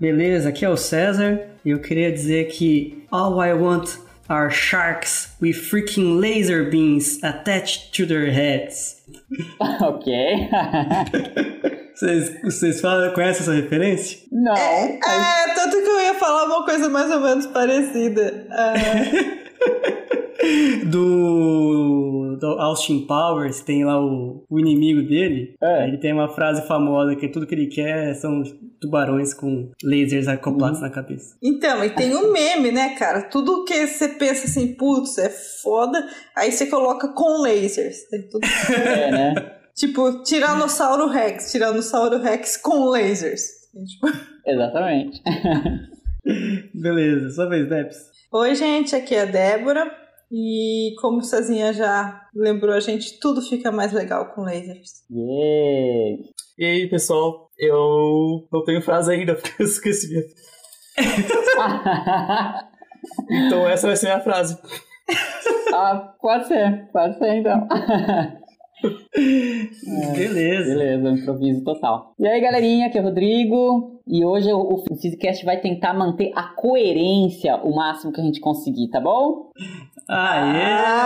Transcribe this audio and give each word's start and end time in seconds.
Beleza, 0.00 0.50
aqui 0.50 0.64
é 0.64 0.68
o 0.68 0.76
César 0.76 1.40
e 1.64 1.70
eu 1.70 1.80
queria 1.80 2.12
dizer 2.12 2.46
que 2.48 3.04
All 3.10 3.42
I 3.42 3.52
Want 3.52 3.98
are 4.28 4.48
sharks 4.48 5.34
with 5.42 5.54
freaking 5.54 6.18
laser 6.20 6.70
beams 6.70 7.18
attached 7.24 7.90
to 7.96 8.06
their 8.06 8.30
heads. 8.30 9.02
ok. 9.80 10.12
Vocês, 11.98 12.40
vocês 12.44 12.80
falam, 12.80 13.12
conhecem 13.12 13.42
essa 13.42 13.52
referência? 13.52 14.20
Não. 14.30 14.54
É, 14.54 15.00
é, 15.00 15.54
tanto 15.56 15.82
que 15.82 15.88
eu 15.88 16.00
ia 16.00 16.14
falar 16.14 16.44
uma 16.44 16.64
coisa 16.64 16.88
mais 16.88 17.10
ou 17.10 17.18
menos 17.18 17.44
parecida. 17.48 18.46
É... 18.52 19.48
do, 20.86 22.36
do, 22.40 22.46
Austin 22.60 23.04
Powers, 23.04 23.62
tem 23.62 23.84
lá 23.84 24.00
o, 24.00 24.44
o 24.48 24.60
inimigo 24.60 25.02
dele. 25.02 25.56
É. 25.60 25.88
Ele 25.88 25.98
tem 25.98 26.12
uma 26.12 26.28
frase 26.28 26.64
famosa 26.68 27.16
que 27.16 27.26
tudo 27.26 27.48
que 27.48 27.54
ele 27.56 27.66
quer 27.66 28.14
são 28.14 28.44
tubarões 28.80 29.34
com 29.34 29.70
lasers 29.82 30.28
acoplados 30.28 30.78
uhum. 30.78 30.84
na 30.86 30.90
cabeça. 30.90 31.36
Então, 31.42 31.84
e 31.84 31.90
tem 31.90 32.14
um 32.16 32.32
meme, 32.32 32.70
né, 32.70 32.94
cara? 32.96 33.22
Tudo 33.22 33.64
que 33.64 33.86
você 33.86 34.08
pensa 34.08 34.46
assim, 34.46 34.74
putz, 34.74 35.18
é 35.18 35.28
foda, 35.28 36.08
aí 36.36 36.52
você 36.52 36.66
coloca 36.66 37.08
com 37.08 37.42
lasers. 37.42 38.08
Tem 38.10 38.28
tudo... 38.28 38.46
É, 38.72 39.10
né? 39.10 39.58
Tipo, 39.78 40.24
Tiranossauro 40.24 41.06
Rex, 41.06 41.52
Tiranossauro 41.52 42.18
Rex 42.18 42.56
com 42.56 42.86
lasers. 42.86 43.42
Tipo... 43.72 44.08
Exatamente. 44.44 45.22
Beleza, 46.74 47.30
sua 47.30 47.48
vez, 47.48 47.68
Debs. 47.68 47.96
Oi, 48.32 48.54
gente, 48.56 48.96
aqui 48.96 49.14
é 49.14 49.22
a 49.22 49.24
Débora. 49.24 49.88
E 50.30 50.94
como 51.00 51.18
o 51.18 51.22
Cezinha 51.22 51.72
já 51.72 52.28
lembrou 52.34 52.74
a 52.74 52.80
gente, 52.80 53.18
tudo 53.18 53.40
fica 53.40 53.72
mais 53.72 53.92
legal 53.92 54.34
com 54.34 54.42
lasers. 54.42 55.04
Yeah. 55.10 56.22
E 56.58 56.64
aí, 56.64 56.88
pessoal, 56.88 57.48
eu 57.56 58.48
não 58.52 58.64
tenho 58.64 58.82
frase 58.82 59.12
ainda, 59.12 59.34
porque 59.40 59.62
eu 59.62 59.66
esqueci 59.66 60.08
então 63.30 63.68
essa 63.68 63.86
vai 63.86 63.96
ser 63.96 64.08
a 64.08 64.14
minha 64.14 64.24
frase. 64.24 64.58
Ah, 65.72 66.14
pode 66.20 66.48
ser, 66.48 66.88
pode 66.92 67.16
ser 67.18 67.36
então. 67.36 67.68
É, 69.14 70.12
beleza. 70.16 70.74
Beleza, 70.74 71.10
improviso 71.10 71.64
total. 71.64 72.14
E 72.18 72.26
aí, 72.26 72.40
galerinha, 72.40 72.86
aqui 72.86 72.98
é 72.98 73.00
o 73.00 73.04
Rodrigo. 73.04 74.00
E 74.06 74.24
hoje 74.24 74.52
o, 74.52 74.84
Physicast 75.00 75.44
vai 75.44 75.60
tentar 75.60 75.92
manter 75.94 76.32
a 76.34 76.54
coerência 76.54 77.56
o 77.56 77.74
máximo 77.76 78.12
que 78.12 78.20
a 78.20 78.24
gente 78.24 78.40
conseguir, 78.40 78.88
tá 78.88 79.00
bom? 79.00 79.50
Aê! 80.08 80.62
Aê! 80.62 80.96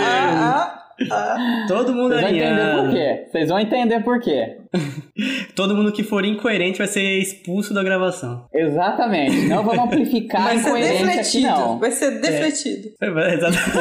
Ah, 0.00 0.81
ah, 1.10 1.64
Todo 1.68 1.94
mundo 1.94 2.14
Vocês 2.14 2.22
vão 2.22 2.30
entender 2.30 2.76
por 2.76 2.90
quê. 2.90 3.26
Vocês 3.30 3.48
vão 3.48 3.58
entender 3.60 4.00
por 4.04 4.20
quê. 4.20 4.56
Todo 5.54 5.76
mundo 5.76 5.92
que 5.92 6.02
for 6.02 6.24
incoerente 6.24 6.78
vai 6.78 6.86
ser 6.86 7.18
expulso 7.18 7.74
da 7.74 7.82
gravação. 7.82 8.46
Exatamente. 8.52 9.48
Não 9.48 9.62
vamos 9.62 9.84
amplificar 9.84 10.46
a 10.48 10.54
incoerência 10.54 11.06
defletido. 11.06 11.48
aqui, 11.48 11.60
não. 11.60 11.78
Vai 11.78 11.90
ser 11.90 12.20
defletido. 12.20 12.88
É, 13.00 13.34
exatamente. 13.34 13.72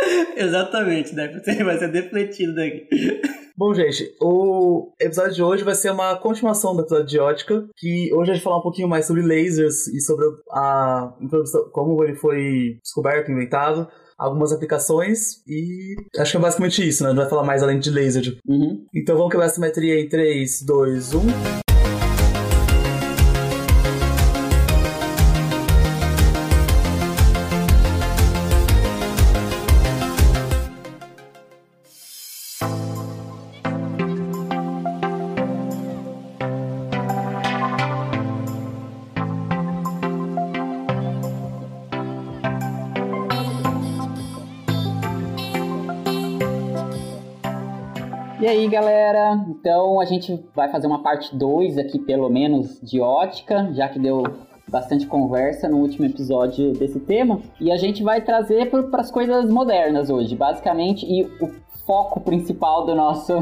Exatamente, 0.36 1.14
deve 1.14 1.40
ser, 1.40 1.64
vai 1.64 1.78
ser 1.78 1.88
defletido 1.88 2.54
daqui. 2.54 2.86
Bom, 3.56 3.74
gente, 3.74 4.14
o 4.20 4.92
episódio 5.00 5.34
de 5.34 5.42
hoje 5.42 5.64
vai 5.64 5.74
ser 5.74 5.90
uma 5.90 6.16
continuação 6.16 6.76
do 6.76 6.82
episódio 6.82 7.06
de 7.06 7.18
Ótica, 7.18 7.68
que 7.76 8.08
hoje 8.14 8.30
a 8.30 8.34
gente 8.34 8.42
vai 8.42 8.52
falar 8.52 8.58
um 8.58 8.62
pouquinho 8.62 8.86
mais 8.86 9.04
sobre 9.04 9.22
lasers 9.22 9.88
e 9.88 10.00
sobre 10.00 10.26
a 10.52 11.12
como 11.72 12.04
ele 12.04 12.14
foi 12.14 12.78
descoberto, 12.80 13.32
inventado, 13.32 13.88
algumas 14.16 14.52
aplicações 14.52 15.42
e 15.46 15.96
acho 16.18 16.32
que 16.32 16.36
é 16.36 16.40
basicamente 16.40 16.88
isso, 16.88 17.02
né? 17.02 17.08
Não 17.10 17.16
vai 17.16 17.28
falar 17.28 17.42
mais 17.42 17.62
além 17.62 17.80
de 17.80 17.90
laser. 17.90 18.38
Uhum. 18.46 18.86
Então 18.94 19.16
vamos 19.16 19.32
quebrar 19.32 19.46
a 19.46 19.50
simetria 19.50 20.00
em 20.00 20.08
3, 20.08 20.62
2, 20.62 21.14
1. 21.14 21.67
E 48.40 48.46
aí, 48.46 48.68
galera? 48.68 49.44
Então 49.48 50.00
a 50.00 50.04
gente 50.04 50.38
vai 50.54 50.68
fazer 50.68 50.86
uma 50.86 51.02
parte 51.02 51.34
2 51.34 51.76
aqui, 51.76 51.98
pelo 51.98 52.28
menos, 52.28 52.80
de 52.80 53.00
ótica, 53.00 53.68
já 53.72 53.88
que 53.88 53.98
deu 53.98 54.22
bastante 54.70 55.08
conversa 55.08 55.68
no 55.68 55.78
último 55.78 56.06
episódio 56.06 56.72
desse 56.72 57.00
tema. 57.00 57.40
E 57.60 57.72
a 57.72 57.76
gente 57.76 58.00
vai 58.04 58.20
trazer 58.20 58.70
para 58.70 59.00
as 59.00 59.10
coisas 59.10 59.50
modernas 59.50 60.08
hoje, 60.08 60.36
basicamente, 60.36 61.04
e 61.04 61.24
o 61.24 61.50
foco 61.84 62.20
principal 62.20 62.86
do 62.86 62.94
nosso. 62.94 63.32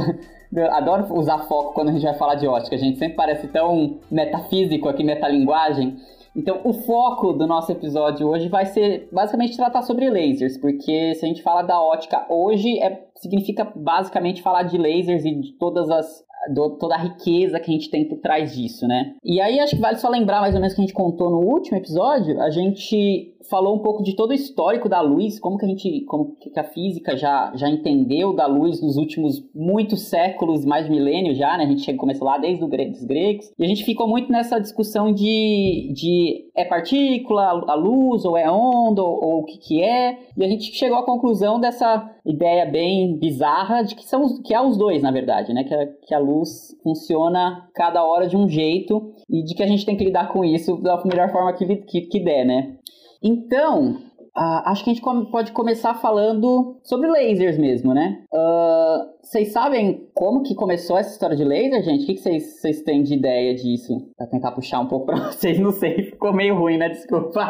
Eu 0.51 0.73
adoro 0.73 1.13
usar 1.13 1.41
foco 1.41 1.75
quando 1.75 1.89
a 1.91 1.93
gente 1.93 2.05
vai 2.05 2.15
falar 2.15 2.37
de 2.37 2.47
ótica, 2.47 2.75
a 2.75 2.79
gente 2.79 2.99
sempre 2.99 3.17
parece 3.17 3.49
tão 3.49 3.99
metafísico 4.11 4.89
aqui, 4.89 5.05
metalinguagem. 5.05 5.99
Então, 6.37 6.61
o 6.65 6.73
foco 6.75 7.33
do 7.33 7.47
nosso 7.47 7.73
episódio 7.73 8.29
hoje 8.29 8.49
vai 8.49 8.67
ser 8.67 9.09
basicamente 9.11 9.57
tratar 9.57 9.81
sobre 9.83 10.11
lasers, 10.11 10.59
porque 10.59 11.15
se 11.15 11.25
a 11.25 11.29
gente 11.29 11.43
fala 11.43 11.63
da 11.63 11.81
ótica 11.81 12.27
hoje, 12.29 12.79
é, 12.79 13.07
significa 13.17 13.65
basicamente 13.75 14.43
falar 14.43 14.65
de 14.65 14.77
lasers 14.77 15.25
e 15.25 15.35
de 15.35 15.53
todas 15.59 15.89
as 15.89 16.27
do, 16.53 16.71
toda 16.79 16.95
a 16.95 16.99
riqueza 16.99 17.59
que 17.59 17.71
a 17.71 17.75
gente 17.75 17.91
tem 17.91 18.07
por 18.07 18.19
trás 18.19 18.55
disso, 18.55 18.87
né? 18.87 19.15
E 19.25 19.41
aí 19.41 19.59
acho 19.59 19.75
que 19.75 19.83
vale 19.83 19.97
só 19.97 20.09
lembrar 20.09 20.41
mais 20.41 20.55
ou 20.55 20.61
menos 20.61 20.75
que 20.75 20.81
a 20.81 20.85
gente 20.85 20.95
contou 20.95 21.31
no 21.31 21.41
último 21.41 21.77
episódio, 21.77 22.41
a 22.41 22.51
gente 22.51 23.35
falou 23.49 23.77
um 23.77 23.81
pouco 23.81 24.03
de 24.03 24.15
todo 24.15 24.31
o 24.31 24.35
histórico 24.35 24.89
da 24.89 25.01
luz, 25.01 25.39
como 25.39 25.59
que 25.59 25.65
a 25.65 25.69
gente, 25.69 26.05
como 26.07 26.37
que 26.37 26.59
a 26.59 26.65
física 26.65 27.17
já, 27.17 27.53
já 27.55 27.69
entendeu 27.69 28.35
da 28.35 28.47
luz 28.47 28.81
nos 28.83 28.97
últimos 28.97 29.45
muitos 29.55 30.03
séculos, 30.03 30.65
mais 30.65 30.89
milênios 30.89 31.37
já, 31.37 31.57
né? 31.57 31.65
A 31.65 31.69
gente 31.69 31.95
começou 31.95 32.27
lá 32.27 32.39
desde 32.39 32.63
os 32.65 32.71
gregos, 33.05 33.53
e 33.59 33.65
a 33.65 33.69
gente 33.69 33.85
ficou 33.85 34.09
muito 34.09 34.31
nessa 34.31 34.59
discussão 34.59 35.13
de, 35.13 35.93
de 35.95 36.47
é 36.55 36.65
partícula, 36.65 37.65
a 37.67 37.75
luz, 37.75 38.25
ou 38.25 38.37
é 38.37 38.51
onda, 38.51 39.03
ou, 39.03 39.25
ou 39.25 39.41
o 39.41 39.45
que 39.45 39.59
que 39.59 39.83
é, 39.83 40.19
e 40.37 40.45
a 40.45 40.49
gente 40.49 40.73
chegou 40.75 40.99
à 40.99 41.05
conclusão 41.05 41.59
dessa 41.59 42.11
ideia 42.25 42.67
bem 42.67 43.17
bizarra 43.17 43.83
de 43.83 43.95
que 43.95 44.05
são 44.05 44.43
que 44.43 44.53
há 44.53 44.63
os 44.63 44.77
dois, 44.77 45.03
na 45.03 45.11
verdade, 45.11 45.53
né? 45.55 45.65
Que 45.65 45.75
a, 45.75 45.87
que 45.87 46.15
a 46.15 46.19
luz 46.19 46.77
funciona 46.83 47.69
cada 47.75 48.05
hora 48.05 48.27
de 48.27 48.37
um 48.37 48.49
jeito 48.49 49.13
e 49.31 49.43
de 49.43 49.55
que 49.55 49.63
a 49.63 49.67
gente 49.67 49.87
tem 49.87 49.97
que 49.97 50.05
lidar 50.05 50.29
com 50.29 50.45
isso 50.45 50.77
da 50.79 51.03
melhor 51.05 51.31
forma 51.31 51.53
que, 51.53 51.77
que, 51.77 52.01
que 52.03 52.21
der, 52.21 52.45
né? 52.45 52.77
Então, 53.23 54.03
uh, 54.37 54.63
acho 54.67 54.85
que 54.85 54.91
a 54.91 54.95
gente 54.95 55.03
pode 55.31 55.53
começar 55.53 55.95
falando 55.95 56.79
sobre 56.85 57.09
lasers 57.09 57.59
mesmo, 57.59 57.95
né? 57.95 58.25
Uh, 58.33 59.17
vocês 59.23 59.53
sabem 59.53 60.09
como 60.15 60.43
que 60.43 60.55
começou 60.55 60.99
essa 60.99 61.11
história 61.11 61.37
de 61.37 61.45
laser, 61.45 61.83
gente? 61.83 62.05
O 62.05 62.07
que 62.07 62.17
vocês 62.17 62.83
têm 62.83 63.03
de 63.03 63.15
ideia 63.15 63.55
disso? 63.55 64.11
Pra 64.17 64.27
tentar 64.27 64.53
puxar 64.53 64.81
um 64.81 64.89
pouco 64.89 65.07
pra 65.07 65.17
vocês, 65.33 65.59
não 65.59 65.73
sei, 65.73 66.11
ficou 66.11 66.33
meio 66.33 66.57
ruim, 66.57 66.79
né? 66.79 66.89
Desculpa. 66.89 67.41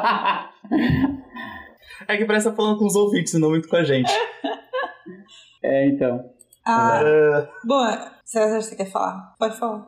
é 2.09 2.17
que 2.17 2.25
parece 2.25 2.49
estar 2.49 2.57
falando 2.57 2.79
com 2.79 2.87
os 2.87 2.97
ouvintes 2.97 3.35
e 3.35 3.39
não 3.39 3.51
muito 3.51 3.69
com 3.69 3.77
a 3.77 3.85
gente. 3.85 4.13
é, 5.63 5.89
então. 5.89 6.25
Ah, 6.65 7.01
uh... 7.01 7.67
bom, 7.67 7.85
César, 8.25 8.61
você 8.61 8.75
quer 8.75 8.91
falar? 8.91 9.35
Pode 9.39 9.57
falar. 9.57 9.87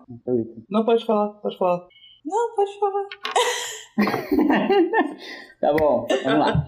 Não, 0.70 0.84
pode 0.84 1.04
falar, 1.04 1.30
pode 1.40 1.58
falar. 1.58 1.86
Não, 2.24 2.54
pode 2.54 2.78
falar. 2.78 3.06
tá 5.60 5.72
bom, 5.72 6.06
vamos 6.24 6.38
lá. 6.38 6.66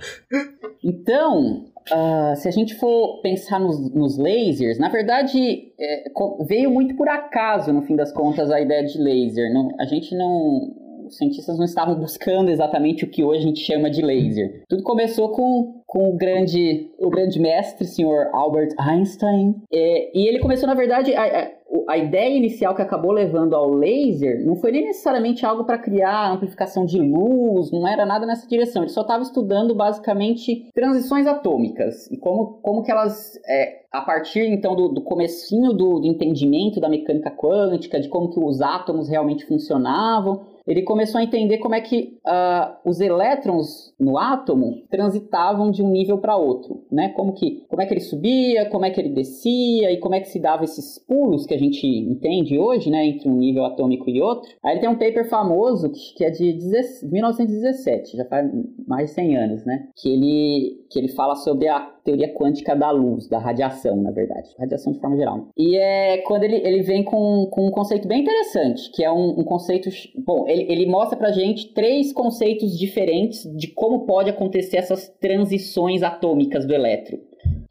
Então, 0.82 1.64
uh, 1.92 2.36
se 2.36 2.48
a 2.48 2.50
gente 2.50 2.74
for 2.74 3.20
pensar 3.20 3.60
nos, 3.60 3.92
nos 3.94 4.18
lasers, 4.18 4.78
na 4.78 4.88
verdade 4.88 5.72
é, 5.78 6.04
veio 6.46 6.70
muito 6.70 6.96
por 6.96 7.08
acaso, 7.08 7.72
no 7.72 7.82
fim 7.82 7.94
das 7.96 8.12
contas, 8.12 8.50
a 8.50 8.60
ideia 8.60 8.84
de 8.84 8.98
laser. 8.98 9.52
Não, 9.52 9.68
a 9.78 9.84
gente 9.84 10.14
não. 10.14 10.76
Os 11.06 11.16
cientistas 11.16 11.58
não 11.58 11.64
estavam 11.64 11.96
buscando 11.96 12.50
exatamente 12.50 13.04
o 13.04 13.10
que 13.10 13.24
hoje 13.24 13.40
a 13.40 13.48
gente 13.48 13.60
chama 13.60 13.90
de 13.90 14.00
laser. 14.00 14.62
Tudo 14.68 14.84
começou 14.84 15.30
com, 15.30 15.82
com 15.84 16.08
o 16.08 16.16
grande, 16.16 16.88
o 17.00 17.10
grande 17.10 17.40
mestre, 17.40 17.84
senhor 17.84 18.28
Albert 18.32 18.74
Einstein. 18.78 19.56
É, 19.72 20.16
e 20.16 20.28
ele 20.28 20.38
começou, 20.38 20.68
na 20.68 20.74
verdade, 20.74 21.12
a, 21.12 21.50
a 21.88 21.96
ideia 21.96 22.36
inicial 22.36 22.74
que 22.74 22.82
acabou 22.82 23.12
levando 23.12 23.54
ao 23.54 23.70
laser 23.72 24.44
não 24.44 24.56
foi 24.56 24.72
nem 24.72 24.86
necessariamente 24.86 25.46
algo 25.46 25.64
para 25.64 25.78
criar 25.78 26.32
amplificação 26.32 26.84
de 26.84 26.98
luz, 26.98 27.70
não 27.70 27.86
era 27.86 28.04
nada 28.04 28.26
nessa 28.26 28.46
direção. 28.46 28.82
Ele 28.82 28.90
só 28.90 29.02
estava 29.02 29.22
estudando 29.22 29.74
basicamente 29.74 30.68
transições 30.74 31.26
atômicas 31.26 32.10
e 32.10 32.16
como, 32.16 32.58
como 32.62 32.82
que 32.82 32.90
elas 32.90 33.38
é, 33.46 33.80
a 33.92 34.00
partir 34.00 34.46
então 34.46 34.74
do, 34.74 34.88
do 34.88 35.00
comecinho 35.00 35.72
do, 35.72 36.00
do 36.00 36.06
entendimento 36.06 36.80
da 36.80 36.88
mecânica 36.88 37.30
quântica, 37.30 38.00
de 38.00 38.08
como 38.08 38.30
que 38.30 38.40
os 38.40 38.60
átomos 38.60 39.08
realmente 39.08 39.46
funcionavam, 39.46 40.46
ele 40.66 40.82
começou 40.82 41.18
a 41.20 41.24
entender 41.24 41.58
como 41.58 41.74
é 41.74 41.80
que 41.80 42.18
uh, 42.26 42.88
os 42.88 43.00
elétrons 43.00 43.94
no 43.98 44.18
átomo 44.18 44.82
transitavam 44.90 45.70
de 45.70 45.82
um 45.82 45.90
nível 45.90 46.18
para 46.18 46.36
outro, 46.36 46.84
né? 46.90 47.10
Como 47.10 47.32
que, 47.32 47.64
como 47.68 47.82
é 47.82 47.86
que 47.86 47.94
ele 47.94 48.00
subia, 48.00 48.68
como 48.70 48.84
é 48.84 48.90
que 48.90 49.00
ele 49.00 49.10
descia 49.10 49.90
e 49.90 49.98
como 49.98 50.14
é 50.14 50.20
que 50.20 50.28
se 50.28 50.38
dava 50.38 50.64
esses 50.64 50.98
pulos 50.98 51.46
que 51.46 51.54
a 51.54 51.58
gente 51.58 51.86
entende 51.86 52.58
hoje, 52.58 52.90
né, 52.90 53.06
entre 53.06 53.28
um 53.28 53.36
nível 53.36 53.64
atômico 53.64 54.08
e 54.08 54.20
outro. 54.20 54.50
Aí 54.62 54.72
ele 54.72 54.80
tem 54.80 54.88
um 54.88 54.98
paper 54.98 55.28
famoso 55.28 55.90
que 56.16 56.24
é 56.24 56.30
de 56.30 56.56
1917, 57.04 58.16
já 58.16 58.24
faz 58.24 58.50
mais 58.86 59.10
de 59.10 59.14
100 59.14 59.36
anos, 59.36 59.64
né? 59.64 59.88
Que 59.96 60.12
ele 60.12 60.80
que 60.90 60.98
ele 60.98 61.08
fala 61.08 61.36
sobre 61.36 61.68
a 61.68 61.88
teoria 62.04 62.32
quântica 62.34 62.74
da 62.74 62.90
luz, 62.90 63.28
da 63.28 63.38
radiação, 63.38 63.96
na 63.96 64.10
verdade, 64.10 64.48
radiação 64.58 64.92
de 64.92 65.00
forma 65.00 65.16
geral. 65.16 65.48
E 65.56 65.76
é 65.76 66.18
quando 66.18 66.44
ele, 66.44 66.56
ele 66.56 66.82
vem 66.82 67.04
com, 67.04 67.46
com 67.50 67.66
um 67.66 67.70
conceito 67.70 68.06
bem 68.08 68.22
interessante, 68.22 68.90
que 68.92 69.04
é 69.04 69.10
um, 69.10 69.40
um 69.40 69.44
conceito. 69.44 69.88
Bom, 70.24 70.46
ele, 70.48 70.70
ele 70.70 70.86
mostra 70.86 71.16
pra 71.16 71.32
gente 71.32 71.72
três 71.72 72.12
conceitos 72.12 72.78
diferentes 72.78 73.44
de 73.56 73.68
como 73.68 74.06
pode 74.06 74.30
acontecer 74.30 74.78
essas 74.78 75.08
transições 75.20 76.02
atômicas 76.02 76.66
do 76.66 76.74
elétron. 76.74 77.18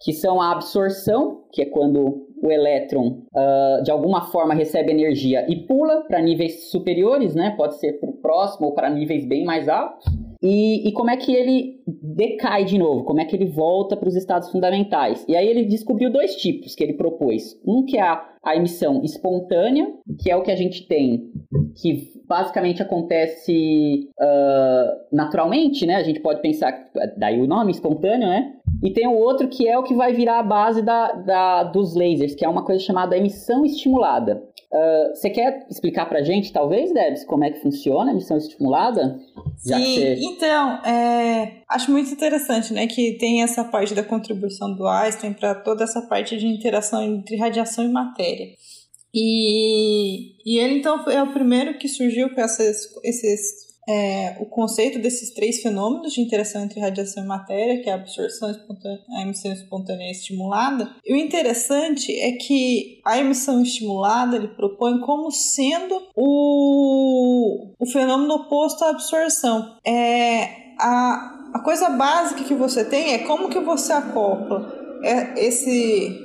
Que 0.01 0.13
são 0.13 0.41
a 0.41 0.51
absorção, 0.51 1.43
que 1.51 1.61
é 1.61 1.65
quando 1.65 2.25
o 2.41 2.51
elétron 2.51 3.21
uh, 3.33 3.83
de 3.83 3.91
alguma 3.91 4.21
forma 4.31 4.53
recebe 4.53 4.91
energia 4.91 5.45
e 5.49 5.55
pula 5.67 6.05
para 6.07 6.21
níveis 6.21 6.69
superiores, 6.69 7.35
né? 7.35 7.53
Pode 7.57 7.77
ser 7.79 7.99
para 7.99 8.09
o 8.09 8.13
próximo 8.13 8.67
ou 8.67 8.73
para 8.73 8.89
níveis 8.89 9.25
bem 9.25 9.43
mais 9.43 9.67
altos. 9.67 10.05
E, 10.41 10.87
e, 10.87 10.91
como 10.93 11.09
é 11.09 11.17
que 11.17 11.33
ele 11.33 11.81
decai 11.85 12.63
de 12.63 12.77
novo, 12.77 13.03
como 13.03 13.19
é 13.19 13.25
que 13.25 13.35
ele 13.35 13.45
volta 13.45 13.97
para 13.97 14.07
os 14.07 14.15
estados 14.15 14.49
fundamentais. 14.49 15.25
E 15.27 15.35
aí 15.35 15.47
ele 15.47 15.65
descobriu 15.65 16.09
dois 16.11 16.35
tipos 16.35 16.75
que 16.75 16.83
ele 16.83 16.93
propôs. 16.93 17.59
Um 17.65 17.83
que 17.83 17.97
é 17.97 18.01
a, 18.01 18.25
a 18.43 18.55
emissão 18.55 19.03
espontânea, 19.03 19.91
que 20.19 20.31
é 20.31 20.35
o 20.35 20.41
que 20.41 20.51
a 20.51 20.55
gente 20.55 20.87
tem, 20.87 21.29
que 21.75 22.07
basicamente 22.25 22.81
acontece 22.81 24.07
uh, 24.19 25.15
naturalmente, 25.15 25.85
né? 25.85 25.95
A 25.95 26.03
gente 26.03 26.19
pode 26.19 26.41
pensar, 26.41 26.89
daí 27.17 27.41
o 27.41 27.47
nome 27.47 27.71
espontâneo, 27.71 28.27
né? 28.27 28.53
E 28.81 28.91
tem 28.91 29.07
o 29.07 29.15
outro 29.15 29.47
que 29.47 29.67
é 29.67 29.77
o 29.77 29.83
que 29.83 29.93
vai 29.93 30.13
virar 30.13 30.39
a 30.39 30.43
base 30.43 30.81
da, 30.81 31.11
da, 31.11 31.63
dos 31.63 31.95
lasers, 31.95 32.33
que 32.33 32.45
é 32.45 32.49
uma 32.49 32.63
coisa 32.63 32.83
chamada 32.83 33.17
emissão 33.17 33.65
estimulada. 33.65 34.41
Uh, 34.71 35.15
você 35.15 35.29
quer 35.31 35.65
explicar 35.69 36.07
pra 36.07 36.21
gente, 36.21 36.53
talvez, 36.53 36.93
Debs, 36.93 37.25
como 37.25 37.43
é 37.43 37.49
que 37.49 37.59
funciona 37.59 38.11
a 38.11 38.13
emissão 38.13 38.37
estimulada? 38.37 39.19
Sim, 39.57 39.73
você... 39.73 40.15
então, 40.21 40.85
é, 40.85 41.63
acho 41.67 41.91
muito 41.91 42.11
interessante, 42.11 42.71
né, 42.71 42.85
que 42.85 43.17
tem 43.17 43.41
essa 43.41 43.63
parte 43.63 43.95
da 43.95 44.03
contribuição 44.03 44.75
do 44.75 44.87
Einstein 44.87 45.33
para 45.33 45.55
toda 45.55 45.83
essa 45.83 46.03
parte 46.03 46.37
de 46.37 46.47
interação 46.47 47.01
entre 47.01 47.35
radiação 47.35 47.83
e 47.83 47.91
matéria. 47.91 48.47
E, 49.13 50.35
e 50.45 50.59
ele, 50.59 50.75
então, 50.77 51.03
é 51.09 51.21
o 51.23 51.33
primeiro 51.33 51.79
que 51.79 51.87
surgiu 51.87 52.29
com 52.29 52.39
essas, 52.39 52.77
esses 53.03 53.68
é, 53.89 54.37
o 54.39 54.45
conceito 54.45 54.99
desses 54.99 55.33
três 55.33 55.63
fenômenos 55.63 56.13
de 56.13 56.21
interação 56.21 56.63
entre 56.63 56.79
radiação 56.79 57.23
e 57.23 57.27
matéria, 57.27 57.81
que 57.81 57.89
é 57.89 57.93
a 57.93 57.95
absorção 57.95 58.51
espontânea, 58.51 58.99
a 59.17 59.21
emissão 59.23 59.51
espontânea 59.51 60.11
estimulada. 60.11 60.95
E 61.03 61.11
o 61.11 61.17
interessante 61.17 62.15
é 62.19 62.33
que 62.33 63.01
a 63.03 63.17
emissão 63.17 63.63
estimulada 63.63 64.35
ele 64.35 64.49
propõe 64.49 64.99
como 64.99 65.31
sendo 65.31 66.03
o, 66.15 67.73
o 67.79 67.85
fenômeno 67.87 68.35
oposto 68.35 68.85
à 68.85 68.89
absorção. 68.89 69.75
É, 69.83 70.75
a, 70.77 71.49
a 71.55 71.59
coisa 71.59 71.89
básica 71.89 72.43
que 72.43 72.53
você 72.53 72.85
tem 72.85 73.13
é 73.13 73.19
como 73.19 73.49
que 73.49 73.59
você 73.59 73.91
acopla 73.91 74.71
é, 75.03 75.47
esse, 75.47 76.15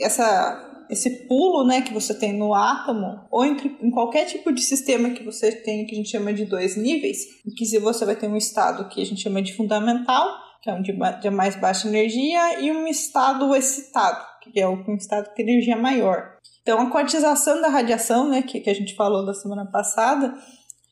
essa 0.00 0.73
esse 0.94 1.26
pulo 1.28 1.64
né, 1.64 1.82
que 1.82 1.92
você 1.92 2.14
tem 2.14 2.32
no 2.32 2.54
átomo, 2.54 3.20
ou 3.30 3.44
entre, 3.44 3.76
em 3.82 3.90
qualquer 3.90 4.24
tipo 4.24 4.52
de 4.52 4.62
sistema 4.62 5.10
que 5.10 5.22
você 5.22 5.52
tem, 5.52 5.86
que 5.86 5.94
a 5.94 5.96
gente 5.96 6.10
chama 6.10 6.32
de 6.32 6.44
dois 6.46 6.76
níveis, 6.76 7.18
em 7.46 7.54
que 7.54 7.66
se 7.66 7.78
você 7.78 8.04
vai 8.04 8.16
ter 8.16 8.26
um 8.26 8.36
estado 8.36 8.88
que 8.88 9.02
a 9.02 9.06
gente 9.06 9.20
chama 9.20 9.42
de 9.42 9.54
fundamental, 9.54 10.26
que 10.62 10.70
é 10.70 10.72
um 10.72 10.80
de, 10.80 10.92
de 11.20 11.30
mais 11.30 11.54
baixa 11.56 11.86
energia, 11.86 12.60
e 12.60 12.72
um 12.72 12.86
estado 12.86 13.54
excitado, 13.54 14.24
que 14.42 14.58
é 14.58 14.66
um 14.66 14.96
estado 14.96 15.28
com 15.34 15.42
energia 15.42 15.76
maior. 15.76 16.34
Então, 16.62 16.80
a 16.80 16.90
quantização 16.90 17.60
da 17.60 17.68
radiação, 17.68 18.28
né, 18.28 18.40
que, 18.40 18.60
que 18.60 18.70
a 18.70 18.74
gente 18.74 18.94
falou 18.94 19.26
da 19.26 19.34
semana 19.34 19.66
passada, 19.66 20.34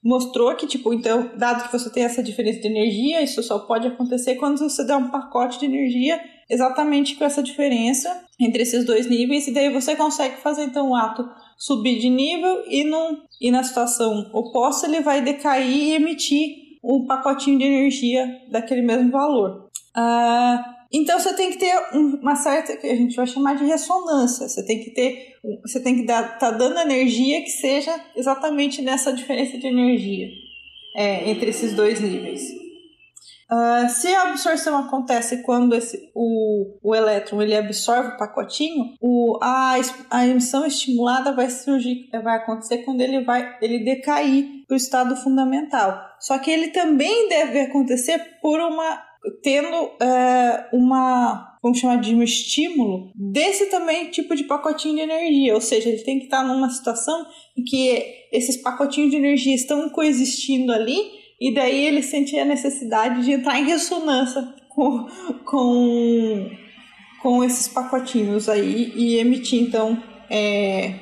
mostrou 0.05 0.55
que, 0.56 0.66
tipo, 0.66 0.93
então, 0.93 1.31
dado 1.38 1.64
que 1.64 1.72
você 1.72 1.88
tem 1.88 2.05
essa 2.05 2.22
diferença 2.22 2.60
de 2.60 2.69
energia, 2.69 3.22
isso 3.22 3.43
só 3.43 3.60
pode 3.60 3.87
acontecer 3.87 4.34
quando 4.34 4.58
você 4.58 4.84
der 4.84 4.96
um 4.96 5.10
pacote 5.10 5.58
de 5.58 5.66
energia 5.66 6.20
exatamente 6.52 7.16
com 7.16 7.25
essa 7.25 7.43
diferença 7.43 8.25
entre 8.38 8.62
esses 8.62 8.84
dois 8.84 9.08
níveis, 9.08 9.49
e 9.49 9.52
daí 9.52 9.72
você 9.72 9.96
consegue 9.96 10.37
fazer 10.37 10.64
então 10.64 10.90
o 10.90 10.94
ato 10.94 11.26
subir 11.56 11.99
de 11.99 12.10
nível 12.10 12.64
e, 12.69 12.84
num, 12.84 13.22
e 13.40 13.50
na 13.50 13.62
situação 13.62 14.31
oposta 14.32 14.87
ele 14.87 15.00
vai 15.00 15.22
decair 15.22 15.66
e 15.66 15.94
emitir 15.94 16.62
um 16.84 17.06
pacotinho 17.06 17.58
de 17.58 17.64
energia 17.64 18.28
daquele 18.50 18.82
mesmo 18.82 19.10
valor. 19.10 19.70
Uh, 19.96 20.72
então 20.93 21.19
você 21.19 21.34
tem 21.34 21.50
que 21.50 21.58
ter 21.58 21.72
uma 21.94 22.37
certa 22.37 22.76
que 22.76 22.87
a 22.87 22.96
gente 22.96 23.16
vai 23.16 23.26
chamar 23.26 23.56
de 23.56 23.64
ressonância. 23.64 24.46
Você 24.46 24.66
tem 24.66 24.84
que 24.84 24.90
ter, 24.90 25.37
você 25.62 25.81
tem 25.81 25.96
que 25.96 26.05
dar, 26.05 26.38
tá 26.38 26.50
dando 26.50 26.78
energia 26.81 27.40
que 27.40 27.50
seja 27.50 27.98
exatamente 28.14 28.82
nessa 28.82 29.10
diferença 29.12 29.56
de 29.56 29.66
energia 29.66 30.28
é, 30.94 31.31
entre 31.31 31.48
esses 31.48 31.72
dois 31.72 32.00
níveis. 32.00 32.62
Uh, 33.52 33.87
se 33.90 34.08
a 34.08 34.31
absorção 34.31 34.78
acontece 34.78 35.43
quando 35.43 35.75
esse, 35.75 36.10
o, 36.14 36.78
o 36.82 36.94
elétron 36.94 37.43
ele 37.43 37.54
absorve 37.54 38.14
o 38.14 38.16
pacotinho, 38.16 38.94
o, 38.99 39.38
a, 39.43 39.75
a 40.10 40.26
emissão 40.26 40.64
estimulada 40.64 41.32
vai 41.32 41.50
surgir, 41.50 42.08
vai 42.22 42.38
acontecer 42.38 42.78
quando 42.78 43.02
ele 43.02 43.22
vai 43.25 43.58
ele 43.60 43.84
decair 43.84 44.64
para 44.66 44.72
o 44.72 44.76
estado 44.76 45.14
fundamental. 45.16 46.00
Só 46.19 46.38
que 46.38 46.50
ele 46.50 46.69
também 46.69 47.28
deve 47.28 47.60
acontecer 47.60 48.19
por 48.40 48.58
uma 48.58 49.02
tendo 49.43 49.76
uh, 49.76 50.76
uma 50.76 51.52
vamos 51.62 51.78
chamar 51.78 52.00
de 52.00 52.14
um 52.14 52.22
estímulo 52.22 53.12
desse 53.14 53.66
também 53.66 54.10
tipo 54.10 54.34
de 54.34 54.44
pacotinho 54.44 54.96
de 54.96 55.02
energia, 55.02 55.55
ou 55.55 55.60
seja, 55.60 55.90
ele 55.90 56.02
tem 56.02 56.19
que 56.19 56.25
estar 56.25 56.43
numa 56.43 56.69
situação 56.70 57.25
em 57.56 57.62
que 57.62 58.02
esses 58.32 58.56
pacotinhos 58.56 59.10
de 59.10 59.16
energia 59.16 59.55
estão 59.55 59.88
coexistindo 59.90 60.72
ali 60.72 61.21
e 61.49 61.53
daí 61.53 61.87
ele 61.87 62.03
sentia 62.03 62.43
a 62.43 62.44
necessidade 62.44 63.25
de 63.25 63.33
entrar 63.33 63.59
em 63.59 63.65
ressonância 63.65 64.43
com, 64.69 65.06
com, 65.44 66.50
com 67.21 67.44
esses 67.44 67.67
pacotinhos 67.67 68.49
aí 68.49 68.93
e 68.94 69.17
emitir 69.17 69.61
então 69.61 70.00
é, 70.31 70.94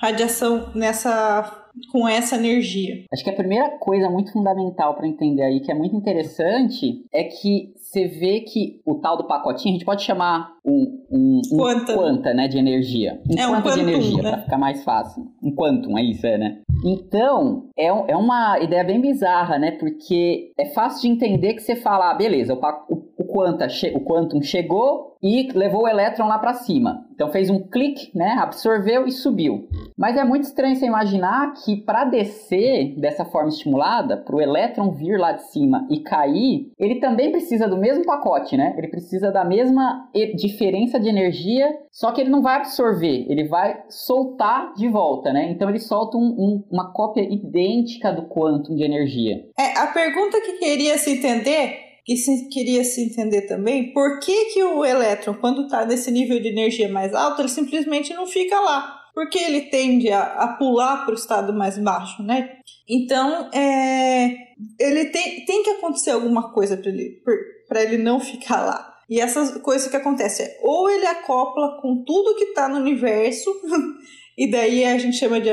radiação 0.00 0.70
nessa 0.74 1.58
com 1.90 2.06
essa 2.06 2.36
energia. 2.36 3.04
Acho 3.12 3.24
que 3.24 3.30
a 3.30 3.34
primeira 3.34 3.70
coisa 3.78 4.10
muito 4.10 4.32
fundamental 4.32 4.94
para 4.94 5.06
entender 5.06 5.42
aí, 5.42 5.60
que 5.60 5.72
é 5.72 5.74
muito 5.74 5.96
interessante, 5.96 7.04
é 7.12 7.24
que 7.24 7.72
você 7.76 8.08
vê 8.08 8.40
que 8.40 8.80
o 8.86 8.96
tal 8.96 9.16
do 9.16 9.26
pacotinho, 9.26 9.74
a 9.74 9.78
gente 9.78 9.84
pode 9.84 10.02
chamar 10.02 10.50
um, 10.64 11.04
um, 11.10 11.40
um 11.52 11.56
quanta. 11.56 11.94
quanta, 11.94 12.34
né, 12.34 12.48
de 12.48 12.58
energia. 12.58 13.20
Um 13.28 13.38
é 13.38 13.46
quanta 13.46 13.70
um 13.70 13.74
de 13.74 13.80
energia, 13.80 14.22
né? 14.22 14.30
para 14.30 14.42
ficar 14.42 14.58
mais 14.58 14.82
fácil. 14.84 15.26
Um 15.42 15.54
quantum, 15.54 15.98
é 15.98 16.02
isso, 16.02 16.26
é, 16.26 16.38
né? 16.38 16.61
Então, 16.84 17.68
é, 17.76 17.86
é 17.86 18.16
uma 18.16 18.58
ideia 18.58 18.82
bem 18.82 19.00
bizarra, 19.00 19.58
né? 19.58 19.72
Porque 19.72 20.52
é 20.58 20.66
fácil 20.66 21.02
de 21.02 21.08
entender 21.08 21.54
que 21.54 21.60
você 21.60 21.76
fala, 21.76 22.10
ah, 22.10 22.14
beleza, 22.14 22.54
o, 22.54 22.58
o, 22.88 23.21
quanta, 23.32 23.66
o 23.94 24.00
quantum 24.00 24.42
chegou 24.42 25.16
e 25.22 25.48
levou 25.54 25.84
o 25.84 25.88
elétron 25.88 26.26
lá 26.26 26.38
para 26.38 26.52
cima. 26.52 27.06
Então 27.14 27.30
fez 27.30 27.48
um 27.48 27.60
clique, 27.60 28.10
né? 28.16 28.36
Absorveu 28.40 29.06
e 29.06 29.12
subiu. 29.12 29.68
Mas 29.96 30.16
é 30.16 30.24
muito 30.24 30.44
estranho 30.44 30.74
você 30.74 30.86
imaginar 30.86 31.52
que 31.64 31.76
para 31.76 32.04
descer 32.04 32.98
dessa 32.98 33.24
forma 33.24 33.48
estimulada, 33.48 34.16
para 34.16 34.34
o 34.34 34.40
elétron 34.40 34.90
vir 34.90 35.18
lá 35.18 35.32
de 35.32 35.44
cima 35.50 35.86
e 35.88 36.00
cair, 36.00 36.72
ele 36.78 36.96
também 36.96 37.30
precisa 37.30 37.68
do 37.68 37.76
mesmo 37.76 38.04
pacote, 38.04 38.56
né? 38.56 38.74
Ele 38.76 38.88
precisa 38.88 39.30
da 39.30 39.44
mesma 39.44 40.08
diferença 40.34 40.98
de 40.98 41.08
energia, 41.08 41.68
só 41.92 42.10
que 42.10 42.20
ele 42.20 42.30
não 42.30 42.42
vai 42.42 42.56
absorver, 42.56 43.26
ele 43.28 43.44
vai 43.44 43.84
soltar 43.88 44.74
de 44.74 44.88
volta, 44.88 45.32
né? 45.32 45.50
Então 45.50 45.68
ele 45.68 45.78
solta 45.78 46.16
um, 46.16 46.34
um, 46.36 46.64
uma 46.70 46.92
cópia 46.92 47.22
idêntica 47.22 48.12
do 48.12 48.22
quantum 48.22 48.74
de 48.74 48.82
energia. 48.82 49.44
É, 49.56 49.78
a 49.78 49.86
pergunta 49.86 50.40
que 50.40 50.58
queria 50.58 50.98
se 50.98 51.18
entender 51.18 51.81
que 52.04 52.16
se 52.16 52.48
queria 52.48 52.84
se 52.84 53.02
entender 53.02 53.42
também 53.42 53.92
por 53.92 54.20
que, 54.20 54.46
que 54.46 54.62
o 54.62 54.84
elétron, 54.84 55.34
quando 55.34 55.64
está 55.64 55.84
nesse 55.84 56.10
nível 56.10 56.40
de 56.40 56.48
energia 56.48 56.88
mais 56.88 57.14
alto, 57.14 57.42
ele 57.42 57.48
simplesmente 57.48 58.12
não 58.14 58.26
fica 58.26 58.58
lá. 58.58 59.00
Porque 59.14 59.38
ele 59.38 59.62
tende 59.62 60.10
a, 60.10 60.22
a 60.22 60.56
pular 60.56 61.04
para 61.04 61.12
o 61.12 61.18
estado 61.18 61.52
mais 61.52 61.76
baixo, 61.76 62.22
né? 62.22 62.56
Então, 62.88 63.50
é, 63.52 64.34
ele 64.80 65.06
tem, 65.06 65.44
tem 65.44 65.62
que 65.62 65.70
acontecer 65.70 66.10
alguma 66.12 66.52
coisa 66.52 66.76
para 66.76 66.90
ele, 66.90 67.20
ele 67.74 67.98
não 67.98 68.18
ficar 68.18 68.64
lá. 68.64 68.88
E 69.10 69.20
essas 69.20 69.58
coisas 69.58 69.90
que 69.90 69.96
acontecem 69.96 70.46
é 70.46 70.58
ou 70.62 70.88
ele 70.88 71.06
acopla 71.06 71.78
com 71.82 72.02
tudo 72.04 72.36
que 72.36 72.44
está 72.44 72.68
no 72.68 72.76
universo 72.76 73.50
E 74.36 74.50
daí 74.50 74.84
a 74.84 74.96
gente 74.98 75.16
chama 75.16 75.40
de, 75.40 75.50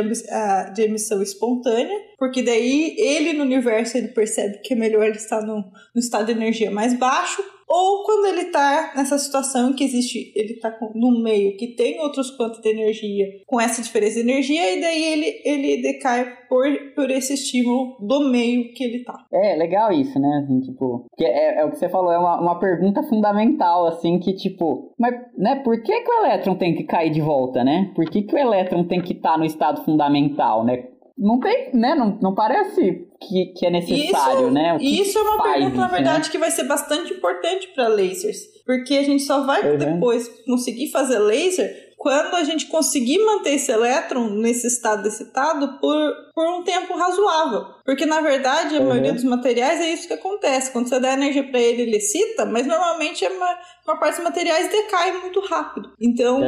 de 0.73 0.81
emissão 0.81 1.21
espontânea, 1.21 1.97
porque 2.19 2.43
daí 2.43 2.95
ele 2.97 3.33
no 3.33 3.43
universo 3.43 3.97
ele 3.97 4.09
percebe 4.09 4.59
que 4.59 4.73
é 4.73 4.77
melhor 4.77 5.03
ele 5.03 5.15
estar 5.15 5.41
no, 5.41 5.55
no 5.95 5.99
estado 5.99 6.25
de 6.25 6.33
energia 6.33 6.69
mais 6.69 6.93
baixo, 6.93 7.41
ou 7.69 8.03
quando 8.03 8.25
ele 8.25 8.47
está 8.47 8.93
nessa 8.95 9.15
situação 9.19 9.73
que 9.73 9.83
existe, 9.83 10.33
ele 10.35 10.53
está 10.53 10.75
num 10.95 11.21
meio 11.21 11.55
que 11.55 11.67
tem 11.75 11.99
outros 11.99 12.31
quantos 12.31 12.59
de 12.61 12.67
energia 12.67 13.27
com 13.45 13.61
essa 13.61 13.79
diferença 13.79 14.15
de 14.15 14.21
energia, 14.21 14.75
e 14.75 14.81
daí 14.81 15.03
ele, 15.03 15.41
ele 15.45 15.81
decai 15.83 16.25
por, 16.49 16.65
por 16.95 17.11
esse 17.11 17.35
estímulo 17.35 17.95
do 17.99 18.31
meio 18.31 18.73
que 18.73 18.83
ele 18.83 19.03
tá. 19.03 19.23
É, 19.31 19.55
legal 19.55 19.91
isso, 19.91 20.19
né? 20.19 20.41
Assim, 20.43 20.61
tipo, 20.61 21.05
que 21.15 21.23
é, 21.23 21.59
é, 21.59 21.65
o 21.65 21.69
que 21.69 21.77
você 21.77 21.87
falou, 21.87 22.11
é 22.11 22.17
uma, 22.17 22.41
uma 22.41 22.59
pergunta 22.59 23.03
fundamental, 23.03 23.85
assim, 23.85 24.17
que 24.17 24.33
tipo, 24.33 24.91
mas, 24.97 25.13
né, 25.37 25.61
por 25.63 25.79
que, 25.83 26.01
que 26.01 26.11
o 26.11 26.25
elétron 26.25 26.55
tem 26.55 26.73
que 26.75 26.85
cair 26.85 27.11
de 27.11 27.21
volta, 27.21 27.63
né? 27.63 27.91
Por 27.95 28.09
que, 28.09 28.23
que 28.23 28.33
o 28.33 28.39
elétron 28.39 28.83
tem 28.83 28.99
que 28.99 29.13
estar 29.13 29.33
tá 29.33 29.37
no 29.37 29.45
estado 29.45 29.85
fundamental, 29.85 30.65
né? 30.65 30.85
Não 31.19 31.39
tem, 31.39 31.71
né? 31.73 31.93
Não, 31.95 32.17
não 32.21 32.33
parece 32.33 33.05
que, 33.19 33.47
que 33.47 33.65
é 33.65 33.69
necessário, 33.69 34.45
isso, 34.45 34.51
né? 34.51 34.77
isso 34.79 35.19
é 35.19 35.21
uma 35.21 35.43
pergunta, 35.43 35.75
na 35.75 35.87
verdade, 35.87 36.27
né? 36.27 36.31
que 36.31 36.37
vai 36.37 36.49
ser 36.49 36.63
bastante 36.63 37.13
importante 37.13 37.67
para 37.75 37.89
lasers. 37.89 38.39
Porque 38.65 38.95
a 38.95 39.03
gente 39.03 39.23
só 39.23 39.45
vai 39.45 39.69
uhum. 39.69 39.77
depois 39.77 40.29
conseguir 40.45 40.87
fazer 40.87 41.19
laser 41.19 41.88
quando 41.99 42.33
a 42.35 42.45
gente 42.45 42.67
conseguir 42.67 43.17
manter 43.25 43.55
esse 43.55 43.69
elétron 43.69 44.29
nesse 44.29 44.65
estado 44.65 45.05
excitado 45.05 45.77
por, 45.79 46.13
por 46.33 46.47
um 46.47 46.63
tempo 46.63 46.95
razoável. 46.95 47.65
Porque, 47.83 48.05
na 48.05 48.21
verdade, 48.21 48.77
a 48.77 48.79
uhum. 48.79 48.87
maioria 48.87 49.11
dos 49.11 49.25
materiais 49.25 49.81
é 49.81 49.91
isso 49.91 50.07
que 50.07 50.13
acontece. 50.13 50.71
Quando 50.71 50.87
você 50.87 50.97
dá 50.97 51.11
energia 51.11 51.43
para 51.43 51.59
ele, 51.59 51.81
ele 51.81 51.97
excita, 51.97 52.45
mas 52.45 52.65
normalmente 52.65 53.25
a 53.25 53.29
maior 53.29 53.99
parte 53.99 54.15
dos 54.15 54.23
materiais 54.23 54.71
decai 54.71 55.11
muito 55.19 55.41
rápido. 55.41 55.91
Então, 55.99 56.39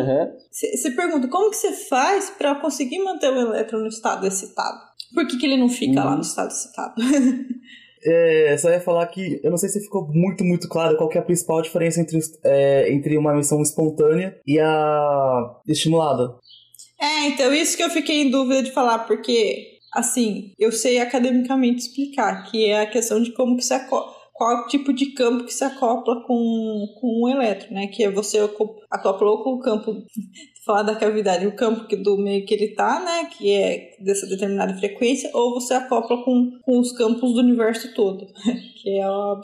você 0.50 0.88
uhum. 0.88 0.96
pergunta, 0.96 1.28
como 1.28 1.50
que 1.50 1.58
você 1.58 1.74
faz 1.74 2.30
para 2.30 2.56
conseguir 2.56 3.00
manter 3.00 3.30
o 3.30 3.38
elétron 3.38 3.80
no 3.80 3.88
estado 3.88 4.26
excitado? 4.26 4.80
Por 5.14 5.28
que, 5.28 5.38
que 5.38 5.46
ele 5.46 5.58
não 5.58 5.68
fica 5.68 6.00
uhum. 6.00 6.06
lá 6.06 6.16
no 6.16 6.22
estado 6.22 6.48
excitado? 6.48 6.96
É, 8.04 8.58
só 8.58 8.70
ia 8.70 8.80
falar 8.80 9.06
que 9.08 9.40
eu 9.44 9.52
não 9.52 9.58
sei 9.58 9.70
se 9.70 9.82
ficou 9.82 10.08
muito, 10.08 10.44
muito 10.44 10.68
claro 10.68 10.98
qual 10.98 11.12
é 11.14 11.18
a 11.20 11.24
principal 11.24 11.62
diferença 11.62 12.02
entre, 12.02 12.20
é, 12.44 12.92
entre 12.92 13.18
uma 13.18 13.34
emissão 13.34 13.62
espontânea 13.62 14.40
e 14.46 14.60
a 14.60 15.56
estimulada. 15.68 16.36
É, 17.00 17.28
então 17.28 17.54
isso 17.54 17.76
que 17.76 17.84
eu 17.84 17.90
fiquei 17.90 18.22
em 18.22 18.30
dúvida 18.30 18.64
de 18.64 18.72
falar, 18.72 19.00
porque, 19.00 19.80
assim, 19.94 20.54
eu 20.60 20.72
sei 20.72 21.00
academicamente 21.00 21.80
explicar, 21.80 22.44
que 22.44 22.66
é 22.66 22.82
a 22.82 22.90
questão 22.90 23.22
de 23.22 23.32
como 23.34 23.58
que 23.58 23.64
se 23.64 23.74
acopla 23.74 24.21
qual 24.42 24.66
tipo 24.66 24.92
de 24.92 25.14
campo 25.14 25.44
que 25.44 25.54
se 25.54 25.64
acopla 25.64 26.24
com, 26.24 26.96
com 27.00 27.22
o 27.22 27.30
elétron, 27.30 27.76
né? 27.76 27.86
Que 27.86 28.06
é 28.06 28.10
você 28.10 28.40
acoplou 28.90 29.44
com 29.44 29.52
o 29.52 29.60
campo, 29.60 30.04
falar 30.66 30.82
da 30.82 30.96
cavidade, 30.96 31.46
o 31.46 31.56
campo 31.56 31.86
que, 31.86 31.96
do 31.96 32.18
meio 32.18 32.44
que 32.44 32.56
ele 32.56 32.66
está, 32.66 33.00
né? 33.02 33.26
Que 33.26 33.52
é 33.52 33.98
dessa 34.00 34.26
determinada 34.26 34.76
frequência, 34.80 35.30
ou 35.36 35.54
você 35.54 35.76
acopla 35.76 36.24
com, 36.24 36.58
com 36.64 36.80
os 36.80 36.92
campos 36.92 37.34
do 37.34 37.40
universo 37.42 37.94
todo, 37.94 38.26
que 38.82 38.98
é 38.98 39.04
a, 39.04 39.42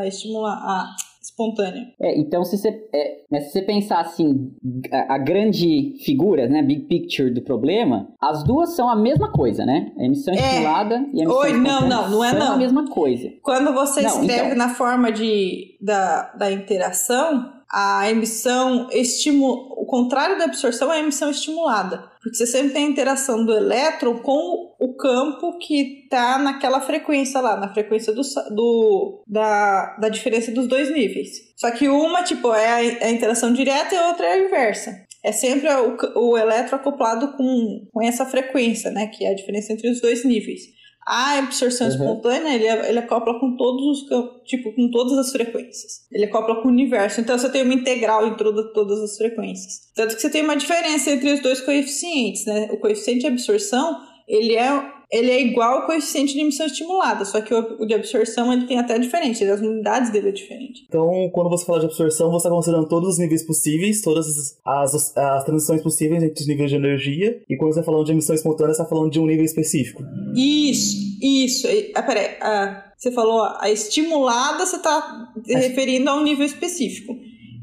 a 0.00 0.08
estimular 0.08 0.54
a 0.54 0.96
espontânea. 1.40 1.86
É, 2.00 2.18
então 2.18 2.44
se 2.44 2.58
você, 2.58 2.68
é, 2.92 3.22
né, 3.30 3.40
se 3.40 3.52
você 3.52 3.62
pensar 3.62 4.00
assim, 4.00 4.52
a, 4.92 5.14
a, 5.14 5.18
grande 5.18 5.96
figura, 6.04 6.46
né, 6.48 6.62
big 6.62 6.82
picture 6.82 7.30
do 7.32 7.42
problema, 7.42 8.08
as 8.20 8.44
duas 8.44 8.74
são 8.76 8.88
a 8.88 8.96
mesma 8.96 9.32
coisa, 9.32 9.64
né? 9.64 9.92
A 9.98 10.04
emissão 10.04 10.34
é. 10.34 10.36
estimulada 10.36 10.94
e 11.12 11.20
a 11.20 11.24
emissão 11.24 11.40
Oi, 11.40 11.52
não, 11.52 11.88
não, 11.88 12.10
não 12.10 12.24
é 12.24 12.32
não. 12.32 12.52
a 12.52 12.56
mesma 12.56 12.88
coisa. 12.88 13.28
Quando 13.42 13.72
você 13.72 14.02
não, 14.02 14.08
escreve 14.08 14.54
então... 14.54 14.58
na 14.58 14.68
forma 14.68 15.10
de, 15.10 15.78
da, 15.80 16.32
da 16.34 16.52
interação, 16.52 17.59
a 17.72 18.10
emissão 18.10 18.88
estimula 18.90 19.70
o 19.80 19.86
contrário 19.86 20.38
da 20.38 20.44
absorção 20.44 20.92
é 20.92 20.96
a 20.96 21.00
emissão 21.00 21.30
estimulada, 21.30 22.04
porque 22.20 22.36
você 22.36 22.46
sempre 22.46 22.70
tem 22.70 22.86
a 22.86 22.88
interação 22.88 23.44
do 23.44 23.52
elétron 23.52 24.18
com 24.18 24.74
o 24.78 24.94
campo 24.94 25.58
que 25.58 26.02
está 26.04 26.38
naquela 26.38 26.80
frequência 26.80 27.40
lá, 27.40 27.56
na 27.56 27.72
frequência 27.72 28.12
do, 28.12 28.22
do 28.50 29.24
da, 29.26 29.96
da 29.96 30.08
diferença 30.08 30.52
dos 30.52 30.66
dois 30.66 30.92
níveis. 30.92 31.30
Só 31.56 31.70
que 31.70 31.88
uma, 31.88 32.22
tipo, 32.22 32.52
é 32.52 32.68
a, 32.68 32.84
é 32.84 33.04
a 33.04 33.10
interação 33.10 33.52
direta 33.52 33.94
e 33.94 33.98
a 33.98 34.08
outra 34.08 34.26
é 34.26 34.32
a 34.32 34.46
inversa. 34.46 34.94
É 35.24 35.32
sempre 35.32 35.68
o, 35.68 35.96
o 36.16 36.38
elétron 36.38 36.76
acoplado 36.76 37.32
com, 37.36 37.86
com 37.92 38.02
essa 38.02 38.24
frequência, 38.26 38.90
né? 38.90 39.06
Que 39.06 39.24
é 39.24 39.30
a 39.30 39.34
diferença 39.34 39.72
entre 39.72 39.90
os 39.90 40.00
dois 40.00 40.24
níveis. 40.24 40.62
A 41.06 41.38
absorção 41.38 41.86
uhum. 41.86 41.92
espontânea, 41.92 42.54
ele, 42.54 42.66
ele 42.66 42.98
acopla 42.98 43.38
com 43.40 43.56
todos 43.56 44.02
os 44.02 44.44
tipo, 44.44 44.72
com 44.74 44.90
todas 44.90 45.18
as 45.18 45.32
frequências. 45.32 46.06
Ele 46.12 46.26
acopla 46.26 46.60
com 46.60 46.68
o 46.68 46.70
universo. 46.70 47.20
Então 47.20 47.38
você 47.38 47.50
tem 47.50 47.62
uma 47.62 47.74
integral 47.74 48.26
em 48.26 48.36
toda, 48.36 48.72
todas 48.72 49.00
as 49.00 49.16
frequências. 49.16 49.90
Tanto 49.94 50.14
que 50.14 50.20
você 50.20 50.30
tem 50.30 50.42
uma 50.42 50.56
diferença 50.56 51.10
entre 51.10 51.32
os 51.32 51.40
dois 51.40 51.60
coeficientes, 51.60 52.44
né? 52.46 52.68
O 52.72 52.76
coeficiente 52.76 53.20
de 53.20 53.26
absorção, 53.26 53.98
ele 54.28 54.54
é 54.54 54.99
ele 55.12 55.30
é 55.30 55.40
igual 55.40 55.80
ao 55.80 55.86
coeficiente 55.86 56.34
de 56.34 56.40
emissão 56.40 56.66
estimulada, 56.66 57.24
só 57.24 57.40
que 57.40 57.52
o 57.52 57.84
de 57.84 57.94
absorção 57.94 58.52
ele 58.52 58.66
tem 58.66 58.78
até 58.78 58.98
diferente, 58.98 59.42
as 59.44 59.60
unidades 59.60 60.10
dele 60.10 60.28
é 60.28 60.32
diferente. 60.32 60.84
Então, 60.88 61.28
quando 61.32 61.50
você 61.50 61.66
fala 61.66 61.80
de 61.80 61.86
absorção, 61.86 62.30
você 62.30 62.46
está 62.46 62.50
considerando 62.50 62.88
todos 62.88 63.10
os 63.10 63.18
níveis 63.18 63.42
possíveis, 63.42 64.00
todas 64.02 64.56
as, 64.64 65.16
as 65.16 65.44
transições 65.44 65.82
possíveis 65.82 66.22
entre 66.22 66.40
os 66.40 66.46
níveis 66.46 66.70
de 66.70 66.76
energia, 66.76 67.42
e 67.48 67.56
quando 67.56 67.72
você 67.72 67.80
está 67.80 67.90
falando 67.90 68.06
de 68.06 68.12
emissão 68.12 68.34
espontânea, 68.34 68.72
você 68.72 68.82
está 68.82 68.88
falando 68.88 69.10
de 69.10 69.18
um 69.18 69.26
nível 69.26 69.44
específico. 69.44 70.02
Isso, 70.34 71.18
isso. 71.20 71.66
Ah, 71.94 72.02
peraí, 72.02 72.36
ah, 72.40 72.92
você 72.96 73.10
falou 73.10 73.42
a 73.58 73.68
estimulada, 73.70 74.64
você 74.64 74.76
está 74.76 75.32
se 75.44 75.54
referindo 75.54 76.08
a 76.08 76.14
um 76.14 76.22
nível 76.22 76.46
específico. 76.46 77.16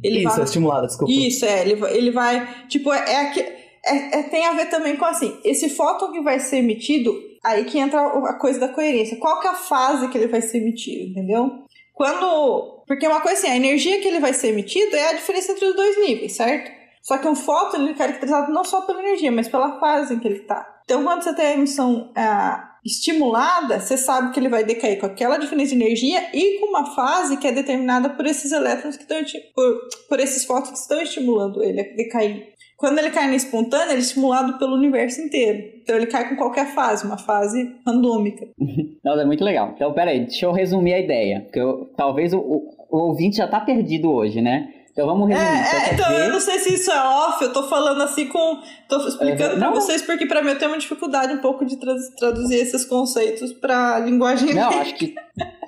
Ele 0.03 0.19
isso, 0.19 0.29
vai... 0.29 0.41
a 0.41 0.43
estimulada, 0.43 0.87
desculpa. 0.87 1.13
Isso, 1.13 1.45
é, 1.45 1.61
ele, 1.61 1.81
ele 1.91 2.11
vai, 2.11 2.67
tipo, 2.67 2.91
é, 2.91 2.99
é, 2.99 3.57
é, 3.85 4.19
é, 4.19 4.23
tem 4.23 4.45
a 4.45 4.53
ver 4.53 4.69
também 4.69 4.97
com 4.97 5.05
assim, 5.05 5.37
esse 5.43 5.69
fóton 5.69 6.11
que 6.11 6.21
vai 6.21 6.39
ser 6.39 6.57
emitido, 6.57 7.13
Aí 7.43 7.65
que 7.65 7.79
entra 7.79 8.01
a 8.01 8.33
coisa 8.33 8.59
da 8.59 8.69
coerência. 8.69 9.17
Qual 9.17 9.39
que 9.39 9.47
é 9.47 9.51
a 9.51 9.55
fase 9.55 10.09
que 10.09 10.17
ele 10.17 10.27
vai 10.27 10.41
ser 10.41 10.57
emitido, 10.57 11.11
entendeu? 11.11 11.63
Quando. 11.93 12.83
Porque 12.87 13.07
uma 13.07 13.21
coisa 13.21 13.39
assim, 13.39 13.49
a 13.49 13.55
energia 13.55 13.99
que 13.99 14.07
ele 14.07 14.19
vai 14.19 14.33
ser 14.33 14.49
emitido 14.49 14.95
é 14.95 15.09
a 15.09 15.13
diferença 15.13 15.51
entre 15.51 15.65
os 15.65 15.75
dois 15.75 15.99
níveis, 15.99 16.33
certo? 16.33 16.71
Só 17.01 17.17
que 17.17 17.27
um 17.27 17.35
fóton 17.35 17.77
ele 17.77 17.91
é 17.91 17.93
caracterizado 17.93 18.51
não 18.51 18.63
só 18.63 18.81
pela 18.81 18.99
energia, 18.99 19.31
mas 19.31 19.47
pela 19.47 19.79
fase 19.79 20.13
em 20.13 20.19
que 20.19 20.27
ele 20.27 20.39
está. 20.39 20.65
Então, 20.83 21.03
quando 21.03 21.23
você 21.23 21.33
tem 21.33 21.45
a 21.45 21.53
emissão 21.53 22.11
é, 22.15 22.61
estimulada, 22.85 23.79
você 23.79 23.97
sabe 23.97 24.31
que 24.31 24.39
ele 24.39 24.49
vai 24.49 24.63
decair 24.63 24.99
com 24.99 25.05
aquela 25.05 25.37
diferença 25.37 25.75
de 25.75 25.81
energia 25.81 26.29
e 26.33 26.59
com 26.59 26.67
uma 26.67 26.95
fase 26.95 27.37
que 27.37 27.47
é 27.47 27.51
determinada 27.51 28.09
por 28.11 28.25
esses 28.25 28.51
elétrons 28.51 28.95
que 28.95 29.03
estão 29.03 29.17
por, 29.53 29.79
por 30.07 30.19
esses 30.19 30.45
fótons 30.45 30.71
que 30.71 30.77
estão 30.77 31.01
estimulando 31.01 31.63
ele 31.63 31.81
a 31.81 31.95
decair. 31.95 32.53
Quando 32.77 32.99
ele 32.99 33.09
cai 33.09 33.27
na 33.27 33.35
espontânea, 33.35 33.93
ele 33.93 33.95
é 33.95 34.03
estimulado 34.03 34.59
pelo 34.59 34.75
universo 34.75 35.19
inteiro. 35.19 35.79
Então 35.81 35.95
ele 35.95 36.05
cai 36.05 36.29
com 36.29 36.35
qualquer 36.35 36.67
fase, 36.67 37.05
uma 37.05 37.17
fase 37.17 37.75
randômica. 37.85 38.47
Nossa, 39.03 39.21
é 39.21 39.25
muito 39.25 39.43
legal. 39.43 39.71
Então, 39.75 39.91
peraí, 39.93 40.19
deixa 40.21 40.45
eu 40.45 40.51
resumir 40.51 40.93
a 40.93 40.99
ideia. 40.99 41.41
Porque 41.41 41.59
eu, 41.59 41.89
talvez 41.97 42.33
o, 42.33 42.39
o, 42.39 42.69
o 42.89 42.97
ouvinte 43.07 43.37
já 43.37 43.47
tá 43.47 43.59
perdido 43.59 44.11
hoje, 44.11 44.41
né? 44.41 44.71
Então 44.97 45.05
vamos 45.05 45.29
resumir. 45.29 45.47
É, 45.47 45.89
é, 45.89 45.93
então 45.93 46.11
eu 46.11 46.31
não 46.31 46.39
sei 46.39 46.57
se 46.57 46.73
isso 46.73 46.89
é 46.89 46.99
off, 46.99 47.43
eu 47.43 47.53
tô 47.53 47.69
falando 47.69 48.01
assim 48.01 48.27
com. 48.27 48.57
tô 48.89 49.07
explicando 49.07 49.53
uhum. 49.53 49.59
pra 49.59 49.69
vocês, 49.69 50.01
porque 50.01 50.25
pra 50.25 50.41
mim 50.41 50.49
eu 50.49 50.57
tenho 50.57 50.71
uma 50.71 50.79
dificuldade 50.79 51.31
um 51.31 51.37
pouco 51.37 51.63
de 51.63 51.77
traduzir 52.17 52.55
esses 52.55 52.83
conceitos 52.83 53.53
pra 53.53 53.99
linguagem. 53.99 54.55
Não, 54.55 54.69
acho 54.69 54.95
que, 54.95 55.13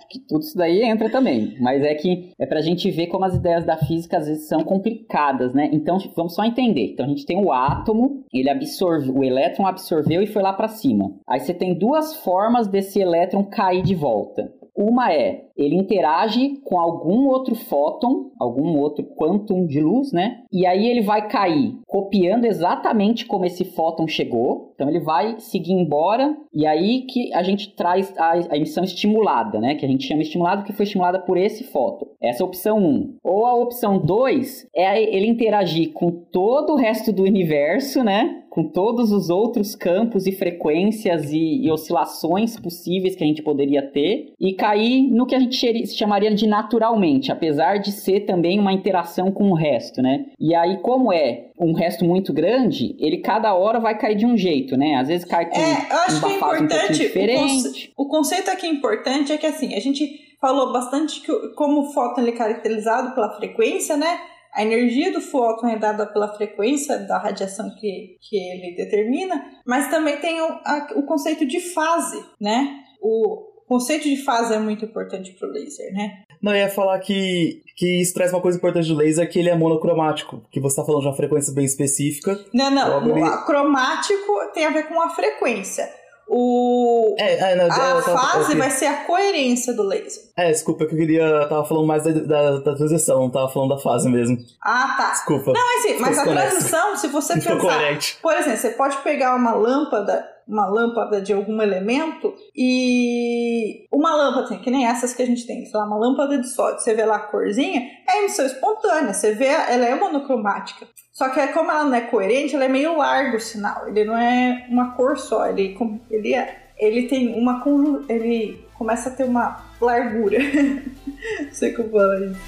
que 0.09 0.19
tudo 0.27 0.41
isso 0.41 0.57
daí 0.57 0.81
entra 0.81 1.11
também. 1.11 1.55
Mas 1.61 1.83
é 1.83 1.93
que 1.93 2.31
é 2.39 2.45
pra 2.47 2.59
gente 2.59 2.89
ver 2.89 3.05
como 3.05 3.23
as 3.23 3.35
ideias 3.35 3.63
da 3.63 3.77
física 3.77 4.17
às 4.17 4.25
vezes 4.25 4.47
são 4.47 4.63
complicadas, 4.63 5.53
né? 5.53 5.69
Então 5.71 5.99
vamos 6.15 6.33
só 6.33 6.43
entender. 6.43 6.93
Então 6.93 7.05
a 7.05 7.09
gente 7.09 7.23
tem 7.23 7.37
o 7.37 7.53
átomo, 7.53 8.25
ele 8.33 8.49
absorve, 8.49 9.11
o 9.11 9.23
elétron 9.23 9.67
absorveu 9.67 10.23
e 10.23 10.27
foi 10.27 10.41
lá 10.41 10.53
para 10.53 10.69
cima. 10.69 11.13
Aí 11.27 11.39
você 11.39 11.53
tem 11.53 11.77
duas 11.77 12.15
formas 12.15 12.67
desse 12.67 12.99
elétron 12.99 13.43
cair 13.43 13.83
de 13.83 13.93
volta. 13.93 14.51
Uma 14.75 15.11
é, 15.13 15.45
ele 15.57 15.75
interage 15.75 16.57
com 16.63 16.79
algum 16.79 17.27
outro 17.27 17.55
fóton, 17.55 18.31
algum 18.39 18.77
outro 18.77 19.03
quantum 19.03 19.65
de 19.65 19.81
luz, 19.81 20.11
né? 20.13 20.43
E 20.51 20.65
aí 20.65 20.87
ele 20.87 21.01
vai 21.01 21.27
cair 21.27 21.77
copiando 21.85 22.45
exatamente 22.45 23.25
como 23.25 23.45
esse 23.45 23.65
fóton 23.65 24.07
chegou. 24.07 24.71
Então 24.73 24.89
ele 24.89 25.01
vai 25.01 25.35
seguir 25.39 25.73
embora 25.73 26.35
e 26.53 26.65
aí 26.65 27.01
que 27.01 27.33
a 27.33 27.43
gente 27.43 27.75
traz 27.75 28.13
a, 28.17 28.31
a 28.49 28.55
emissão 28.55 28.83
estimulada, 28.83 29.59
né? 29.59 29.75
Que 29.75 29.85
a 29.85 29.89
gente 29.89 30.07
chama 30.07 30.21
estimulada 30.21 30.63
que 30.63 30.71
foi 30.71 30.85
estimulada 30.85 31.19
por 31.19 31.37
esse 31.37 31.65
fóton. 31.65 32.07
Essa 32.21 32.41
é 32.41 32.45
a 32.45 32.47
opção 32.47 32.77
1. 32.77 33.17
Ou 33.23 33.45
a 33.45 33.55
opção 33.55 33.99
2 33.99 34.69
é 34.75 35.01
ele 35.01 35.27
interagir 35.27 35.91
com 35.91 36.09
todo 36.09 36.73
o 36.73 36.77
resto 36.77 37.11
do 37.11 37.23
universo, 37.23 38.03
né? 38.03 38.43
Com 38.59 38.63
todos 38.65 39.13
os 39.13 39.29
outros 39.29 39.73
campos 39.73 40.27
e 40.27 40.33
frequências 40.33 41.31
e, 41.31 41.65
e, 41.65 41.71
oscilações 41.71 42.59
possíveis 42.59 43.15
que 43.15 43.23
a 43.23 43.27
gente 43.27 43.41
poderia 43.41 43.81
ter 43.81 44.33
e 44.37 44.53
cair 44.53 45.09
no 45.09 45.25
que 45.25 45.33
a 45.33 45.39
gente 45.39 45.87
chamaria 45.87 46.33
de 46.35 46.45
naturalmente, 46.45 47.31
apesar 47.31 47.77
de 47.77 47.93
ser 47.93 48.25
também 48.25 48.59
uma 48.59 48.73
interação 48.73 49.31
com 49.31 49.49
o 49.49 49.53
resto, 49.53 50.01
né? 50.01 50.25
E 50.37 50.53
aí, 50.53 50.77
como 50.81 51.13
é 51.13 51.51
um 51.57 51.71
resto 51.71 52.03
muito 52.03 52.33
grande, 52.33 52.97
ele 52.99 53.19
cada 53.19 53.53
hora 53.53 53.79
vai 53.79 53.97
cair 53.97 54.15
de 54.15 54.25
um 54.25 54.35
jeito, 54.35 54.75
né? 54.75 54.95
Às 54.95 55.07
vezes 55.07 55.25
cai 55.25 55.49
com 55.49 55.57
é, 55.57 55.87
eu 55.89 55.97
acho 55.99 56.17
uma 56.17 56.27
que 56.27 56.33
é 56.33 56.35
importante, 56.35 56.91
um 56.91 56.95
diferente. 56.95 57.41
O, 57.41 57.47
conce 57.47 57.91
o 57.95 58.05
conceito 58.07 58.51
aqui 58.51 58.67
importante 58.67 59.31
é 59.31 59.37
que 59.37 59.45
assim, 59.45 59.73
a 59.73 59.79
gente 59.79 60.19
falou 60.41 60.73
bastante 60.73 61.21
que 61.21 61.31
como 61.55 61.81
o 61.81 61.93
fóton 61.93 62.21
ele 62.21 62.31
é 62.31 62.35
caracterizado 62.35 63.15
pela 63.15 63.37
frequência, 63.37 63.95
né? 63.95 64.19
A 64.53 64.63
energia 64.63 65.11
do 65.11 65.21
fóton 65.21 65.67
é 65.67 65.77
dada 65.77 66.05
pela 66.05 66.33
frequência 66.35 66.97
da 66.99 67.17
radiação 67.19 67.69
que, 67.79 68.17
que 68.21 68.35
ele 68.37 68.75
determina, 68.75 69.45
mas 69.65 69.89
também 69.89 70.17
tem 70.17 70.41
o, 70.41 70.45
a, 70.65 70.87
o 70.95 71.03
conceito 71.03 71.45
de 71.45 71.59
fase, 71.59 72.23
né? 72.41 72.79
O 73.01 73.47
conceito 73.67 74.03
de 74.09 74.17
fase 74.23 74.53
é 74.53 74.59
muito 74.59 74.83
importante 74.85 75.31
para 75.33 75.47
o 75.47 75.51
laser, 75.51 75.93
né? 75.93 76.23
Não, 76.41 76.53
eu 76.53 76.59
ia 76.59 76.69
falar 76.69 76.97
que, 76.99 77.61
que 77.75 78.01
isso 78.01 78.13
traz 78.13 78.31
uma 78.33 78.41
coisa 78.41 78.57
importante 78.57 78.87
do 78.87 78.95
laser, 78.95 79.29
que 79.29 79.37
ele 79.37 79.49
é 79.49 79.55
monocromático, 79.55 80.41
que 80.49 80.59
você 80.59 80.77
tá 80.77 80.85
falando 80.85 81.01
de 81.01 81.07
uma 81.07 81.15
frequência 81.15 81.53
bem 81.53 81.65
específica. 81.65 82.39
Não, 82.53 82.71
não. 82.71 83.09
Ele- 83.17 83.21
o 83.29 83.45
cromático 83.45 84.33
tem 84.53 84.65
a 84.65 84.69
ver 84.71 84.87
com 84.87 84.99
a 85.01 85.09
frequência. 85.09 85.87
O... 86.31 87.15
É, 87.17 87.53
é, 87.53 87.55
não, 87.55 87.65
A 87.65 87.67
eu 87.89 88.03
tava- 88.03 88.17
fase 88.19 88.55
vai 88.55 88.69
ser 88.69 88.85
a 88.85 89.05
coerência 89.05 89.73
do 89.73 89.81
laser. 89.83 90.21
É, 90.37 90.51
desculpa, 90.51 90.85
que 90.85 90.93
eu 90.93 90.97
queria. 90.99 91.23
Eu 91.23 91.49
tava 91.49 91.65
falando 91.65 91.87
mais 91.87 92.03
da, 92.03 92.11
da, 92.11 92.59
da 92.59 92.75
transição, 92.75 93.19
não 93.21 93.29
tava 93.31 93.49
falando 93.49 93.69
da 93.75 93.77
fase 93.81 94.07
mesmo. 94.07 94.37
Ah, 94.63 94.95
tá. 94.95 95.09
Desculpa. 95.11 95.53
Mas, 95.53 95.81
sim, 95.81 95.97
mas 95.99 96.17
a 96.19 96.23
transição, 96.23 96.95
se 96.95 97.07
você 97.07 97.33
Não 97.35 97.41
pensar, 97.41 97.59
coerente. 97.59 98.17
por 98.21 98.33
exemplo, 98.35 98.57
você 98.57 98.69
pode 98.69 98.97
pegar 98.97 99.35
uma 99.35 99.53
lâmpada, 99.53 100.23
uma 100.47 100.67
lâmpada 100.67 101.19
de 101.19 101.33
algum 101.33 101.59
elemento 101.61 102.33
e 102.55 103.87
uma 103.91 104.15
lâmpada, 104.15 104.45
assim, 104.45 104.59
que 104.59 104.69
nem 104.71 104.85
essas 104.87 105.13
que 105.13 105.23
a 105.23 105.25
gente 105.25 105.45
tem, 105.47 105.65
sei 105.65 105.79
lá, 105.79 105.85
uma 105.85 105.97
lâmpada 105.97 106.37
de 106.37 106.47
sódio, 106.47 106.79
você 106.79 106.93
vê 106.93 107.05
lá 107.05 107.15
a 107.17 107.27
corzinha, 107.27 107.81
é 108.07 108.19
emissão 108.19 108.45
espontânea, 108.45 109.13
você 109.13 109.33
vê, 109.33 109.45
ela 109.47 109.85
é 109.85 109.95
monocromática. 109.95 110.87
Só 111.19 111.27
que 111.27 111.45
como 111.47 111.69
ela 111.69 111.83
não 111.83 111.93
é 111.95 111.99
coerente, 111.99 112.55
ela 112.55 112.63
é 112.63 112.69
meio 112.69 112.95
largo 112.95 113.35
o 113.35 113.41
sinal, 113.41 113.89
ele 113.89 114.05
não 114.05 114.17
é 114.17 114.65
uma 114.69 114.91
cor 114.91 115.17
só, 115.17 115.47
ele, 115.47 115.77
ele, 116.09 116.33
é, 116.33 116.69
ele 116.77 117.09
tem 117.09 117.37
uma 117.37 117.61
ele 118.07 118.65
começa 118.75 119.09
a 119.09 119.11
ter 119.11 119.25
uma 119.25 119.65
largura. 119.81 120.37
não 121.43 121.51
sei 121.51 121.73
como 121.73 121.89
falar 121.89 122.21
isso. 122.21 122.39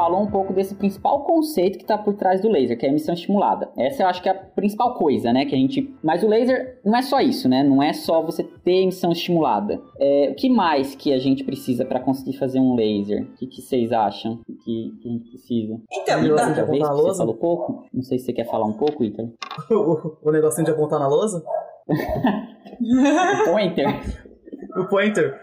Falou 0.00 0.22
um 0.22 0.30
pouco 0.30 0.54
desse 0.54 0.74
principal 0.76 1.24
conceito 1.24 1.76
que 1.76 1.84
está 1.84 1.98
por 1.98 2.14
trás 2.14 2.40
do 2.40 2.48
laser, 2.48 2.78
que 2.78 2.86
é 2.86 2.88
a 2.88 2.90
emissão 2.90 3.12
estimulada. 3.14 3.70
Essa 3.76 4.02
eu 4.02 4.06
acho 4.06 4.22
que 4.22 4.30
é 4.30 4.32
a 4.32 4.34
principal 4.34 4.94
coisa, 4.94 5.30
né? 5.30 5.44
Que 5.44 5.54
a 5.54 5.58
gente. 5.58 5.94
Mas 6.02 6.22
o 6.22 6.26
laser 6.28 6.80
não 6.82 6.96
é 6.96 7.02
só 7.02 7.20
isso, 7.20 7.50
né? 7.50 7.62
Não 7.62 7.82
é 7.82 7.92
só 7.92 8.22
você 8.22 8.42
ter 8.42 8.80
emissão 8.82 9.12
estimulada. 9.12 9.78
É, 9.98 10.30
o 10.32 10.34
que 10.34 10.48
mais 10.48 10.94
que 10.94 11.12
a 11.12 11.18
gente 11.18 11.44
precisa 11.44 11.84
para 11.84 12.00
conseguir 12.00 12.38
fazer 12.38 12.58
um 12.60 12.74
laser? 12.74 13.24
O 13.24 13.34
que, 13.36 13.46
que 13.46 13.60
vocês 13.60 13.92
acham 13.92 14.40
que, 14.64 14.90
que 15.02 15.08
a 15.08 15.12
gente 15.12 15.28
precisa? 15.28 15.78
Então, 15.92 16.24
E 16.24 16.30
Outra 16.30 16.54
já 16.54 16.64
vez 16.64 16.82
apontar 16.82 16.86
a 16.86 16.90
que 16.90 16.96
você 16.96 17.02
lousa? 17.02 17.18
falou 17.18 17.34
pouco. 17.34 17.84
Não 17.92 18.02
sei 18.02 18.18
se 18.18 18.24
você 18.24 18.32
quer 18.32 18.46
falar 18.46 18.64
um 18.64 18.72
pouco, 18.72 19.04
Ítalo. 19.04 19.34
O, 19.70 20.28
o 20.30 20.32
negocinho 20.32 20.64
de 20.64 20.70
apontar 20.70 20.98
na 20.98 21.08
lousa? 21.08 21.44
O 22.80 23.52
pointer. 23.52 24.29
O 24.76 24.86
pointer, 24.86 25.38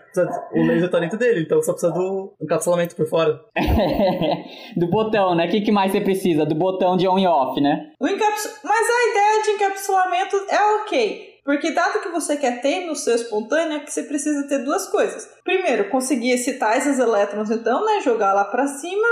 o 0.54 0.64
laser 0.64 0.90
tá 0.90 1.00
dentro 1.00 1.18
dele, 1.18 1.42
então 1.42 1.62
só 1.62 1.74
precisa 1.74 1.92
do 1.92 2.36
encapsulamento 2.42 2.96
por 2.96 3.08
fora. 3.08 3.40
Do 4.76 4.88
botão, 4.88 5.36
né? 5.36 5.48
O 5.48 5.50
que, 5.50 5.62
que 5.62 5.72
mais 5.72 5.92
você 5.92 6.02
precisa? 6.02 6.46
Do 6.46 6.56
botão 6.56 6.96
de 6.96 7.08
on 7.08 7.18
e 7.18 7.28
off, 7.28 7.60
né? 7.60 7.92
O 8.00 8.08
encapsu... 8.08 8.50
Mas 8.64 8.88
a 8.90 9.10
ideia 9.12 9.44
de 9.44 9.52
encapsulamento 9.52 10.36
é 10.50 10.62
ok. 10.82 11.38
Porque 11.44 11.72
dado 11.72 12.02
que 12.02 12.10
você 12.10 12.36
quer 12.36 12.62
ter 12.62 12.86
no 12.86 12.96
seu 12.96 13.16
espontâneo, 13.16 13.78
é 13.78 13.80
que 13.80 13.92
você 13.92 14.04
precisa 14.04 14.48
ter 14.48 14.60
duas 14.60 14.88
coisas. 14.90 15.30
Primeiro, 15.46 15.90
conseguir 15.90 16.32
excitar 16.32 16.78
esses 16.78 17.00
elétrons, 17.00 17.50
então, 17.50 17.86
né? 17.86 18.02
Jogar 18.02 18.34
lá 18.34 18.44
pra 18.44 18.68
cima. 18.68 19.08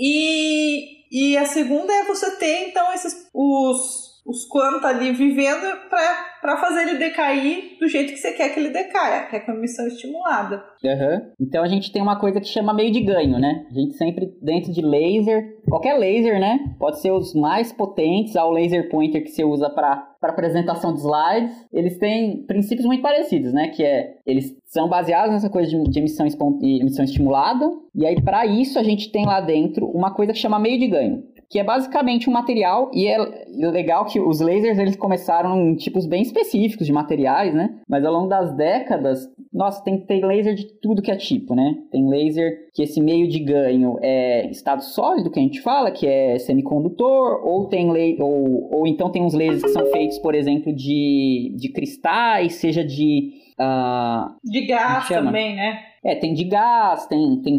E, 0.00 1.04
e 1.12 1.36
a 1.36 1.44
segunda 1.44 1.92
é 1.92 2.04
você 2.04 2.30
ter, 2.36 2.68
então, 2.68 2.92
esses 2.94 3.28
os, 3.34 4.15
os 4.26 4.44
quantos 4.44 4.84
ali 4.84 5.12
vivendo 5.12 5.66
pra 5.88 6.56
fazer 6.56 6.82
ele 6.82 6.98
decair 6.98 7.76
do 7.78 7.88
jeito 7.88 8.12
que 8.12 8.18
você 8.18 8.32
quer 8.32 8.52
que 8.52 8.60
ele 8.60 8.70
decaia, 8.70 9.26
que 9.26 9.36
é 9.36 9.40
com 9.40 9.52
emissão 9.52 9.86
estimulada. 9.86 10.62
Aham. 10.84 11.22
Então 11.40 11.62
a 11.62 11.68
gente 11.68 11.92
tem 11.92 12.02
uma 12.02 12.18
coisa 12.18 12.40
que 12.40 12.48
chama 12.48 12.74
meio 12.74 12.92
de 12.92 13.00
ganho, 13.00 13.38
né? 13.38 13.66
A 13.70 13.74
gente 13.74 13.94
sempre, 13.94 14.36
dentro 14.42 14.72
de 14.72 14.82
laser, 14.82 15.60
qualquer 15.68 15.94
laser, 15.94 16.40
né? 16.40 16.58
Pode 16.78 17.00
ser 17.00 17.12
os 17.12 17.34
mais 17.34 17.72
potentes, 17.72 18.36
ao 18.36 18.50
laser 18.50 18.88
pointer 18.90 19.22
que 19.22 19.30
você 19.30 19.44
usa 19.44 19.70
para 19.70 20.16
apresentação 20.22 20.92
de 20.92 21.00
slides. 21.00 21.66
Eles 21.72 21.98
têm 21.98 22.44
princípios 22.46 22.86
muito 22.86 23.02
parecidos, 23.02 23.52
né? 23.52 23.68
Que 23.68 23.84
é, 23.84 24.16
eles 24.26 24.56
são 24.64 24.88
baseados 24.88 25.32
nessa 25.32 25.48
coisa 25.48 25.70
de, 25.70 25.82
de 25.84 25.98
emissão, 25.98 26.26
emissão 26.62 27.04
estimulada. 27.04 27.70
E 27.94 28.04
aí, 28.04 28.20
para 28.20 28.44
isso, 28.44 28.78
a 28.78 28.82
gente 28.82 29.10
tem 29.10 29.24
lá 29.24 29.40
dentro 29.40 29.86
uma 29.86 30.12
coisa 30.12 30.32
que 30.32 30.38
chama 30.38 30.58
meio 30.58 30.78
de 30.78 30.88
ganho. 30.88 31.22
Que 31.48 31.58
é 31.58 31.64
basicamente 31.64 32.28
um 32.28 32.32
material, 32.32 32.90
e 32.92 33.06
é 33.06 33.18
legal 33.48 34.04
que 34.04 34.20
os 34.20 34.40
lasers 34.40 34.78
eles 34.78 34.96
começaram 34.96 35.60
em 35.60 35.74
tipos 35.76 36.06
bem 36.06 36.22
específicos 36.22 36.86
de 36.86 36.92
materiais, 36.92 37.54
né? 37.54 37.76
Mas 37.88 38.04
ao 38.04 38.12
longo 38.12 38.28
das 38.28 38.52
décadas, 38.56 39.28
nossa, 39.52 39.82
tem, 39.82 39.98
tem 40.00 40.24
laser 40.24 40.54
de 40.54 40.66
tudo 40.80 41.00
que 41.00 41.10
é 41.10 41.16
tipo, 41.16 41.54
né? 41.54 41.76
Tem 41.90 42.08
laser 42.08 42.68
que 42.74 42.82
esse 42.82 43.00
meio 43.00 43.28
de 43.28 43.38
ganho 43.38 43.96
é 44.02 44.50
estado 44.50 44.82
sólido, 44.82 45.30
que 45.30 45.38
a 45.38 45.42
gente 45.42 45.60
fala, 45.60 45.90
que 45.90 46.06
é 46.06 46.38
semicondutor, 46.38 47.40
ou 47.46 47.66
tem 47.66 47.86
ou, 48.20 48.74
ou 48.74 48.86
então 48.86 49.10
tem 49.10 49.22
uns 49.22 49.32
lasers 49.32 49.62
que 49.62 49.68
são 49.68 49.86
feitos, 49.86 50.18
por 50.18 50.34
exemplo, 50.34 50.72
de, 50.74 51.54
de 51.56 51.68
cristais, 51.72 52.54
seja 52.54 52.84
de. 52.84 53.32
ah, 53.58 54.34
De 54.44 54.66
gás 54.66 55.08
também, 55.08 55.56
né? 55.56 55.78
É, 56.06 56.14
tem 56.14 56.34
de 56.34 56.44
gás, 56.44 57.04
tem, 57.06 57.42
tem 57.42 57.58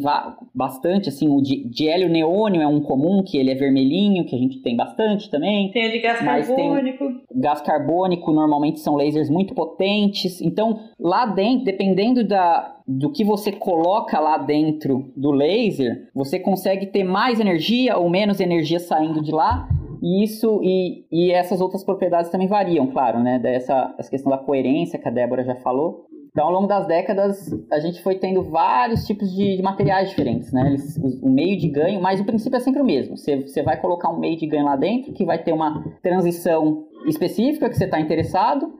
bastante, 0.55 1.09
assim, 1.09 1.27
o 1.27 1.41
de, 1.41 1.67
de 1.67 1.89
hélio 1.89 2.07
neônio 2.07 2.61
é 2.61 2.67
um 2.67 2.79
comum, 2.79 3.21
que 3.21 3.37
ele 3.37 3.51
é 3.51 3.55
vermelhinho, 3.55 4.25
que 4.25 4.33
a 4.33 4.39
gente 4.39 4.61
tem 4.61 4.73
bastante 4.73 5.29
também. 5.29 5.69
Tem 5.71 5.89
o 5.89 5.91
de 5.91 5.99
gás 5.99 6.19
carbônico. 6.19 7.03
Gás 7.35 7.59
carbônico 7.59 8.31
normalmente 8.31 8.79
são 8.79 8.95
lasers 8.95 9.29
muito 9.29 9.53
potentes. 9.53 10.41
Então, 10.41 10.79
lá 10.97 11.25
dentro, 11.25 11.65
dependendo 11.65 12.25
da, 12.25 12.77
do 12.87 13.11
que 13.11 13.25
você 13.25 13.51
coloca 13.51 14.17
lá 14.17 14.37
dentro 14.37 15.11
do 15.17 15.31
laser, 15.31 16.09
você 16.15 16.39
consegue 16.39 16.85
ter 16.85 17.03
mais 17.03 17.41
energia 17.41 17.97
ou 17.97 18.09
menos 18.09 18.39
energia 18.39 18.79
saindo 18.79 19.21
de 19.21 19.31
lá. 19.31 19.67
E 20.01 20.23
isso 20.23 20.61
e, 20.63 21.05
e 21.11 21.31
essas 21.31 21.59
outras 21.59 21.83
propriedades 21.83 22.29
também 22.29 22.47
variam, 22.47 22.87
claro, 22.87 23.19
né? 23.19 23.39
Dessa 23.39 23.95
essa 23.97 24.09
questão 24.09 24.31
da 24.31 24.37
coerência 24.37 24.99
que 24.99 25.07
a 25.07 25.11
Débora 25.11 25.43
já 25.43 25.55
falou. 25.55 26.06
Então, 26.37 26.49
ao 26.49 26.53
longo 26.53 26.67
das 26.67 26.85
décadas, 26.85 27.49
a 27.71 27.79
gente 27.79 27.99
foi 28.03 28.13
tendo 28.19 28.43
vários 28.43 29.07
tipos 29.07 29.31
de, 29.31 29.57
de 29.57 29.63
materiais 29.63 30.09
diferentes, 30.09 30.53
né? 30.53 30.67
Eles- 30.67 30.95
o, 31.23 31.27
meio 31.27 31.57
de 31.57 31.67
ganho, 31.67 31.99
mas 31.99 32.19
o 32.19 32.25
princípio 32.25 32.57
é 32.57 32.59
sempre 32.59 32.79
o 32.79 32.85
mesmo. 32.85 33.17
Você, 33.17 33.37
você 33.41 33.63
vai 33.63 33.81
colocar 33.81 34.11
um 34.11 34.19
meio 34.19 34.37
de 34.37 34.45
ganho 34.45 34.65
lá 34.65 34.75
dentro, 34.75 35.13
que 35.13 35.25
vai 35.25 35.41
ter 35.41 35.51
uma 35.51 35.83
transição 36.03 36.85
específica 37.07 37.67
que 37.67 37.75
você 37.75 37.85
está 37.85 37.99
interessado, 37.99 38.71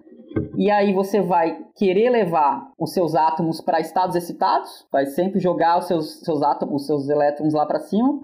e 0.56 0.70
aí 0.70 0.94
você 0.94 1.20
vai 1.20 1.58
querer 1.76 2.12
levar 2.12 2.72
os 2.80 2.94
seus 2.94 3.16
átomos 3.16 3.60
para 3.60 3.80
estados 3.80 4.16
excitados, 4.16 4.86
vai 4.92 5.08
sempre 5.08 5.40
jogar 5.40 5.80
os 5.80 5.86
seus, 5.88 6.20
seus 6.20 6.44
átomos, 6.44 6.82
os 6.82 6.86
seus 6.86 7.10
elétrons 7.10 7.56
lá 7.56 7.66
para 7.66 7.80
cima, 7.80 8.20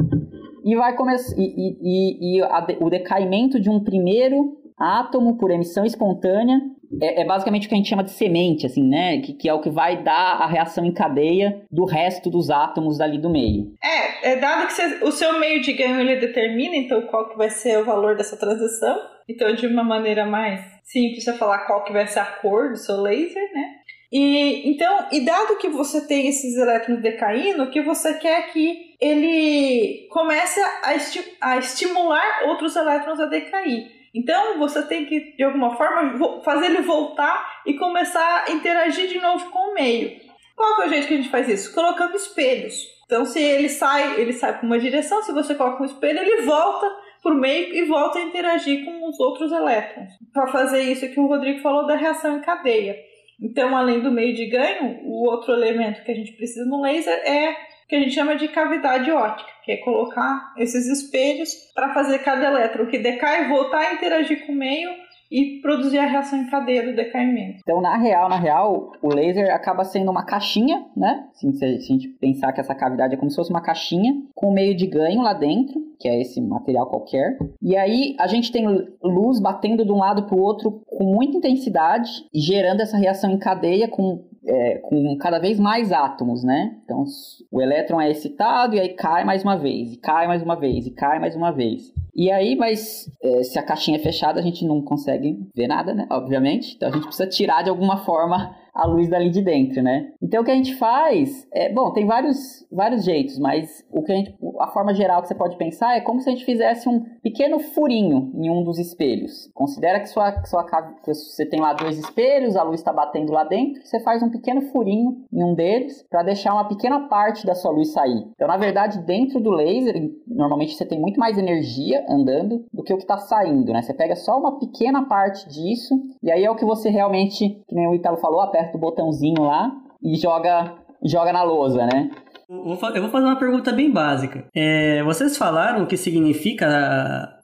e 0.64 0.76
vai 0.76 0.96
começar 0.96 1.36
e, 1.40 1.44
e, 1.44 1.78
e- 1.82 2.38
e 2.38 2.42
a 2.44 2.68
o 2.80 2.88
decaimento 2.88 3.60
de 3.60 3.68
um 3.68 3.84
primeiro 3.84 4.58
átomo 4.78 5.38
por 5.38 5.50
emissão 5.50 5.86
espontânea 5.86 6.62
é, 7.02 7.22
é 7.22 7.26
basicamente 7.26 7.66
o 7.66 7.70
que 7.70 7.76
a 7.76 7.78
gente 7.78 7.90
chama 7.90 8.04
de 8.04 8.12
semente, 8.12 8.66
assim, 8.66 8.84
né? 8.88 9.20
Que, 9.22 9.34
que 9.34 9.50
é 9.50 9.54
o 9.54 9.62
que 9.62 9.70
vai 9.70 10.02
dar 10.04 10.42
a 10.42 10.48
reação 10.48 10.86
em 10.86 10.94
cadeia 10.94 11.64
do 11.72 11.86
resto 11.86 12.30
dos 12.30 12.50
átomos 12.50 13.00
ali 13.02 13.18
do 13.18 13.30
meio. 13.30 13.74
É, 13.84 14.32
é 14.32 14.36
dado 14.38 14.68
que 14.68 15.06
o 15.06 15.12
seu 15.12 15.40
meio 15.40 15.62
de 15.62 15.74
ganho 15.74 16.00
ele 16.00 16.18
determina 16.18 16.76
então 16.76 17.02
qual 17.04 17.30
que 17.30 17.38
vai 17.38 17.50
ser 17.50 17.80
o 17.80 17.86
valor 17.86 18.16
dessa 18.16 18.38
transição. 18.38 18.98
Então, 19.30 19.54
de 19.56 19.66
uma 19.68 19.84
maneira 19.84 20.26
mais 20.26 20.60
simples, 20.84 21.24
você 21.24 21.34
falar 21.34 21.60
qual 21.60 21.84
que 21.84 21.94
vai 21.94 22.06
ser 22.08 22.20
a 22.20 22.26
cor 22.26 22.72
do 22.72 22.78
seu 22.78 23.02
laser, 23.02 23.44
né? 23.54 23.76
E 24.12 24.70
então, 24.70 25.08
e 25.12 25.22
dado 25.22 25.58
que 25.58 25.70
você 25.70 26.06
tem 26.06 26.28
esses 26.28 26.56
elétrons 26.56 27.02
decaindo, 27.02 27.64
o 27.64 27.72
que 27.72 27.82
você 27.82 28.14
quer 28.16 28.40
é 28.40 28.42
que 28.44 28.94
ele 29.02 30.08
comece 30.12 30.60
a, 30.84 30.94
esti- 30.94 31.36
a 31.42 31.58
estimular 31.58 32.44
outros 32.48 32.76
elétrons 32.76 33.20
a 33.20 33.26
decair. 33.26 33.88
Então, 34.14 34.60
você 34.60 34.82
tem 34.84 35.06
que, 35.06 35.36
de 35.36 35.44
alguma 35.44 35.76
forma, 35.76 36.42
fazer 36.44 36.68
ele 36.68 36.82
voltar 36.82 37.62
e 37.66 37.74
começar 37.74 38.46
a 38.48 38.52
interagir 38.52 39.08
de 39.08 39.20
novo 39.20 39.50
com 39.50 39.72
o 39.72 39.74
meio. 39.74 40.20
Qual 40.56 40.84
é 40.84 40.86
o 40.86 40.90
jeito 40.90 41.08
que 41.08 41.14
a 41.16 41.18
gente 41.18 41.30
faz 41.30 41.50
isso? 41.50 41.74
Colocando 41.74 42.16
espelhos. 42.16 42.76
Então, 43.06 43.26
se 43.26 43.42
ele 43.42 43.70
sai, 43.70 44.20
ele 44.20 44.34
sai 44.34 44.58
para 44.58 44.66
uma 44.66 44.80
direção, 44.80 45.22
se 45.24 45.32
você 45.32 45.56
coloca 45.56 45.82
um 45.82 45.86
espelho, 45.86 46.20
ele 46.20 46.44
volta 46.44 46.90
por 47.22 47.34
meio 47.34 47.74
e 47.74 47.86
volta 47.86 48.20
a 48.20 48.22
interagir 48.22 48.86
com 48.86 49.08
os 49.08 49.20
outros 49.20 49.52
elétrons. 49.52 50.12
Para 50.32 50.48
fazer 50.48 50.82
isso 50.84 51.08
que 51.10 51.20
o 51.20 51.28
Rodrigo 51.28 51.62
falou 51.62 51.88
da 51.88 51.96
reação 51.96 52.38
em 52.38 52.42
cadeia. 52.42 52.96
Então, 53.42 53.76
além 53.76 54.00
do 54.00 54.12
meio 54.12 54.36
de 54.36 54.46
ganho, 54.46 55.02
o 55.04 55.28
outro 55.28 55.54
elemento 55.54 56.04
que 56.04 56.12
a 56.12 56.16
gente 56.16 56.34
precisa 56.34 56.66
no 56.66 56.82
laser 56.82 57.14
é 57.26 57.56
que 57.94 57.98
a 57.98 58.00
gente 58.00 58.16
chama 58.16 58.36
de 58.36 58.48
cavidade 58.48 59.12
óptica, 59.12 59.52
que 59.64 59.72
é 59.72 59.78
colocar 59.78 60.52
esses 60.58 60.88
espelhos 60.88 61.54
para 61.76 61.94
fazer 61.94 62.18
cada 62.24 62.48
elétron 62.48 62.88
que 62.88 62.98
decai 62.98 63.48
voltar 63.48 63.82
a 63.82 63.94
interagir 63.94 64.48
com 64.48 64.52
o 64.52 64.56
meio 64.56 64.90
e 65.32 65.60
produzir 65.62 66.00
a 66.00 66.06
reação 66.08 66.40
em 66.40 66.50
cadeia 66.50 66.84
do 66.84 66.96
decaimento. 66.96 67.60
Então, 67.62 67.80
na 67.80 67.96
real, 67.96 68.28
na 68.28 68.40
real, 68.40 68.94
o 69.00 69.14
laser 69.14 69.54
acaba 69.54 69.84
sendo 69.84 70.10
uma 70.10 70.26
caixinha, 70.26 70.84
né? 70.98 71.28
Assim, 71.36 71.54
se, 71.54 71.64
a, 71.64 71.78
gente 71.78 72.08
pensar 72.20 72.52
que 72.52 72.62
essa 72.62 72.74
cavidade 72.74 73.14
é 73.14 73.18
como 73.18 73.30
se 73.30 73.36
fosse 73.36 73.52
uma 73.52 73.62
caixinha 73.62 74.16
com 74.34 74.52
meio 74.52 74.76
de 74.76 74.88
ganho 74.88 75.22
lá 75.22 75.34
dentro, 75.34 75.80
que 76.00 76.08
é 76.08 76.20
esse 76.20 76.42
material 76.42 76.88
qualquer. 76.88 77.38
E 77.62 77.78
aí 77.78 78.16
a 78.20 78.26
gente 78.26 78.52
tem 78.52 78.66
luz 79.04 79.40
batendo 79.40 79.86
de 79.86 79.92
um 79.92 80.00
lado 80.00 80.26
para 80.26 80.36
o 80.36 80.42
outro 80.42 80.82
com 80.88 81.04
muita 81.04 81.38
intensidade, 81.38 82.10
gerando 82.34 82.82
essa 82.82 82.98
reação 82.98 83.30
em 83.30 83.38
cadeia 83.38 83.88
com 83.88 84.33
é, 84.46 84.78
com 84.80 85.18
cada 85.18 85.40
vez 85.40 85.60
mais 85.60 85.92
átomos, 85.92 86.44
né? 86.44 86.78
Então 86.84 87.04
o 87.52 87.62
elétron 87.62 88.00
é 88.02 88.12
excitado 88.12 88.76
e 88.76 88.80
aí 88.80 88.90
cai 88.90 89.24
mais 89.24 89.44
uma 89.44 89.58
vez, 89.58 89.94
e 89.94 89.98
cai 89.98 90.28
mais 90.28 90.42
uma 90.42 90.56
vez, 90.56 90.86
e 90.86 90.92
cai 90.92 91.20
mais 91.20 91.36
uma 91.36 91.52
vez. 91.52 91.94
E 92.16 92.30
aí, 92.30 92.56
mas 92.56 93.10
é, 93.22 93.44
se 93.44 93.58
a 93.58 93.64
caixinha 93.64 93.98
é 93.98 94.02
fechada, 94.02 94.40
a 94.40 94.44
gente 94.44 94.66
não 94.66 94.82
consegue 94.82 95.38
ver 95.56 95.68
nada, 95.68 95.94
né? 95.94 96.08
Obviamente. 96.12 96.76
Então 96.76 96.90
a 96.90 96.92
gente 96.92 97.06
precisa 97.06 97.28
tirar 97.28 97.64
de 97.64 97.70
alguma 97.70 97.98
forma 97.98 98.56
a 98.74 98.88
luz 98.88 99.08
dali 99.08 99.30
de 99.30 99.42
dentro, 99.42 99.82
né? 99.82 100.12
Então 100.22 100.42
o 100.42 100.46
que 100.46 100.52
a 100.52 100.56
gente 100.56 100.76
faz 100.76 101.48
é, 101.54 101.72
bom, 101.72 101.92
tem 101.92 102.08
vários, 102.08 102.66
vários 102.72 103.06
jeitos, 103.06 103.38
mas 103.38 103.86
o 103.92 104.02
que 104.02 104.12
a 104.12 104.16
gente, 104.16 104.36
a 104.60 104.68
forma 104.68 104.94
geral 104.94 105.22
que 105.22 105.28
você 105.28 105.36
pode 105.36 105.56
pensar 105.58 105.96
é 105.96 106.02
como 106.02 106.20
se 106.20 106.30
a 106.30 106.32
gente 106.32 106.46
fizesse 106.46 106.90
um 106.90 107.02
pequeno 107.22 107.60
furinho 107.60 108.32
em 108.34 108.50
um 108.50 108.64
dos 108.64 108.80
espelhos. 108.80 109.52
Considera 109.54 110.00
que 110.00 110.08
sua, 110.08 110.44
sua 110.46 110.64
que 110.64 111.14
você 111.14 111.46
tem 111.46 111.60
lá 111.60 111.74
dois 111.74 112.00
espelhos, 112.00 112.56
a 112.56 112.64
luz 112.64 112.80
está 112.80 112.92
batendo 112.92 113.32
lá 113.32 113.44
dentro, 113.44 113.86
você 113.86 114.00
faz 114.00 114.24
um 114.24 114.30
pequeno 114.30 114.62
furinho 114.62 115.24
em 115.32 115.44
um 115.44 115.54
deles 115.54 116.04
para 116.10 116.24
deixar 116.24 116.54
uma 116.54 116.68
pequena 116.68 117.08
parte 117.08 117.46
da 117.46 117.54
sua 117.54 117.72
luz 117.72 117.92
sair. 117.92 118.26
Então, 118.32 118.48
na 118.48 118.58
verdade, 118.58 119.00
dentro 119.00 119.40
do 119.40 119.52
laser, 119.52 120.12
normalmente 120.28 120.76
você 120.76 120.86
tem 120.86 121.00
muito 121.00 121.20
mais 121.20 121.38
energia 121.38 122.04
andando 122.10 122.66
do 122.74 122.82
que 122.82 122.94
o 122.94 122.98
que 122.98 123.04
está 123.04 123.18
saindo, 123.18 123.72
né? 123.72 123.82
Você 123.82 123.94
pega 123.94 124.16
só 124.16 124.38
uma 124.38 124.58
pequena 124.58 125.06
parte 125.06 125.48
disso 125.48 125.94
e 126.24 126.32
aí 126.32 126.44
é 126.44 126.50
o 126.50 126.56
que 126.56 126.66
você 126.66 126.90
realmente, 126.90 127.62
que 127.68 127.76
nem 127.76 127.88
o 127.88 127.94
Italo 127.94 128.18
falou, 128.18 128.42
aperta 128.42 128.63
aperta 128.64 128.78
o 128.78 128.80
botãozinho 128.80 129.44
lá 129.44 129.72
e 130.02 130.16
joga, 130.16 130.76
joga 131.06 131.34
na 131.34 131.44
lousa, 131.44 131.86
né? 131.86 132.10
Eu 132.50 133.02
vou 133.02 133.10
fazer 133.10 133.26
uma 133.26 133.40
pergunta 133.40 133.72
bem 133.72 133.90
básica. 133.92 134.46
É, 134.54 135.02
vocês 135.04 135.38
falaram 135.38 135.84
o 135.84 135.88
que 135.88 135.98
significa 135.98 136.68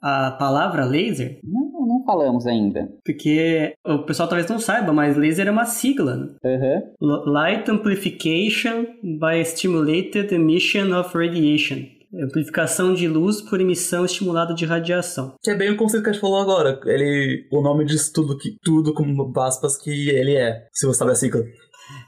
a, 0.02 0.28
a 0.28 0.32
palavra 0.32 0.86
laser? 0.86 1.40
Não, 1.44 1.88
não 1.88 2.04
falamos 2.06 2.46
ainda. 2.46 2.88
Porque 3.04 3.74
o 3.86 4.00
pessoal 4.00 4.30
talvez 4.30 4.48
não 4.48 4.60
saiba, 4.60 4.94
mas 4.94 5.18
laser 5.18 5.48
é 5.48 5.52
uma 5.52 5.66
sigla. 5.66 6.16
Né? 6.16 6.28
Uhum. 7.02 7.32
Light 7.32 7.70
Amplification 7.72 8.86
by 9.04 9.44
Stimulated 9.44 10.34
Emission 10.34 10.94
of 11.00 11.18
Radiation. 11.18 11.99
Amplificação 12.14 12.94
de 12.94 13.08
luz 13.08 13.42
por 13.42 13.62
emissão 13.62 14.04
estimulada 14.04 14.54
de 14.54 14.66
radiação. 14.66 15.36
Que 15.44 15.52
é 15.52 15.56
bem 15.56 15.72
o 15.72 15.78
conceito 15.78 16.04
que 16.04 16.10
a 16.10 16.14
gente 16.14 16.22
falou 16.22 16.42
agora. 16.42 16.80
Ele, 16.86 17.48
o 17.52 17.62
nome 17.62 17.86
diz 17.86 18.12
tudo, 18.12 18.38
que, 18.38 18.58
tudo 18.64 18.94
com 18.94 19.32
aspas 19.40 19.78
que 19.78 20.10
ele 20.10 20.36
é, 20.36 20.68
se 20.74 20.88
você 20.88 20.98
sabe 20.98 21.12
a 21.12 21.16
sigla. 21.16 21.44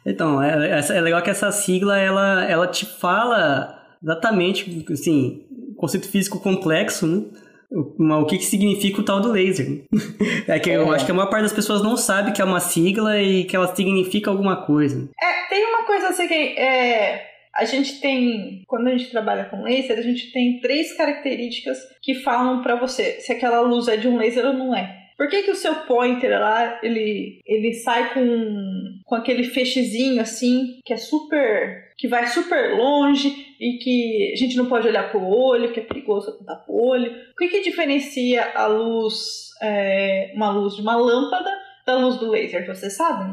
Então, 0.06 0.42
é, 0.42 0.80
é 0.80 1.02
legal 1.02 1.22
que 1.22 1.30
essa 1.30 1.52
sigla, 1.52 1.98
ela, 1.98 2.44
ela 2.46 2.68
te 2.68 2.86
fala 2.86 3.80
exatamente, 4.02 4.86
assim, 4.92 5.46
conceito 5.78 6.10
físico 6.10 6.40
complexo, 6.40 7.06
né? 7.06 7.26
O, 7.72 8.22
o 8.22 8.26
que, 8.26 8.38
que 8.38 8.44
significa 8.44 9.00
o 9.00 9.06
tal 9.06 9.22
do 9.22 9.32
laser. 9.32 9.86
é 10.48 10.60
que 10.60 10.70
eu 10.70 10.92
é. 10.92 10.96
acho 10.96 11.06
que 11.06 11.12
a 11.12 11.14
maior 11.14 11.30
parte 11.30 11.44
das 11.44 11.54
pessoas 11.54 11.82
não 11.82 11.96
sabe 11.96 12.34
que 12.34 12.42
é 12.42 12.46
uma 12.46 12.60
sigla 12.60 13.22
e 13.22 13.46
que 13.46 13.56
ela 13.56 13.74
significa 13.74 14.30
alguma 14.30 14.66
coisa. 14.66 15.10
É, 15.22 15.50
tem 15.50 15.66
uma 15.66 15.86
coisa 15.86 16.10
assim 16.10 16.28
que 16.28 16.34
é, 16.34 17.31
a 17.62 17.66
gente 17.66 18.02
tem, 18.02 18.64
quando 18.68 18.88
a 18.88 18.98
gente 18.98 19.12
trabalha 19.12 19.46
com 19.46 19.64
laser, 19.64 19.98
a 19.98 20.02
gente 20.02 20.32
tem 20.32 20.60
três 20.60 20.94
características 20.98 21.78
que 22.02 22.16
falam 22.16 22.64
para 22.64 22.76
você 22.76 23.20
se 23.20 23.32
aquela 23.32 23.62
luz 23.62 23.88
é 23.88 23.98
de 23.98 24.08
um 24.08 24.18
laser 24.18 24.46
ou 24.46 24.54
não 24.54 24.76
é. 24.76 25.00
Por 25.16 25.28
que, 25.30 25.44
que 25.44 25.52
o 25.52 25.56
seu 25.56 25.76
pointer 25.86 26.32
lá, 26.32 26.80
ele, 26.82 27.40
ele 27.46 27.74
sai 27.76 28.12
com, 28.12 29.00
com 29.06 29.14
aquele 29.14 29.44
feixezinho 29.44 30.20
assim, 30.20 30.80
que 30.84 30.92
é 30.92 30.98
super. 30.98 31.92
que 31.96 32.08
vai 32.08 32.26
super 32.26 32.76
longe 32.76 33.56
e 33.60 33.78
que 33.78 34.32
a 34.34 34.36
gente 34.36 34.58
não 34.58 34.66
pode 34.66 34.88
olhar 34.88 35.12
pro 35.12 35.24
olho, 35.24 35.72
que 35.72 35.80
é 35.80 35.84
perigoso 35.84 36.32
apontar 36.32 36.66
pro 36.66 36.74
olho? 36.74 37.12
O 37.12 37.36
que, 37.38 37.50
que 37.50 37.62
diferencia 37.62 38.52
a 38.56 38.66
luz, 38.66 39.50
é, 39.62 40.32
uma 40.34 40.50
luz 40.50 40.76
de 40.76 40.82
uma 40.82 40.96
lâmpada 40.96 41.52
da 41.86 42.00
luz 42.00 42.18
do 42.18 42.32
laser? 42.32 42.66
Vocês 42.66 42.98
sabem? 42.98 43.32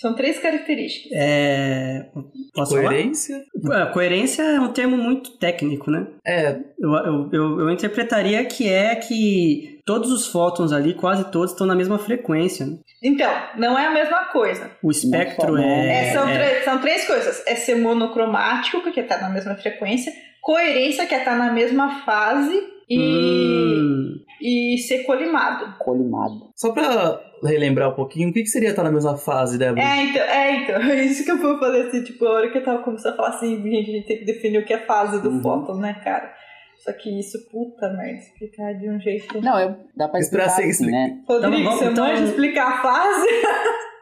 São 0.00 0.14
três 0.14 0.38
características. 0.38 1.12
É. 1.12 2.06
Posso 2.54 2.72
coerência? 2.72 3.44
Falar? 3.62 3.82
É, 3.82 3.92
coerência 3.92 4.42
é 4.42 4.58
um 4.58 4.72
termo 4.72 4.96
muito 4.96 5.36
técnico, 5.36 5.90
né? 5.90 6.06
É. 6.26 6.56
Eu, 6.78 6.92
eu, 6.94 7.30
eu, 7.30 7.60
eu, 7.60 7.70
interpretaria 7.70 8.42
que 8.46 8.66
é 8.66 8.94
que 8.96 9.78
todos 9.84 10.10
os 10.10 10.26
fótons 10.26 10.72
ali, 10.72 10.94
quase 10.94 11.30
todos, 11.30 11.50
estão 11.50 11.66
na 11.66 11.74
mesma 11.74 11.98
frequência. 11.98 12.64
Né? 12.64 12.78
Então, 13.02 13.30
não 13.58 13.78
é 13.78 13.88
a 13.88 13.90
mesma 13.90 14.24
coisa. 14.26 14.70
O 14.82 14.90
espectro 14.90 15.58
é. 15.58 16.08
é, 16.08 16.12
são, 16.14 16.26
é... 16.26 16.62
são 16.62 16.80
três 16.80 17.06
coisas: 17.06 17.42
é 17.46 17.54
ser 17.54 17.74
monocromático, 17.74 18.80
que 18.90 19.00
está 19.00 19.20
na 19.20 19.28
mesma 19.28 19.54
frequência, 19.56 20.14
coerência, 20.40 21.04
que 21.04 21.14
é 21.14 21.18
estar 21.18 21.32
tá 21.32 21.36
na 21.36 21.52
mesma 21.52 22.02
fase, 22.06 22.58
e. 22.90 22.98
Hum. 22.98 24.16
E 24.42 24.78
ser 24.78 25.04
colimado. 25.04 25.76
Colimado. 25.78 26.50
Só 26.56 26.72
pra 26.72 27.20
relembrar 27.44 27.90
um 27.90 27.94
pouquinho, 27.94 28.30
o 28.30 28.32
que, 28.32 28.42
que 28.42 28.48
seria 28.48 28.70
estar 28.70 28.82
na 28.82 28.90
mesma 28.90 29.14
fase, 29.16 29.58
Débora? 29.58 29.82
É, 29.82 30.02
então, 30.02 30.22
é, 30.22 30.56
então, 30.56 30.80
isso 30.96 31.24
que 31.24 31.30
eu 31.30 31.36
vou 31.36 31.58
fazer 31.58 31.88
assim, 31.88 32.02
tipo, 32.02 32.24
a 32.26 32.32
hora 32.32 32.50
que 32.50 32.56
eu 32.56 32.64
tava 32.64 32.82
começando 32.82 33.12
a 33.12 33.16
falar 33.16 33.28
assim, 33.28 33.62
gente, 33.62 33.90
a 33.90 33.92
gente 33.92 34.06
tem 34.06 34.18
que 34.18 34.24
definir 34.24 34.58
o 34.58 34.64
que 34.64 34.72
é 34.72 34.78
fase 34.78 35.20
do 35.20 35.28
uhum. 35.28 35.42
fóton, 35.42 35.74
né, 35.76 35.94
cara? 36.02 36.32
Só 36.78 36.92
que 36.94 37.20
isso, 37.20 37.38
puta 37.50 37.90
merda, 37.90 38.20
explicar 38.20 38.72
de 38.72 38.88
um 38.88 38.98
jeito. 38.98 39.42
Não, 39.42 39.60
eu, 39.60 39.76
dá 39.94 40.08
pra 40.08 40.18
explicar 40.18 40.46
assim, 40.46 40.86
né? 40.86 41.20
Rodrigo, 41.28 41.56
então, 41.56 41.76
você 41.76 41.84
então... 41.84 42.06
pode 42.06 42.22
explicar 42.24 42.68
a 42.68 42.82
fase? 42.82 43.28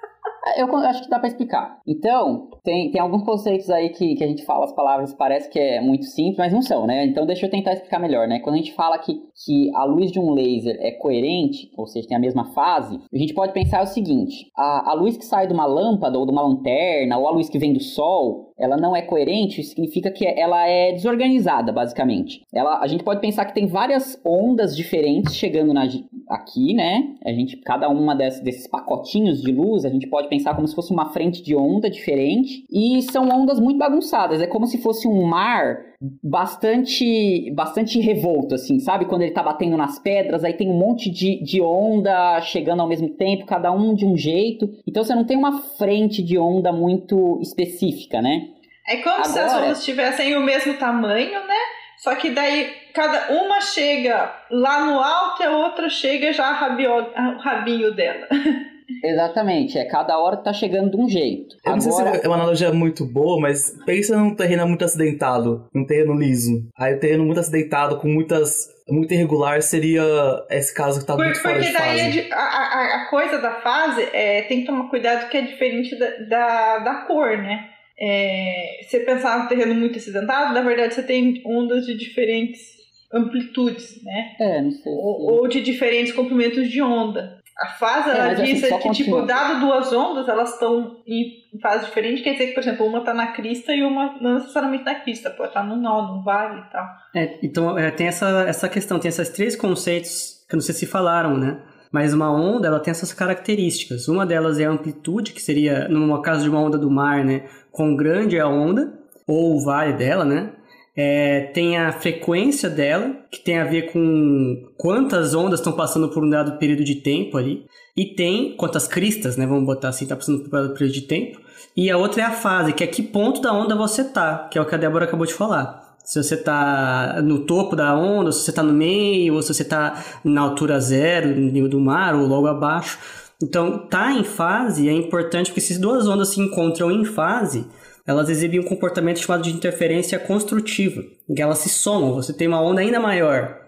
Eu 0.56 0.74
acho 0.76 1.02
que 1.02 1.10
dá 1.10 1.18
para 1.18 1.28
explicar. 1.28 1.80
Então, 1.86 2.48
tem, 2.62 2.90
tem 2.90 3.00
alguns 3.00 3.22
conceitos 3.24 3.68
aí 3.70 3.90
que, 3.90 4.14
que 4.14 4.24
a 4.24 4.26
gente 4.26 4.44
fala 4.44 4.64
as 4.64 4.72
palavras, 4.72 5.12
parece 5.12 5.48
que 5.50 5.58
é 5.58 5.80
muito 5.80 6.04
simples, 6.06 6.38
mas 6.38 6.52
não 6.52 6.62
são, 6.62 6.86
né? 6.86 7.04
Então, 7.04 7.26
deixa 7.26 7.46
eu 7.46 7.50
tentar 7.50 7.72
explicar 7.72 7.98
melhor, 7.98 8.26
né? 8.26 8.40
Quando 8.40 8.54
a 8.54 8.58
gente 8.58 8.72
fala 8.72 8.98
que, 8.98 9.20
que 9.44 9.70
a 9.74 9.84
luz 9.84 10.10
de 10.10 10.18
um 10.18 10.32
laser 10.32 10.76
é 10.80 10.92
coerente, 10.92 11.70
ou 11.76 11.86
seja, 11.86 12.08
tem 12.08 12.16
a 12.16 12.20
mesma 12.20 12.52
fase, 12.52 12.98
a 13.12 13.18
gente 13.18 13.34
pode 13.34 13.52
pensar 13.52 13.82
o 13.82 13.86
seguinte: 13.86 14.50
a, 14.56 14.90
a 14.90 14.94
luz 14.94 15.16
que 15.16 15.24
sai 15.24 15.46
de 15.46 15.52
uma 15.52 15.66
lâmpada 15.66 16.18
ou 16.18 16.26
de 16.26 16.32
uma 16.32 16.42
lanterna, 16.42 17.18
ou 17.18 17.28
a 17.28 17.32
luz 17.32 17.48
que 17.48 17.58
vem 17.58 17.72
do 17.72 17.80
sol, 17.80 18.47
ela 18.58 18.76
não 18.76 18.94
é 18.94 19.02
coerente, 19.02 19.62
significa 19.62 20.10
que 20.10 20.26
ela 20.26 20.66
é 20.66 20.92
desorganizada, 20.92 21.72
basicamente. 21.72 22.42
Ela, 22.52 22.80
a 22.80 22.86
gente 22.86 23.04
pode 23.04 23.20
pensar 23.20 23.44
que 23.44 23.54
tem 23.54 23.66
várias 23.66 24.20
ondas 24.24 24.76
diferentes 24.76 25.36
chegando 25.36 25.72
na, 25.72 25.86
aqui, 26.28 26.74
né? 26.74 27.14
A 27.24 27.32
gente, 27.32 27.56
cada 27.58 27.88
uma 27.88 28.14
desses, 28.14 28.40
desses 28.40 28.66
pacotinhos 28.66 29.40
de 29.40 29.52
luz, 29.52 29.84
a 29.84 29.88
gente 29.88 30.08
pode 30.08 30.28
pensar 30.28 30.54
como 30.54 30.66
se 30.66 30.74
fosse 30.74 30.92
uma 30.92 31.10
frente 31.12 31.42
de 31.42 31.54
onda 31.54 31.88
diferente. 31.88 32.64
E 32.70 33.00
são 33.02 33.28
ondas 33.28 33.60
muito 33.60 33.78
bagunçadas. 33.78 34.40
É 34.40 34.46
como 34.46 34.66
se 34.66 34.78
fosse 34.78 35.06
um 35.06 35.22
mar 35.24 35.88
bastante 36.22 37.50
bastante 37.52 37.98
revolto, 38.00 38.54
assim, 38.54 38.78
sabe? 38.78 39.06
Quando 39.06 39.22
ele 39.22 39.32
tá 39.32 39.42
batendo 39.42 39.76
nas 39.76 39.98
pedras, 39.98 40.44
aí 40.44 40.52
tem 40.52 40.70
um 40.70 40.78
monte 40.78 41.10
de, 41.10 41.42
de 41.42 41.60
onda 41.60 42.40
chegando 42.40 42.80
ao 42.80 42.88
mesmo 42.88 43.08
tempo, 43.10 43.46
cada 43.46 43.72
um 43.72 43.94
de 43.94 44.06
um 44.06 44.16
jeito. 44.16 44.68
Então 44.86 45.02
você 45.02 45.14
não 45.14 45.24
tem 45.24 45.36
uma 45.36 45.60
frente 45.76 46.22
de 46.22 46.38
onda 46.38 46.72
muito 46.72 47.40
específica, 47.42 48.22
né? 48.22 48.48
É 48.86 48.98
como 48.98 49.16
Agora... 49.16 49.28
se 49.28 49.38
as 49.38 49.54
ondas 49.54 49.84
tivessem 49.84 50.36
o 50.36 50.40
mesmo 50.40 50.74
tamanho, 50.74 51.46
né? 51.46 51.58
Só 51.98 52.14
que 52.14 52.30
daí 52.30 52.70
cada 52.94 53.32
uma 53.32 53.60
chega 53.60 54.32
lá 54.50 54.86
no 54.86 55.00
alto 55.00 55.42
e 55.42 55.46
a 55.46 55.56
outra 55.56 55.88
chega 55.88 56.32
já 56.32 56.50
o 56.50 57.38
rabinho 57.38 57.92
dela. 57.92 58.28
Exatamente, 59.04 59.78
é 59.78 59.84
cada 59.84 60.18
hora 60.18 60.36
tá 60.36 60.52
chegando 60.52 60.90
de 60.90 60.96
um 60.96 61.08
jeito. 61.08 61.56
Eu 61.64 61.76
não 61.76 61.78
Agora... 61.78 62.10
sei 62.10 62.20
se 62.20 62.26
é 62.26 62.28
uma 62.28 62.36
analogia 62.36 62.72
muito 62.72 63.04
boa, 63.04 63.40
mas 63.40 63.76
pensa 63.84 64.16
num 64.16 64.34
terreno 64.34 64.66
muito 64.66 64.84
acidentado, 64.84 65.68
num 65.74 65.86
terreno 65.86 66.14
liso. 66.14 66.66
Aí 66.76 66.94
o 66.94 67.00
terreno 67.00 67.24
muito 67.24 67.40
acidentado, 67.40 67.98
com 67.98 68.08
muitas 68.08 68.76
muito 68.88 69.12
irregular 69.12 69.60
seria 69.60 70.02
esse 70.50 70.74
caso 70.74 71.00
que 71.00 71.06
tá 71.06 71.14
Por, 71.14 71.24
muito 71.24 71.40
fora 71.40 71.60
de 71.60 71.70
fase. 71.70 72.04
Porque 72.04 72.28
daí 72.28 72.32
a, 72.32 72.38
a, 72.38 73.02
a, 73.02 73.10
coisa 73.10 73.38
da 73.38 73.60
fase 73.60 74.08
é, 74.12 74.42
tem 74.42 74.60
que 74.60 74.66
tomar 74.66 74.88
cuidado 74.88 75.28
que 75.28 75.36
é 75.36 75.42
diferente 75.42 75.96
da, 75.98 76.10
da, 76.28 76.78
da 76.78 76.94
cor, 77.06 77.36
né? 77.36 77.68
É, 78.00 78.80
você 78.82 79.00
pensar 79.00 79.42
no 79.42 79.48
terreno 79.48 79.74
muito 79.74 79.98
acidentado, 79.98 80.54
na 80.54 80.62
verdade 80.62 80.94
você 80.94 81.02
tem 81.02 81.42
ondas 81.44 81.84
de 81.84 81.96
diferentes 81.96 82.78
amplitudes, 83.12 84.02
né? 84.04 84.36
É, 84.38 84.62
não 84.62 84.70
sei. 84.70 84.92
Ou, 84.92 85.40
ou 85.40 85.48
de 85.48 85.60
diferentes 85.60 86.12
comprimentos 86.12 86.68
de 86.68 86.80
onda. 86.80 87.37
A 87.58 87.66
fase, 87.66 88.10
ela 88.10 88.30
é, 88.30 88.34
diz 88.34 88.62
assim, 88.62 88.78
que, 88.78 88.90
tipo, 88.92 89.22
dado 89.22 89.66
duas 89.66 89.92
ondas, 89.92 90.28
elas 90.28 90.52
estão 90.52 90.98
em 91.04 91.58
fase 91.60 91.86
diferente, 91.86 92.22
quer 92.22 92.32
dizer 92.32 92.48
que, 92.48 92.54
por 92.54 92.60
exemplo, 92.60 92.86
uma 92.86 92.98
está 92.98 93.12
na 93.12 93.32
crista 93.32 93.72
e 93.74 93.82
uma 93.82 94.16
não 94.20 94.34
necessariamente 94.34 94.84
na 94.84 94.94
crista, 94.94 95.28
pode 95.30 95.48
estar 95.48 95.62
tá 95.62 95.66
no 95.66 95.74
nó, 95.74 96.14
no 96.14 96.22
vale 96.22 96.60
e 96.60 96.70
tal. 96.70 96.86
É, 97.16 97.38
então, 97.42 97.76
é, 97.76 97.90
tem 97.90 98.06
essa, 98.06 98.44
essa 98.46 98.68
questão, 98.68 99.00
tem 99.00 99.08
esses 99.08 99.28
três 99.30 99.56
conceitos 99.56 100.44
que 100.48 100.54
eu 100.54 100.58
não 100.58 100.62
sei 100.62 100.74
se 100.74 100.86
falaram, 100.86 101.36
né? 101.36 101.60
Mas 101.90 102.14
uma 102.14 102.30
onda, 102.30 102.68
ela 102.68 102.78
tem 102.78 102.90
essas 102.90 103.12
características. 103.12 104.08
Uma 104.08 104.24
delas 104.24 104.60
é 104.60 104.64
a 104.64 104.70
amplitude, 104.70 105.32
que 105.32 105.42
seria, 105.42 105.88
no 105.88 106.20
caso 106.22 106.44
de 106.44 106.50
uma 106.50 106.60
onda 106.60 106.78
do 106.78 106.90
mar, 106.90 107.24
né? 107.24 107.44
Quão 107.72 107.96
grande 107.96 108.36
é 108.36 108.40
a 108.40 108.48
onda, 108.48 108.92
ou 109.26 109.56
o 109.56 109.64
vale 109.64 109.94
dela, 109.94 110.24
né? 110.24 110.52
É, 111.00 111.42
tem 111.54 111.78
a 111.78 111.92
frequência 111.92 112.68
dela, 112.68 113.14
que 113.30 113.38
tem 113.38 113.56
a 113.56 113.64
ver 113.64 113.92
com 113.92 114.68
quantas 114.76 115.32
ondas 115.32 115.60
estão 115.60 115.72
passando 115.72 116.08
por 116.08 116.24
um 116.24 116.28
dado 116.28 116.58
período 116.58 116.82
de 116.82 116.96
tempo 116.96 117.38
ali. 117.38 117.64
E 117.96 118.16
tem 118.16 118.56
quantas 118.56 118.88
cristas, 118.88 119.36
né? 119.36 119.46
Vamos 119.46 119.64
botar 119.64 119.90
assim, 119.90 120.06
está 120.06 120.16
passando 120.16 120.40
por 120.40 120.48
um 120.48 120.62
dado 120.62 120.74
período 120.74 120.92
de 120.92 121.02
tempo. 121.02 121.38
E 121.76 121.88
a 121.88 121.96
outra 121.96 122.22
é 122.22 122.24
a 122.24 122.32
fase, 122.32 122.72
que 122.72 122.82
é 122.82 122.86
que 122.88 123.00
ponto 123.00 123.40
da 123.40 123.52
onda 123.52 123.76
você 123.76 124.02
tá, 124.02 124.48
que 124.50 124.58
é 124.58 124.60
o 124.60 124.66
que 124.66 124.74
a 124.74 124.78
Débora 124.78 125.04
acabou 125.04 125.24
de 125.24 125.34
falar. 125.34 125.96
Se 126.04 126.20
você 126.20 126.36
tá 126.36 127.22
no 127.22 127.46
topo 127.46 127.76
da 127.76 127.96
onda, 127.96 128.32
se 128.32 128.40
você 128.40 128.50
tá 128.50 128.64
no 128.64 128.72
meio, 128.72 129.34
ou 129.34 129.42
se 129.42 129.54
você 129.54 129.64
tá 129.64 130.02
na 130.24 130.40
altura 130.40 130.80
zero, 130.80 131.28
no 131.28 131.52
nível 131.52 131.68
do 131.68 131.78
mar, 131.78 132.16
ou 132.16 132.26
logo 132.26 132.48
abaixo. 132.48 132.98
Então, 133.40 133.86
tá 133.86 134.10
em 134.10 134.24
fase 134.24 134.88
é 134.88 134.92
importante 134.92 135.52
porque 135.52 135.60
se 135.60 135.78
duas 135.78 136.08
ondas 136.08 136.30
se 136.30 136.40
encontram 136.40 136.90
em 136.90 137.04
fase, 137.04 137.68
elas 138.08 138.30
exibem 138.30 138.58
um 138.58 138.64
comportamento 138.64 139.18
chamado 139.18 139.42
de 139.42 139.50
interferência 139.50 140.18
construtiva, 140.18 141.04
em 141.28 141.34
que 141.34 141.42
elas 141.42 141.58
se 141.58 141.68
somam, 141.68 142.14
você 142.14 142.32
tem 142.32 142.48
uma 142.48 142.58
onda 142.58 142.80
ainda 142.80 142.98
maior. 142.98 143.66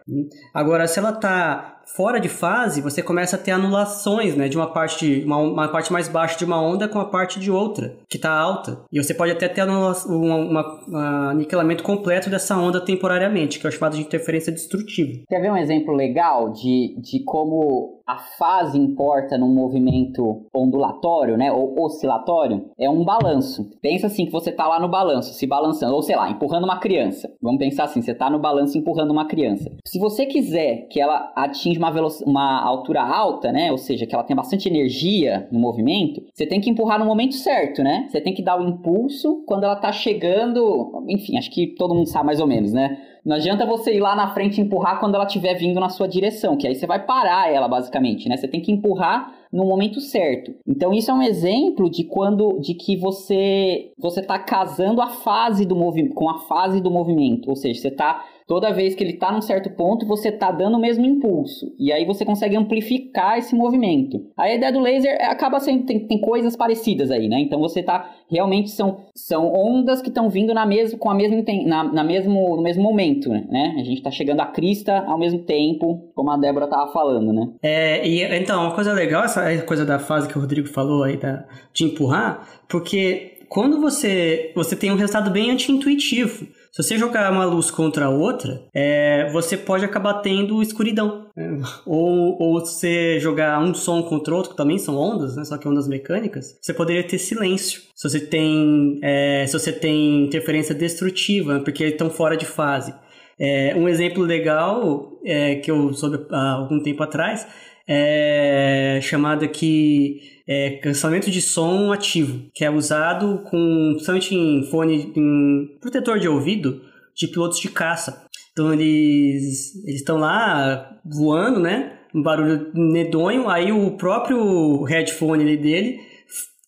Agora, 0.55 0.89
se 0.89 0.99
ela 0.99 1.11
está 1.11 1.80
fora 1.95 2.21
de 2.21 2.29
fase, 2.29 2.81
você 2.81 3.03
começa 3.03 3.37
a 3.37 3.39
ter 3.39 3.51
anulações, 3.53 4.37
né, 4.37 4.49
de 4.49 4.57
uma 4.57 4.67
parte, 4.67 5.23
uma, 5.25 5.39
uma 5.39 5.69
parte 5.69 5.93
mais 5.93 6.09
baixa 6.09 6.39
de 6.39 6.45
uma 6.45 6.61
onda 6.61 6.89
com 6.89 6.99
a 6.99 7.05
parte 7.05 7.41
de 7.41 7.51
outra, 7.51 7.97
que 8.09 8.17
está 8.17 8.31
alta. 8.31 8.79
E 8.93 9.03
você 9.03 9.15
pode 9.15 9.33
até 9.33 9.49
ter 9.49 9.65
um 9.67 10.99
aniquilamento 11.31 11.83
completo 11.83 12.31
dessa 12.31 12.57
onda 12.57 12.81
temporariamente, 12.81 13.59
que 13.59 13.67
é 13.67 13.69
o 13.69 13.73
chamado 13.73 13.97
de 13.97 14.03
interferência 14.03 14.53
destrutiva. 14.53 15.21
Quer 15.29 15.41
ver 15.41 15.51
um 15.51 15.57
exemplo 15.57 15.95
legal 15.95 16.51
de, 16.51 16.97
de 17.01 17.25
como 17.25 18.01
a 18.07 18.19
fase 18.39 18.79
importa 18.79 19.39
num 19.39 19.53
movimento 19.53 20.47
ondulatório, 20.55 21.37
né, 21.37 21.51
ou 21.53 21.75
oscilatório? 21.81 22.71
É 22.79 22.89
um 22.89 23.05
balanço. 23.05 23.71
Pensa 23.81 24.07
assim 24.07 24.27
que 24.27 24.33
você 24.33 24.51
está 24.51 24.67
lá 24.67 24.81
no 24.81 24.89
balanço, 24.89 25.33
se 25.33 25.47
balançando, 25.47 25.95
ou 25.95 26.03
sei 26.03 26.17
lá, 26.17 26.31
empurrando 26.31 26.65
uma 26.65 26.79
criança. 26.79 27.31
Vamos 27.41 27.59
pensar 27.59 27.85
assim, 27.85 28.03
você 28.03 28.13
está 28.13 28.29
no 28.29 28.39
balanço 28.39 28.77
empurrando 28.77 29.11
uma 29.11 29.27
criança. 29.27 29.71
Se 29.87 29.99
você 29.99 30.27
quiser 30.27 30.89
que 30.91 31.01
ela 31.01 31.33
atinja 31.37 31.80
uma, 31.81 32.09
uma 32.27 32.63
altura 32.63 33.03
alta, 33.03 33.51
né? 33.51 33.73
Ou 33.73 33.79
seja, 33.79 34.07
que 34.07 34.15
ela 34.15 34.25
tem 34.25 34.37
bastante 34.37 34.69
energia 34.69 35.49
no 35.51 35.59
movimento, 35.59 36.23
você 36.33 36.47
tem 36.47 36.61
que 36.61 36.71
empurrar 36.71 36.99
no 36.99 37.07
momento 37.07 37.35
certo, 37.35 37.83
né? 37.83 38.07
Você 38.09 38.21
tem 38.21 38.35
que 38.35 38.43
dar 38.43 38.61
o 38.61 38.69
impulso 38.69 39.43
quando 39.47 39.65
ela 39.65 39.77
tá 39.77 39.91
chegando. 39.91 41.05
Enfim, 41.09 41.39
acho 41.39 41.51
que 41.51 41.69
todo 41.69 41.95
mundo 41.95 42.07
sabe 42.07 42.27
mais 42.27 42.41
ou 42.41 42.47
menos, 42.47 42.73
né? 42.73 42.99
Não 43.25 43.37
adianta 43.37 43.67
você 43.67 43.95
ir 43.95 44.01
lá 44.01 44.17
na 44.17 44.33
frente 44.33 44.59
e 44.59 44.65
empurrar 44.65 44.99
quando 44.99 45.15
ela 45.15 45.27
estiver 45.27 45.55
vindo 45.55 45.79
na 45.79 45.91
sua 45.91 46.09
direção, 46.09 46.57
que 46.57 46.67
aí 46.67 46.75
você 46.75 46.87
vai 46.87 47.05
parar 47.05 47.53
ela, 47.53 47.69
basicamente, 47.69 48.29
né? 48.29 48.37
Você 48.37 48.49
tem 48.49 48.61
que 48.61 48.73
empurrar 48.73 49.35
no 49.53 49.65
momento 49.65 50.01
certo. 50.01 50.55
Então 50.67 50.93
isso 50.95 51.11
é 51.11 51.15
um 51.15 51.23
exemplo 51.23 51.91
de 51.91 52.05
quando 52.05 52.59
de 52.61 52.75
que 52.75 52.97
você 52.97 53.93
você 53.99 54.21
está 54.21 54.39
casando 54.39 55.03
a 55.03 55.09
fase 55.09 55.67
do 55.67 55.75
movimento 55.77 56.15
com 56.15 56.31
a 56.31 56.39
fase 56.41 56.81
do 56.81 56.91
movimento, 56.91 57.51
ou 57.51 57.57
seja, 57.57 57.81
você 57.81 57.89
está 57.89 58.25
toda 58.51 58.73
vez 58.73 58.97
que 58.97 59.05
ele 59.05 59.13
está 59.13 59.31
num 59.31 59.41
certo 59.41 59.71
ponto, 59.71 60.05
você 60.05 60.31
está 60.31 60.51
dando 60.51 60.77
o 60.77 60.81
mesmo 60.81 61.07
impulso. 61.07 61.73
E 61.79 61.93
aí 61.93 62.05
você 62.05 62.25
consegue 62.25 62.57
amplificar 62.57 63.39
esse 63.39 63.55
movimento. 63.55 64.27
A 64.37 64.53
ideia 64.53 64.73
do 64.73 64.81
laser 64.81 65.17
acaba 65.31 65.61
sendo. 65.61 65.87
Tem, 65.87 66.01
tem 66.01 66.21
coisas 66.21 66.57
parecidas 66.57 67.13
aí, 67.13 67.29
né? 67.29 67.39
Então 67.39 67.61
você 67.61 67.79
está. 67.79 68.11
Realmente 68.29 68.71
são, 68.71 69.05
são 69.15 69.55
ondas 69.55 70.03
que 70.03 70.09
estão 70.09 70.29
vindo 70.29 70.53
na 70.53 70.67
mesmo, 70.67 70.99
com 70.99 71.09
a 71.09 71.15
mesma, 71.15 71.45
na, 71.65 71.85
na 71.85 72.03
mesmo, 72.03 72.57
no 72.57 72.63
mesmo 72.63 72.83
momento, 72.83 73.29
né? 73.29 73.77
A 73.79 73.85
gente 73.85 73.99
está 73.99 74.11
chegando 74.11 74.41
à 74.41 74.47
crista 74.47 74.99
ao 75.07 75.17
mesmo 75.17 75.45
tempo, 75.45 76.11
como 76.13 76.33
a 76.33 76.37
Débora 76.37 76.65
estava 76.65 76.93
falando, 76.93 77.33
né? 77.33 77.51
É, 77.63 78.05
e 78.05 78.25
então, 78.37 78.63
uma 78.63 78.75
coisa 78.75 78.93
legal, 78.93 79.23
essa 79.23 79.63
coisa 79.63 79.87
da 79.87 80.01
fase 80.01 80.29
que 80.29 80.37
o 80.37 80.41
Rodrigo 80.41 80.67
falou 80.67 81.05
aí, 81.05 81.17
da, 81.17 81.45
de 81.73 81.85
empurrar, 81.85 82.49
porque 82.69 83.40
quando 83.51 83.81
você, 83.81 84.53
você 84.55 84.77
tem 84.77 84.93
um 84.93 84.95
resultado 84.95 85.29
bem 85.29 85.51
anti-intuitivo. 85.51 86.47
Se 86.71 86.85
você 86.85 86.97
jogar 86.97 87.33
uma 87.33 87.45
luz 87.45 87.69
contra 87.69 88.05
a 88.05 88.09
outra, 88.09 88.63
é, 88.73 89.29
você 89.33 89.57
pode 89.57 89.85
acabar 89.85 90.15
tendo 90.21 90.63
escuridão. 90.63 91.27
Né? 91.37 91.61
Ou, 91.85 92.41
ou 92.41 92.61
você 92.61 93.19
jogar 93.19 93.61
um 93.61 93.75
som 93.75 94.05
contra 94.05 94.33
outro, 94.33 94.53
que 94.53 94.57
também 94.57 94.79
são 94.79 94.97
ondas, 94.97 95.35
né? 95.35 95.45
só 95.45 95.59
que 95.59 95.67
ondas 95.67 95.89
mecânicas, 95.89 96.57
você 96.63 96.73
poderia 96.73 97.03
ter 97.03 97.19
silêncio. 97.19 97.83
Se 97.93 98.09
você 98.09 98.21
tem, 98.21 99.01
é, 99.03 99.45
se 99.49 99.53
você 99.53 99.73
tem 99.73 100.27
interferência 100.27 100.73
destrutiva, 100.73 101.59
porque 101.59 101.83
eles 101.83 101.95
estão 101.95 102.09
fora 102.09 102.37
de 102.37 102.47
fase. 102.47 102.95
É, 103.37 103.75
um 103.75 103.89
exemplo 103.89 104.23
legal 104.23 105.19
é, 105.25 105.57
que 105.57 105.73
eu 105.73 105.93
soube 105.93 106.25
há 106.31 106.53
algum 106.53 106.81
tempo 106.81 107.03
atrás 107.03 107.49
é 107.93 109.01
chamado 109.03 109.45
aqui 109.45 110.40
é, 110.51 110.71
cancelamento 110.83 111.31
de 111.31 111.41
som 111.41 111.93
ativo, 111.93 112.51
que 112.53 112.65
é 112.65 112.71
usado 112.71 113.45
com 113.49 113.93
principalmente 113.93 114.35
em 114.35 114.65
fone, 114.65 115.13
em 115.17 115.79
protetor 115.81 116.19
de 116.19 116.27
ouvido 116.27 116.83
de 117.15 117.29
pilotos 117.29 117.61
de 117.61 117.69
caça. 117.69 118.27
Então 118.51 118.73
eles 118.75 119.77
estão 119.87 120.19
lá 120.19 120.99
voando, 121.05 121.61
né? 121.61 122.01
Um 122.13 122.21
barulho 122.21 122.73
medonho, 122.75 123.49
aí 123.49 123.71
o 123.71 123.93
próprio 123.93 124.83
headphone 124.83 125.57
dele 125.57 126.01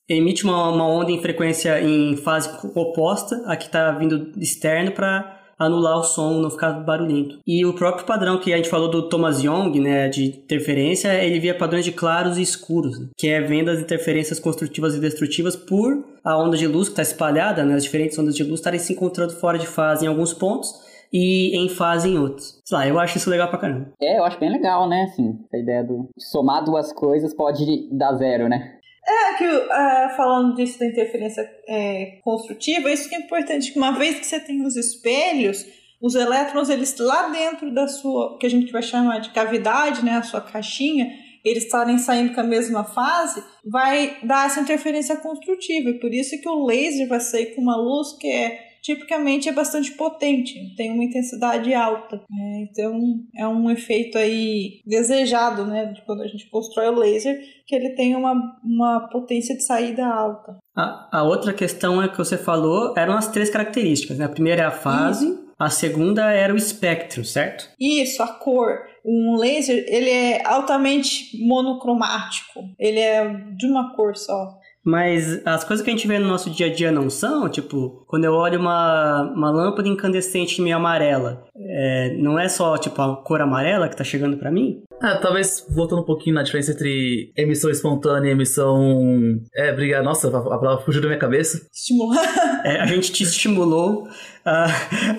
emite 0.08 0.44
uma, 0.44 0.68
uma 0.68 0.86
onda 0.86 1.10
em 1.10 1.20
frequência 1.20 1.82
em 1.82 2.16
fase 2.16 2.50
oposta 2.76 3.42
a 3.46 3.56
que 3.56 3.66
está 3.66 3.90
vindo 3.90 4.30
externo 4.38 4.92
para 4.92 5.41
anular 5.64 5.98
o 5.98 6.04
som, 6.04 6.40
não 6.40 6.50
ficar 6.50 6.72
barulhento. 6.72 7.38
E 7.46 7.64
o 7.64 7.72
próprio 7.74 8.06
padrão 8.06 8.38
que 8.38 8.52
a 8.52 8.56
gente 8.56 8.68
falou 8.68 8.90
do 8.90 9.08
Thomas 9.08 9.42
Young, 9.42 9.78
né, 9.80 10.08
de 10.08 10.26
interferência, 10.26 11.12
ele 11.22 11.40
via 11.40 11.56
padrões 11.56 11.84
de 11.84 11.92
claros 11.92 12.38
e 12.38 12.42
escuros, 12.42 12.96
que 13.16 13.28
é 13.28 13.40
vendo 13.40 13.70
as 13.70 13.80
interferências 13.80 14.38
construtivas 14.38 14.94
e 14.94 15.00
destrutivas 15.00 15.56
por 15.56 16.04
a 16.24 16.36
onda 16.36 16.56
de 16.56 16.66
luz 16.66 16.88
que 16.88 16.92
está 16.92 17.02
espalhada, 17.02 17.64
né, 17.64 17.74
as 17.74 17.84
diferentes 17.84 18.18
ondas 18.18 18.34
de 18.34 18.44
luz 18.44 18.60
estarem 18.60 18.78
se 18.78 18.92
encontrando 18.92 19.32
fora 19.32 19.58
de 19.58 19.66
fase 19.66 20.04
em 20.04 20.08
alguns 20.08 20.32
pontos 20.32 20.72
e 21.12 21.56
em 21.56 21.68
fase 21.68 22.08
em 22.08 22.18
outros. 22.18 22.60
Sei 22.64 22.76
lá, 22.76 22.86
eu 22.86 22.98
acho 22.98 23.18
isso 23.18 23.28
legal 23.28 23.48
pra 23.48 23.58
caramba. 23.58 23.92
É, 24.00 24.18
eu 24.18 24.24
acho 24.24 24.40
bem 24.40 24.50
legal, 24.50 24.88
né? 24.88 25.04
Assim, 25.04 25.38
a 25.52 25.58
ideia 25.58 25.84
do 25.84 26.08
somar 26.18 26.64
duas 26.64 26.92
coisas 26.92 27.34
pode 27.34 27.88
dar 27.92 28.14
zero, 28.14 28.48
né? 28.48 28.78
É, 29.04 29.34
que 29.34 29.44
uh, 29.44 30.16
falando 30.16 30.54
disso 30.54 30.78
da 30.78 30.86
interferência 30.86 31.42
é, 31.66 32.20
construtiva, 32.22 32.90
isso 32.90 33.08
que 33.08 33.16
é 33.16 33.18
importante, 33.18 33.72
que 33.72 33.78
uma 33.78 33.92
vez 33.92 34.20
que 34.20 34.26
você 34.26 34.38
tem 34.38 34.64
os 34.64 34.76
espelhos, 34.76 35.66
os 36.00 36.14
elétrons, 36.14 36.68
eles 36.68 36.96
lá 36.98 37.28
dentro 37.28 37.72
da 37.74 37.88
sua, 37.88 38.38
que 38.38 38.46
a 38.46 38.50
gente 38.50 38.70
vai 38.70 38.82
chamar 38.82 39.18
de 39.18 39.30
cavidade, 39.30 40.04
né, 40.04 40.12
a 40.12 40.22
sua 40.22 40.40
caixinha, 40.40 41.12
eles 41.44 41.64
estarem 41.64 41.98
saindo 41.98 42.34
com 42.34 42.40
a 42.40 42.44
mesma 42.44 42.84
fase, 42.84 43.42
vai 43.64 44.18
dar 44.22 44.46
essa 44.46 44.60
interferência 44.60 45.16
construtiva. 45.16 45.90
E 45.90 45.98
por 45.98 46.14
isso 46.14 46.40
que 46.40 46.48
o 46.48 46.64
laser 46.64 47.08
vai 47.08 47.18
sair 47.18 47.54
com 47.54 47.60
uma 47.60 47.76
luz 47.76 48.12
que 48.12 48.28
é 48.28 48.71
tipicamente 48.82 49.48
é 49.48 49.52
bastante 49.52 49.92
potente, 49.92 50.74
tem 50.76 50.90
uma 50.90 51.04
intensidade 51.04 51.72
alta. 51.72 52.16
Né? 52.28 52.66
Então 52.68 52.98
é 53.36 53.46
um 53.46 53.70
efeito 53.70 54.18
aí 54.18 54.80
desejado, 54.84 55.64
né? 55.64 55.86
De 55.86 56.02
quando 56.02 56.22
a 56.22 56.26
gente 56.26 56.50
constrói 56.50 56.88
o 56.88 56.98
laser, 56.98 57.40
que 57.66 57.74
ele 57.74 57.90
tem 57.90 58.14
uma, 58.16 58.58
uma 58.62 59.08
potência 59.08 59.56
de 59.56 59.62
saída 59.62 60.04
alta. 60.04 60.58
A, 60.76 61.20
a 61.20 61.22
outra 61.22 61.52
questão 61.52 62.02
é 62.02 62.08
que 62.08 62.18
você 62.18 62.36
falou 62.36 62.92
eram 62.96 63.16
as 63.16 63.28
três 63.28 63.48
características, 63.48 64.18
né? 64.18 64.24
A 64.24 64.30
primeira 64.30 64.62
é 64.62 64.66
a 64.66 64.70
fase, 64.72 65.26
Isso. 65.26 65.48
a 65.58 65.70
segunda 65.70 66.32
era 66.32 66.52
o 66.52 66.56
espectro, 66.56 67.24
certo? 67.24 67.68
Isso, 67.78 68.22
a 68.22 68.26
cor. 68.26 68.80
Um 69.04 69.36
laser, 69.36 69.84
ele 69.88 70.10
é 70.10 70.46
altamente 70.46 71.36
monocromático. 71.44 72.60
Ele 72.78 73.00
é 73.00 73.28
de 73.56 73.66
uma 73.66 73.94
cor 73.94 74.16
só. 74.16 74.58
Mas 74.84 75.40
as 75.46 75.62
coisas 75.62 75.84
que 75.84 75.90
a 75.90 75.94
gente 75.94 76.08
vê 76.08 76.18
no 76.18 76.26
nosso 76.26 76.50
dia 76.50 76.66
a 76.66 76.72
dia 76.72 76.90
não 76.90 77.08
são, 77.08 77.48
tipo, 77.48 78.04
quando 78.08 78.24
eu 78.24 78.32
olho 78.32 78.58
uma, 78.58 79.32
uma 79.34 79.50
lâmpada 79.50 79.88
incandescente 79.88 80.60
meio 80.60 80.76
amarela, 80.76 81.44
é, 81.56 82.16
não 82.18 82.38
é 82.38 82.48
só, 82.48 82.76
tipo, 82.76 83.00
a 83.00 83.16
cor 83.16 83.40
amarela 83.40 83.88
que 83.88 83.96
tá 83.96 84.02
chegando 84.02 84.36
para 84.36 84.50
mim? 84.50 84.82
Ah, 85.00 85.16
talvez 85.16 85.66
voltando 85.70 86.02
um 86.02 86.04
pouquinho 86.04 86.34
na 86.34 86.42
diferença 86.42 86.72
entre 86.72 87.32
emissão 87.36 87.70
espontânea 87.70 88.28
e 88.28 88.32
emissão. 88.32 89.40
É, 89.54 89.72
obrigado. 89.72 90.04
Nossa, 90.04 90.28
a 90.28 90.58
palavra 90.58 90.84
fugiu 90.84 91.00
da 91.00 91.08
minha 91.08 91.18
cabeça. 91.18 91.66
Estimular. 91.72 92.62
É, 92.64 92.80
a 92.80 92.86
gente 92.86 93.12
te 93.12 93.24
estimulou 93.24 94.06
a, 94.44 94.64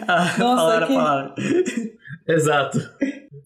a 0.08 0.38
Nossa, 0.38 0.38
falar 0.38 0.88
que... 0.88 0.94
a 0.94 0.96
palavra. 0.96 1.36
Exato. 2.28 2.78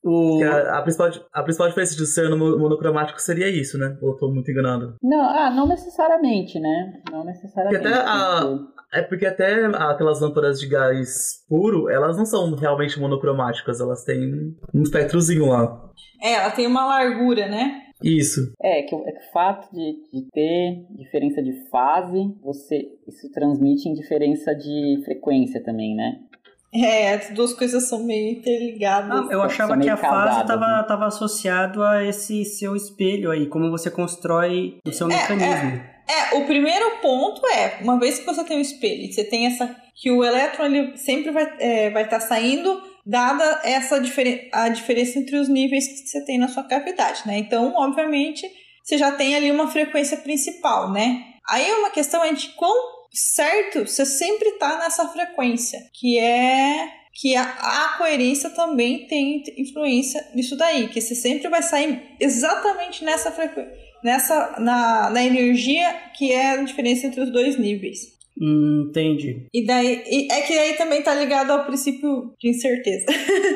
O... 0.04 0.42
A, 0.44 0.80
a, 0.80 0.82
principal, 0.82 1.10
a 1.34 1.44
principal 1.44 1.68
diferença 1.68 1.96
de 1.96 2.06
ser 2.06 2.30
monocromático 2.30 3.22
seria 3.22 3.50
isso, 3.50 3.78
né? 3.78 3.98
Ou 4.02 4.12
eu 4.12 4.18
tô 4.18 4.32
muito 4.32 4.50
enganado? 4.50 4.96
Não, 5.04 5.20
ah, 5.20 5.50
não 5.50 5.68
necessariamente, 5.68 6.60
né? 6.60 7.02
Não 7.12 7.26
necessariamente. 7.26 7.82
Porque 7.82 7.94
até 7.94 8.08
a, 8.08 8.60
é 8.94 9.02
porque 9.02 9.26
até 9.26 9.66
aquelas 9.66 10.22
lâmpadas 10.22 10.60
de 10.60 10.68
gás 10.68 11.44
puro, 11.50 11.90
elas 11.90 12.18
não 12.18 12.26
são 12.26 12.56
realmente 12.56 13.00
monocromáticas, 13.00 13.82
elas 13.82 14.04
têm 14.04 14.56
um 14.74 14.82
espectrozinho 14.82 15.48
lá. 15.48 15.92
É, 16.22 16.34
ela 16.34 16.52
tem 16.52 16.66
uma 16.66 16.86
largura, 16.86 17.48
né? 17.48 17.84
Isso. 18.04 18.54
É, 18.62 18.84
que, 18.84 18.96
é 18.96 19.12
que 19.12 19.28
o 19.28 19.32
fato 19.34 19.74
de, 19.74 19.94
de 20.14 20.30
ter 20.32 20.86
diferença 20.96 21.42
de 21.42 21.68
fase, 21.70 22.36
você 22.44 22.78
isso 23.08 23.32
transmite 23.32 23.90
em 23.90 23.94
diferença 23.94 24.54
de 24.54 25.02
frequência 25.04 25.64
também, 25.64 25.96
né? 25.96 26.20
É, 26.74 27.14
as 27.14 27.30
duas 27.30 27.54
coisas 27.54 27.88
são 27.88 28.04
meio 28.04 28.38
interligadas. 28.38 29.10
Ah, 29.10 29.28
eu 29.32 29.42
achava 29.42 29.78
que 29.78 29.90
a 29.90 29.96
fase 29.96 30.42
estava 30.42 30.68
né? 30.68 30.86
tava 30.88 31.08
associado 31.08 31.82
a 31.82 32.04
esse 32.04 32.44
seu 32.44 32.76
espelho 32.76 33.32
aí, 33.32 33.48
como 33.48 33.72
você 33.72 33.90
constrói 33.90 34.78
o 34.86 34.92
seu 34.92 35.08
é, 35.10 35.16
mecanismo. 35.16 35.82
É, 36.08 36.36
é, 36.36 36.38
o 36.38 36.46
primeiro 36.46 36.98
ponto 37.02 37.46
é, 37.48 37.80
uma 37.82 37.98
vez 38.00 38.20
que 38.20 38.26
você 38.26 38.44
tem 38.44 38.58
um 38.58 38.62
espelho, 38.62 39.12
você 39.12 39.24
tem 39.24 39.48
essa. 39.48 39.76
que 39.96 40.12
o 40.12 40.24
elétron 40.24 40.66
ele 40.66 40.98
sempre 40.98 41.32
vai 41.32 41.44
estar 41.44 41.64
é, 41.64 41.90
vai 41.90 42.08
tá 42.08 42.20
saindo, 42.20 42.82
dada 43.06 43.62
essa 43.64 44.00
diferen 44.00 44.50
a 44.52 44.68
diferença 44.68 45.18
entre 45.18 45.38
os 45.38 45.48
níveis 45.48 45.88
que 45.88 46.08
você 46.08 46.24
tem 46.26 46.38
na 46.38 46.50
sua 46.50 46.64
cavidade, 46.64 47.24
né? 47.26 47.38
Então, 47.38 47.74
obviamente, 47.76 48.46
você 48.84 48.98
já 48.98 49.12
tem 49.12 49.36
ali 49.36 49.50
uma 49.52 49.70
frequência 49.70 50.18
principal, 50.18 50.92
né? 50.92 51.24
Aí 51.50 51.72
uma 51.74 51.90
questão 51.90 52.24
é 52.24 52.34
de 52.34 52.50
quão 52.50 52.97
certo, 53.12 53.88
você 53.88 54.06
sempre 54.06 54.50
está 54.50 54.80
nessa 54.80 55.08
frequência, 55.08 55.80
que 55.94 56.18
é 56.20 56.98
que 57.20 57.36
a, 57.36 57.44
a, 57.44 57.98
coerência 57.98 58.50
também 58.52 59.08
tem 59.08 59.44
influência 59.58 60.24
nisso 60.36 60.56
daí, 60.56 60.88
que 60.88 61.02
você 61.02 61.16
sempre 61.16 61.50
vai 61.50 61.64
sair 61.64 62.00
exatamente 62.20 63.04
nessa 63.04 63.32
frequência. 63.32 63.74
nessa 64.04 64.60
na, 64.60 65.10
na 65.10 65.24
energia 65.24 65.92
que 66.16 66.32
é 66.32 66.52
a 66.52 66.64
diferença 66.64 67.08
entre 67.08 67.22
os 67.22 67.32
dois 67.32 67.58
níveis. 67.58 68.16
Hum, 68.40 68.86
entendi. 68.90 69.48
E 69.52 69.66
daí 69.66 70.04
e 70.06 70.32
é 70.32 70.42
que 70.42 70.54
aí 70.54 70.74
também 70.74 71.02
tá 71.02 71.16
ligado 71.16 71.52
ao 71.52 71.66
princípio 71.66 72.36
de 72.40 72.50
incerteza. 72.50 73.08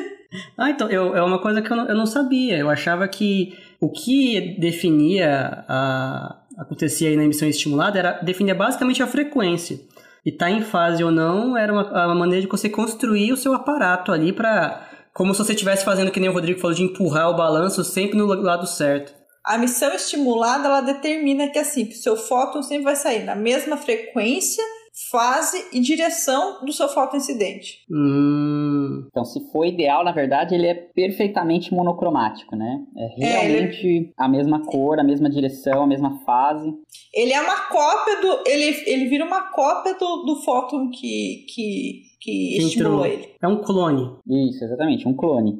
ah, 0.58 0.70
então 0.70 0.90
eu, 0.90 1.14
é 1.14 1.22
uma 1.22 1.40
coisa 1.40 1.62
que 1.62 1.70
eu 1.70 1.76
não, 1.76 1.88
eu 1.88 1.94
não 1.94 2.06
sabia. 2.06 2.58
Eu 2.58 2.68
achava 2.68 3.06
que 3.06 3.56
o 3.80 3.88
que 3.90 4.56
definia 4.58 5.64
a 5.68 6.41
acontecia 6.58 7.08
aí 7.08 7.16
na 7.16 7.24
emissão 7.24 7.48
estimulada 7.48 7.98
era 7.98 8.12
definia 8.22 8.54
basicamente 8.54 9.02
a 9.02 9.06
frequência. 9.06 9.80
E 10.24 10.30
tá 10.30 10.50
em 10.50 10.62
fase 10.62 11.02
ou 11.02 11.10
não 11.10 11.56
era 11.56 11.72
uma, 11.72 12.06
uma 12.06 12.14
maneira 12.14 12.42
de 12.42 12.50
você 12.50 12.68
construir 12.68 13.32
o 13.32 13.36
seu 13.36 13.54
aparato 13.54 14.12
ali 14.12 14.32
para 14.32 14.88
como 15.12 15.34
se 15.34 15.44
você 15.44 15.52
estivesse 15.52 15.84
fazendo 15.84 16.10
que 16.10 16.20
nem 16.20 16.30
o 16.30 16.32
Rodrigo 16.32 16.60
falou 16.60 16.74
de 16.74 16.82
empurrar 16.82 17.28
o 17.28 17.36
balanço 17.36 17.84
sempre 17.84 18.16
no 18.16 18.26
lado 18.26 18.66
certo. 18.66 19.12
A 19.44 19.58
missão 19.58 19.92
estimulada 19.92 20.68
ela 20.68 20.80
determina 20.80 21.48
que 21.48 21.58
assim, 21.58 21.88
o 21.88 21.92
seu 21.92 22.16
fóton 22.16 22.62
sempre 22.62 22.84
vai 22.84 22.96
sair 22.96 23.24
na 23.24 23.34
mesma 23.34 23.76
frequência, 23.76 24.62
fase 25.10 25.68
e 25.72 25.80
direção 25.80 26.64
do 26.64 26.72
seu 26.72 26.88
fóton 26.88 27.16
incidente. 27.16 27.78
Hum. 27.90 29.06
Então, 29.08 29.24
se 29.24 29.40
for 29.50 29.64
ideal, 29.64 30.04
na 30.04 30.12
verdade, 30.12 30.54
ele 30.54 30.66
é 30.66 30.74
perfeitamente 30.74 31.72
monocromático, 31.72 32.54
né? 32.54 32.80
É, 32.96 33.04
é 33.04 33.26
realmente 33.26 33.86
é, 33.86 33.90
ele... 33.90 34.12
a 34.18 34.28
mesma 34.28 34.64
cor, 34.66 35.00
a 35.00 35.04
mesma 35.04 35.30
direção, 35.30 35.82
a 35.82 35.86
mesma 35.86 36.20
fase. 36.24 36.72
Ele 37.14 37.32
é 37.32 37.40
uma 37.40 37.68
cópia 37.68 38.20
do. 38.20 38.42
Ele, 38.46 38.82
ele 38.86 39.06
vira 39.06 39.24
uma 39.24 39.50
cópia 39.50 39.94
do, 39.94 40.24
do 40.24 40.36
fóton 40.42 40.90
que, 40.90 41.46
que, 41.48 42.02
que 42.20 42.58
estimulou 42.58 43.06
ele. 43.06 43.30
É 43.42 43.48
um 43.48 43.62
clone. 43.62 44.16
Isso, 44.28 44.62
exatamente, 44.64 45.08
um 45.08 45.14
clone. 45.14 45.58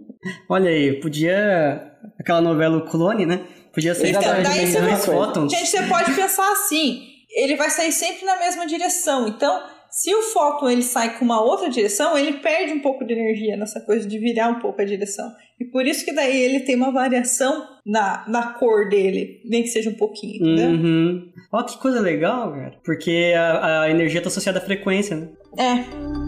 Olha 0.48 0.70
aí, 0.70 1.00
podia. 1.00 1.90
Aquela 2.18 2.40
novela 2.40 2.78
O 2.78 2.84
Clone, 2.84 3.26
né? 3.26 3.46
Podia 3.72 3.94
ser 3.94 4.08
então, 4.08 4.22
daí 4.22 4.66
você 4.66 4.96
fótons. 5.10 5.52
Gente, 5.52 5.66
você 5.66 5.82
pode 5.84 6.12
pensar 6.14 6.52
assim: 6.52 7.11
ele 7.34 7.56
vai 7.56 7.70
sair 7.70 7.92
sempre 7.92 8.24
na 8.24 8.38
mesma 8.38 8.66
direção. 8.66 9.28
Então, 9.28 9.62
se 9.90 10.14
o 10.14 10.22
fóton 10.22 10.70
ele 10.70 10.82
sai 10.82 11.18
com 11.18 11.24
uma 11.24 11.42
outra 11.42 11.68
direção, 11.68 12.16
ele 12.16 12.38
perde 12.38 12.72
um 12.72 12.80
pouco 12.80 13.04
de 13.04 13.12
energia 13.12 13.56
nessa 13.56 13.80
coisa 13.80 14.08
de 14.08 14.18
virar 14.18 14.48
um 14.48 14.58
pouco 14.58 14.80
a 14.80 14.84
direção. 14.84 15.30
E 15.60 15.66
por 15.66 15.86
isso 15.86 16.04
que 16.04 16.12
daí 16.12 16.40
ele 16.42 16.60
tem 16.60 16.74
uma 16.74 16.90
variação 16.90 17.68
na, 17.84 18.24
na 18.26 18.54
cor 18.54 18.88
dele, 18.88 19.40
nem 19.44 19.62
que 19.62 19.68
seja 19.68 19.90
um 19.90 19.94
pouquinho, 19.94 20.36
entendeu? 20.36 20.70
Uhum. 20.70 21.30
Ó, 21.52 21.62
que 21.62 21.78
coisa 21.78 22.00
legal, 22.00 22.52
cara. 22.52 22.80
Porque 22.82 23.34
a, 23.36 23.82
a 23.82 23.90
energia 23.90 24.18
está 24.20 24.28
associada 24.28 24.58
à 24.58 24.62
frequência, 24.62 25.14
né? 25.14 25.28
É. 25.58 26.21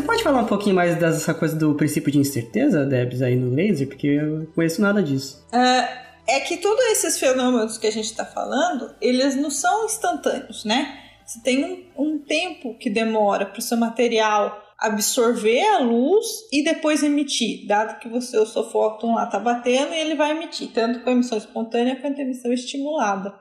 falar 0.00 0.42
um 0.42 0.46
pouquinho 0.46 0.74
mais 0.74 0.96
dessa 0.96 1.34
coisa 1.34 1.54
do 1.56 1.74
princípio 1.74 2.10
de 2.10 2.18
incerteza, 2.18 2.86
Debs, 2.86 3.20
aí 3.20 3.36
no 3.36 3.54
laser? 3.54 3.88
Porque 3.88 4.06
eu 4.06 4.46
conheço 4.54 4.80
nada 4.80 5.02
disso. 5.02 5.44
Uh, 5.52 6.02
é 6.26 6.40
que 6.40 6.56
todos 6.56 6.82
esses 6.86 7.18
fenômenos 7.18 7.76
que 7.76 7.86
a 7.86 7.92
gente 7.92 8.06
está 8.06 8.24
falando, 8.24 8.94
eles 9.00 9.36
não 9.36 9.50
são 9.50 9.84
instantâneos, 9.84 10.64
né? 10.64 10.98
Você 11.26 11.40
tem 11.40 11.64
um, 11.96 12.12
um 12.14 12.18
tempo 12.18 12.76
que 12.78 12.88
demora 12.88 13.44
para 13.44 13.58
o 13.58 13.62
seu 13.62 13.76
material 13.76 14.62
absorver 14.78 15.62
a 15.62 15.78
luz 15.78 16.26
e 16.52 16.64
depois 16.64 17.02
emitir, 17.02 17.66
dado 17.66 18.00
que 18.00 18.08
você, 18.08 18.36
o 18.36 18.46
seu 18.46 18.68
fóton 18.68 19.14
lá 19.14 19.24
está 19.24 19.38
batendo 19.38 19.94
e 19.94 19.98
ele 19.98 20.16
vai 20.16 20.32
emitir, 20.32 20.70
tanto 20.72 21.00
com 21.00 21.10
emissão 21.10 21.38
espontânea 21.38 21.96
quanto 22.00 22.20
emissão 22.20 22.52
estimulada. 22.52 23.32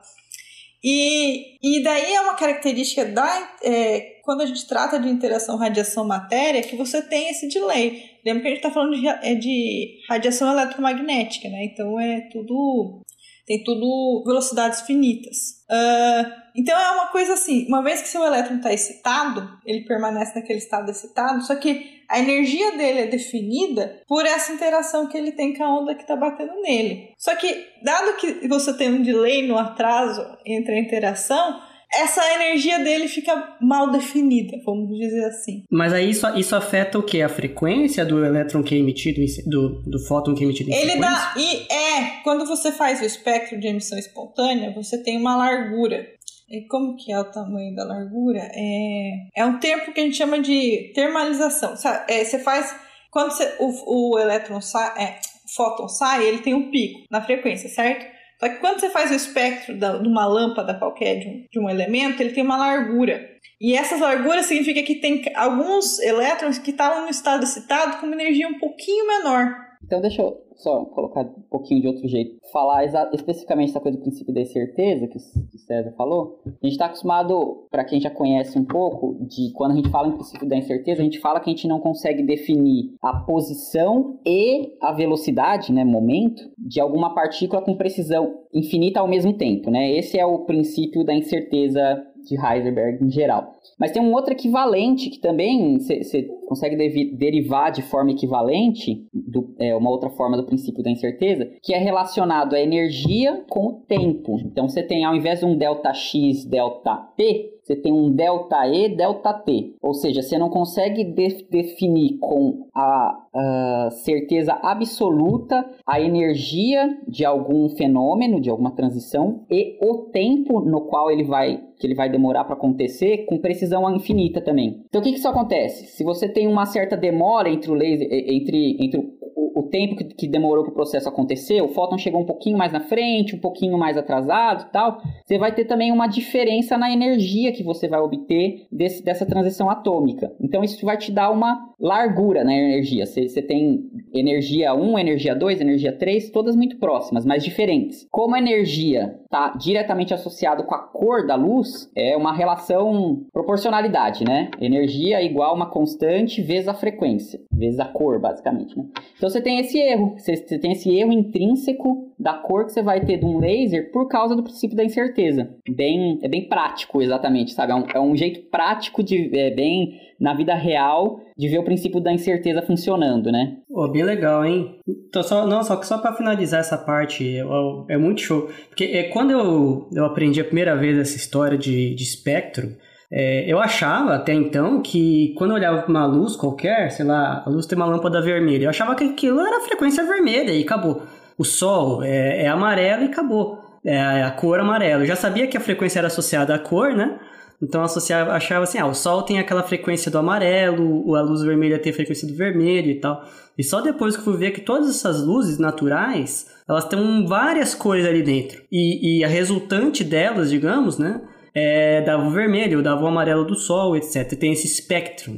E, 0.84 1.58
e 1.62 1.84
daí 1.84 2.14
é 2.14 2.22
uma 2.22 2.36
característica 2.36 3.06
da. 3.06 3.56
É, 3.64 4.21
quando 4.32 4.44
a 4.44 4.46
gente 4.46 4.65
trata 4.65 4.98
de 4.98 5.10
interação 5.10 5.58
radiação-matéria, 5.58 6.62
que 6.62 6.78
você 6.78 7.02
tem 7.02 7.32
esse 7.32 7.50
delay. 7.50 8.02
Lembra 8.26 8.41
que 8.41 8.48
a 8.48 8.52
gente 8.52 8.60
está 8.60 8.72
falando 8.72 8.96
de, 8.96 9.06
é 9.06 9.36
de 9.36 10.00
radiação 10.08 10.50
eletromagnética, 10.54 11.50
né? 11.50 11.65
Então 11.65 12.00
é 12.00 12.30
tudo. 12.32 13.02
Tem 13.46 13.62
tudo 13.62 14.24
velocidades 14.26 14.84
finitas. 14.84 15.65
Uh, 15.70 16.32
então 16.56 16.80
é 16.80 16.91
uma 16.91 17.08
coisa 17.08 17.34
assim: 17.34 17.67
uma 17.67 17.84
vez 17.84 18.02
que 18.02 18.08
seu 18.08 18.24
elétron 18.24 18.56
está 18.56 18.72
excitado, 18.72 19.50
ele 19.65 19.82
permanece 19.82 20.34
naquele 20.34 20.60
estado 20.60 20.89
excitado, 20.89 21.44
só 21.44 21.54
que 21.56 22.02
a 22.08 22.17
energia 22.17 22.78
dele 22.78 23.00
é 23.00 23.08
definida 23.08 24.02
por 24.08 24.26
essa 24.26 24.54
interação 24.54 25.08
que 25.08 25.17
ele 25.17 25.34
tem 25.34 25.54
com 25.54 25.65
a 25.65 25.78
onda 25.78 25.94
que 25.94 26.04
está 26.04 26.15
batendo 26.15 26.54
nele. 26.62 27.10
Só 27.17 27.36
que, 27.36 27.67
dado 27.84 28.15
que 28.15 28.48
você 28.48 28.72
tem 28.78 28.94
um 28.94 29.02
delay 29.02 29.46
no 29.46 29.58
atraso 29.58 30.26
entre 30.46 30.76
a 30.76 30.80
interação, 30.80 31.60
essa 31.94 32.26
energia 32.36 32.80
dele 32.80 33.08
fica 33.08 33.58
mal 33.60 33.92
definida, 33.92 34.58
vamos 34.66 34.98
dizer 34.98 35.26
assim. 35.26 35.64
Mas 35.70 35.92
aí 35.92 36.10
isso, 36.10 36.26
isso 36.38 36.56
afeta 36.56 36.98
o 36.98 37.04
que? 37.04 37.22
A 37.22 37.28
frequência 37.28 38.06
do 38.06 38.24
elétron 38.24 38.64
que 38.64 38.76
é 38.76 38.78
emitido, 38.78 39.22
do, 39.46 39.82
do 39.84 40.00
fóton 40.08 40.34
que 40.34 40.42
é 40.42 40.46
emitido 40.46 40.70
em 40.70 40.74
Ele 40.74 40.96
dá. 40.96 41.34
E 41.36 41.68
é, 41.72 42.22
quando 42.24 42.46
você 42.46 42.72
faz 42.72 43.02
o 43.02 43.06
espectro 43.06 43.60
de 43.60 43.68
emissão 43.68 43.98
espontânea, 43.98 44.74
você 44.74 44.98
tem 45.04 45.18
uma 45.18 45.36
largura. 45.36 46.08
E 46.50 46.68
como 46.68 46.96
que 46.96 47.12
é 47.12 47.20
o 47.20 47.32
tamanho 47.32 47.76
da 47.76 47.84
largura? 47.84 48.50
É, 48.54 49.42
é 49.42 49.46
um 49.46 49.60
tempo 49.60 49.94
que 49.94 50.00
a 50.00 50.04
gente 50.04 50.18
chama 50.18 50.40
de 50.40 50.92
termalização. 50.94 51.74
É, 52.08 52.24
você 52.24 52.40
faz. 52.40 52.74
Quando 53.10 53.32
você, 53.32 53.56
o, 53.60 54.14
o 54.14 54.20
elétron 54.20 54.62
sai, 54.62 55.04
é, 55.04 55.20
o 55.46 55.54
fóton 55.54 55.88
sai, 55.90 56.26
ele 56.26 56.40
tem 56.40 56.54
um 56.54 56.72
pico 56.72 57.02
na 57.10 57.22
frequência, 57.22 57.70
certo? 57.70 58.06
Só 58.42 58.50
que 58.50 58.56
quando 58.56 58.80
você 58.80 58.90
faz 58.90 59.12
o 59.12 59.14
espectro 59.14 59.78
da, 59.78 60.00
de 60.00 60.08
uma 60.08 60.26
lâmpada 60.26 60.74
qualquer, 60.74 61.20
de 61.20 61.28
um, 61.28 61.46
de 61.52 61.60
um 61.60 61.70
elemento, 61.70 62.22
ele 62.22 62.34
tem 62.34 62.44
uma 62.44 62.58
largura. 62.58 63.24
E 63.60 63.78
essas 63.78 64.00
larguras 64.00 64.48
significa 64.48 64.82
que 64.82 64.96
tem 64.96 65.24
alguns 65.36 66.00
elétrons 66.00 66.58
que 66.58 66.72
estavam 66.72 67.04
no 67.04 67.10
estado 67.12 67.44
excitado 67.44 67.98
com 67.98 68.08
uma 68.08 68.16
energia 68.16 68.48
um 68.48 68.58
pouquinho 68.58 69.06
menor. 69.06 69.56
Então 69.86 70.02
deixa 70.02 70.24
eu 70.24 70.36
só 70.62 70.86
colocar 70.86 71.21
um 71.21 71.41
pouquinho 71.50 71.82
de 71.82 71.88
outro 71.88 72.08
jeito, 72.08 72.38
falar 72.52 72.86
especificamente 73.13 73.69
essa 73.69 73.80
coisa 73.80 73.97
do 73.97 74.02
princípio 74.02 74.34
da 74.34 74.41
incerteza 74.41 75.08
que 75.08 75.17
o 75.17 75.60
César 75.60 75.91
falou. 75.97 76.39
A 76.45 76.65
gente 76.65 76.74
está 76.74 76.86
acostumado, 76.86 77.67
para 77.69 77.84
quem 77.84 78.00
já 78.00 78.10
conhece 78.10 78.58
um 78.58 78.65
pouco, 78.65 79.17
de 79.26 79.52
quando 79.54 79.71
a 79.71 79.76
gente 79.76 79.89
fala 79.89 80.10
em 80.10 80.13
princípio 80.13 80.47
da 80.47 80.56
incerteza, 80.56 81.02
a 81.02 81.04
gente 81.04 81.19
fala 81.19 81.39
que 81.39 81.50
a 81.50 81.54
gente 81.54 81.67
não 81.67 81.80
consegue 81.80 82.24
definir 82.24 82.93
a 83.02 83.13
posição 83.13 84.19
e 84.26 84.74
a 84.82 84.91
velocidade, 84.91 85.71
né, 85.71 85.84
momento, 85.84 86.43
de 86.58 86.80
alguma 86.80 87.13
partícula 87.13 87.62
com 87.62 87.76
precisão 87.76 88.41
infinita 88.54 89.00
ao 89.00 89.08
mesmo 89.08 89.34
tempo, 89.34 89.71
né? 89.71 89.91
Esse 89.91 90.19
é 90.19 90.26
o 90.26 90.39
princípio 90.39 91.04
da 91.04 91.13
incerteza 91.13 92.06
de 92.24 92.36
Heisenberg 92.36 93.04
em 93.04 93.10
geral. 93.10 93.54
Mas 93.80 93.92
tem 93.92 94.02
um 94.02 94.14
outro 94.14 94.32
equivalente 94.32 95.10
que 95.10 95.20
também 95.20 95.80
você 95.80 96.24
consegue 96.48 96.76
derivar 97.16 97.72
de 97.72 97.82
forma 97.82 98.12
equivalente, 98.12 99.08
do, 99.14 99.56
é, 99.58 99.76
uma 99.76 99.90
outra 99.90 100.10
forma 100.10 100.38
do 100.38 100.46
princípio 100.46 100.84
da 100.84 100.92
incerteza, 100.92 101.50
que 101.62 101.74
é 101.74 101.78
relacionado 101.78 102.56
à 102.56 102.60
energia 102.60 103.44
com 103.50 103.68
o 103.68 103.74
tempo. 103.88 104.40
Então 104.46 104.68
você 104.68 104.84
tem, 104.84 105.06
ao 105.06 105.16
invés 105.16 105.40
de 105.40 105.46
um 105.46 105.58
delta 105.58 105.94
x, 105.94 106.46
delta 106.46 106.96
t, 107.16 107.51
você 107.62 107.76
tem 107.76 107.93
um 107.93 108.12
delta 108.12 108.67
E, 108.67 108.89
delta 108.89 109.34
T. 109.34 109.76
Ou 109.82 109.93
seja, 109.93 110.21
você 110.21 110.38
não 110.38 110.50
consegue 110.50 111.04
de 111.04 111.45
definir 111.50 112.17
com 112.17 112.67
a, 112.74 113.17
a, 113.34 113.89
certeza 113.91 114.54
absoluta 114.62 115.69
a 115.86 116.02
energia 116.02 116.97
de 117.08 117.24
algum 117.24 117.69
fenômeno, 117.69 118.41
de 118.41 118.50
alguma 118.50 118.71
transição, 118.71 119.45
e 119.50 119.78
o 119.82 120.10
tempo 120.12 120.62
no 120.62 120.82
qual 120.82 121.12
ele 121.12 121.24
vai 121.24 121.63
que 121.82 121.88
ele 121.88 121.95
vai 121.95 122.12
demorar 122.12 122.43
para 122.43 122.54
acontecer 122.54 123.26
com 123.26 123.39
precisão 123.39 123.89
infinita 123.95 124.39
também. 124.39 124.84
Então 124.88 125.02
o 125.02 125.04
que, 125.04 125.12
que 125.12 125.17
isso 125.17 125.28
acontece? 125.28 125.88
Se 125.88 126.04
você 126.04 126.30
tem 126.30 126.47
uma 126.47 126.67
certa 126.67 126.95
demora 126.95 127.50
entre 127.50 127.71
o 127.71 127.74
laser, 127.74 128.08
entre, 128.12 128.78
entre 128.80 129.17
o, 129.56 129.64
tempo 129.64 129.95
que, 129.95 130.04
que 130.04 130.28
demorou 130.28 130.64
para 130.64 130.72
o 130.72 130.74
processo 130.74 131.08
acontecer, 131.10 131.62
o 131.62 131.70
fóton 131.70 131.97
chegou 131.97 132.22
um 132.22 132.26
pouquinho 132.26 132.58
mais 132.58 132.72
na 132.72 132.80
frente, 132.80 133.36
um 133.36 133.39
pouquinho 133.39 133.78
mais 133.78 133.97
atrasado 133.97 134.68
e 134.68 134.72
tal, 134.72 135.02
você 135.26 135.38
vai 135.38 135.54
ter 135.54 135.66
também 135.66 135.91
uma 135.91 136.08
diferença 136.08 136.78
na 136.78 136.91
energia 136.91 137.52
que 137.52 137.64
você 137.64 137.88
vai 137.88 137.99
obter 137.99 138.66
desse, 138.72 139.04
dessa 139.04 139.26
transição 139.26 139.70
atômica. 139.70 140.34
Então 140.39 140.64
isso 140.64 140.86
vai 140.86 140.97
te 140.97 141.12
dar 141.12 141.32
uma 141.32 141.70
largura 141.82 142.44
na 142.44 142.54
energia. 142.54 143.06
Você, 143.06 143.42
tem 143.42 143.90
energia 144.14 144.74
1, 144.74 145.00
energia 145.00 145.36
2, 145.36 145.62
energia 145.62 145.92
3, 145.92 146.30
todas 146.30 146.56
muito 146.56 146.78
próximas, 146.78 147.26
mas 147.26 147.44
diferentes. 147.44 148.08
Como 148.12 148.36
a 148.36 148.40
energia 148.40 149.20
está 149.24 149.50
diretamente 149.50 150.14
associado 150.14 150.64
com 150.64 150.76
a 150.76 150.80
cor 150.80 151.26
da 151.26 151.36
luz, 151.36 151.90
é 151.96 152.16
uma 152.16 152.34
relação 152.34 153.26
proporcionalidade, 153.34 154.24
né? 154.24 154.52
Energia 154.60 155.22
igual 155.22 155.56
uma 155.56 155.70
constante 155.70 156.42
vezes 156.42 156.68
a 156.68 156.74
frequência, 156.74 157.40
vezes 157.52 157.80
a 157.80 157.86
cor, 157.86 158.20
basicamente, 158.20 158.78
né? 158.78 158.86
Então 159.18 159.30
você 159.30 159.42
tem 159.42 159.60
esse 159.60 159.80
erro, 159.80 160.16
você 160.18 160.60
tem 160.60 160.74
esse 160.74 160.94
erro 160.96 161.12
intrínseco 161.12 162.11
da 162.22 162.34
cor 162.34 162.65
que 162.65 162.72
você 162.72 162.84
vai 162.84 163.01
ter 163.01 163.17
de 163.17 163.26
um 163.26 163.39
laser 163.39 163.91
por 163.91 164.07
causa 164.07 164.36
do 164.36 164.43
princípio 164.43 164.78
da 164.78 164.84
incerteza. 164.84 165.49
Bem, 165.69 166.19
é 166.22 166.28
bem 166.28 166.47
prático, 166.47 167.01
exatamente, 167.01 167.51
sabe? 167.51 167.72
É 167.72 167.76
um, 167.76 167.86
é 167.95 167.99
um 167.99 168.15
jeito 168.15 168.49
prático 168.49 169.03
de, 169.03 169.36
é 169.38 169.49
bem 169.49 169.99
na 170.19 170.36
vida 170.36 170.53
real 170.53 171.19
de 171.36 171.47
ver 171.47 171.57
o 171.57 171.63
princípio 171.63 171.99
da 171.99 172.13
incerteza 172.13 172.61
funcionando, 172.61 173.32
né? 173.32 173.57
Pô, 173.67 173.88
bem 173.88 174.03
legal, 174.03 174.45
hein? 174.45 174.80
Então, 174.88 175.24
só, 175.24 175.47
não, 175.47 175.63
só 175.63 175.76
que 175.76 175.88
só 175.88 175.97
para 175.97 176.13
finalizar 176.13 176.59
essa 176.59 176.78
parte, 176.78 177.38
é, 177.38 177.43
é, 177.89 177.97
muito 177.97 178.22
show. 178.22 178.49
Porque 178.69 178.84
é, 178.84 179.03
quando 179.05 179.32
eu, 179.32 179.89
eu 179.91 180.05
aprendi 180.05 180.39
a 180.39 180.45
primeira 180.45 180.76
vez 180.76 180.97
essa 180.97 181.17
história 181.17 181.57
de, 181.57 181.95
de 181.95 182.03
espectro, 182.03 182.78
é, 183.11 183.51
eu 183.51 183.59
achava 183.59 184.13
até 184.13 184.34
então 184.34 184.82
que 184.82 185.34
quando 185.38 185.51
eu 185.51 185.55
olhava 185.55 185.82
para 185.82 185.89
uma 185.89 186.05
luz 186.05 186.36
qualquer, 186.36 186.91
sei 186.91 187.05
lá, 187.05 187.43
a 187.45 187.49
luz 187.49 187.65
tem 187.65 187.76
uma 187.76 187.86
lâmpada 187.86 188.22
vermelha, 188.22 188.65
eu 188.65 188.69
achava 188.69 188.95
que 188.95 189.03
aquilo 189.03 189.41
era 189.41 189.59
frequência 189.61 190.05
vermelha 190.05 190.51
e 190.51 190.61
acabou. 190.61 191.01
O 191.42 191.44
sol 191.44 192.04
é, 192.04 192.44
é 192.44 192.48
amarelo 192.48 193.02
e 193.02 193.06
acabou. 193.06 193.60
É 193.84 194.22
a 194.22 194.30
cor 194.30 194.60
amarela. 194.60 195.02
Eu 195.02 195.08
já 195.08 195.16
sabia 195.16 195.48
que 195.48 195.58
a 195.58 195.60
frequência 195.60 195.98
era 195.98 196.06
associada 196.06 196.54
à 196.54 196.60
cor, 196.60 196.94
né? 196.94 197.20
Então 197.60 197.82
associava, 197.82 198.34
achava 198.34 198.64
assim, 198.64 198.78
ah, 198.78 198.86
o 198.86 198.94
Sol 198.94 199.24
tem 199.24 199.39
aquela 199.39 199.64
frequência 199.64 200.12
do 200.12 200.20
amarelo, 200.20 201.16
a 201.16 201.22
luz 201.22 201.42
vermelha 201.42 201.80
tem 201.80 201.92
a 201.92 201.96
frequência 201.96 202.28
do 202.28 202.36
vermelho 202.36 202.92
e 202.92 203.00
tal. 203.00 203.24
E 203.58 203.64
só 203.64 203.82
depois 203.82 204.16
que 204.16 204.22
eu 204.22 204.26
fui 204.26 204.38
ver 204.38 204.52
que 204.52 204.62
todas 204.62 204.88
essas 204.88 205.26
luzes 205.26 205.58
naturais, 205.58 206.48
elas 206.70 206.86
têm 206.86 207.26
várias 207.26 207.74
cores 207.74 208.06
ali 208.06 208.22
dentro. 208.22 208.62
E, 208.72 209.20
e 209.20 209.24
a 209.24 209.28
resultante 209.28 210.04
delas, 210.04 210.52
digamos, 210.52 211.00
né, 211.00 211.22
é, 211.56 212.02
dava 212.02 212.24
o 212.24 212.32
vermelho, 212.32 212.84
dava 212.84 213.04
o 213.04 213.08
amarelo 213.08 213.46
do 213.46 213.56
Sol, 213.56 213.96
etc. 213.96 214.32
Tem 214.38 214.52
esse 214.54 214.68
espectro. 214.68 215.34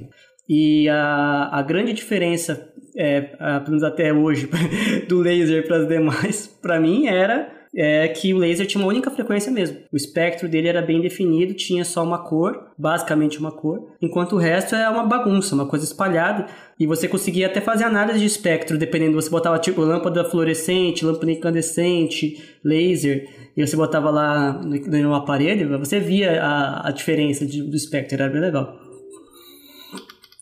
E 0.49 0.89
a, 0.89 1.49
a 1.51 1.61
grande 1.61 1.93
diferença, 1.93 2.72
é, 2.97 3.31
até 3.39 4.13
hoje, 4.13 4.49
do 5.07 5.19
laser 5.19 5.65
para 5.65 5.77
as 5.77 5.87
demais, 5.87 6.47
para 6.61 6.79
mim 6.79 7.07
era 7.07 7.63
é 7.75 8.07
que 8.07 8.31
o 8.35 8.37
laser 8.37 8.67
tinha 8.67 8.79
uma 8.79 8.87
única 8.87 9.09
frequência 9.09 9.51
mesmo. 9.51 9.79
O 9.91 9.97
espectro 9.97 10.47
dele 10.47 10.67
era 10.67 10.79
bem 10.79 11.01
definido, 11.01 11.55
tinha 11.55 11.83
só 11.83 12.03
uma 12.03 12.19
cor, 12.19 12.67
basicamente 12.77 13.39
uma 13.39 13.51
cor, 13.51 13.87
enquanto 13.99 14.33
o 14.33 14.37
resto 14.37 14.75
é 14.75 14.87
uma 14.87 15.03
bagunça, 15.03 15.55
uma 15.55 15.65
coisa 15.65 15.83
espalhada. 15.83 16.45
E 16.79 16.85
você 16.85 17.07
conseguia 17.07 17.47
até 17.47 17.59
fazer 17.59 17.83
análise 17.83 18.19
de 18.19 18.25
espectro, 18.25 18.77
dependendo, 18.77 19.19
você 19.19 19.29
botava 19.29 19.57
tipo 19.57 19.81
lâmpada 19.81 20.23
fluorescente, 20.23 21.03
lâmpada 21.03 21.31
incandescente, 21.31 22.43
laser, 22.63 23.27
e 23.57 23.65
você 23.65 23.75
botava 23.75 24.11
lá 24.11 24.53
no, 24.53 24.75
no 24.75 25.15
aparelho, 25.15 25.79
você 25.79 25.99
via 25.99 26.43
a, 26.43 26.89
a 26.89 26.91
diferença 26.91 27.43
de, 27.43 27.63
do 27.63 27.75
espectro, 27.75 28.21
era 28.21 28.29
bem 28.31 28.41
legal. 28.41 28.82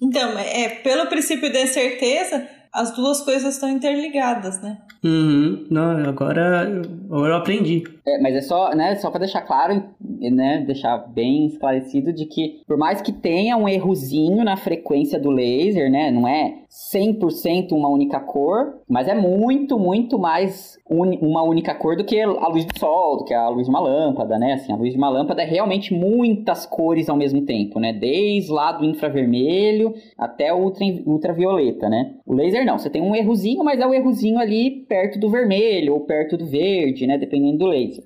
Então, 0.01 0.37
é, 0.39 0.67
pelo 0.69 1.07
princípio 1.07 1.51
da 1.53 1.67
certeza, 1.67 2.47
as 2.73 2.95
duas 2.95 3.21
coisas 3.21 3.55
estão 3.55 3.69
interligadas, 3.69 4.61
né? 4.61 4.77
Uhum. 5.03 5.65
Não, 5.69 5.97
agora, 6.07 6.81
agora 7.09 7.33
eu 7.33 7.37
aprendi. 7.37 7.83
É, 8.05 8.19
mas 8.19 8.35
é 8.35 8.41
só, 8.41 8.73
né, 8.75 8.95
só 8.95 9.09
para 9.09 9.21
deixar 9.21 9.41
claro, 9.41 9.83
né, 9.99 10.63
deixar 10.65 10.97
bem 10.97 11.47
esclarecido 11.47 12.13
de 12.13 12.25
que 12.25 12.61
por 12.67 12.77
mais 12.77 13.01
que 13.01 13.11
tenha 13.11 13.57
um 13.57 13.67
errozinho 13.67 14.43
na 14.43 14.55
frequência 14.57 15.19
do 15.19 15.29
laser, 15.29 15.91
né, 15.91 16.11
não 16.11 16.27
é 16.27 16.61
100% 16.71 17.73
uma 17.73 17.89
única 17.89 18.19
cor, 18.19 18.75
mas 18.87 19.07
é 19.09 19.13
muito, 19.13 19.77
muito 19.77 20.17
mais 20.17 20.77
un, 20.89 21.17
uma 21.21 21.43
única 21.43 21.75
cor 21.75 21.97
do 21.97 22.05
que 22.05 22.21
a 22.21 22.47
luz 22.47 22.63
do 22.63 22.79
sol, 22.79 23.17
do 23.17 23.25
que 23.25 23.33
a 23.33 23.49
luz 23.49 23.65
de 23.65 23.69
uma 23.69 23.81
lâmpada, 23.81 24.39
né? 24.39 24.53
Assim, 24.53 24.71
a 24.71 24.77
luz 24.77 24.91
de 24.91 24.97
uma 24.97 25.09
lâmpada 25.09 25.41
é 25.41 25.45
realmente 25.45 25.93
muitas 25.93 26.65
cores 26.65 27.09
ao 27.09 27.17
mesmo 27.17 27.41
tempo, 27.41 27.77
né? 27.77 27.91
Desde 27.91 28.49
lá 28.51 28.71
do 28.71 28.85
infravermelho 28.85 29.93
até 30.17 30.53
o 30.53 30.59
ultra, 30.59 30.85
ultravioleta, 31.05 31.89
né? 31.89 32.15
O 32.25 32.33
laser 32.33 32.60
não, 32.65 32.77
você 32.77 32.89
tem 32.89 33.01
um 33.01 33.15
errozinho, 33.15 33.63
mas 33.63 33.79
é 33.79 33.85
o 33.85 33.93
errozinho 33.93 34.39
ali 34.39 34.85
perto 34.87 35.19
do 35.19 35.29
vermelho 35.29 35.93
ou 35.93 36.01
perto 36.01 36.37
do 36.37 36.45
verde, 36.45 37.07
né? 37.07 37.17
Dependendo 37.17 37.57
do 37.57 37.67
laser. 37.67 38.03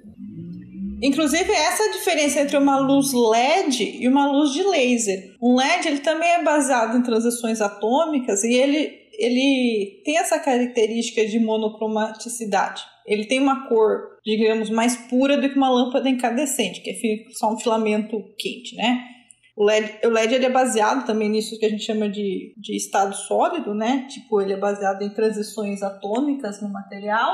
Inclusive, 1.02 1.52
essa 1.52 1.84
é 1.84 1.90
a 1.90 1.92
diferença 1.92 2.42
entre 2.42 2.58
uma 2.58 2.80
luz 2.80 3.12
LED 3.14 3.98
e 4.02 4.08
uma 4.08 4.32
luz 4.32 4.54
de 4.54 4.64
laser. 4.64 5.36
Um 5.42 5.56
LED 5.56 5.88
ele 5.88 6.00
também 6.00 6.30
é 6.30 6.44
baseado 6.44 6.98
em 6.98 7.04
transições 7.04 7.62
atômicas 7.62 8.44
e 8.44 8.54
ele, 8.54 8.92
ele 9.20 10.02
tem 10.06 10.18
essa 10.18 10.40
característica 10.40 11.26
de 11.26 11.40
monocromaticidade. 11.40 12.82
Ele 13.06 13.26
tem 13.26 13.40
uma 13.40 13.68
cor, 13.68 14.18
digamos, 14.26 14.70
mais 14.70 14.96
pura 14.96 15.38
do 15.38 15.50
que 15.50 15.58
uma 15.58 15.70
lâmpada 15.70 16.10
incandescente, 16.10 16.82
que 16.82 16.90
é 16.90 17.32
só 17.34 17.54
um 17.54 17.60
filamento 17.60 18.20
quente, 18.38 18.76
né? 18.76 19.15
O 19.56 19.64
LED, 19.64 20.00
o 20.06 20.10
LED 20.10 20.36
ele 20.36 20.46
é 20.48 20.50
baseado 20.50 21.06
também 21.06 21.30
nisso 21.30 21.58
que 21.58 21.66
a 21.66 21.70
gente 21.70 21.84
chama 21.84 22.10
de, 22.10 22.54
de 22.58 22.76
estado 22.76 23.16
sólido, 23.16 23.74
né? 23.74 24.06
Tipo, 24.10 24.42
ele 24.42 24.54
é 24.54 24.58
baseado 24.58 25.02
em 25.02 25.10
transições 25.10 25.82
atômicas 25.82 26.62
no 26.62 26.68
material. 26.68 27.34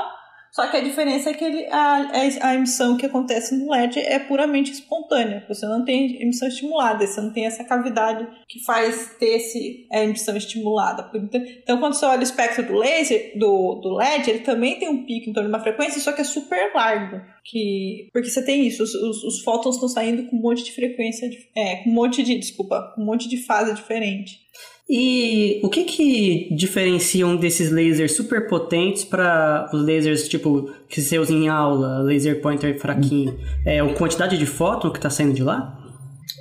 Só 0.52 0.66
que 0.66 0.76
a 0.76 0.82
diferença 0.82 1.30
é 1.30 1.34
que 1.34 1.44
ele, 1.44 1.66
a, 1.70 2.10
a 2.42 2.54
emissão 2.54 2.98
que 2.98 3.06
acontece 3.06 3.56
no 3.56 3.70
LED 3.70 3.98
é 4.00 4.18
puramente 4.18 4.70
espontânea. 4.70 5.42
Você 5.48 5.64
não 5.64 5.82
tem 5.82 6.20
emissão 6.20 6.46
estimulada, 6.46 7.06
você 7.06 7.20
não 7.22 7.32
tem 7.32 7.46
essa 7.46 7.64
cavidade 7.64 8.28
que 8.46 8.62
faz 8.62 9.16
ter 9.18 9.36
esse, 9.36 9.86
a 9.90 10.00
emissão 10.00 10.36
estimulada. 10.36 11.10
Então, 11.62 11.78
quando 11.78 11.94
você 11.94 12.04
olha 12.04 12.20
o 12.20 12.22
espectro 12.22 12.66
do 12.66 12.74
laser, 12.74 13.32
do, 13.38 13.76
do 13.76 13.94
LED, 13.94 14.28
ele 14.28 14.38
também 14.40 14.78
tem 14.78 14.90
um 14.90 15.06
pico 15.06 15.30
em 15.30 15.32
torno 15.32 15.48
de 15.48 15.54
uma 15.54 15.62
frequência, 15.62 15.98
só 16.00 16.12
que 16.12 16.20
é 16.20 16.24
super 16.24 16.70
largo. 16.74 17.18
Que, 17.44 18.10
porque 18.12 18.28
você 18.28 18.44
tem 18.44 18.66
isso, 18.66 18.82
os, 18.82 18.94
os, 18.94 19.24
os 19.24 19.42
fótons 19.42 19.76
estão 19.76 19.88
saindo 19.88 20.28
com 20.28 20.36
um 20.36 20.40
monte 20.40 20.62
de 20.64 20.72
frequência, 20.72 21.30
é, 21.56 21.76
com 21.76 21.90
um 21.90 21.94
monte 21.94 22.22
de, 22.22 22.38
desculpa, 22.38 22.92
com 22.94 23.00
um 23.00 23.06
monte 23.06 23.26
de 23.26 23.38
fase 23.38 23.72
diferente. 23.72 24.38
E 24.94 25.58
o 25.64 25.70
que 25.70 25.84
que 25.84 26.54
diferenciam 26.54 27.34
desses 27.34 27.70
lasers 27.72 28.12
super 28.14 28.46
potentes 28.46 29.04
para 29.04 29.70
os 29.72 29.86
lasers 29.86 30.28
tipo 30.28 30.70
que 30.86 31.00
você 31.00 31.18
usa 31.18 31.32
em 31.32 31.48
aula, 31.48 32.00
laser 32.00 32.42
pointer 32.42 32.78
fraquinho? 32.78 33.40
É 33.64 33.80
a 33.80 33.94
quantidade 33.94 34.36
de 34.36 34.44
fóton 34.44 34.90
que 34.90 34.98
está 34.98 35.08
saindo 35.08 35.32
de 35.32 35.42
lá? 35.42 35.78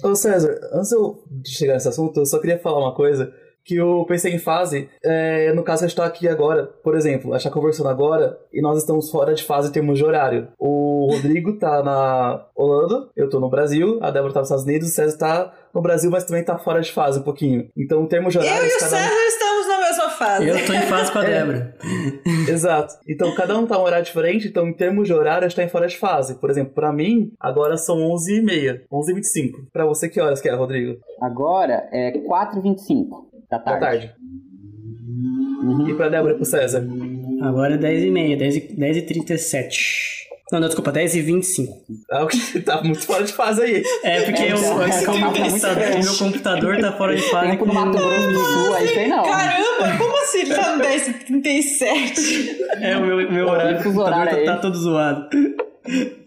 Ô 0.03 0.13
César, 0.13 0.59
antes 0.73 0.91
de 1.29 1.49
chegar 1.49 1.75
nesse 1.75 1.87
assunto, 1.87 2.19
eu 2.19 2.25
só 2.25 2.39
queria 2.39 2.59
falar 2.59 2.81
uma 2.81 2.93
coisa 2.93 3.33
que 3.63 3.75
eu 3.75 4.05
pensei 4.07 4.33
em 4.33 4.39
fase, 4.39 4.89
é, 5.03 5.53
no 5.53 5.63
caso 5.63 5.83
a 5.83 5.87
gente 5.87 5.97
está 5.97 6.05
aqui 6.05 6.27
agora, 6.27 6.65
por 6.83 6.95
exemplo, 6.95 7.31
a 7.31 7.37
gente 7.37 7.47
está 7.47 7.51
conversando 7.51 7.89
agora 7.89 8.37
e 8.51 8.61
nós 8.61 8.77
estamos 8.77 9.09
fora 9.09 9.33
de 9.33 9.43
fase 9.43 9.69
em 9.69 9.71
termos 9.71 9.97
de 9.97 10.05
horário. 10.05 10.47
O 10.57 11.07
Rodrigo 11.11 11.57
tá 11.57 11.83
na 11.83 12.45
Holanda, 12.55 13.09
eu 13.15 13.29
tô 13.29 13.39
no 13.39 13.49
Brasil, 13.49 13.99
a 14.01 14.11
Débora 14.11 14.33
tá 14.33 14.39
nos 14.39 14.47
Estados 14.47 14.65
Unidos, 14.65 14.89
o 14.89 14.91
César 14.91 15.17
tá 15.17 15.53
no 15.73 15.81
Brasil, 15.81 16.09
mas 16.11 16.25
também 16.25 16.43
tá 16.43 16.57
fora 16.57 16.81
de 16.81 16.91
fase 16.91 17.19
um 17.19 17.23
pouquinho. 17.23 17.69
Então, 17.77 18.03
em 18.03 18.07
termos 18.07 18.33
de 18.33 18.39
horário... 18.39 18.59
Eu 18.59 18.65
e 18.65 18.75
o 18.75 18.79
César 18.79 18.97
um... 18.97 19.27
estamos 19.27 19.67
na 19.67 19.79
mesma 19.79 20.09
fase. 20.09 20.47
Eu 20.47 20.65
tô 20.65 20.73
em 20.73 20.81
fase 20.81 21.11
com 21.11 21.19
a 21.19 21.23
é. 21.25 21.27
Débora. 21.27 21.75
É, 22.47 22.51
exato. 22.51 22.95
Então, 23.07 23.33
cada 23.35 23.57
um 23.57 23.65
tá 23.65 23.77
um 23.77 23.83
horário 23.83 24.05
diferente, 24.05 24.47
então 24.47 24.67
em 24.67 24.73
termos 24.73 25.07
de 25.07 25.13
horário 25.13 25.45
a 25.45 25.47
gente 25.47 25.55
tá 25.55 25.63
em 25.63 25.69
fora 25.69 25.87
de 25.87 25.97
fase. 25.97 26.35
Por 26.35 26.49
exemplo, 26.49 26.73
pra 26.73 26.91
mim, 26.91 27.31
agora 27.39 27.77
são 27.77 27.97
11h30, 27.97 28.81
11h25. 28.91 29.51
Pra 29.71 29.85
você, 29.85 30.09
que 30.09 30.19
horas 30.19 30.41
que 30.41 30.49
é, 30.49 30.53
Rodrigo? 30.53 30.99
Agora 31.21 31.87
é 31.91 32.11
4h25 32.11 33.30
da 33.51 33.59
tarde. 33.59 33.79
Da 33.79 33.87
tarde. 33.87 34.13
Uhum. 35.63 35.89
E 35.89 35.93
pra 35.93 36.09
Débora 36.09 36.33
e 36.33 36.35
pro 36.37 36.45
César? 36.45 36.87
Agora 37.41 37.75
é 37.75 37.77
10h30, 37.77 38.77
10h37. 38.77 40.21
Não, 40.51 40.59
não, 40.59 40.67
desculpa, 40.67 40.91
10 40.91 41.15
e 41.15 41.21
25. 41.21 41.73
Ah, 42.11 42.27
tá 42.65 42.83
muito 42.83 43.05
fora 43.05 43.23
de 43.23 43.31
fase 43.31 43.61
aí. 43.61 43.83
É, 44.03 44.21
porque 44.23 44.41
é, 44.41 44.51
eu, 44.51 44.81
é, 44.81 44.89
é, 44.89 45.05
computador, 45.05 46.03
meu 46.03 46.17
computador 46.17 46.77
tá 46.81 46.91
fora 46.91 47.15
de 47.15 47.21
fase. 47.21 47.51
Tempo 47.51 47.65
no 47.65 47.73
Mato 47.73 47.97
Grosso 47.97 48.31
do 48.31 48.39
Sul, 48.39 48.73
aí 48.73 48.87
tem 48.89 49.07
não. 49.07 49.23
Caramba, 49.23 49.97
como 49.97 50.23
assim 50.23 50.39
ele 50.39 50.53
tá 50.53 50.75
no 50.75 50.81
10 50.81 51.07
e 51.07 51.13
37? 51.13 52.57
É, 52.81 52.97
o 52.97 53.01
meu, 53.01 53.31
meu 53.31 53.47
horário 53.47 53.77
do 53.77 53.83
computador 53.83 54.27
tá, 54.27 54.43
tá 54.43 54.57
todo 54.57 54.77
zoado. 54.77 55.29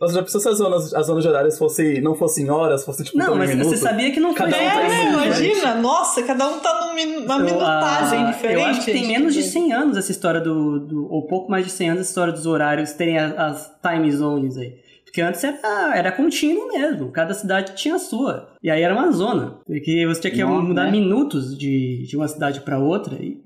Você 0.01 0.15
já 0.15 0.23
pensou 0.23 0.41
se 0.41 0.49
as 0.49 0.59
zonas, 0.59 0.93
as 0.93 1.07
zonas 1.07 1.23
de 1.23 1.29
horários 1.29 1.57
fosse, 1.57 2.01
não 2.01 2.15
fossem 2.15 2.51
horas, 2.51 2.85
fosse 2.85 3.05
tipo 3.05 3.17
Não, 3.17 3.37
mas 3.37 3.51
minuto? 3.51 3.69
você 3.69 3.77
sabia 3.77 4.11
que 4.11 4.19
não 4.19 4.35
foi 4.35 4.51
cada 4.51 4.57
um 4.57 4.61
É, 4.61 4.89
né? 4.89 5.13
Imagina, 5.13 5.75
nossa, 5.77 6.23
cada 6.23 6.49
um 6.49 6.59
tá 6.59 6.81
numa 6.81 7.39
minutagem 7.39 8.21
eu, 8.21 8.27
diferente. 8.27 8.61
Eu 8.61 8.67
acho 8.67 8.85
que 8.85 8.93
tem 8.93 9.07
menos 9.07 9.33
de 9.33 9.43
100 9.43 9.73
anos 9.73 9.97
essa 9.97 10.11
história 10.11 10.41
do, 10.41 10.81
do... 10.81 11.13
Ou 11.13 11.27
pouco 11.27 11.51
mais 11.51 11.65
de 11.65 11.71
100 11.71 11.91
anos 11.91 12.01
essa 12.03 12.11
história 12.11 12.33
dos 12.33 12.47
horários 12.47 12.93
terem 12.93 13.19
as, 13.19 13.39
as 13.39 13.73
time 13.81 14.11
zones 14.11 14.57
aí. 14.57 14.85
Porque 15.05 15.23
antes 15.23 15.45
era, 15.45 15.97
era 15.97 16.11
contínuo 16.11 16.67
mesmo, 16.73 17.13
cada 17.13 17.33
cidade 17.35 17.77
tinha 17.77 17.95
a 17.95 18.01
sua. 18.01 18.49
E 18.61 18.69
aí 18.69 18.83
era 18.83 18.93
uma 18.93 19.13
zona. 19.13 19.61
Porque 19.65 20.05
você 20.09 20.21
tinha 20.21 20.33
que 20.33 20.43
Nossa, 20.43 20.63
mudar 20.63 20.85
né? 20.87 20.91
minutos 20.91 21.57
de, 21.57 22.05
de 22.09 22.17
uma 22.17 22.27
cidade 22.27 22.61
para 22.63 22.81
outra. 22.81 23.15
E, 23.23 23.41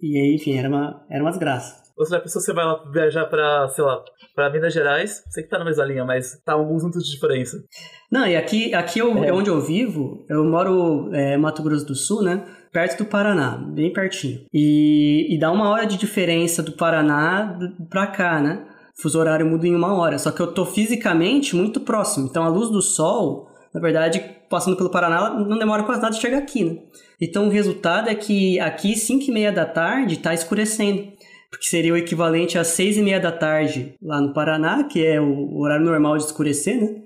e 0.00 0.18
aí, 0.18 0.34
enfim, 0.36 0.56
era, 0.56 0.70
uma, 0.70 1.04
era 1.10 1.22
umas 1.22 1.36
graças. 1.36 1.79
Você 2.00 2.14
já 2.14 2.20
pensou 2.20 2.40
você 2.40 2.52
vai 2.54 2.64
lá 2.64 2.82
viajar 2.90 3.26
pra, 3.26 3.68
sei 3.68 3.84
lá, 3.84 4.02
pra 4.34 4.48
Minas 4.48 4.72
Gerais? 4.72 5.22
Sei 5.28 5.42
que 5.42 5.50
tá 5.50 5.58
na 5.58 5.66
mesma 5.66 5.84
linha, 5.84 6.02
mas 6.02 6.40
tá 6.42 6.54
alguns 6.54 6.82
minutos 6.82 7.04
de 7.04 7.10
diferença. 7.12 7.62
Não, 8.10 8.26
e 8.26 8.34
aqui, 8.34 8.72
aqui 8.72 9.00
eu, 9.00 9.22
é. 9.22 9.30
onde 9.30 9.50
eu 9.50 9.60
vivo, 9.60 10.24
eu 10.26 10.42
moro 10.42 11.10
é, 11.12 11.36
Mato 11.36 11.62
Grosso 11.62 11.84
do 11.84 11.94
Sul, 11.94 12.22
né? 12.22 12.42
Perto 12.72 13.04
do 13.04 13.04
Paraná, 13.04 13.50
bem 13.50 13.92
pertinho. 13.92 14.46
E, 14.50 15.26
e 15.28 15.38
dá 15.38 15.52
uma 15.52 15.68
hora 15.68 15.84
de 15.84 15.98
diferença 15.98 16.62
do 16.62 16.72
Paraná 16.72 17.58
pra 17.90 18.06
cá, 18.06 18.40
né? 18.40 18.66
O 18.98 19.02
fuso 19.02 19.18
horário 19.18 19.44
muda 19.44 19.66
em 19.66 19.76
uma 19.76 19.94
hora. 19.94 20.18
Só 20.18 20.30
que 20.30 20.40
eu 20.40 20.54
tô 20.54 20.64
fisicamente 20.64 21.54
muito 21.54 21.80
próximo. 21.80 22.26
Então 22.26 22.44
a 22.44 22.48
luz 22.48 22.70
do 22.70 22.80
sol, 22.80 23.46
na 23.74 23.80
verdade, 23.80 24.24
passando 24.48 24.74
pelo 24.74 24.88
Paraná, 24.88 25.38
não 25.38 25.58
demora 25.58 25.82
quase 25.82 26.00
nada 26.00 26.14
de 26.14 26.20
chegar 26.20 26.38
aqui, 26.38 26.64
né? 26.64 26.78
Então 27.20 27.46
o 27.46 27.50
resultado 27.50 28.08
é 28.08 28.14
que 28.14 28.58
aqui, 28.58 28.96
5 28.96 29.24
e 29.28 29.30
meia 29.30 29.52
da 29.52 29.66
tarde, 29.66 30.16
tá 30.16 30.32
escurecendo. 30.32 31.20
Porque 31.50 31.66
seria 31.66 31.92
o 31.92 31.96
equivalente 31.96 32.56
às 32.56 32.68
seis 32.68 32.96
e 32.96 33.02
meia 33.02 33.20
da 33.20 33.32
tarde 33.32 33.94
lá 34.00 34.20
no 34.20 34.32
Paraná, 34.32 34.84
que 34.84 35.04
é 35.04 35.20
o 35.20 35.58
horário 35.58 35.84
normal 35.84 36.16
de 36.16 36.24
escurecer, 36.24 36.80
né? 36.80 37.02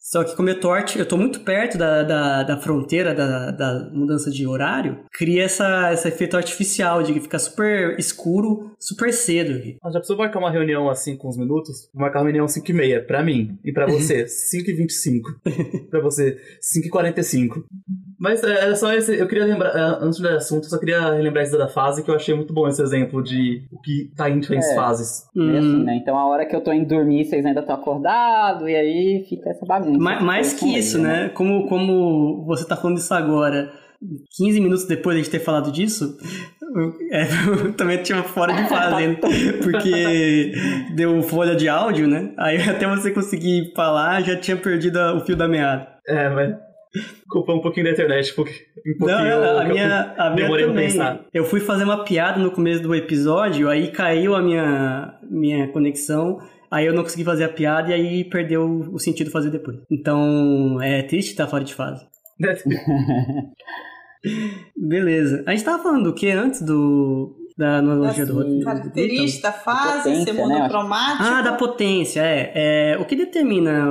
Só 0.00 0.24
que 0.24 0.34
como 0.34 0.48
eu 0.48 0.58
tô, 0.58 0.74
eu 0.74 1.06
tô 1.06 1.18
muito 1.18 1.40
perto 1.40 1.76
da, 1.76 2.02
da, 2.02 2.42
da 2.42 2.56
fronteira 2.56 3.14
da, 3.14 3.50
da, 3.50 3.90
mudança 3.92 4.30
de 4.30 4.46
horário, 4.46 5.00
cria 5.12 5.44
essa, 5.44 5.92
esse 5.92 6.08
efeito 6.08 6.34
artificial 6.34 7.02
de 7.02 7.12
que 7.12 7.20
fica 7.20 7.38
super 7.38 7.98
escuro, 7.98 8.74
super 8.78 9.12
cedo. 9.12 9.58
Aqui. 9.58 9.76
Ah, 9.82 9.90
já 9.90 9.98
precisou 9.98 10.16
marcar 10.16 10.38
uma 10.38 10.50
reunião 10.50 10.88
assim 10.88 11.14
com 11.14 11.28
uns 11.28 11.36
minutos? 11.36 11.90
Vou 11.92 12.00
marcar 12.00 12.20
uma 12.20 12.24
reunião 12.24 12.48
5 12.48 12.70
e 12.70 12.72
meia, 12.72 13.04
pra 13.04 13.22
mim. 13.22 13.58
E 13.62 13.70
pra 13.70 13.86
você, 13.86 14.24
5 14.28 14.70
e 14.70 14.72
25. 14.72 15.40
pra 15.90 16.00
você, 16.00 16.40
5 16.58 16.86
e 16.86 16.90
45. 16.90 17.66
Mas 18.18 18.42
é, 18.42 18.50
era 18.50 18.74
só 18.74 18.92
esse. 18.92 19.16
Eu 19.16 19.28
queria 19.28 19.44
lembrar, 19.44 19.70
é, 19.70 20.04
antes 20.04 20.18
do 20.18 20.28
assunto, 20.28 20.64
eu 20.64 20.70
só 20.70 20.78
queria 20.78 21.12
relembrar 21.12 21.44
isso 21.44 21.56
da 21.56 21.68
fase, 21.68 22.02
que 22.02 22.10
eu 22.10 22.14
achei 22.14 22.34
muito 22.34 22.52
bom 22.52 22.66
esse 22.66 22.82
exemplo 22.82 23.22
de 23.22 23.62
o 23.70 23.80
que 23.80 24.10
tá 24.16 24.28
em 24.28 24.40
diferentes 24.40 24.70
é, 24.70 24.74
fases. 24.74 25.26
Hum. 25.36 25.54
É 25.54 25.58
assim, 25.58 25.84
né? 25.84 25.96
Então 25.96 26.18
a 26.18 26.26
hora 26.26 26.44
que 26.44 26.54
eu 26.54 26.60
tô 26.60 26.72
indo 26.72 26.88
dormir, 26.88 27.24
vocês 27.24 27.46
ainda 27.46 27.60
estão 27.60 27.76
acordados, 27.76 28.68
e 28.68 28.74
aí 28.74 29.26
fica 29.28 29.50
essa 29.50 29.64
bagunça. 29.64 29.98
Mais, 29.98 30.22
mais 30.22 30.54
que 30.54 30.76
isso, 30.76 30.98
né? 30.98 31.24
né? 31.24 31.28
Como, 31.28 31.68
como 31.68 32.44
você 32.44 32.66
tá 32.66 32.76
falando 32.76 32.98
isso 32.98 33.14
agora. 33.14 33.72
15 34.36 34.60
minutos 34.60 34.86
depois 34.86 35.16
de 35.16 35.20
a 35.20 35.24
gente 35.24 35.32
ter 35.32 35.44
falado 35.44 35.72
disso, 35.72 36.16
é, 37.10 37.22
eu 37.48 37.72
também 37.74 38.00
tinha 38.02 38.22
fora 38.22 38.52
de 38.52 38.68
fase, 38.68 39.08
né? 39.08 39.16
porque 39.62 40.52
deu 40.94 41.20
folha 41.22 41.56
de 41.56 41.68
áudio, 41.68 42.06
né? 42.06 42.32
Aí 42.38 42.56
até 42.68 42.86
você 42.86 43.10
conseguir 43.10 43.72
falar, 43.74 44.22
já 44.22 44.36
tinha 44.36 44.56
perdido 44.56 44.98
o 45.16 45.20
fio 45.20 45.36
da 45.36 45.48
meada. 45.48 45.88
É, 46.06 46.28
mas 46.28 46.67
culpa 47.28 47.52
um 47.52 47.60
pouquinho 47.60 47.86
da 47.86 47.92
internet, 47.92 48.34
porque 48.34 48.52
um 49.00 49.06
Não, 49.06 49.58
a 49.58 49.64
minha, 49.64 50.14
a 50.16 50.30
minha 50.30 50.48
também. 50.48 51.20
Eu 51.32 51.44
fui 51.44 51.60
fazer 51.60 51.84
uma 51.84 52.04
piada 52.04 52.38
no 52.38 52.50
começo 52.50 52.82
do 52.82 52.94
episódio, 52.94 53.68
aí 53.68 53.90
caiu 53.90 54.34
a 54.34 54.42
minha, 54.42 55.18
minha 55.30 55.68
conexão, 55.68 56.38
aí 56.70 56.86
eu 56.86 56.92
não 56.92 57.02
consegui 57.02 57.24
fazer 57.24 57.44
a 57.44 57.48
piada 57.48 57.90
e 57.90 57.94
aí 57.94 58.24
perdeu 58.24 58.64
o 58.92 58.98
sentido 58.98 59.30
fazer 59.30 59.50
depois. 59.50 59.78
Então, 59.90 60.80
é 60.82 61.02
triste 61.02 61.30
estar 61.30 61.46
fora 61.46 61.64
de 61.64 61.74
fase. 61.74 62.06
Beleza. 64.76 65.44
A 65.46 65.52
gente 65.52 65.64
tava 65.64 65.82
falando 65.82 66.04
do 66.04 66.14
que 66.14 66.30
antes 66.30 66.62
do, 66.62 67.37
da 67.58 67.78
analogia 67.78 68.22
assim, 68.22 68.32
do 68.32 68.64
Característica, 68.64 69.48
então, 69.48 69.60
fase, 69.60 70.24
ser 70.24 70.32
monocromático. 70.32 71.24
Né? 71.24 71.28
Ah, 71.28 71.42
da 71.42 71.52
potência, 71.54 72.20
é. 72.20 72.52
é. 72.54 72.98
O 72.98 73.04
que 73.04 73.16
determina 73.16 73.84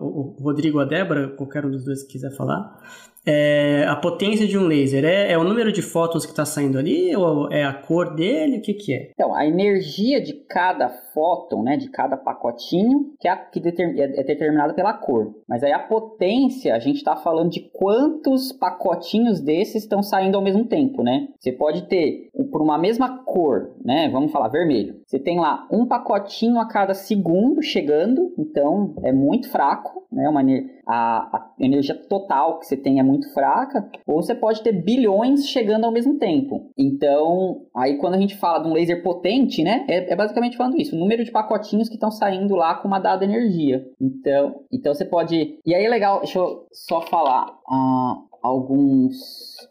o, 0.00 0.34
o 0.36 0.42
Rodrigo 0.42 0.78
ou 0.78 0.82
a 0.82 0.86
Débora, 0.86 1.28
qualquer 1.28 1.64
um 1.64 1.70
dos 1.70 1.84
dois 1.84 2.02
que 2.02 2.14
quiser 2.14 2.32
falar, 2.36 2.76
é, 3.24 3.86
a 3.88 3.94
potência 3.94 4.48
de 4.48 4.58
um 4.58 4.66
laser 4.66 5.04
é, 5.04 5.30
é 5.30 5.38
o 5.38 5.44
número 5.44 5.70
de 5.70 5.80
fótons 5.80 6.24
que 6.26 6.32
está 6.32 6.44
saindo 6.44 6.76
ali 6.76 7.14
ou 7.14 7.48
é 7.52 7.64
a 7.64 7.72
cor 7.72 8.12
dele? 8.16 8.58
O 8.58 8.60
que, 8.60 8.74
que 8.74 8.92
é? 8.92 9.10
Então, 9.14 9.32
a 9.32 9.46
energia 9.46 10.20
de 10.20 10.32
cada 10.32 10.88
fóton, 11.12 11.62
né, 11.62 11.76
de 11.76 11.88
cada 11.88 12.16
pacotinho, 12.16 13.12
que 13.20 13.28
é, 13.28 13.36
que 13.36 13.60
é, 13.60 14.22
determinada 14.24 14.74
pela 14.74 14.92
cor. 14.94 15.34
Mas 15.48 15.62
aí 15.62 15.72
a 15.72 15.78
potência, 15.78 16.74
a 16.74 16.78
gente 16.78 16.96
está 16.96 17.16
falando 17.16 17.50
de 17.50 17.60
quantos 17.72 18.52
pacotinhos 18.52 19.40
desses 19.40 19.82
estão 19.82 20.02
saindo 20.02 20.36
ao 20.36 20.42
mesmo 20.42 20.64
tempo, 20.64 21.02
né? 21.02 21.28
Você 21.38 21.52
pode 21.52 21.82
ter, 21.82 22.30
por 22.50 22.62
uma 22.62 22.78
mesma 22.78 23.22
cor, 23.24 23.74
né, 23.84 24.08
vamos 24.10 24.32
falar 24.32 24.48
vermelho, 24.48 25.00
você 25.06 25.18
tem 25.18 25.38
lá 25.38 25.66
um 25.70 25.86
pacotinho 25.86 26.58
a 26.58 26.66
cada 26.66 26.94
segundo 26.94 27.62
chegando, 27.62 28.32
então 28.38 28.94
é 29.02 29.12
muito 29.12 29.50
fraco, 29.50 30.02
né, 30.12 30.28
uma, 30.28 30.42
a, 30.86 31.36
a 31.36 31.50
energia 31.58 31.94
total 31.94 32.58
que 32.58 32.66
você 32.66 32.76
tem 32.76 33.00
é 33.00 33.02
muito 33.02 33.32
fraca, 33.32 33.88
ou 34.06 34.22
você 34.22 34.34
pode 34.34 34.62
ter 34.62 34.72
bilhões 34.72 35.46
chegando 35.48 35.84
ao 35.84 35.92
mesmo 35.92 36.18
tempo. 36.18 36.70
Então, 36.76 37.62
aí 37.74 37.96
quando 37.98 38.14
a 38.14 38.18
gente 38.18 38.36
fala 38.36 38.62
de 38.62 38.68
um 38.68 38.72
laser 38.72 39.02
potente, 39.02 39.62
né, 39.62 39.84
é, 39.88 40.12
é 40.12 40.16
basicamente 40.16 40.56
falando 40.56 40.80
isso, 40.80 40.96
número 41.02 41.24
de 41.24 41.30
pacotinhos 41.30 41.88
que 41.88 41.94
estão 41.94 42.10
saindo 42.10 42.54
lá 42.54 42.74
com 42.74 42.88
uma 42.88 42.98
dada 42.98 43.24
energia. 43.24 43.84
Então, 44.00 44.64
então 44.72 44.94
você 44.94 45.04
pode. 45.04 45.58
E 45.64 45.74
aí 45.74 45.84
é 45.84 45.88
legal, 45.88 46.20
deixa 46.20 46.38
eu 46.38 46.66
só 46.72 47.00
falar 47.02 47.46
uh, 47.50 48.28
alguns. 48.42 49.18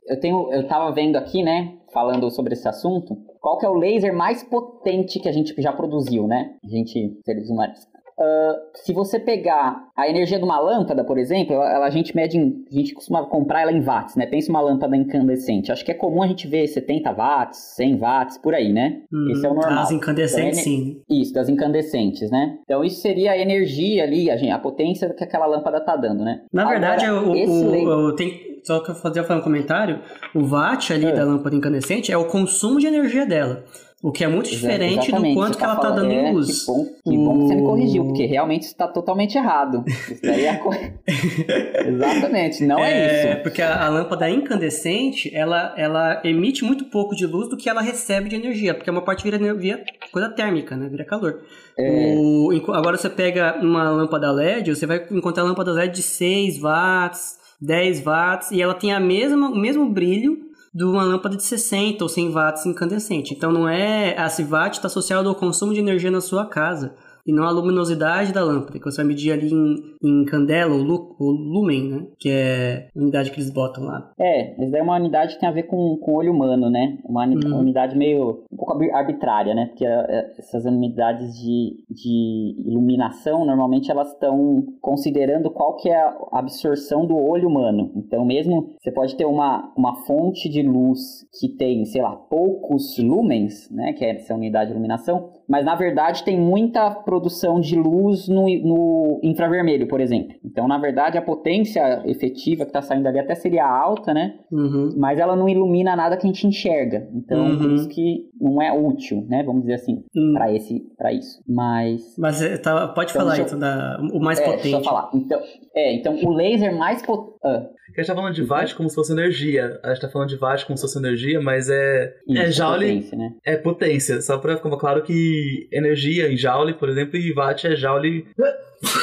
Eu 0.07 0.19
tenho, 0.19 0.51
eu 0.53 0.67
tava 0.67 0.91
vendo 0.91 1.15
aqui, 1.15 1.43
né, 1.43 1.77
falando 1.93 2.29
sobre 2.29 2.53
esse 2.53 2.67
assunto. 2.67 3.17
Qual 3.39 3.57
que 3.57 3.65
é 3.65 3.69
o 3.69 3.75
laser 3.75 4.15
mais 4.15 4.43
potente 4.43 5.19
que 5.19 5.27
a 5.27 5.31
gente 5.31 5.59
já 5.61 5.73
produziu, 5.73 6.27
né? 6.27 6.55
A 6.63 6.67
gente, 6.67 7.19
seres 7.25 7.49
humanos. 7.49 7.79
Uh, 8.17 8.53
se 8.75 8.93
você 8.93 9.19
pegar 9.19 9.87
a 9.95 10.07
energia 10.07 10.37
de 10.37 10.43
uma 10.43 10.59
lâmpada, 10.59 11.03
por 11.03 11.17
exemplo, 11.17 11.55
ela, 11.55 11.85
a 11.85 11.89
gente 11.89 12.15
mede, 12.15 12.37
em, 12.37 12.63
a 12.71 12.75
gente 12.75 12.93
costuma 12.93 13.25
comprar 13.25 13.61
ela 13.61 13.71
em 13.71 13.81
watts, 13.81 14.15
né? 14.15 14.25
Pensa 14.25 14.49
uma 14.49 14.61
lâmpada 14.61 14.95
incandescente. 14.95 15.71
Acho 15.71 15.83
que 15.83 15.91
é 15.91 15.95
comum 15.95 16.21
a 16.21 16.27
gente 16.27 16.47
ver 16.47 16.67
70 16.67 17.11
watts, 17.11 17.57
100 17.75 17.97
watts, 17.97 18.37
por 18.37 18.53
aí, 18.53 18.71
né? 18.71 19.01
Hum, 19.11 19.31
Esse 19.31 19.45
é 19.45 19.49
o 19.49 19.53
normal. 19.53 19.75
Das 19.75 19.91
incandescentes, 19.91 20.59
então, 20.59 20.63
sim. 20.63 21.01
Isso, 21.09 21.33
das 21.33 21.49
incandescentes, 21.49 22.29
né? 22.29 22.57
Então 22.63 22.83
isso 22.83 23.01
seria 23.01 23.31
a 23.31 23.37
energia 23.37 24.03
ali, 24.03 24.29
a, 24.29 24.37
gente, 24.37 24.51
a 24.51 24.59
potência 24.59 25.09
que 25.13 25.23
aquela 25.23 25.45
lâmpada 25.45 25.79
tá 25.81 25.95
dando, 25.95 26.23
né? 26.23 26.41
Na 26.53 26.63
Agora, 26.63 26.79
verdade, 26.79 27.09
o, 27.09 27.31
o, 27.31 28.07
o, 28.07 28.15
tem, 28.15 28.51
só 28.63 28.79
que 28.79 28.91
eu 28.91 28.95
fazer 28.95 29.21
um 29.21 29.41
comentário, 29.41 30.01
o 30.35 30.45
watt 30.45 30.93
ali 30.93 31.05
é. 31.05 31.11
da 31.11 31.23
lâmpada 31.23 31.55
incandescente 31.55 32.11
é 32.11 32.17
o 32.17 32.25
consumo 32.25 32.79
de 32.79 32.87
energia 32.87 33.25
dela. 33.25 33.63
O 34.03 34.11
que 34.11 34.23
é 34.23 34.27
muito 34.27 34.49
diferente 34.49 35.09
Exatamente, 35.09 35.35
do 35.35 35.39
quanto 35.39 35.57
que 35.59 35.63
ela 35.63 35.75
está 35.75 35.91
dando 35.91 36.11
é, 36.11 36.29
em 36.29 36.33
luz. 36.33 36.61
Que 36.61 36.71
bom, 36.71 36.85
que 36.85 37.17
bom 37.17 37.37
que 37.37 37.47
você 37.47 37.55
me 37.55 37.61
corrigiu, 37.61 38.05
porque 38.05 38.25
realmente 38.25 38.63
está 38.63 38.87
totalmente 38.87 39.37
errado. 39.37 39.83
Isso 39.85 40.21
daí 40.23 40.45
é 40.45 40.55
co... 40.55 40.71
Exatamente, 41.87 42.65
não 42.65 42.79
é, 42.79 42.91
é, 42.91 43.33
isso. 43.33 43.43
Porque 43.43 43.61
a, 43.61 43.85
a, 43.85 43.89
lâmpada 43.89 44.27
incandescente, 44.27 45.29
ela, 45.35 45.75
ela 45.77 46.19
emite 46.23 46.63
muito 46.63 46.85
pouco 46.85 47.15
de 47.15 47.27
luz 47.27 47.47
do 47.47 47.55
que 47.55 47.69
ela 47.69 47.81
recebe 47.81 48.27
de 48.27 48.35
energia, 48.35 48.73
porque 48.73 48.89
uma 48.89 49.03
parte 49.03 49.23
vira, 49.23 49.37
vira 49.53 49.83
coisa 50.11 50.29
térmica, 50.29 50.75
né? 50.75 50.89
Vira 50.89 51.05
calor. 51.05 51.43
É. 51.77 52.15
O, 52.17 52.51
agora 52.73 52.97
você 52.97 53.09
pega 53.09 53.59
uma 53.61 53.87
lâmpada 53.91 54.31
LED, 54.31 54.75
você 54.75 54.87
vai 54.87 55.05
encontrar 55.11 55.43
lâmpada 55.43 55.71
LED 55.71 55.93
de 55.93 56.01
6 56.01 56.57
watts, 56.59 57.37
10 57.61 58.01
watts, 58.03 58.49
e 58.49 58.59
ela 58.59 58.73
tem 58.73 58.91
a 58.91 58.99
mesma, 58.99 59.49
o 59.49 59.55
mesmo 59.55 59.87
brilho 59.87 60.50
de 60.73 60.83
uma 60.83 61.03
lâmpada 61.03 61.35
de 61.35 61.43
60 61.43 62.03
ou 62.03 62.09
100 62.09 62.31
watts 62.31 62.65
incandescente. 62.65 63.33
Então 63.33 63.51
não 63.51 63.67
é 63.67 64.17
a 64.17 64.27
watt 64.43 64.77
está 64.77 64.87
associado 64.87 65.27
ao 65.27 65.35
consumo 65.35 65.73
de 65.73 65.79
energia 65.79 66.11
na 66.11 66.21
sua 66.21 66.45
casa 66.45 66.95
e 67.25 67.33
não 67.33 67.43
a 67.43 67.51
luminosidade 67.51 68.33
da 68.33 68.43
lâmpada, 68.43 68.79
que 68.79 68.85
você 68.85 68.97
vai 68.97 69.07
medir 69.07 69.31
ali 69.31 69.51
em, 69.51 69.75
em 70.03 70.25
candela, 70.25 70.73
ou, 70.73 70.81
lu, 70.81 71.15
ou 71.19 71.31
lumen, 71.31 71.89
né? 71.89 72.07
Que 72.19 72.29
é 72.29 72.89
a 72.95 72.99
unidade 72.99 73.31
que 73.31 73.39
eles 73.39 73.51
botam 73.51 73.83
lá. 73.83 74.11
É, 74.19 74.55
mas 74.57 74.73
é 74.73 74.81
uma 74.81 74.95
unidade 74.95 75.35
que 75.35 75.39
tem 75.39 75.49
a 75.49 75.53
ver 75.53 75.63
com, 75.63 75.97
com 75.97 76.11
o 76.11 76.15
olho 76.15 76.33
humano, 76.33 76.69
né? 76.69 76.97
Uma 77.05 77.25
uhum. 77.25 77.59
unidade 77.59 77.97
meio 77.97 78.43
um 78.51 78.57
pouco 78.57 78.73
arbitrária, 78.93 79.53
né? 79.53 79.67
Porque 79.67 79.85
é, 79.85 79.89
é, 79.89 80.31
essas 80.37 80.65
unidades 80.65 81.33
de, 81.35 81.83
de 81.89 82.55
iluminação, 82.65 83.45
normalmente 83.45 83.91
elas 83.91 84.11
estão 84.11 84.63
considerando 84.81 85.49
qual 85.51 85.75
que 85.75 85.89
é 85.89 85.97
a 85.97 86.15
absorção 86.33 87.05
do 87.05 87.15
olho 87.15 87.47
humano. 87.47 87.91
Então, 87.95 88.25
mesmo 88.25 88.73
você 88.79 88.91
pode 88.91 89.15
ter 89.15 89.25
uma, 89.25 89.71
uma 89.77 89.95
fonte 90.05 90.49
de 90.49 90.61
luz 90.61 90.99
que 91.39 91.49
tem, 91.49 91.85
sei 91.85 92.01
lá, 92.01 92.15
poucos 92.15 92.97
lumens, 92.97 93.69
né? 93.71 93.93
Que 93.93 94.05
é 94.05 94.15
essa 94.15 94.33
unidade 94.33 94.67
de 94.67 94.73
iluminação, 94.73 95.29
mas 95.47 95.65
na 95.65 95.75
verdade 95.75 96.23
tem 96.23 96.39
muita 96.39 96.91
produção 97.11 97.59
de 97.59 97.75
luz 97.75 98.29
no, 98.29 98.45
no 98.45 99.19
infravermelho, 99.21 99.85
por 99.85 99.99
exemplo. 99.99 100.33
Então, 100.45 100.65
na 100.65 100.77
verdade, 100.77 101.17
a 101.17 101.21
potência 101.21 102.01
efetiva 102.05 102.63
que 102.63 102.69
está 102.69 102.81
saindo 102.81 103.05
ali 103.05 103.19
até 103.19 103.35
seria 103.35 103.67
alta, 103.67 104.13
né? 104.13 104.35
Uhum. 104.49 104.95
Mas 104.97 105.19
ela 105.19 105.35
não 105.35 105.49
ilumina 105.49 105.93
nada 105.93 106.15
que 106.15 106.25
a 106.25 106.27
gente 106.27 106.47
enxerga. 106.47 107.09
Então, 107.13 107.47
uhum. 107.47 107.57
por 107.57 107.71
isso 107.73 107.89
que 107.89 108.29
não 108.39 108.61
é 108.61 108.71
útil, 108.71 109.25
né? 109.27 109.43
Vamos 109.43 109.63
dizer 109.63 109.73
assim, 109.73 110.05
uhum. 110.15 110.33
para 110.33 110.53
esse, 110.53 110.79
para 110.97 111.11
isso. 111.11 111.43
Mas. 111.45 112.15
Mas 112.17 112.41
é, 112.41 112.57
tá, 112.57 112.87
pode 112.87 113.11
então, 113.11 113.23
falar 113.23 113.39
então, 113.41 113.59
da, 113.59 113.99
o 114.13 114.19
mais 114.21 114.39
é, 114.39 114.45
potente. 114.45 114.63
Deixa 114.63 114.77
eu 114.77 114.83
falar. 114.85 115.09
Então, 115.13 115.41
é, 115.75 115.93
então 115.93 116.15
o 116.15 116.31
laser 116.31 116.73
mais 116.77 117.01
potente. 117.01 117.35
Ah. 117.43 117.67
A 117.99 118.01
gente 118.01 118.07
tá 118.07 118.15
falando 118.15 118.33
de 118.33 118.43
watt 118.43 118.75
como 118.75 118.89
se 118.89 118.95
fosse 118.95 119.11
energia. 119.11 119.79
A 119.83 119.89
gente 119.89 120.01
tá 120.01 120.09
falando 120.09 120.29
de 120.29 120.37
watt 120.37 120.65
como 120.65 120.77
se 120.77 120.81
fosse 120.81 120.97
energia, 120.97 121.41
mas 121.41 121.69
é. 121.69 122.13
Isso, 122.27 122.41
é 122.41 122.51
joule. 122.51 122.87
Potência, 122.87 123.17
né? 123.17 123.33
É 123.45 123.57
potência. 123.57 124.21
Só 124.21 124.37
pra 124.37 124.57
ficar 124.57 124.77
claro 124.77 125.03
que 125.03 125.67
energia 125.71 126.31
em 126.31 126.37
joule, 126.37 126.73
por 126.73 126.89
exemplo, 126.89 127.17
e 127.17 127.33
watt 127.33 127.67
é 127.67 127.75
joule. 127.75 128.27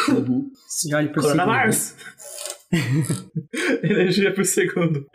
Uhum. 0.09 0.51
joule 0.91 1.09
por 1.09 1.23
Coronavírus! 1.23 1.95
energia 3.83 4.33
por 4.33 4.45
segundo. 4.45 5.07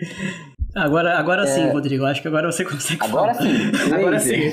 Agora, 0.76 1.18
agora 1.18 1.44
é... 1.44 1.48
sim, 1.48 1.70
Rodrigo. 1.70 2.06
Acho 2.06 2.22
que 2.22 2.28
agora 2.28 2.52
você 2.52 2.64
consegue 2.64 3.04
Agora 3.04 3.34
falar. 3.34 3.50
sim. 3.50 3.72
agora 3.94 4.20
sim. 4.20 4.52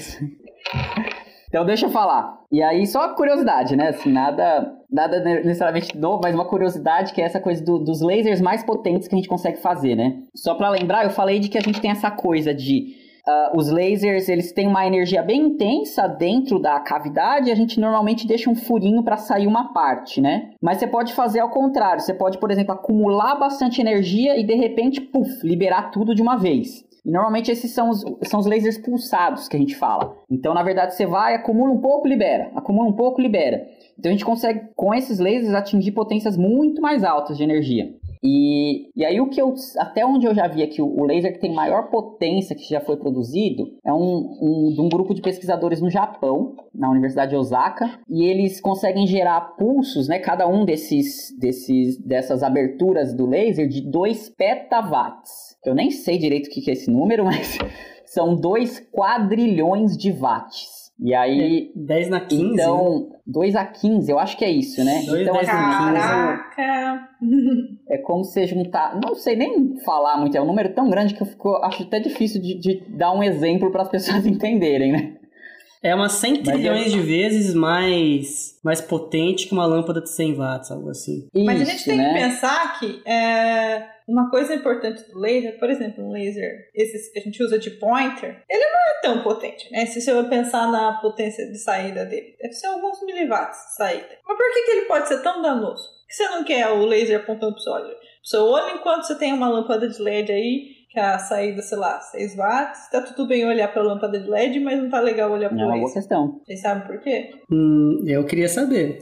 Então 1.48 1.64
deixa 1.64 1.86
eu 1.86 1.90
falar. 1.90 2.38
E 2.52 2.62
aí, 2.62 2.86
só 2.86 3.14
curiosidade, 3.14 3.76
né? 3.76 3.88
Assim, 3.88 4.12
nada, 4.12 4.70
nada 4.91 5.20
necessariamente 5.20 5.97
novo, 5.97 6.20
mas 6.22 6.34
uma 6.34 6.45
curiosidade 6.45 7.12
que 7.12 7.20
é 7.20 7.24
essa 7.24 7.41
coisa 7.41 7.64
do, 7.64 7.78
dos 7.78 8.01
lasers 8.01 8.41
mais 8.41 8.62
potentes 8.62 9.07
que 9.07 9.14
a 9.14 9.18
gente 9.18 9.28
consegue 9.28 9.59
fazer, 9.59 9.95
né? 9.95 10.22
Só 10.34 10.55
para 10.55 10.68
lembrar, 10.70 11.05
eu 11.05 11.11
falei 11.11 11.38
de 11.38 11.49
que 11.49 11.59
a 11.59 11.61
gente 11.61 11.80
tem 11.80 11.91
essa 11.91 12.11
coisa 12.11 12.53
de 12.53 12.97
Uh, 13.26 13.56
os 13.56 13.70
lasers, 13.70 14.28
eles 14.28 14.52
têm 14.52 14.66
uma 14.66 14.86
energia 14.86 15.22
bem 15.22 15.42
intensa 15.42 16.08
dentro 16.08 16.58
da 16.58 16.80
cavidade 16.80 17.50
a 17.50 17.54
gente 17.54 17.78
normalmente 17.80 18.26
deixa 18.26 18.50
um 18.50 18.54
furinho 18.54 19.02
para 19.02 19.16
sair 19.16 19.46
uma 19.46 19.72
parte, 19.72 20.20
né? 20.20 20.50
Mas 20.60 20.78
você 20.78 20.86
pode 20.86 21.12
fazer 21.12 21.40
ao 21.40 21.50
contrário. 21.50 22.00
Você 22.00 22.14
pode, 22.14 22.38
por 22.38 22.50
exemplo, 22.50 22.72
acumular 22.72 23.36
bastante 23.36 23.80
energia 23.80 24.38
e 24.38 24.44
de 24.44 24.54
repente, 24.54 25.00
puf, 25.00 25.46
liberar 25.46 25.90
tudo 25.90 26.14
de 26.14 26.22
uma 26.22 26.36
vez. 26.36 26.84
E 27.04 27.10
normalmente 27.10 27.50
esses 27.50 27.70
são 27.72 27.88
os, 27.88 28.04
são 28.24 28.40
os 28.40 28.46
lasers 28.46 28.78
pulsados 28.78 29.48
que 29.48 29.56
a 29.56 29.60
gente 29.60 29.74
fala. 29.76 30.14
Então, 30.30 30.52
na 30.52 30.62
verdade, 30.62 30.94
você 30.94 31.06
vai, 31.06 31.34
acumula 31.34 31.72
um 31.72 31.80
pouco, 31.80 32.06
libera. 32.06 32.50
Acumula 32.54 32.88
um 32.88 32.92
pouco, 32.92 33.20
libera. 33.20 33.66
Então 33.98 34.10
a 34.10 34.12
gente 34.12 34.24
consegue, 34.24 34.68
com 34.74 34.94
esses 34.94 35.18
lasers, 35.18 35.54
atingir 35.54 35.92
potências 35.92 36.36
muito 36.36 36.80
mais 36.80 37.04
altas 37.04 37.36
de 37.36 37.42
energia. 37.42 37.94
E, 38.22 38.90
e 38.94 39.04
aí 39.04 39.20
o 39.20 39.28
que 39.28 39.40
eu, 39.40 39.54
até 39.78 40.04
onde 40.04 40.26
eu 40.26 40.34
já 40.34 40.46
vi 40.46 40.62
aqui, 40.62 40.82
o 40.82 41.04
laser 41.04 41.32
que 41.32 41.40
tem 41.40 41.54
maior 41.54 41.90
potência 41.90 42.54
que 42.54 42.68
já 42.68 42.80
foi 42.80 42.96
produzido 42.96 43.64
é 43.84 43.92
um, 43.92 44.38
um, 44.40 44.72
de 44.74 44.80
um 44.80 44.88
grupo 44.88 45.14
de 45.14 45.22
pesquisadores 45.22 45.80
no 45.80 45.90
Japão, 45.90 46.54
na 46.74 46.90
Universidade 46.90 47.30
de 47.30 47.36
Osaka, 47.36 47.98
e 48.08 48.24
eles 48.24 48.60
conseguem 48.60 49.06
gerar 49.06 49.56
pulsos, 49.56 50.08
né, 50.08 50.18
cada 50.18 50.46
um 50.46 50.64
desses, 50.64 51.34
desses, 51.38 51.98
dessas 51.98 52.42
aberturas 52.42 53.14
do 53.14 53.26
laser 53.26 53.66
de 53.66 53.80
2 53.80 54.30
petawatts. 54.30 55.56
Eu 55.64 55.74
nem 55.74 55.90
sei 55.90 56.18
direito 56.18 56.46
o 56.46 56.50
que 56.50 56.68
é 56.70 56.74
esse 56.74 56.90
número, 56.90 57.24
mas 57.26 57.58
são 58.04 58.36
2 58.36 58.88
quadrilhões 58.92 59.96
de 59.96 60.12
watts. 60.12 60.80
E 61.03 61.14
aí. 61.14 61.72
10 61.74 62.11
na 62.11 62.20
15? 62.20 62.44
Então, 62.44 63.09
2 63.26 63.57
a 63.57 63.64
15, 63.64 64.11
eu 64.11 64.18
acho 64.18 64.36
que 64.36 64.44
é 64.44 64.51
isso, 64.51 64.84
né? 64.84 65.03
2 65.07 65.22
então, 65.22 65.36
assim, 65.36 65.46
Caraca! 65.46 67.09
É 67.88 67.98
como 67.98 68.24
se 68.24 68.46
juntar. 68.46 68.98
Não 69.03 69.14
sei 69.14 69.36
nem 69.36 69.76
falar 69.84 70.18
muito, 70.18 70.36
é 70.36 70.42
um 70.42 70.46
número 70.46 70.74
tão 70.74 70.90
grande 70.90 71.14
que 71.14 71.22
eu 71.22 71.26
fico, 71.26 71.57
acho 71.57 71.82
até 71.82 72.01
difícil 72.01 72.40
de, 72.40 72.59
de 72.59 72.82
dar 72.88 73.12
um 73.12 73.22
exemplo 73.22 73.70
para 73.70 73.82
as 73.82 73.88
pessoas 73.88 74.24
entenderem, 74.26 74.92
né? 74.92 75.16
É 75.82 75.94
umas 75.94 76.12
100 76.12 76.42
trilhões 76.42 76.88
é... 76.88 76.90
de 76.90 77.01
vezes 77.01 77.55
mais, 77.55 78.59
mais 78.62 78.82
potente 78.82 79.46
que 79.46 79.55
uma 79.55 79.64
lâmpada 79.64 80.03
de 80.03 80.11
100 80.11 80.34
watts, 80.34 80.70
algo 80.70 80.90
assim. 80.90 81.26
Isso, 81.34 81.46
Mas 81.46 81.62
a 81.62 81.64
gente 81.64 81.84
tem 81.84 81.96
né? 81.96 82.12
que 82.12 82.20
pensar 82.20 82.78
que 82.78 83.03
é, 83.07 83.86
uma 84.11 84.30
coisa 84.30 84.54
importante 84.54 85.08
do 85.11 85.18
laser, 85.18 85.58
por 85.58 85.70
exemplo, 85.70 86.04
um 86.04 86.12
laser, 86.12 86.68
esses 86.74 87.12
que 87.12 87.18
a 87.18 87.22
gente 87.22 87.42
usa 87.42 87.58
de 87.58 87.70
pointer, 87.70 88.42
ele 88.48 88.64
não 88.64 88.80
é 88.80 89.00
tão 89.02 89.22
potente, 89.22 89.70
né? 89.70 89.86
Se 89.86 90.00
você 90.00 90.22
pensar 90.24 90.70
na 90.70 90.94
potência 91.00 91.46
de 91.46 91.58
saída 91.58 92.04
dele, 92.04 92.34
deve 92.40 92.52
ser 92.52 92.66
alguns 92.66 93.02
miliwatts 93.04 93.58
de 93.68 93.74
saída. 93.76 94.08
Mas 94.26 94.36
por 94.36 94.52
que, 94.52 94.62
que 94.62 94.70
ele 94.72 94.86
pode 94.86 95.08
ser 95.08 95.22
tão 95.22 95.40
danoso? 95.40 95.82
Por 95.82 96.08
que 96.08 96.14
você 96.14 96.28
não 96.28 96.44
quer 96.44 96.68
o 96.68 96.84
laser 96.84 97.20
apontando 97.20 97.52
pro 97.52 97.62
seu 97.62 97.72
olho? 97.72 97.88
Pro 97.88 97.96
seu 98.24 98.42
olho, 98.44 98.74
enquanto 98.74 99.04
você 99.04 99.14
tem 99.14 99.32
uma 99.32 99.48
lâmpada 99.48 99.88
de 99.88 100.02
LED 100.02 100.32
aí 100.32 100.80
que 100.90 100.98
a 100.98 101.18
saída, 101.18 101.62
sei 101.62 101.78
lá, 101.78 102.00
6 102.00 102.36
watts. 102.36 102.90
Tá 102.90 103.00
tudo 103.00 103.28
bem 103.28 103.46
olhar 103.46 103.72
pra 103.72 103.82
lâmpada 103.82 104.18
de 104.18 104.28
LED, 104.28 104.58
mas 104.58 104.82
não 104.82 104.90
tá 104.90 104.98
legal 104.98 105.30
olhar 105.30 105.48
pro 105.48 105.56
laser. 105.56 105.70
É 105.70 105.74
uma 105.74 105.82
boa 105.82 105.94
questão. 105.94 106.40
Vocês 106.44 106.61
sabem 106.61 106.86
por 106.86 107.00
quê? 107.00 107.30
Hum, 107.50 108.04
eu 108.06 108.24
queria 108.26 108.48
saber. 108.48 108.98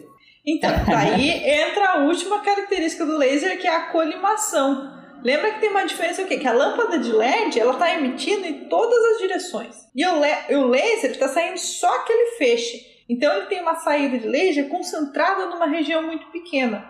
Então, 0.46 0.70
daí 0.86 1.30
entra 1.48 1.92
a 1.92 2.04
última 2.04 2.40
característica 2.40 3.06
do 3.06 3.16
laser, 3.16 3.59
que 3.59 3.66
é 3.66 3.74
a 3.74 3.90
colimação. 3.90 4.97
Lembra 5.22 5.52
que 5.52 5.60
tem 5.60 5.70
uma 5.70 5.84
diferença 5.84 6.22
o 6.22 6.26
quê? 6.26 6.38
Que 6.38 6.46
a 6.46 6.52
lâmpada 6.52 6.98
de 6.98 7.12
LED, 7.12 7.58
ela 7.58 7.74
tá 7.74 7.92
emitindo 7.92 8.46
em 8.46 8.68
todas 8.68 8.98
as 9.12 9.18
direções. 9.18 9.76
E 9.94 10.06
o, 10.06 10.60
o 10.60 10.66
laser 10.68 11.10
está 11.10 11.28
saindo 11.28 11.58
só 11.58 11.92
aquele 11.96 12.36
feixe. 12.36 12.86
Então 13.08 13.32
ele 13.34 13.46
tem 13.46 13.60
uma 13.60 13.76
saída 13.76 14.18
de 14.18 14.28
laser 14.28 14.68
concentrada 14.68 15.46
numa 15.46 15.66
região 15.66 16.02
muito 16.02 16.30
pequena. 16.30 16.84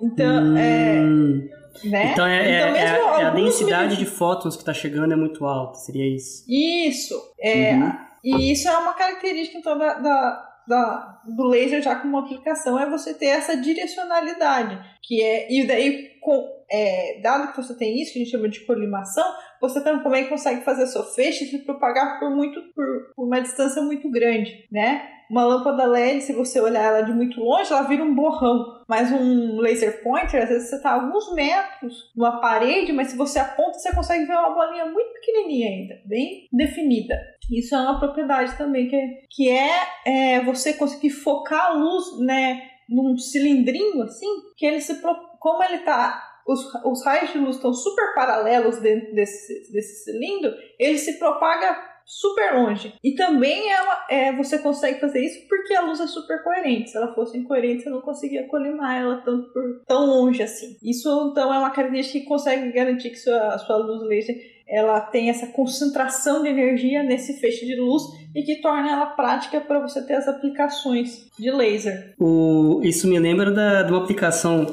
Então, 0.00 0.56
é, 0.56 1.00
hum. 1.00 1.48
é 1.56 1.60
né? 1.84 2.12
Então, 2.12 2.26
é, 2.26 2.40
então, 2.40 2.76
é, 2.76 3.22
é 3.22 3.24
a 3.24 3.30
densidade 3.30 3.96
de 3.96 4.06
fótons 4.06 4.56
que 4.56 4.62
está 4.62 4.74
chegando 4.74 5.12
é 5.12 5.16
muito 5.16 5.44
alta, 5.46 5.78
seria 5.78 6.14
isso? 6.14 6.44
Isso. 6.48 7.14
É, 7.40 7.74
uhum. 7.74 7.92
E 8.24 8.52
isso 8.52 8.68
é 8.68 8.76
uma 8.76 8.92
característica 8.94 9.58
então, 9.58 9.78
da, 9.78 9.94
da, 9.94 10.48
da, 10.66 11.20
do 11.24 11.44
laser 11.44 11.80
já 11.80 11.94
como 11.96 12.18
aplicação, 12.18 12.78
é 12.78 12.88
você 12.88 13.14
ter 13.14 13.26
essa 13.26 13.56
direcionalidade. 13.56 14.78
Que 15.02 15.22
é, 15.22 15.52
e 15.52 15.66
daí, 15.66 16.10
com, 16.20 16.48
é, 16.70 17.20
dado 17.20 17.52
que 17.52 17.56
você 17.56 17.76
tem 17.76 18.00
isso, 18.00 18.12
que 18.12 18.20
a 18.20 18.22
gente 18.22 18.30
chama 18.30 18.48
de 18.48 18.60
colimação, 18.60 19.24
você 19.60 19.82
também 19.82 20.28
consegue 20.28 20.62
fazer 20.62 20.86
seu 20.86 21.02
feixe 21.02 21.46
se 21.46 21.58
propagar 21.58 22.20
por, 22.20 22.30
muito, 22.30 22.60
por, 22.74 23.12
por 23.14 23.26
uma 23.26 23.40
distância 23.40 23.82
muito 23.82 24.08
grande, 24.10 24.66
né? 24.70 25.02
Uma 25.28 25.44
lâmpada 25.44 25.84
LED, 25.84 26.22
se 26.22 26.32
você 26.32 26.60
olhar 26.60 26.82
ela 26.82 27.02
de 27.02 27.12
muito 27.12 27.40
longe, 27.40 27.72
ela 27.72 27.82
vira 27.82 28.02
um 28.02 28.14
borrão. 28.14 28.82
Mas 28.88 29.12
um 29.12 29.60
laser 29.60 30.02
pointer, 30.02 30.42
às 30.42 30.48
vezes 30.48 30.68
você 30.68 30.76
está 30.76 30.92
alguns 30.92 31.32
metros 31.34 32.10
numa 32.16 32.40
parede, 32.40 32.92
mas 32.92 33.08
se 33.08 33.16
você 33.16 33.38
aponta, 33.38 33.78
você 33.78 33.94
consegue 33.94 34.24
ver 34.24 34.32
uma 34.32 34.54
bolinha 34.54 34.86
muito 34.86 35.12
pequenininha 35.12 35.68
ainda, 35.68 36.00
bem 36.04 36.48
definida. 36.52 37.16
Isso 37.48 37.74
é 37.74 37.80
uma 37.80 38.00
propriedade 38.00 38.56
também, 38.56 38.88
que 38.88 38.96
é, 38.96 39.08
que 39.30 39.48
é, 39.48 39.86
é 40.04 40.44
você 40.44 40.72
conseguir 40.72 41.10
focar 41.10 41.66
a 41.66 41.74
luz, 41.74 42.18
né, 42.18 42.62
num 42.88 43.16
cilindrinho 43.16 44.02
assim, 44.02 44.26
que 44.56 44.66
ele 44.66 44.80
se 44.80 45.00
como 45.38 45.62
ele 45.62 45.76
está 45.76 46.29
os, 46.46 46.60
os 46.84 47.04
raios 47.04 47.32
de 47.32 47.38
luz 47.38 47.56
estão 47.56 47.72
super 47.72 48.14
paralelos 48.14 48.78
dentro 48.78 49.14
desse, 49.14 49.72
desse 49.72 50.04
cilindro, 50.04 50.52
ele 50.78 50.98
se 50.98 51.18
propaga 51.18 51.90
super 52.04 52.54
longe. 52.54 52.92
E 53.04 53.14
também 53.14 53.70
ela, 53.70 54.06
é, 54.10 54.32
você 54.36 54.58
consegue 54.58 54.98
fazer 54.98 55.24
isso 55.24 55.46
porque 55.48 55.74
a 55.74 55.82
luz 55.82 56.00
é 56.00 56.08
super 56.08 56.42
coerente. 56.42 56.90
Se 56.90 56.96
ela 56.96 57.14
fosse 57.14 57.38
incoerente, 57.38 57.84
você 57.84 57.90
não 57.90 58.00
conseguia 58.00 58.48
colimar 58.48 59.00
ela 59.00 59.22
tanto 59.24 59.52
por, 59.52 59.82
tão 59.86 60.06
longe 60.06 60.42
assim. 60.42 60.76
Isso 60.82 61.08
então 61.30 61.54
é 61.54 61.58
uma 61.58 61.70
característica 61.70 62.18
que 62.18 62.26
consegue 62.26 62.72
garantir 62.72 63.10
que 63.10 63.16
sua, 63.16 63.56
sua 63.58 63.76
luz 63.76 64.02
laser 64.02 64.36
ela 64.70 65.00
tem 65.00 65.28
essa 65.28 65.48
concentração 65.48 66.42
de 66.42 66.48
energia 66.48 67.02
nesse 67.02 67.40
feixe 67.40 67.66
de 67.66 67.74
luz 67.74 68.04
e 68.32 68.42
que 68.42 68.60
torna 68.60 68.92
ela 68.92 69.06
prática 69.06 69.60
para 69.60 69.80
você 69.80 70.00
ter 70.06 70.14
as 70.14 70.28
aplicações 70.28 71.28
de 71.36 71.50
laser. 71.50 72.14
O, 72.18 72.80
isso 72.84 73.08
me 73.08 73.18
lembra 73.18 73.50
da, 73.50 73.82
de 73.82 73.90
uma 73.90 74.00
aplicação 74.00 74.66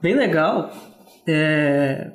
bem 0.00 0.14
legal 0.14 0.72
é, 1.26 2.10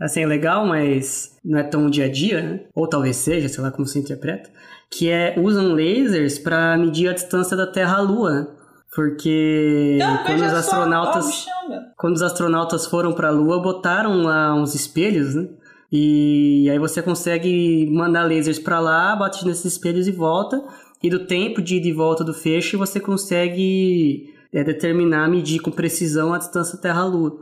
assim, 0.00 0.22
é 0.22 0.26
legal, 0.26 0.66
mas 0.66 1.36
não 1.44 1.58
é 1.58 1.62
tão 1.62 1.88
dia 1.88 2.06
a 2.06 2.10
dia, 2.10 2.42
né? 2.42 2.60
Ou 2.74 2.86
talvez 2.86 3.16
seja, 3.16 3.48
sei 3.48 3.62
lá 3.62 3.70
como 3.70 3.86
se 3.86 3.98
interpreta, 3.98 4.50
que 4.90 5.08
é 5.08 5.34
usam 5.38 5.74
lasers 5.74 6.38
para 6.38 6.76
medir 6.76 7.08
a 7.08 7.14
distância 7.14 7.56
da 7.56 7.66
Terra 7.66 7.98
à 7.98 8.00
Lua, 8.00 8.32
né? 8.32 8.46
Porque 8.94 9.96
não, 10.00 10.24
quando 10.24 10.40
os 10.40 10.52
astronautas 10.52 11.24
só, 11.26 11.50
quando 11.96 12.16
os 12.16 12.22
astronautas 12.22 12.86
foram 12.86 13.12
para 13.12 13.28
a 13.28 13.30
Lua, 13.32 13.62
botaram 13.62 14.22
lá 14.22 14.54
uns 14.54 14.74
espelhos, 14.74 15.34
né? 15.34 15.48
E 15.90 16.68
aí 16.70 16.78
você 16.78 17.00
consegue 17.00 17.88
mandar 17.90 18.24
lasers 18.24 18.58
para 18.58 18.78
lá, 18.80 19.16
bate 19.16 19.46
nesses 19.46 19.72
espelhos 19.72 20.06
e 20.06 20.12
volta. 20.12 20.62
E 21.02 21.08
do 21.08 21.26
tempo 21.26 21.62
de 21.62 21.76
ir 21.76 21.80
de 21.80 21.92
volta 21.92 22.24
do 22.24 22.34
feixe, 22.34 22.76
você 22.76 22.98
consegue 22.98 24.34
é, 24.52 24.64
determinar, 24.64 25.28
medir 25.28 25.60
com 25.60 25.70
precisão 25.70 26.34
a 26.34 26.38
distância 26.38 26.78
Terra-Lua. 26.78 27.38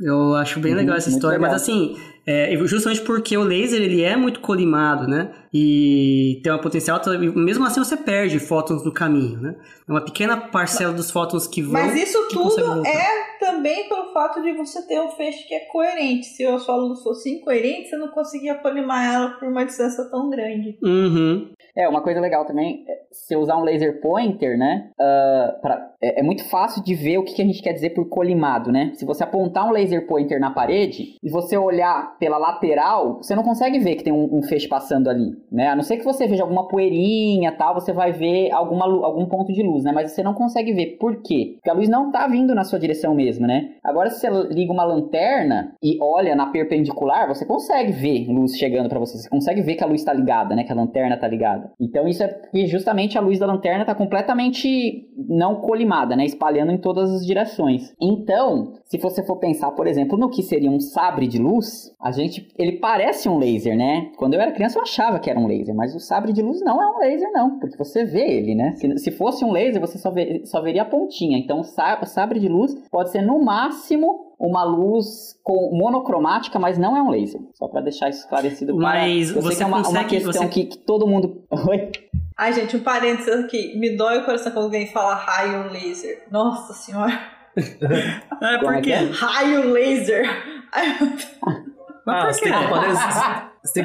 Eu 0.00 0.34
acho 0.34 0.60
bem 0.60 0.72
uhum, 0.72 0.78
legal 0.78 0.96
essa 0.96 1.08
história, 1.08 1.38
legal. 1.38 1.52
mas 1.52 1.62
assim, 1.62 1.96
é, 2.26 2.56
justamente 2.64 3.02
porque 3.02 3.36
o 3.36 3.42
laser 3.42 3.82
ele 3.82 4.02
é 4.02 4.16
muito 4.16 4.40
colimado, 4.40 5.06
né? 5.06 5.32
E 5.52 6.40
tem 6.42 6.50
uma 6.50 6.60
potencial, 6.60 7.00
mesmo 7.34 7.64
assim 7.66 7.80
você 7.80 7.96
perde 7.96 8.38
fótons 8.38 8.84
no 8.84 8.92
caminho, 8.92 9.40
né? 9.40 9.56
É 9.86 9.92
uma 9.92 10.00
pequena 10.00 10.36
parcela 10.36 10.92
dos 10.92 11.10
fótons 11.10 11.46
que 11.46 11.62
vão. 11.62 11.72
Mas 11.72 11.94
isso 11.94 12.28
tudo 12.30 12.86
é 12.86 13.38
também 13.38 13.88
pelo 13.88 14.12
fato 14.12 14.42
de 14.42 14.52
você 14.54 14.80
ter 14.86 15.00
um 15.00 15.10
feixe 15.10 15.46
que 15.46 15.54
é 15.54 15.60
coerente. 15.66 16.26
Se 16.26 16.46
a 16.46 16.58
sua 16.58 16.76
luz 16.76 17.02
fosse 17.02 17.30
incoerente, 17.30 17.90
você 17.90 17.96
não 17.96 18.08
conseguia 18.08 18.54
colimar 18.54 19.14
ela 19.14 19.30
por 19.30 19.48
uma 19.48 19.64
distância 19.64 20.04
tão 20.04 20.30
grande. 20.30 20.78
Uhum. 20.82 21.50
É, 21.76 21.88
uma 21.88 22.02
coisa 22.02 22.20
legal 22.20 22.44
também, 22.44 22.84
é, 22.88 23.00
se 23.10 23.36
usar 23.36 23.56
um 23.56 23.64
laser 23.64 24.00
pointer, 24.00 24.56
né? 24.56 24.90
Uh, 24.92 25.60
pra, 25.60 25.90
é, 26.00 26.20
é, 26.20 26.22
muito 26.22 26.44
fácil 26.48 26.82
de 26.82 26.94
ver 26.94 27.18
o 27.18 27.24
que, 27.24 27.34
que 27.34 27.42
a 27.42 27.44
gente 27.44 27.62
quer 27.62 27.72
dizer 27.72 27.90
por 27.90 28.08
colimado, 28.08 28.70
né? 28.70 28.92
Se 28.94 29.04
você 29.04 29.24
apontar 29.24 29.66
um 29.66 29.72
laser 29.72 30.06
pointer 30.06 30.38
na 30.38 30.50
parede 30.50 31.16
e 31.22 31.30
você 31.30 31.56
olhar 31.56 32.16
pela 32.18 32.38
lateral, 32.38 33.16
você 33.16 33.34
não 33.34 33.42
consegue 33.42 33.78
ver 33.78 33.96
que 33.96 34.04
tem 34.04 34.12
um, 34.12 34.38
um 34.38 34.42
feixe 34.42 34.68
passando 34.68 35.08
ali, 35.08 35.32
né? 35.50 35.68
A 35.68 35.76
não 35.76 35.82
ser 35.82 35.96
que 35.96 36.04
você 36.04 36.26
veja 36.26 36.42
alguma 36.42 36.68
poeirinha 36.68 37.50
tal, 37.52 37.74
você 37.74 37.92
vai 37.92 38.12
ver 38.12 38.52
alguma, 38.52 38.84
algum 38.84 39.26
ponto 39.26 39.52
de 39.52 39.62
luz, 39.62 39.84
né? 39.84 39.92
Mas 39.92 40.12
você 40.12 40.22
não 40.22 40.34
consegue 40.34 40.72
ver. 40.72 40.96
Por 40.98 41.22
quê? 41.22 41.54
Porque 41.56 41.70
a 41.70 41.74
luz 41.74 41.88
não 41.88 42.12
tá 42.12 42.26
vindo 42.28 42.54
na 42.54 42.64
sua 42.64 42.78
direção 42.78 43.14
mesmo, 43.14 43.46
né? 43.46 43.70
Agora, 43.82 44.10
se 44.10 44.20
você 44.20 44.30
liga 44.52 44.72
uma 44.72 44.84
lanterna 44.84 45.74
e 45.82 45.98
olha 46.00 46.36
na 46.36 46.46
perpendicular, 46.46 47.26
você 47.26 47.44
consegue 47.44 47.92
ver 47.92 48.28
luz 48.28 48.56
chegando 48.56 48.88
para 48.88 48.98
você. 48.98 49.18
Você 49.18 49.28
consegue 49.28 49.62
ver 49.62 49.74
que 49.74 49.84
a 49.84 49.86
luz 49.86 50.00
está 50.00 50.12
ligada, 50.12 50.54
né? 50.54 50.64
Que 50.64 50.72
a 50.72 50.76
lanterna 50.76 51.16
tá 51.16 51.26
ligada. 51.26 51.63
Então, 51.80 52.06
isso 52.08 52.22
é 52.22 52.28
porque 52.28 52.66
justamente 52.66 53.16
a 53.16 53.20
luz 53.20 53.38
da 53.38 53.46
lanterna 53.46 53.82
está 53.82 53.94
completamente 53.94 55.08
não 55.16 55.56
colimada, 55.56 56.16
né? 56.16 56.24
Espalhando 56.24 56.72
em 56.72 56.78
todas 56.78 57.10
as 57.10 57.26
direções. 57.26 57.94
Então, 58.00 58.74
se 58.86 58.98
você 58.98 59.24
for 59.24 59.36
pensar, 59.36 59.70
por 59.72 59.86
exemplo, 59.86 60.18
no 60.18 60.30
que 60.30 60.42
seria 60.42 60.70
um 60.70 60.78
sabre 60.78 61.26
de 61.26 61.38
luz, 61.38 61.92
a 62.00 62.12
gente, 62.12 62.48
ele 62.58 62.72
parece 62.72 63.28
um 63.28 63.38
laser, 63.38 63.76
né? 63.76 64.12
Quando 64.16 64.34
eu 64.34 64.40
era 64.40 64.52
criança 64.52 64.78
eu 64.78 64.82
achava 64.82 65.18
que 65.18 65.30
era 65.30 65.38
um 65.38 65.46
laser, 65.46 65.74
mas 65.74 65.94
o 65.94 66.00
sabre 66.00 66.32
de 66.32 66.42
luz 66.42 66.60
não 66.60 66.82
é 66.82 66.86
um 66.86 66.98
laser 66.98 67.30
não, 67.32 67.58
porque 67.58 67.76
você 67.76 68.04
vê 68.04 68.26
ele, 68.26 68.54
né? 68.54 68.74
Se, 68.76 68.98
se 68.98 69.10
fosse 69.10 69.44
um 69.44 69.52
laser, 69.52 69.80
você 69.80 69.98
só, 69.98 70.10
vê, 70.10 70.42
só 70.44 70.60
veria 70.60 70.82
a 70.82 70.84
pontinha. 70.86 71.38
Então, 71.38 71.60
o 71.60 71.64
sabre 71.64 72.38
de 72.38 72.48
luz 72.48 72.74
pode 72.90 73.10
ser 73.10 73.22
no 73.22 73.42
máximo 73.42 74.32
uma 74.38 74.64
luz 74.64 75.38
com 75.42 75.70
monocromática, 75.76 76.58
mas 76.58 76.76
não 76.76 76.96
é 76.96 77.02
um 77.02 77.10
laser. 77.10 77.40
Só 77.54 77.68
para 77.68 77.80
deixar 77.80 78.10
isso 78.10 78.20
esclarecido. 78.20 78.76
Mas 78.76 79.32
para... 79.32 79.40
você 79.40 79.62
é 79.62 79.66
uma, 79.66 79.78
consegue, 79.78 79.98
uma 79.98 80.08
questão 80.08 80.32
você... 80.32 80.48
que, 80.48 80.64
que 80.64 80.78
todo 80.78 81.06
mundo. 81.06 81.42
Oi? 81.68 81.90
Ai, 82.36 82.52
gente, 82.52 82.76
um 82.76 82.80
parênteses 82.80 83.44
aqui. 83.44 83.78
Me 83.78 83.96
dói 83.96 84.18
o 84.18 84.24
coração 84.24 84.52
quando 84.52 84.66
alguém 84.66 84.88
fala 84.88 85.14
raio 85.14 85.72
laser. 85.72 86.26
Nossa 86.30 86.74
senhora. 86.74 87.34
É, 87.56 88.58
por 88.58 88.80
quê? 88.80 88.94
Raio 89.12 89.70
laser. 89.70 90.24
ah, 90.72 92.26
você 92.32 92.40
tem, 92.40 92.52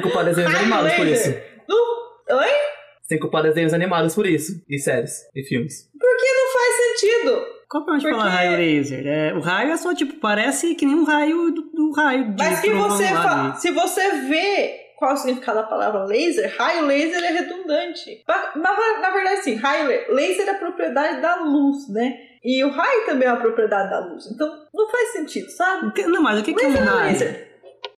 culpar, 0.00 0.24
desenhos 0.24 0.54
animados 0.54 0.92
por 0.94 1.06
isso. 1.06 1.30
No... 1.68 1.76
Oi? 2.36 2.50
Você 3.00 3.08
tem 3.08 3.18
que 3.18 3.22
culpar 3.22 3.42
desenhos 3.42 3.72
animados 3.72 4.14
por 4.14 4.26
isso. 4.26 4.62
E 4.68 4.78
séries. 4.78 5.28
E 5.34 5.42
filmes. 5.44 5.88
Por 5.98 6.16
que 6.16 6.32
não 6.32 6.52
faz 6.52 6.76
sentido? 6.76 7.60
Qual 7.68 7.84
pra 7.84 7.94
Porque... 7.94 8.10
falar 8.10 8.28
raio 8.28 8.56
laser? 8.56 9.06
É, 9.06 9.32
o 9.32 9.40
raio 9.40 9.70
é 9.70 9.76
só, 9.76 9.94
tipo, 9.94 10.14
parece 10.16 10.74
que 10.74 10.84
nem 10.84 10.96
um 10.96 11.04
raio 11.04 11.52
do, 11.52 11.62
do 11.62 11.92
raio. 11.92 12.34
Mas 12.36 12.60
que 12.60 12.70
você 12.70 13.06
fa... 13.06 13.54
se 13.54 13.70
você 13.70 14.10
vê 14.22 14.80
qual 14.98 15.12
é 15.12 15.14
o 15.14 15.16
significado 15.16 15.60
da 15.60 15.66
palavra 15.66 16.04
laser, 16.04 16.52
raio 16.58 16.84
laser 16.84 17.22
é 17.22 17.30
redundante. 17.30 18.24
Na, 18.56 19.00
na 19.00 19.10
verdade, 19.10 19.44
sim, 19.44 19.54
raio 19.54 19.86
laser 20.12 20.48
é 20.48 20.50
a 20.50 20.58
propriedade 20.58 21.22
da 21.22 21.36
luz, 21.36 21.88
né? 21.88 22.18
E 22.42 22.64
o 22.64 22.70
raio 22.70 23.06
também 23.06 23.28
é 23.28 23.32
uma 23.32 23.40
propriedade 23.40 23.90
da 23.90 24.00
luz. 24.00 24.26
Então, 24.30 24.48
não 24.72 24.90
faz 24.90 25.12
sentido, 25.12 25.50
sabe? 25.50 26.02
Não, 26.06 26.22
mas 26.22 26.40
o 26.40 26.42
que, 26.42 26.54
que 26.54 26.64
é 26.64 26.68
um 26.68 26.72
raio? 26.72 27.12
Laser. 27.12 27.50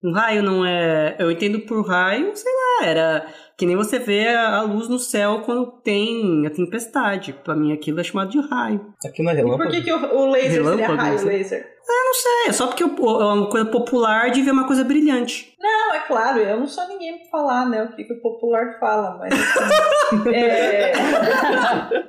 Um 0.03 0.11
raio 0.11 0.43
não 0.43 0.65
é. 0.65 1.15
Eu 1.17 1.31
entendo 1.31 1.61
por 1.61 1.81
raio, 1.87 2.35
sei 2.35 2.51
lá, 2.51 2.87
era 2.87 3.25
que 3.55 3.65
nem 3.65 3.75
você 3.75 3.99
vê 3.99 4.27
a 4.27 4.61
luz 4.61 4.89
no 4.89 4.99
céu 4.99 5.43
quando 5.45 5.71
tem 5.81 6.45
a 6.45 6.49
tempestade. 6.49 7.31
Pra 7.31 7.55
mim 7.55 7.71
aquilo 7.71 8.01
é 8.01 8.03
chamado 8.03 8.29
de 8.29 8.39
raio. 8.41 8.93
Aqui 9.05 9.23
não 9.23 9.31
é 9.31 9.35
relâmpago. 9.35 9.63
E 9.63 9.65
por 9.65 9.71
que, 9.71 9.81
que 9.81 9.93
o, 9.93 10.29
laser 10.29 10.51
relâmpago, 10.51 10.87
seria 10.87 10.95
raio 10.95 11.25
laser? 11.25 11.72
Ah, 11.87 12.05
não 12.05 12.13
sei, 12.13 12.49
é 12.49 12.53
só 12.53 12.67
porque 12.67 12.83
é 12.83 12.85
uma 12.85 13.49
coisa 13.49 13.65
popular 13.65 14.31
de 14.31 14.41
ver 14.41 14.51
uma 14.51 14.65
coisa 14.65 14.83
brilhante. 14.83 15.53
Não, 15.59 15.95
é 15.95 15.99
claro, 16.01 16.39
eu 16.39 16.59
não 16.59 16.67
sou 16.67 16.85
ninguém 16.87 17.19
pra 17.19 17.29
falar, 17.29 17.69
né, 17.69 17.83
o 17.83 17.95
que, 17.95 18.03
que 18.03 18.13
o 18.13 18.21
popular 18.21 18.77
fala, 18.79 19.17
mas 19.17 19.33
assim, 19.33 20.29
é... 20.33 20.91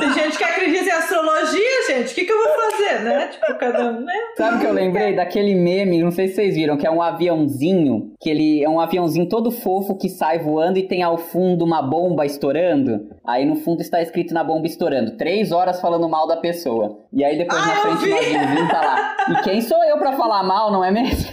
Tem 0.00 0.12
gente 0.12 0.38
que 0.38 0.44
acredita 0.44 0.84
em 0.84 0.90
astrologia, 0.90 1.86
gente, 1.88 2.12
o 2.12 2.14
que, 2.14 2.24
que 2.24 2.32
eu 2.32 2.36
vou 2.36 2.54
fazer, 2.54 3.04
né? 3.04 3.28
Tipo, 3.28 3.54
cada 3.58 3.90
um, 3.90 4.00
né? 4.00 4.12
Sabe 4.36 4.56
o 4.56 4.60
que 4.60 4.66
eu 4.66 4.72
lembrei 4.72 5.14
daquele 5.14 5.54
meme, 5.54 6.02
não 6.02 6.10
sei 6.10 6.28
se 6.28 6.34
vocês 6.34 6.54
viram, 6.56 6.76
que 6.76 6.86
é 6.86 6.90
um 6.90 7.00
aviãozinho, 7.00 8.12
que 8.20 8.28
ele 8.28 8.62
é 8.62 8.68
um 8.68 8.80
aviãozinho 8.80 9.28
todo 9.28 9.50
fofo 9.50 9.96
que 9.96 10.08
sai 10.08 10.38
voando 10.38 10.78
e 10.78 10.82
tem 10.82 11.02
ao 11.02 11.16
fundo 11.16 11.64
uma 11.64 11.80
bomba 11.80 12.26
estourando. 12.26 13.08
Aí 13.24 13.44
no 13.44 13.56
fundo 13.56 13.80
está 13.80 14.02
escrito 14.02 14.34
na 14.34 14.42
bomba 14.44 14.66
estourando, 14.66 15.16
três 15.16 15.52
horas 15.52 15.80
falando 15.80 16.08
mal 16.08 16.26
da 16.26 16.36
pessoa. 16.36 16.98
E 17.12 17.24
aí 17.24 17.38
depois 17.38 17.62
ah, 17.62 17.66
na 17.66 17.76
frente 17.76 18.35
tá 18.68 18.80
lá. 18.80 19.16
E 19.30 19.42
quem 19.42 19.60
sou 19.60 19.82
eu 19.84 19.98
para 19.98 20.12
falar 20.16 20.42
mal, 20.42 20.70
não 20.70 20.84
é 20.84 20.90
mesmo? 20.90 21.30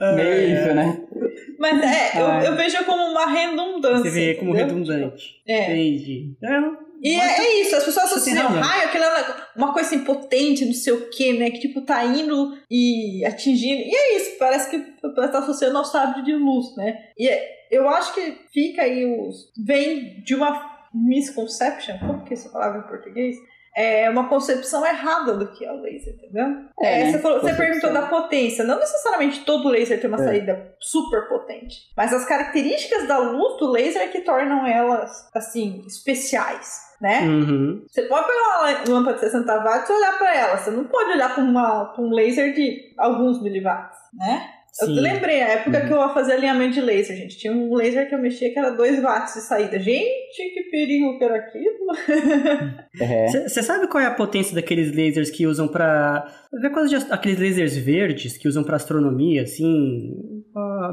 é 0.00 0.44
isso, 0.44 0.74
né? 0.74 1.00
Mas 1.58 1.82
é, 1.82 2.20
eu, 2.20 2.26
eu, 2.50 2.56
vejo 2.56 2.84
como 2.84 3.02
uma 3.02 3.26
redundância. 3.26 4.10
Você 4.10 4.10
vê 4.10 4.34
como 4.34 4.54
entendeu? 4.54 4.76
redundante. 4.76 5.42
É. 5.46 5.64
Entendi. 5.64 6.36
É, 6.42 6.60
e 7.02 7.14
é, 7.14 7.38
é, 7.38 7.60
isso, 7.62 7.76
as 7.76 7.84
pessoas 7.84 8.06
associam 8.06 8.48
raio, 8.48 8.88
aquela 8.88 9.48
uma 9.56 9.72
coisa 9.72 9.88
assim, 9.88 10.04
potente, 10.04 10.64
não 10.64 10.72
sei 10.72 10.92
o 10.92 11.10
que, 11.10 11.32
né? 11.32 11.50
Que 11.50 11.60
tipo, 11.60 11.80
tá 11.82 12.04
indo 12.04 12.56
e 12.70 13.24
atingindo. 13.24 13.82
E 13.82 13.94
é 13.94 14.16
isso, 14.16 14.38
parece 14.38 14.70
que 14.70 14.78
tá 15.30 15.38
associando 15.38 15.78
ao 15.78 15.84
sabre 15.84 16.22
de 16.22 16.34
luz, 16.34 16.74
né? 16.76 16.98
E 17.16 17.28
é, 17.28 17.66
eu 17.70 17.88
acho 17.88 18.14
que 18.14 18.36
fica 18.52 18.82
aí 18.82 19.04
os. 19.04 19.52
vem 19.56 20.20
de 20.22 20.34
uma 20.34 20.77
misconception, 20.92 21.98
como 21.98 22.24
que 22.24 22.34
é 22.34 22.36
essa 22.36 22.50
palavra 22.50 22.80
em 22.80 22.88
português? 22.88 23.36
é 23.78 24.10
uma 24.10 24.28
concepção 24.28 24.84
errada 24.84 25.34
do 25.34 25.52
que 25.52 25.64
é 25.64 25.72
o 25.72 25.80
laser, 25.80 26.14
entendeu? 26.14 26.46
É, 26.80 27.02
é, 27.02 27.12
você, 27.12 27.18
falou, 27.20 27.40
você 27.40 27.54
perguntou 27.54 27.92
da 27.92 28.08
potência. 28.08 28.64
Não 28.64 28.76
necessariamente 28.76 29.44
todo 29.44 29.68
laser 29.68 30.00
tem 30.00 30.10
uma 30.10 30.20
é. 30.20 30.24
saída 30.24 30.76
super 30.80 31.28
potente, 31.28 31.76
mas 31.96 32.12
as 32.12 32.24
características 32.24 33.06
da 33.06 33.18
luz 33.18 33.56
do 33.58 33.70
laser 33.70 34.02
é 34.02 34.08
que 34.08 34.22
tornam 34.22 34.66
elas, 34.66 35.30
assim, 35.32 35.84
especiais. 35.86 36.88
Né? 37.00 37.20
Uhum. 37.20 37.84
Você 37.86 38.02
pode 38.02 38.26
pegar 38.26 38.88
uma 38.88 38.98
lâmpada 38.98 39.14
de 39.14 39.20
60 39.20 39.58
watts 39.62 39.88
e 39.88 39.92
olhar 39.92 40.18
para 40.18 40.34
ela. 40.34 40.56
Você 40.58 40.72
não 40.72 40.82
pode 40.82 41.12
olhar 41.12 41.32
para 41.32 42.02
um 42.02 42.10
laser 42.10 42.52
de 42.52 42.92
alguns 42.98 43.40
miliwatts, 43.40 43.96
né? 44.12 44.57
Sim. 44.80 44.96
Eu 44.96 45.02
lembrei, 45.02 45.42
a 45.42 45.48
época 45.48 45.76
uhum. 45.76 45.86
que 45.86 45.92
eu 45.92 45.98
ia 45.98 46.08
fazer 46.10 46.32
alinhamento 46.34 46.74
de 46.74 46.80
laser, 46.80 47.16
gente. 47.16 47.36
Tinha 47.36 47.52
um 47.52 47.74
laser 47.74 48.08
que 48.08 48.14
eu 48.14 48.20
mexia 48.20 48.52
que 48.52 48.58
era 48.58 48.70
2 48.70 49.02
watts 49.02 49.34
de 49.34 49.40
saída. 49.40 49.76
Gente, 49.78 50.54
que 50.54 50.70
perigo 50.70 51.18
que 51.18 51.24
era 51.24 51.36
aquilo. 51.36 51.86
Você 53.26 53.38
é. 53.58 53.62
sabe 53.62 53.88
qual 53.88 54.02
é 54.02 54.06
a 54.06 54.14
potência 54.14 54.54
daqueles 54.54 54.94
lasers 54.94 55.30
que 55.30 55.46
usam 55.46 55.66
pra. 55.66 56.32
Ver 56.52 56.70
coisa 56.70 56.88
de 56.88 57.12
aqueles 57.12 57.40
lasers 57.40 57.76
verdes 57.76 58.38
que 58.38 58.46
usam 58.46 58.62
pra 58.62 58.76
astronomia, 58.76 59.42
assim. 59.42 60.12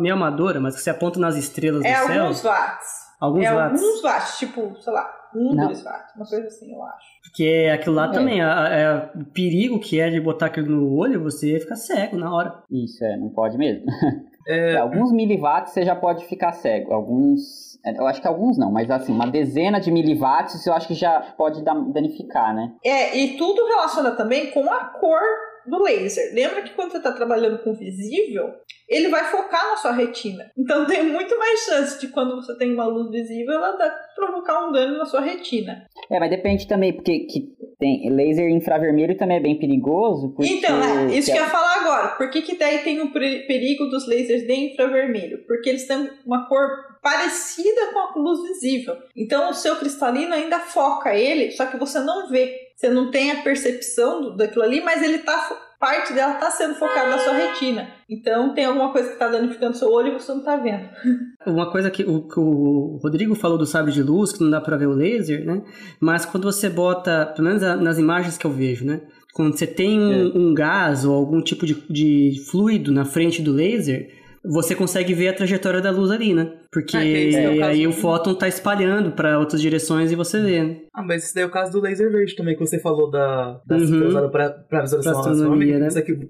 meio 0.02 0.16
amadora, 0.16 0.60
mas 0.60 0.76
que 0.76 0.82
você 0.82 0.90
aponta 0.90 1.20
nas 1.20 1.36
estrelas 1.36 1.86
é 1.86 1.94
do 1.94 2.08
céu. 2.08 2.16
É 2.16 2.20
alguns 2.20 2.42
watts. 2.42 3.06
Alguns 3.22 3.46
é 3.46 3.54
watts. 3.54 3.82
alguns 3.82 4.02
watts, 4.02 4.38
tipo, 4.40 4.76
sei 4.82 4.94
lá, 4.94 5.14
um, 5.36 5.54
não. 5.54 5.66
dois 5.66 5.84
watts, 5.84 6.16
uma 6.16 6.26
coisa 6.26 6.48
assim, 6.48 6.74
eu 6.74 6.84
acho. 6.84 7.08
Porque 7.24 7.70
aquilo 7.74 7.96
lá 7.96 8.08
é. 8.08 8.12
também, 8.12 8.42
é, 8.42 9.12
o 9.16 9.26
perigo 9.26 9.80
que 9.80 10.00
é 10.00 10.10
de 10.10 10.20
botar 10.20 10.48
aquilo 10.48 10.70
no 10.70 10.96
olho, 10.96 11.22
você 11.22 11.60
fica 11.60 11.76
cego 11.76 12.18
na 12.18 12.34
hora. 12.34 12.64
Isso, 12.72 13.04
é, 13.04 13.18
não 13.18 13.30
pode 13.30 13.58
mesmo. 13.58 13.86
É... 14.48 14.78
Alguns 14.78 15.12
miliwatts 15.12 15.74
você 15.74 15.84
já 15.84 15.96
pode 15.96 16.26
ficar 16.26 16.52
cego. 16.52 16.94
Alguns. 16.94 17.80
É, 17.84 17.98
eu 17.98 18.06
acho 18.06 18.22
que 18.22 18.28
alguns 18.28 18.58
não, 18.58 18.72
mas 18.72 18.90
assim, 18.90 19.12
uma 19.12 19.28
dezena 19.28 19.80
de 19.80 19.92
miliwatts 19.92 20.66
eu 20.66 20.74
acho 20.74 20.88
que 20.88 20.94
já 20.94 21.20
pode 21.36 21.64
danificar, 21.64 22.54
né? 22.54 22.72
É, 22.84 23.18
e 23.18 23.38
tudo 23.38 23.66
relaciona 23.66 24.12
também 24.12 24.52
com 24.52 24.72
a 24.72 24.86
cor 24.86 25.20
do 25.68 25.84
laser. 25.84 26.34
Lembra 26.34 26.62
que 26.62 26.74
quando 26.74 26.92
você 26.92 26.98
está 26.98 27.12
trabalhando 27.12 27.60
com 27.60 27.74
visível, 27.74 28.54
ele 28.88 29.10
vai 29.10 29.26
focar 29.26 29.72
na 29.72 29.78
sua 29.78 29.92
retina. 29.92 30.52
Então 30.58 30.86
tem 30.86 31.04
muito 31.04 31.38
mais 31.38 31.60
chance 31.62 32.00
de 32.00 32.08
quando 32.10 32.36
você 32.36 32.58
tem 32.58 32.74
uma 32.74 32.86
luz 32.86 33.10
visível, 33.12 33.54
ela 33.54 33.76
provocar 34.16 34.68
um 34.68 34.72
dano 34.72 34.98
na 34.98 35.06
sua 35.06 35.22
retina. 35.22 35.86
É, 36.10 36.20
mas 36.20 36.30
depende 36.30 36.68
também, 36.68 36.94
porque 36.94 37.20
que 37.20 37.56
tem 37.80 38.10
laser 38.10 38.50
infravermelho 38.50 39.18
também 39.18 39.38
é 39.38 39.42
bem 39.42 39.60
perigoso. 39.60 40.34
Então, 40.40 40.82
é, 40.82 41.18
isso 41.18 41.32
que 41.32 41.38
eu 41.38 41.44
ia 41.44 41.50
falar 41.50 41.82
agora. 41.82 42.08
Por 42.16 42.30
que, 42.30 42.42
que 42.42 42.58
daí 42.58 42.80
tem 42.80 43.02
o 43.02 43.12
perigo 43.12 43.86
dos 43.86 44.08
lasers 44.08 44.48
de 44.48 44.54
infravermelho? 44.54 45.46
Porque 45.46 45.70
eles 45.70 45.86
têm 45.86 46.10
uma 46.26 46.48
cor 46.48 46.70
parecida 47.06 47.94
com 47.94 48.00
a 48.00 48.14
luz 48.16 48.42
visível. 48.42 48.96
Então 49.16 49.52
o 49.52 49.54
seu 49.54 49.76
cristalino 49.76 50.34
ainda 50.34 50.60
foca 50.60 51.16
ele, 51.16 51.52
só 51.52 51.68
que 51.68 51.78
você 51.78 52.00
não 52.00 52.30
vê. 52.30 52.65
Você 52.76 52.90
não 52.90 53.10
tem 53.10 53.32
a 53.32 53.42
percepção 53.42 54.36
daquilo 54.36 54.64
ali, 54.64 54.82
mas 54.82 55.02
ele 55.02 55.20
tá 55.20 55.66
parte 55.80 56.14
dela 56.14 56.34
está 56.34 56.50
sendo 56.50 56.76
focada 56.76 57.10
na 57.10 57.20
sua 57.20 57.34
retina. 57.34 57.88
Então 58.10 58.54
tem 58.54 58.66
alguma 58.66 58.92
coisa 58.92 59.08
que 59.08 59.14
está 59.14 59.28
danificando 59.28 59.78
seu 59.78 59.92
olho 59.92 60.10
e 60.10 60.14
você 60.14 60.32
não 60.32 60.40
está 60.40 60.56
vendo. 60.56 60.90
Uma 61.46 61.72
coisa 61.72 61.92
que 61.92 62.04
o, 62.04 62.28
que 62.28 62.40
o, 62.40 63.00
Rodrigo 63.04 63.36
falou 63.36 63.58
do 63.58 63.66
sabre 63.66 63.92
de 63.92 64.02
luz, 64.02 64.32
que 64.32 64.44
não 64.44 64.50
dá 64.50 64.60
para 64.60 64.78
ver 64.78 64.88
o 64.88 64.94
laser, 64.94 65.46
né? 65.46 65.62
Mas 66.00 66.26
quando 66.26 66.52
você 66.52 66.70
bota, 66.70 67.28
pelo 67.36 67.48
menos 67.48 67.62
nas 67.62 68.00
imagens 68.00 68.38
que 68.38 68.46
eu 68.46 68.52
vejo, 68.52 68.86
né? 68.86 69.02
Quando 69.34 69.56
você 69.56 69.68
tem 69.68 70.00
um, 70.00 70.12
é. 70.12 70.38
um 70.38 70.54
gás 70.54 71.06
ou 71.06 71.14
algum 71.14 71.42
tipo 71.42 71.66
de, 71.66 71.76
de 71.90 72.42
fluido 72.50 72.92
na 72.92 73.06
frente 73.06 73.42
do 73.42 73.52
laser, 73.52 74.10
você 74.50 74.76
consegue 74.76 75.14
ver 75.14 75.30
a 75.30 75.34
trajetória 75.34 75.82
da 75.82 75.92
luz 75.92 76.12
ali, 76.12 76.34
né? 76.34 76.52
Porque 76.72 76.98
ah, 76.98 77.06
é, 77.06 77.64
aí 77.64 77.88
o 77.88 77.92
fóton 77.92 78.34
tá 78.36 78.48
espalhando 78.48 79.12
para 79.12 79.40
outras 79.40 79.62
direções 79.62 80.12
e 80.12 80.16
você 80.16 80.42
vê. 80.42 80.64
Né? 80.64 80.78
Ah, 80.94 81.04
mas 81.04 81.24
esse 81.24 81.34
daí 81.34 81.44
é 81.44 81.48
o 81.48 81.52
caso 81.52 81.72
do 81.72 81.82
laser 81.82 82.12
verde 82.12 82.36
também, 82.36 82.54
que 82.54 82.60
você 82.60 82.80
falou 82.80 83.10
da, 83.10 83.60
da 83.66 83.76
uhum. 83.76 84.08
usada 84.08 84.30
pra, 84.30 84.82
visualização 84.82 85.22
pra 85.22 85.32
astronomia, 85.32 85.80
né? 85.80 85.88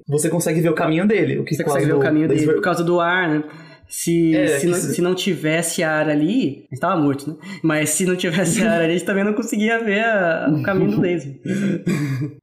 Você 0.07 0.29
consegue 0.29 0.61
ver 0.61 0.69
o 0.69 0.75
caminho 0.75 1.07
dele. 1.07 1.39
O 1.39 1.45
que 1.45 1.55
você 1.55 1.63
consegue 1.63 1.85
ver 1.87 1.95
o 1.95 1.99
caminho 1.99 2.27
dele 2.27 2.45
por 2.45 2.61
causa 2.61 2.83
do 2.83 2.99
ar, 2.99 3.29
né? 3.29 3.43
Se, 3.87 4.35
é, 4.35 4.59
se, 4.59 4.67
não, 4.67 4.73
se, 4.75 5.01
não, 5.01 5.15
tivesse 5.15 5.83
ar 5.83 6.09
ali, 6.09 6.65
a 6.71 6.75
gente 6.75 6.79
tava 6.79 6.99
morto, 6.99 7.29
né? 7.29 7.37
Mas 7.63 7.89
se 7.89 8.05
não 8.05 8.15
tivesse 8.15 8.61
ar 8.65 8.81
ali, 8.81 8.93
a 8.93 8.97
gente 8.97 9.05
também 9.05 9.23
não 9.23 9.33
conseguia 9.33 9.83
ver 9.83 10.03
a, 10.03 10.49
o 10.49 10.63
caminho 10.63 10.91
do 10.91 11.01
laser. 11.01 11.39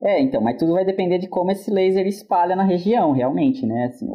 É, 0.03 0.20
então, 0.20 0.40
mas 0.40 0.59
tudo 0.59 0.74
vai 0.74 0.84
depender 0.84 1.18
de 1.18 1.28
como 1.28 1.51
esse 1.51 1.70
laser 1.70 2.07
espalha 2.07 2.55
na 2.55 2.64
região, 2.64 3.12
realmente, 3.12 3.64
né? 3.64 3.86
Assim, 3.86 4.07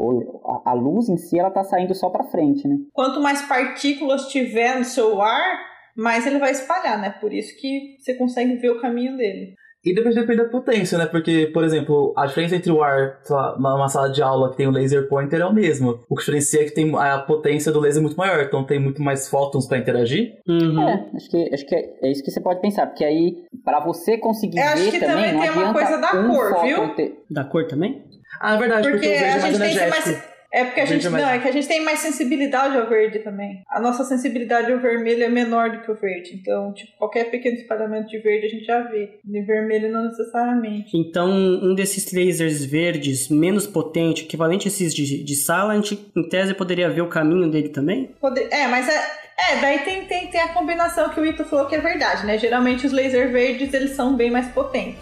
a, 0.45 0.71
a 0.71 0.73
luz 0.73 1.09
em 1.09 1.17
si, 1.17 1.39
ela 1.39 1.49
tá 1.49 1.63
saindo 1.63 1.95
só 1.95 2.09
para 2.09 2.25
frente, 2.25 2.67
né? 2.67 2.77
Quanto 2.93 3.21
mais 3.21 3.41
partículas 3.43 4.27
tiver 4.27 4.77
no 4.77 4.83
seu 4.83 5.21
ar, 5.21 5.59
mais 5.95 6.27
ele 6.27 6.39
vai 6.39 6.51
espalhar, 6.51 7.01
né? 7.01 7.09
Por 7.09 7.33
isso 7.33 7.59
que 7.59 7.95
você 7.99 8.13
consegue 8.13 8.55
ver 8.57 8.69
o 8.69 8.79
caminho 8.79 9.17
dele. 9.17 9.55
E 9.87 9.95
depende, 9.95 10.15
depende 10.15 10.43
da 10.43 10.49
potência, 10.49 10.97
né? 10.97 11.05
Porque, 11.05 11.49
por 11.53 11.63
exemplo, 11.63 12.13
a 12.17 12.25
diferença 12.25 12.57
entre 12.57 12.69
o 12.69 12.83
ar, 12.83 13.19
numa 13.57 13.87
sala 13.87 14.09
de 14.09 14.21
aula 14.21 14.51
que 14.51 14.57
tem 14.57 14.67
um 14.67 14.71
laser 14.71 15.07
pointer 15.07 15.39
é 15.39 15.45
o 15.45 15.53
mesmo. 15.53 16.03
O 16.09 16.15
que 16.15 16.19
diferencia 16.19 16.61
é 16.61 16.65
que 16.65 16.73
tem 16.73 16.93
a 16.93 17.19
potência 17.19 17.71
do 17.71 17.79
laser 17.79 18.01
muito 18.01 18.17
maior, 18.17 18.43
então 18.43 18.65
tem 18.65 18.79
muito 18.79 19.01
mais 19.01 19.29
fótons 19.29 19.65
para 19.65 19.77
interagir. 19.77 20.39
Uhum. 20.45 20.81
É, 20.81 21.09
acho 21.15 21.29
que, 21.29 21.53
acho 21.53 21.65
que 21.65 21.73
é, 21.73 21.93
é, 22.01 22.11
isso 22.11 22.21
que 22.21 22.29
você 22.29 22.41
pode 22.41 22.59
pensar, 22.59 22.85
porque 22.87 23.05
aí, 23.05 23.45
para 23.63 23.79
você 23.79 24.17
conseguir 24.17 24.59
Eu 24.59 24.75
ver 24.75 24.99
também, 24.99 24.99
também 24.99 25.33
não 25.33 25.39
tem 25.39 25.49
adianta 25.49 25.69
uma 25.69 25.73
coisa 25.73 25.97
da 26.01 26.19
um 26.19 26.27
cor, 26.27 26.49
fóton 26.49 26.65
viu? 26.65 26.95
ter... 26.95 27.23
Da 27.31 27.43
cor 27.45 27.67
também? 27.67 28.03
Ah, 28.41 28.55
é 28.55 28.57
verdade, 28.57 28.89
porque, 28.89 29.07
Porque 29.07 29.17
o 29.17 29.19
verde 29.19 29.25
a 29.25 29.37
é 29.37 29.39
mais 29.39 29.57
gente 29.57 29.59
tem 29.59 29.69
que 29.69 29.75
ter 29.75 29.83
energético. 29.83 30.36
É 30.51 30.63
porque 30.63 30.79
a 30.81 30.85
gente. 30.85 31.05
é 31.05 31.09
mais- 31.09 31.23
Não, 31.23 31.29
é 31.31 31.39
que 31.39 31.47
a 31.47 31.51
gente 31.51 31.67
tem 31.67 31.83
mais 31.83 31.99
sensibilidade 31.99 32.77
ao 32.77 32.87
verde 32.87 33.19
também. 33.19 33.61
A 33.69 33.79
nossa 33.81 34.03
sensibilidade 34.03 34.71
ao 34.71 34.79
vermelho 34.79 35.23
é 35.23 35.29
menor 35.29 35.69
do 35.71 35.81
que 35.81 35.91
o 35.91 35.95
verde. 35.95 36.31
Então, 36.35 36.73
tipo, 36.73 36.91
qualquer 36.97 37.25
pequeno 37.29 37.57
espalhamento 37.57 38.07
de 38.07 38.17
verde 38.19 38.45
a 38.45 38.49
gente 38.49 38.65
já 38.65 38.81
vê. 38.83 39.19
De 39.23 39.41
vermelho 39.41 39.91
não 39.91 40.05
necessariamente. 40.05 40.95
Então, 40.97 41.29
um 41.29 41.75
desses 41.75 42.11
lasers 42.13 42.63
verdes 42.63 43.27
menos 43.29 43.67
potente, 43.67 44.23
equivalente 44.23 44.67
a 44.67 44.69
esses 44.69 44.93
de, 44.93 45.23
de 45.23 45.35
sala, 45.35 45.73
a 45.73 45.75
gente, 45.75 45.99
em 46.15 46.27
tese, 46.29 46.53
poderia 46.53 46.89
ver 46.89 47.01
o 47.01 47.07
caminho 47.09 47.49
dele 47.51 47.69
também? 47.69 48.09
Poder- 48.19 48.47
É, 48.51 48.67
mas 48.67 48.87
é. 48.87 49.27
É, 49.51 49.61
daí 49.61 49.79
tem, 49.79 50.05
tem, 50.05 50.27
tem 50.27 50.41
a 50.41 50.47
combinação 50.47 51.09
que 51.09 51.19
o 51.19 51.25
Ito 51.25 51.45
falou 51.45 51.67
que 51.67 51.75
é 51.75 51.79
verdade, 51.79 52.25
né? 52.25 52.39
Geralmente 52.39 52.87
os 52.87 52.91
laser 52.91 53.31
verdes 53.31 53.71
eles 53.71 53.91
são 53.91 54.15
bem 54.15 54.31
mais 54.31 54.47
potentes. 54.47 54.97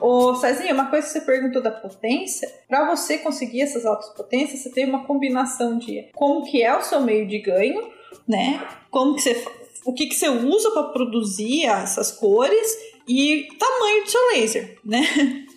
Ô, 0.00 0.34
Cezinha, 0.34 0.74
uma 0.74 0.86
coisa 0.86 1.06
que 1.06 1.12
você 1.12 1.20
perguntou 1.20 1.62
da 1.62 1.70
potência, 1.70 2.48
para 2.68 2.86
você 2.88 3.18
conseguir 3.18 3.62
essas 3.62 3.84
altas 3.84 4.08
potências, 4.10 4.60
você 4.60 4.70
tem 4.70 4.86
uma 4.86 5.04
combinação 5.04 5.78
de 5.78 6.08
como 6.14 6.44
que 6.44 6.62
é 6.62 6.76
o 6.76 6.82
seu 6.82 7.00
meio 7.00 7.26
de 7.26 7.38
ganho, 7.38 7.90
né? 8.26 8.66
Como 8.90 9.14
que 9.14 9.22
você, 9.22 9.44
o 9.84 9.92
que 9.92 10.06
que 10.06 10.14
você 10.14 10.28
usa 10.28 10.70
para 10.70 10.84
produzir 10.84 11.64
essas 11.64 12.12
cores 12.12 12.76
e 13.06 13.48
tamanho 13.58 14.04
do 14.04 14.10
seu 14.10 14.20
laser, 14.32 14.78
né? 14.84 15.02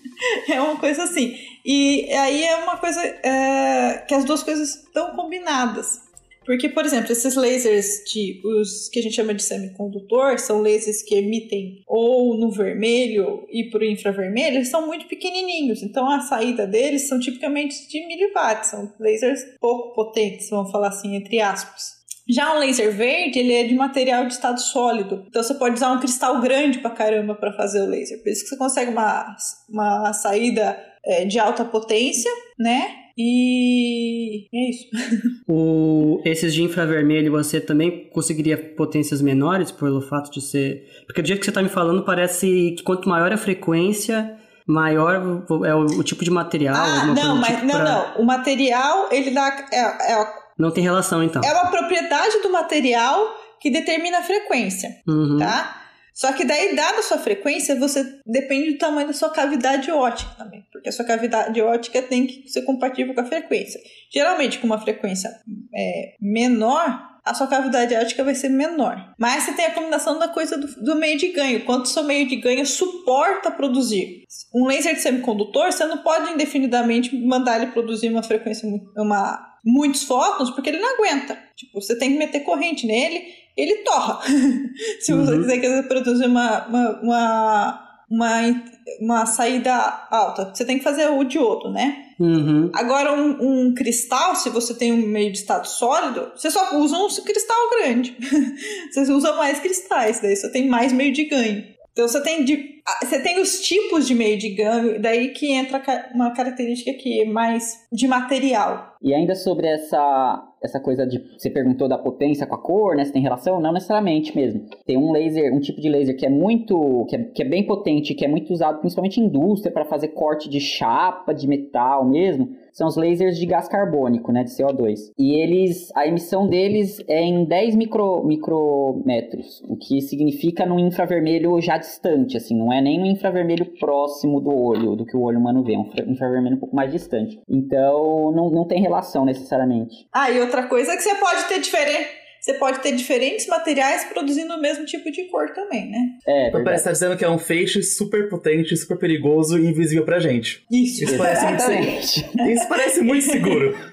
É 0.47 0.61
uma 0.61 0.77
coisa 0.77 1.03
assim. 1.03 1.35
E 1.65 2.11
aí 2.13 2.43
é 2.43 2.57
uma 2.57 2.77
coisa 2.77 3.01
é, 3.01 4.05
que 4.07 4.13
as 4.13 4.23
duas 4.23 4.43
coisas 4.43 4.75
estão 4.75 5.15
combinadas. 5.15 6.01
Porque, 6.45 6.69
por 6.69 6.85
exemplo, 6.85 7.11
esses 7.11 7.35
lasers 7.35 8.03
de 8.11 8.41
os 8.43 8.89
que 8.89 8.99
a 8.99 9.03
gente 9.03 9.15
chama 9.15 9.33
de 9.33 9.43
semicondutor 9.43 10.39
são 10.39 10.61
lasers 10.61 11.03
que 11.03 11.15
emitem 11.15 11.83
ou 11.87 12.37
no 12.37 12.51
vermelho 12.51 13.45
e 13.51 13.69
para 13.69 13.81
o 13.81 13.85
infravermelho, 13.85 14.57
eles 14.57 14.69
são 14.69 14.87
muito 14.87 15.07
pequenininhos. 15.07 15.83
Então 15.83 16.09
a 16.09 16.21
saída 16.21 16.65
deles 16.65 17.07
são 17.07 17.19
tipicamente 17.19 17.87
de 17.87 18.07
miliwatts, 18.07 18.71
são 18.71 18.91
lasers 18.99 19.39
pouco 19.59 19.93
potentes, 19.93 20.49
vamos 20.49 20.71
falar 20.71 20.87
assim, 20.87 21.15
entre 21.15 21.39
aspas. 21.39 22.01
Já 22.27 22.55
o 22.55 22.59
laser 22.59 22.91
verde, 22.95 23.39
ele 23.39 23.53
é 23.53 23.63
de 23.63 23.75
material 23.75 24.25
de 24.25 24.33
estado 24.33 24.59
sólido. 24.59 25.25
Então 25.27 25.43
você 25.43 25.53
pode 25.53 25.75
usar 25.75 25.91
um 25.91 25.99
cristal 25.99 26.39
grande 26.39 26.79
pra 26.79 26.91
caramba 26.91 27.35
para 27.35 27.53
fazer 27.53 27.81
o 27.81 27.87
laser. 27.87 28.21
Por 28.21 28.29
isso 28.29 28.43
que 28.43 28.49
você 28.49 28.57
consegue 28.57 28.91
uma, 28.91 29.35
uma 29.69 30.13
saída 30.13 30.79
é, 31.03 31.25
de 31.25 31.39
alta 31.39 31.65
potência, 31.65 32.31
né? 32.57 33.00
E 33.23 34.47
é 34.53 34.69
isso. 34.69 34.85
O, 35.47 36.21
esses 36.23 36.53
de 36.53 36.63
infravermelho 36.63 37.31
você 37.31 37.59
também 37.59 38.09
conseguiria 38.13 38.57
potências 38.57 39.21
menores 39.21 39.69
pelo 39.69 39.99
fato 40.01 40.31
de 40.31 40.39
ser. 40.41 40.87
Porque 41.05 41.21
do 41.21 41.27
jeito 41.27 41.39
que 41.39 41.45
você 41.45 41.51
está 41.51 41.61
me 41.61 41.67
falando, 41.67 42.03
parece 42.05 42.73
que 42.77 42.83
quanto 42.83 43.09
maior 43.09 43.33
a 43.33 43.37
frequência, 43.37 44.37
maior 44.65 45.43
é 45.65 45.75
o, 45.75 45.85
o 45.99 46.03
tipo 46.03 46.23
de 46.23 46.31
material. 46.31 46.75
Ah, 46.75 47.05
não, 47.07 47.35
mas 47.35 47.55
tipo 47.55 47.65
não, 47.67 47.75
pra- 47.75 47.83
não. 48.15 48.21
O 48.21 48.25
material, 48.25 49.09
ele 49.11 49.31
dá. 49.31 49.67
É, 49.73 50.13
é, 50.13 50.27
Não 50.57 50.71
tem 50.71 50.83
relação 50.83 51.21
então. 51.21 51.41
é 51.43 51.51
uma 51.51 51.69
propriedade 51.69 52.41
do 52.41 52.49
material 52.51 53.35
que 53.59 53.69
determina 53.69 54.19
a 54.19 54.23
frequência. 54.23 54.89
Uhum. 55.07 55.37
tá? 55.37 55.80
Só 56.21 56.31
que 56.33 56.45
daí, 56.45 56.75
dada 56.75 56.99
a 56.99 57.01
sua 57.01 57.17
frequência, 57.17 57.75
você 57.79 58.19
depende 58.27 58.73
do 58.73 58.77
tamanho 58.77 59.07
da 59.07 59.13
sua 59.13 59.31
cavidade 59.31 59.89
ótica 59.89 60.29
também. 60.37 60.63
Porque 60.71 60.87
a 60.87 60.91
sua 60.91 61.03
cavidade 61.03 61.59
ótica 61.59 61.99
tem 61.99 62.27
que 62.27 62.47
ser 62.47 62.61
compatível 62.61 63.15
com 63.15 63.21
a 63.21 63.25
frequência. 63.25 63.81
Geralmente, 64.13 64.59
com 64.59 64.67
uma 64.67 64.79
frequência 64.79 65.31
é, 65.75 66.13
menor, 66.21 67.09
a 67.25 67.33
sua 67.33 67.47
cavidade 67.47 67.95
ótica 67.95 68.23
vai 68.23 68.35
ser 68.35 68.49
menor. 68.49 69.15
Mas 69.17 69.45
você 69.45 69.53
tem 69.53 69.65
a 69.65 69.73
combinação 69.73 70.19
da 70.19 70.27
coisa 70.27 70.59
do, 70.59 70.67
do 70.83 70.95
meio 70.95 71.17
de 71.17 71.29
ganho. 71.29 71.65
Quanto 71.65 71.89
seu 71.89 72.03
meio 72.03 72.27
de 72.27 72.35
ganho 72.35 72.67
suporta 72.67 73.49
produzir. 73.49 74.23
Um 74.53 74.67
laser 74.67 74.93
de 74.93 75.01
semicondutor, 75.01 75.71
você 75.71 75.85
não 75.85 76.03
pode 76.03 76.33
indefinidamente 76.33 77.15
mandar 77.15 77.59
ele 77.59 77.71
produzir 77.71 78.09
uma 78.09 78.21
frequência, 78.21 78.69
uma, 78.95 79.57
muitos 79.65 80.03
fótons, 80.03 80.51
porque 80.51 80.69
ele 80.69 80.79
não 80.79 80.95
aguenta. 80.95 81.35
Tipo, 81.55 81.81
você 81.81 81.97
tem 81.97 82.11
que 82.11 82.17
meter 82.19 82.41
corrente 82.41 82.85
nele, 82.85 83.40
ele 83.61 83.77
torra. 83.83 84.19
Se 84.99 85.13
você 85.13 85.33
Uhum. 85.33 85.41
quiser 85.41 85.57
que 85.59 85.83
produzir 85.87 86.25
uma, 86.25 86.65
uma, 86.67 86.99
uma, 87.01 87.89
uma, 88.09 88.63
uma 88.99 89.25
saída 89.25 89.73
alta, 90.09 90.51
você 90.53 90.65
tem 90.65 90.77
que 90.77 90.83
fazer 90.83 91.07
o 91.09 91.23
diodo, 91.23 91.71
né? 91.71 92.05
Uhum. 92.19 92.69
Agora, 92.73 93.13
um, 93.13 93.37
um 93.69 93.73
cristal, 93.73 94.35
se 94.35 94.49
você 94.49 94.73
tem 94.73 94.91
um 94.93 95.07
meio 95.07 95.31
de 95.31 95.39
estado 95.39 95.67
sólido, 95.67 96.31
você 96.35 96.51
só 96.51 96.77
usa 96.77 96.97
um 96.97 97.07
cristal 97.23 97.57
grande. 97.79 98.15
você 98.91 99.11
usa 99.11 99.33
mais 99.33 99.59
cristais, 99.59 100.19
daí 100.19 100.35
você 100.35 100.51
tem 100.51 100.67
mais 100.67 100.91
meio 100.93 101.11
de 101.13 101.25
ganho. 101.25 101.63
Então 101.93 102.07
você 102.07 102.21
tem, 102.21 102.45
de, 102.45 102.81
ah, 102.87 103.05
você 103.05 103.19
tem 103.19 103.41
os 103.41 103.59
tipos 103.59 104.07
de 104.07 104.15
meio 104.15 104.37
de 104.37 104.49
ganho, 104.49 105.01
daí 105.01 105.29
que 105.29 105.51
entra 105.51 105.81
uma 106.13 106.31
característica 106.31 106.93
que 106.93 107.21
é 107.21 107.25
mais 107.25 107.79
de 107.91 108.07
material. 108.07 108.95
E 109.01 109.13
ainda 109.13 109.35
sobre 109.35 109.67
essa, 109.67 110.41
essa 110.61 110.79
coisa 110.79 111.05
de. 111.05 111.19
Você 111.37 111.49
perguntou 111.49 111.87
da 111.87 111.97
potência 111.97 112.45
com 112.45 112.55
a 112.55 112.61
cor, 112.61 112.95
né? 112.95 113.03
Se 113.03 113.11
tem 113.11 113.21
relação? 113.21 113.59
Não 113.59 113.73
necessariamente 113.73 114.35
mesmo. 114.35 114.65
Tem 114.85 114.97
um 114.97 115.11
laser, 115.11 115.53
um 115.53 115.59
tipo 115.59 115.81
de 115.81 115.89
laser 115.89 116.15
que 116.15 116.25
é 116.25 116.29
muito. 116.29 117.05
que 117.09 117.15
é, 117.15 117.23
que 117.23 117.41
é 117.41 117.45
bem 117.45 117.65
potente, 117.65 118.13
que 118.13 118.23
é 118.23 118.27
muito 118.27 118.53
usado 118.53 118.79
principalmente 118.79 119.19
em 119.19 119.25
indústria 119.25 119.73
para 119.73 119.85
fazer 119.85 120.09
corte 120.09 120.49
de 120.49 120.59
chapa, 120.59 121.33
de 121.33 121.47
metal 121.47 122.07
mesmo. 122.07 122.49
São 122.71 122.87
os 122.87 122.95
lasers 122.95 123.37
de 123.37 123.45
gás 123.45 123.67
carbônico, 123.67 124.31
né? 124.31 124.43
De 124.43 124.51
CO2. 124.51 125.11
E 125.17 125.39
eles. 125.41 125.89
A 125.95 126.07
emissão 126.07 126.47
deles 126.47 127.03
é 127.07 127.21
em 127.21 127.43
10 127.45 127.75
micro, 127.75 128.23
micrômetros, 128.23 129.61
o 129.67 129.75
que 129.75 130.01
significa 130.01 130.65
num 130.65 130.79
infravermelho 130.79 131.59
já 131.61 131.77
distante, 131.77 132.37
assim, 132.37 132.57
não 132.57 132.71
é 132.71 132.81
nem 132.81 133.01
um 133.01 133.05
infravermelho 133.05 133.65
próximo 133.79 134.39
do 134.39 134.55
olho, 134.55 134.95
do 134.95 135.05
que 135.05 135.15
o 135.15 135.21
olho 135.21 135.39
humano 135.39 135.63
vê, 135.63 135.73
é 135.73 135.77
um 135.77 135.81
infra- 135.87 136.05
infravermelho 136.09 136.55
um 136.55 136.59
pouco 136.59 136.75
mais 136.75 136.91
distante. 136.91 137.39
Então, 137.49 138.31
não, 138.31 138.49
não 138.49 138.65
tem 138.65 138.81
relação 138.81 139.25
necessariamente. 139.25 140.07
Ah, 140.13 140.29
e 140.31 140.39
outra 140.39 140.67
coisa 140.67 140.91
é 140.93 140.95
que 140.95 141.03
você 141.03 141.15
pode 141.15 141.43
ter 141.47 141.59
diferente. 141.59 142.20
Você 142.41 142.55
pode 142.55 142.79
ter 142.79 142.93
diferentes 142.93 143.45
materiais 143.45 144.03
produzindo 144.05 144.51
o 144.55 144.59
mesmo 144.59 144.83
tipo 144.83 145.11
de 145.11 145.25
cor 145.25 145.53
também, 145.53 145.91
né? 145.91 145.99
É, 146.27 146.47
Então 146.47 146.63
parece 146.63 146.81
que 146.83 146.89
tá 146.89 146.93
dizendo 146.93 147.15
que 147.15 147.23
é 147.23 147.29
um 147.29 147.37
feixe 147.37 147.83
super 147.83 148.27
potente, 148.29 148.75
super 148.75 148.97
perigoso 148.97 149.59
e 149.59 149.67
invisível 149.67 150.03
pra 150.03 150.19
gente. 150.19 150.63
Isso. 150.71 151.03
Isso 151.03 151.17
parece 151.19 151.45
muito. 151.45 152.49
Isso 152.51 152.67
parece 152.67 153.01
muito 153.01 153.25
seguro. 153.25 153.77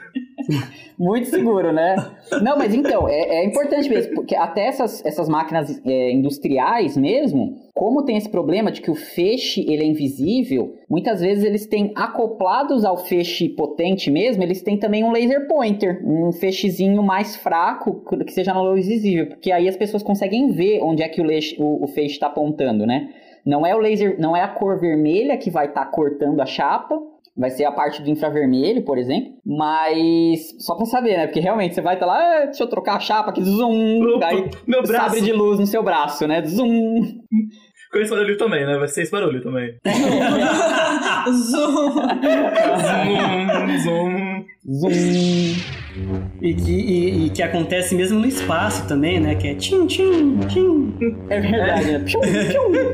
Muito 0.99 1.29
seguro, 1.29 1.73
né? 1.73 1.95
Não, 2.43 2.59
mas 2.59 2.75
então, 2.75 3.09
é, 3.09 3.43
é 3.43 3.45
importante 3.45 3.89
mesmo, 3.89 4.15
porque 4.15 4.35
até 4.35 4.67
essas, 4.67 5.05
essas 5.07 5.29
máquinas 5.29 5.81
é, 5.87 6.11
industriais 6.11 6.97
mesmo, 6.97 7.55
como 7.73 8.05
tem 8.05 8.17
esse 8.17 8.29
problema 8.29 8.73
de 8.73 8.81
que 8.81 8.91
o 8.91 8.97
feixe 8.97 9.61
ele 9.71 9.85
é 9.85 9.87
invisível, 9.87 10.75
muitas 10.91 11.21
vezes 11.21 11.45
eles 11.45 11.67
têm 11.67 11.93
acoplados 11.95 12.85
ao 12.85 12.97
feixe 12.97 13.49
potente 13.49 14.11
mesmo, 14.11 14.43
eles 14.43 14.61
têm 14.61 14.77
também 14.77 15.05
um 15.05 15.13
laser 15.13 15.47
pointer, 15.47 16.03
um 16.05 16.33
feixezinho 16.33 17.03
mais 17.03 17.37
fraco 17.37 18.03
que 18.25 18.33
seja 18.33 18.53
na 18.53 18.61
luz 18.61 18.89
visível, 18.89 19.27
porque 19.29 19.53
aí 19.53 19.69
as 19.69 19.77
pessoas 19.77 20.03
conseguem 20.03 20.51
ver 20.51 20.81
onde 20.83 21.03
é 21.03 21.09
que 21.09 21.21
o, 21.21 21.25
leixe- 21.25 21.57
o, 21.61 21.85
o 21.85 21.87
feixe 21.87 22.15
está 22.15 22.27
apontando, 22.27 22.85
né? 22.85 23.09
Não 23.47 23.65
é 23.65 23.75
o 23.75 23.79
laser, 23.79 24.17
não 24.21 24.37
é 24.37 24.43
a 24.43 24.49
cor 24.49 24.79
vermelha 24.81 25.37
que 25.37 25.49
vai 25.51 25.67
estar 25.67 25.87
cortando 25.87 26.41
a 26.41 26.45
chapa, 26.47 27.01
vai 27.39 27.51
ser 27.51 27.65
a 27.65 27.73
parte 27.73 28.03
do 28.03 28.11
infravermelho, 28.11 28.83
por 28.85 28.99
exemplo, 28.99 29.33
mas 29.47 30.41
só 30.59 30.75
pra 30.75 30.85
saber, 30.87 31.17
né? 31.17 31.27
Porque 31.27 31.39
realmente 31.41 31.75
você 31.75 31.81
vai 31.81 31.95
estar 31.95 32.07
lá, 32.07 32.19
ah, 32.19 32.45
deixa 32.47 32.65
eu 32.65 32.69
trocar 32.69 32.97
a 32.97 33.01
chapa 33.01 33.31
aqui, 33.31 33.43
zoom, 33.45 34.21
aí 34.23 34.51
meu 34.67 34.83
braço. 34.83 35.05
sabre 35.05 35.21
de 35.21 35.33
luz 35.33 35.61
no 35.61 35.67
seu 35.67 35.83
braço, 35.83 36.27
né? 36.27 36.45
Zoom. 36.45 37.21
Com 37.93 37.99
esse 38.01 38.11
barulho 38.11 38.37
também, 38.37 38.67
né? 38.67 38.77
Vai 38.77 38.89
ser 38.89 39.03
esse 39.03 39.13
barulho 39.13 39.43
também. 39.43 39.75
Zoom. 41.31 41.93
zoom, 43.79 43.79
zoom. 43.79 44.45
Zoom. 44.71 45.88
E 46.41 46.55
que, 46.55 46.71
e- 46.71 47.27
e 47.27 47.31
que 47.31 47.43
acontece 47.43 47.95
mesmo 47.95 48.19
no 48.21 48.27
espaço 48.27 48.87
também, 48.87 49.19
né? 49.21 49.35
Que 49.35 49.49
é 49.49 49.55
tchim, 49.55 49.87
tchim, 49.87 50.39
tchim. 50.49 50.95
É 51.31 51.41
verdade, 51.41 51.93
né? 51.93 51.99
Pium, 52.01 52.21
pium. 52.21 52.89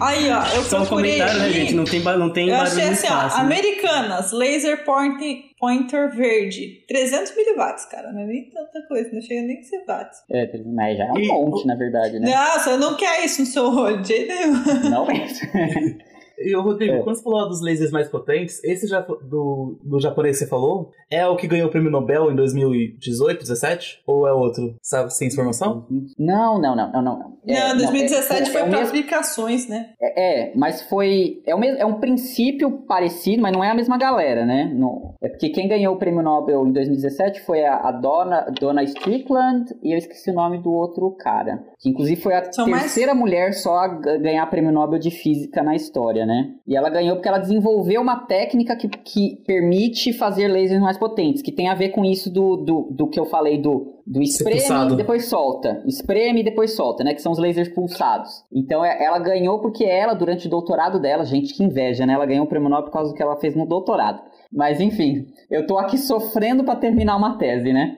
Aí, 0.00 0.28
ó, 0.30 0.42
eu 0.56 0.62
Só 0.62 0.78
um 0.82 0.86
procurei 0.86 1.12
comentário, 1.12 1.38
né, 1.40 1.44
aqui. 1.48 1.54
gente? 1.54 1.74
Não 1.74 1.84
tem, 1.84 2.00
não 2.02 2.30
tem 2.30 2.48
Eu 2.48 2.56
barulho 2.56 2.72
achei 2.72 2.84
no 2.86 2.92
assim, 2.92 3.06
ó, 3.06 3.10
espaço. 3.10 3.36
né? 3.38 3.42
Americanas, 3.44 4.32
laser 4.32 4.84
point, 4.84 5.44
pointer 5.58 6.10
verde, 6.14 6.84
300 6.88 7.34
miliwatts, 7.36 7.84
cara, 7.86 8.12
não 8.12 8.20
é 8.22 8.26
nem 8.26 8.50
tanta 8.50 8.82
coisa, 8.88 9.10
não 9.12 9.22
chega 9.22 9.42
nem 9.42 9.60
a 9.60 9.62
ser 9.62 9.84
watts. 9.86 10.18
É, 10.30 10.50
mas 10.66 10.98
já 10.98 11.04
é 11.04 11.12
um 11.12 11.18
E- 11.18 11.28
monte, 11.28 11.66
na 11.66 11.76
verdade, 11.76 12.18
né? 12.18 12.30
Não, 12.30 12.58
você 12.60 12.76
não 12.76 12.96
quer 12.96 13.24
isso 13.24 13.40
no 13.40 13.46
seu 13.46 13.64
olho, 13.72 14.02
de 14.02 14.08
jeito 14.08 14.28
nenhum. 14.34 14.90
Não 14.90 15.06
mesmo. 15.06 15.38
E 16.38 16.54
o 16.56 16.62
Rodrigo, 16.62 16.94
É. 16.94 17.02
quando 17.02 17.16
você 17.16 17.22
falou 17.22 17.48
dos 17.48 17.60
lasers 17.62 17.90
mais 17.90 18.08
potentes, 18.08 18.62
esse 18.64 18.86
já, 18.86 19.00
do, 19.00 19.78
do 19.82 20.00
japonês 20.00 20.38
que 20.38 20.44
você 20.44 20.50
falou, 20.50 20.90
é 21.10 21.26
o 21.26 21.36
que 21.36 21.46
ganhou 21.46 21.68
o 21.68 21.70
prêmio 21.70 21.90
Nobel 21.90 22.30
em 22.30 22.34
2018, 22.36 23.40
17? 23.40 24.02
Ou 24.06 24.26
é 24.26 24.32
outro? 24.32 24.74
Sabe, 24.82 25.12
sem 25.14 25.28
informação? 25.28 25.86
Não, 26.18 26.60
não, 26.60 26.74
não, 26.76 26.92
não, 26.92 27.02
não. 27.02 27.18
não. 27.18 27.34
É, 27.46 27.68
não, 27.70 27.76
2017 27.78 28.42
é- 28.42 28.46
foi 28.46 28.60
é 28.60 28.64
pra 28.64 28.70
mesmo- 28.78 28.88
aplicações, 28.88 29.68
né? 29.68 29.90
É, 30.00 30.50
é, 30.50 30.52
mas 30.56 30.82
foi. 30.88 31.42
É, 31.46 31.54
o 31.54 31.58
mesmo, 31.58 31.78
é 31.78 31.84
um 31.84 32.00
princípio 32.00 32.70
parecido, 32.86 33.42
mas 33.42 33.52
não 33.52 33.62
é 33.62 33.70
a 33.70 33.74
mesma 33.74 33.98
galera, 33.98 34.44
né? 34.46 34.72
No- 34.74 35.14
é 35.22 35.28
porque 35.28 35.50
quem 35.50 35.68
ganhou 35.68 35.94
o 35.94 35.98
prêmio 35.98 36.22
Nobel 36.22 36.66
em 36.66 36.72
2017 36.72 37.42
foi 37.42 37.64
a, 37.64 37.76
a 37.88 37.92
Donna, 37.92 38.46
Donna 38.60 38.82
Strickland 38.82 39.74
e 39.82 39.92
eu 39.92 39.98
esqueci 39.98 40.30
o 40.30 40.34
nome 40.34 40.58
do 40.62 40.72
outro 40.72 41.10
cara. 41.18 41.62
Que 41.78 41.90
inclusive 41.90 42.20
foi 42.20 42.34
a 42.34 42.50
São 42.52 42.66
mais- 42.66 42.82
terceira 42.84 43.14
mulher 43.14 43.52
só 43.52 43.74
a 43.76 43.88
ganhar 43.88 44.46
prêmio 44.46 44.72
Nobel 44.72 44.98
de 44.98 45.10
Física 45.10 45.62
na 45.62 45.74
história, 45.74 46.24
né? 46.24 46.33
E 46.66 46.76
ela 46.76 46.88
ganhou 46.88 47.16
porque 47.16 47.28
ela 47.28 47.38
desenvolveu 47.38 48.00
uma 48.00 48.26
técnica 48.26 48.76
que, 48.76 48.88
que 48.88 49.42
permite 49.46 50.12
fazer 50.12 50.48
lasers 50.48 50.80
mais 50.80 50.96
potentes, 50.96 51.42
que 51.42 51.52
tem 51.52 51.68
a 51.68 51.74
ver 51.74 51.90
com 51.90 52.04
isso 52.04 52.30
do, 52.32 52.56
do, 52.56 52.88
do 52.90 53.08
que 53.08 53.18
eu 53.18 53.24
falei 53.24 53.58
do, 53.58 53.94
do 54.06 54.22
espreme 54.22 54.92
e 54.92 54.96
depois 54.96 55.26
solta. 55.26 55.82
Espreme 55.86 56.40
e 56.40 56.44
depois 56.44 56.74
solta, 56.74 57.04
né? 57.04 57.14
Que 57.14 57.22
são 57.22 57.32
os 57.32 57.38
lasers 57.38 57.68
pulsados. 57.68 58.44
Então 58.52 58.84
é- 58.84 59.04
ela 59.04 59.18
ganhou 59.18 59.60
porque 59.60 59.84
ela, 59.84 60.14
durante 60.14 60.46
o 60.46 60.50
doutorado 60.50 61.00
dela, 61.00 61.24
gente, 61.24 61.54
que 61.54 61.62
inveja, 61.64 62.06
né? 62.06 62.14
Ela 62.14 62.26
ganhou 62.26 62.44
o 62.44 62.48
prêmio 62.48 62.68
Nobel 62.68 62.84
por 62.84 62.92
causa 62.92 63.10
do 63.10 63.16
que 63.16 63.22
ela 63.22 63.36
fez 63.36 63.54
no 63.54 63.66
doutorado. 63.66 64.20
Mas 64.52 64.80
enfim, 64.80 65.26
eu 65.50 65.66
tô 65.66 65.78
aqui 65.78 65.98
sofrendo 65.98 66.64
para 66.64 66.76
terminar 66.76 67.16
uma 67.16 67.36
tese, 67.38 67.72
né? 67.72 67.96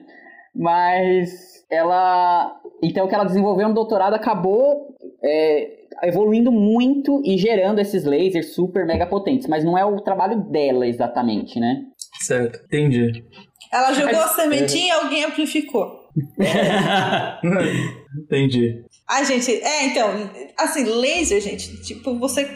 Mas 0.55 1.65
ela. 1.69 2.59
Então 2.81 3.05
o 3.05 3.09
que 3.09 3.15
ela 3.15 3.23
desenvolveu 3.23 3.67
no 3.67 3.75
doutorado 3.75 4.13
acabou 4.13 4.95
é, 5.23 5.86
evoluindo 6.03 6.51
muito 6.51 7.21
e 7.25 7.37
gerando 7.37 7.79
esses 7.79 8.03
lasers 8.03 8.53
super 8.53 8.85
mega 8.85 9.05
potentes. 9.05 9.47
Mas 9.47 9.63
não 9.63 9.77
é 9.77 9.85
o 9.85 10.01
trabalho 10.01 10.43
dela 10.49 10.87
exatamente, 10.87 11.59
né? 11.59 11.83
Certo, 12.21 12.59
entendi. 12.65 13.23
Ela 13.71 13.93
jogou 13.93 14.19
a 14.19 14.27
sementinha 14.27 14.87
e 14.87 14.91
alguém 14.91 15.25
amplificou. 15.25 16.07
entendi. 18.23 18.83
Ah, 19.07 19.23
gente, 19.23 19.51
é, 19.51 19.85
então, 19.85 20.09
assim, 20.57 20.83
laser, 20.83 21.41
gente, 21.41 21.81
tipo, 21.81 22.17
você 22.17 22.49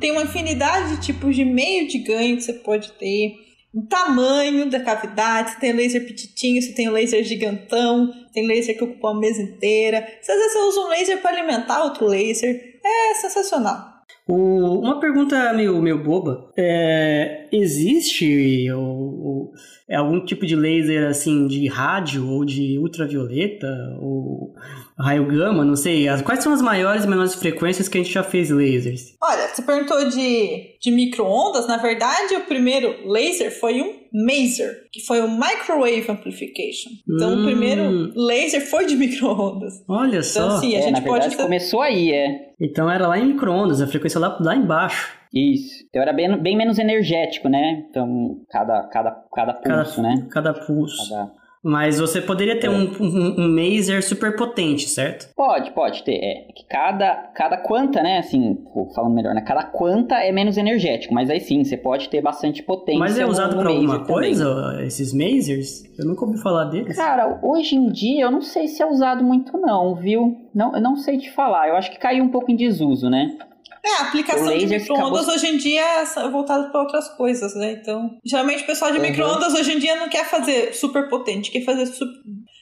tem 0.00 0.12
uma 0.12 0.22
infinidade 0.22 0.96
de 0.96 1.02
tipos 1.02 1.34
de 1.34 1.44
meio 1.44 1.88
de 1.88 1.98
ganho 1.98 2.36
que 2.36 2.42
você 2.42 2.52
pode 2.52 2.92
ter, 2.92 3.34
o 3.76 3.86
tamanho 3.86 4.70
da 4.70 4.80
cavidade, 4.80 5.50
você 5.50 5.60
tem 5.60 5.72
laser 5.72 6.06
petitinho, 6.06 6.62
você 6.62 6.72
tem 6.72 6.88
o 6.88 6.92
laser 6.92 7.22
gigantão, 7.22 8.10
tem 8.32 8.46
laser 8.46 8.76
que 8.76 8.84
ocupa 8.84 9.10
a 9.10 9.18
mesa 9.18 9.42
inteira. 9.42 9.98
Às 9.98 10.26
vezes 10.26 10.52
você 10.52 10.58
usa 10.60 10.80
um 10.80 10.88
laser 10.88 11.20
para 11.20 11.36
alimentar 11.36 11.84
outro 11.84 12.06
laser. 12.06 12.75
É 12.86 13.14
sensacional. 13.14 13.96
O- 14.28 14.80
uma 14.80 14.98
pergunta 15.00 15.52
meio, 15.52 15.80
meio 15.80 16.02
boba. 16.02 16.50
É, 16.56 17.46
existe 17.52 18.70
o- 18.72 18.78
o- 18.80 19.52
é 19.88 19.96
algum 19.96 20.24
tipo 20.24 20.44
de 20.46 20.56
laser 20.56 21.08
assim 21.08 21.46
de 21.46 21.66
rádio 21.68 22.28
ou 22.28 22.44
de 22.44 22.76
ultravioleta 22.78 23.66
ou 24.00 24.52
raio 24.98 25.26
gama? 25.26 25.64
Não 25.64 25.76
sei. 25.76 26.08
As- 26.08 26.22
Quais 26.22 26.42
são 26.42 26.52
as 26.52 26.60
maiores 26.62 27.04
e 27.04 27.08
menores 27.08 27.34
frequências 27.34 27.88
que 27.88 27.98
a 27.98 28.02
gente 28.02 28.12
já 28.12 28.22
fez 28.24 28.50
lasers? 28.50 29.14
Olha, 29.22 29.48
você 29.48 29.62
perguntou 29.62 30.08
de, 30.08 30.76
de 30.80 30.90
micro-ondas. 30.90 31.66
Na 31.68 31.76
verdade, 31.76 32.34
o 32.34 32.40
primeiro 32.46 33.08
laser 33.08 33.56
foi 33.60 33.80
um 33.80 34.05
maser, 34.24 34.88
que 34.92 35.00
foi 35.04 35.20
o 35.20 35.28
Microwave 35.28 36.06
Amplification. 36.10 36.90
Então, 37.08 37.30
Hum. 37.34 37.42
o 37.42 37.44
primeiro 37.44 38.12
laser 38.16 38.64
foi 38.68 38.86
de 38.86 38.96
micro-ondas. 38.96 39.74
Olha 39.88 40.18
Então, 40.18 40.22
só. 40.22 40.58
sim, 40.58 40.74
a 40.74 40.78
É, 40.78 40.82
gente 40.82 40.92
na 40.92 41.00
verdade 41.00 41.24
pode 41.34 41.36
começou 41.36 41.82
aí, 41.82 42.12
é. 42.12 42.46
Então 42.60 42.90
era 42.90 43.06
lá 43.06 43.18
em 43.18 43.26
micro-ondas, 43.26 43.82
a 43.82 43.86
frequência 43.86 44.18
lá, 44.18 44.36
lá 44.40 44.56
embaixo. 44.56 45.14
Isso. 45.34 45.84
Então 45.88 46.00
era 46.00 46.12
bem, 46.12 46.40
bem 46.42 46.56
menos 46.56 46.78
energético, 46.78 47.48
né? 47.48 47.84
Então, 47.90 48.40
cada, 48.48 48.84
cada, 48.84 49.10
cada 49.34 49.52
pulso, 49.54 49.96
Cada, 49.96 50.02
né? 50.02 50.26
cada 50.30 50.54
pulso. 50.54 51.10
Cada... 51.10 51.32
Mas 51.68 51.98
você 51.98 52.20
poderia 52.20 52.60
ter 52.60 52.68
É. 52.68 52.70
um, 52.70 52.84
um, 53.00 53.34
um 53.40 53.48
maser 53.48 54.00
super 54.02 54.36
potente, 54.36 54.88
certo? 54.88 55.28
Pode, 55.34 55.72
pode 55.72 56.04
ter. 56.04 56.14
É 56.14 56.52
que 56.54 56.64
cada, 56.68 57.12
cada 57.34 57.56
quanta, 57.56 58.00
né? 58.02 58.18
Assim, 58.18 58.56
falando 58.94 59.12
melhor, 59.14 59.34
né? 59.34 59.40
Cada 59.40 59.64
quanta 59.64 60.14
é 60.14 60.30
menos 60.30 60.56
energético, 60.56 61.12
mas 61.12 61.28
aí 61.28 61.40
sim, 61.40 61.64
você 61.64 61.76
pode 61.76 62.08
ter 62.08 62.22
bastante 62.22 62.62
potência. 62.62 63.00
Mas 63.00 63.18
é 63.18 63.26
usado 63.26 63.56
pra 63.58 63.68
alguma 63.68 63.94
laser 63.94 64.06
também. 64.06 64.14
coisa, 64.14 64.78
esses 64.86 65.12
masers? 65.12 65.82
Eu 65.98 66.06
nunca 66.06 66.24
ouvi 66.24 66.38
falar 66.40 66.66
deles. 66.66 66.94
Cara, 66.96 67.40
hoje 67.42 67.74
em 67.74 67.90
dia 67.90 68.26
eu 68.26 68.30
não 68.30 68.42
sei 68.42 68.68
se 68.68 68.80
é 68.80 68.86
usado 68.86 69.24
muito 69.24 69.58
não, 69.58 69.94
viu? 69.96 70.45
Não, 70.56 70.74
eu 70.74 70.80
não 70.80 70.96
sei 70.96 71.18
te 71.18 71.30
falar. 71.30 71.68
Eu 71.68 71.76
acho 71.76 71.90
que 71.90 71.98
caiu 71.98 72.24
um 72.24 72.28
pouco 72.30 72.50
em 72.50 72.56
desuso, 72.56 73.10
né? 73.10 73.36
É, 73.84 74.02
a 74.02 74.08
aplicação 74.08 74.48
de 74.56 74.66
micro-ondas 74.66 75.20
acabou- 75.20 75.34
hoje 75.34 75.46
em 75.46 75.56
dia 75.58 75.82
é 75.82 76.28
voltada 76.30 76.70
para 76.70 76.80
outras 76.80 77.08
coisas, 77.10 77.54
né? 77.54 77.72
Então, 77.80 78.16
geralmente 78.24 78.62
o 78.64 78.66
pessoal 78.66 78.90
de 78.90 78.96
Uhum. 78.98 79.02
micro-ondas 79.04 79.52
hoje 79.54 79.74
em 79.74 79.78
dia 79.78 79.94
não 79.96 80.08
quer 80.08 80.24
fazer 80.24 80.72
super 80.74 81.08
potente, 81.08 81.50
quer 81.50 81.60
fazer 81.60 81.86
super. 81.86 82.14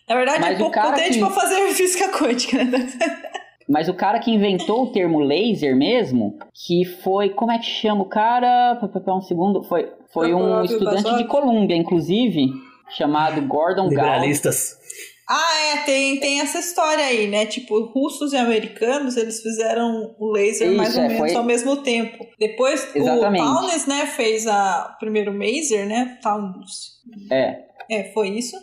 Na 0.09 0.17
verdade, 0.17 0.41
Mas 0.41 0.51
é 0.51 0.55
o 0.57 0.59
pouco 0.59 0.81
potente 0.83 1.13
que- 1.15 1.21
para 1.21 1.31
fazer 1.31 1.55
física 1.73 2.09
quântica, 2.11 2.65
né? 2.65 2.87
Mas 3.67 3.89
o 3.89 3.95
cara 3.95 4.19
que 4.19 4.31
inventou 4.31 4.83
o 4.83 4.93
termo 4.93 5.21
laser 5.21 5.75
mesmo, 5.75 6.37
que 6.67 6.85
foi. 6.85 7.31
Como 7.31 7.51
é 7.51 7.59
que 7.59 7.65
chama 7.65 8.03
o 8.03 8.05
cara? 8.05 8.79
Um 9.09 9.23
segundo. 9.23 9.63
Foi, 9.63 9.91
foi 10.13 10.35
um 10.35 10.63
estudante 10.63 11.17
de 11.17 11.25
Colômbia, 11.25 11.75
inclusive, 11.75 12.49
chamado 12.91 13.41
Gordon 13.41 13.85
Gall. 13.85 13.89
Liberalistas. 13.89 14.77
Ah, 15.29 15.61
é, 15.73 15.77
tem, 15.85 16.21
tem 16.21 16.41
essa 16.41 16.59
história 16.59 17.05
aí, 17.05 17.27
né? 17.27 17.47
Tipo, 17.47 17.81
russos 17.87 18.33
e 18.33 18.37
americanos, 18.37 19.17
eles 19.17 19.41
fizeram 19.41 20.15
o 20.19 20.31
laser 20.33 20.69
Isso, 20.69 20.77
mais 20.77 20.97
ou 20.97 21.03
é, 21.03 21.09
menos 21.09 21.19
foi- 21.21 21.35
ao 21.35 21.45
mesmo 21.45 21.77
tempo. 21.79 22.27
Depois, 22.39 22.95
Exatamente. 22.95 23.43
o 23.43 23.47
Townes, 23.47 23.87
né, 23.87 24.07
fez 24.07 24.47
a, 24.47 24.93
o 24.95 24.99
primeiro 24.99 25.33
maser, 25.33 25.87
né? 25.87 26.19
Townes. 26.23 27.01
É. 27.33 27.65
É, 27.91 28.13
foi 28.13 28.31
isso. 28.31 28.57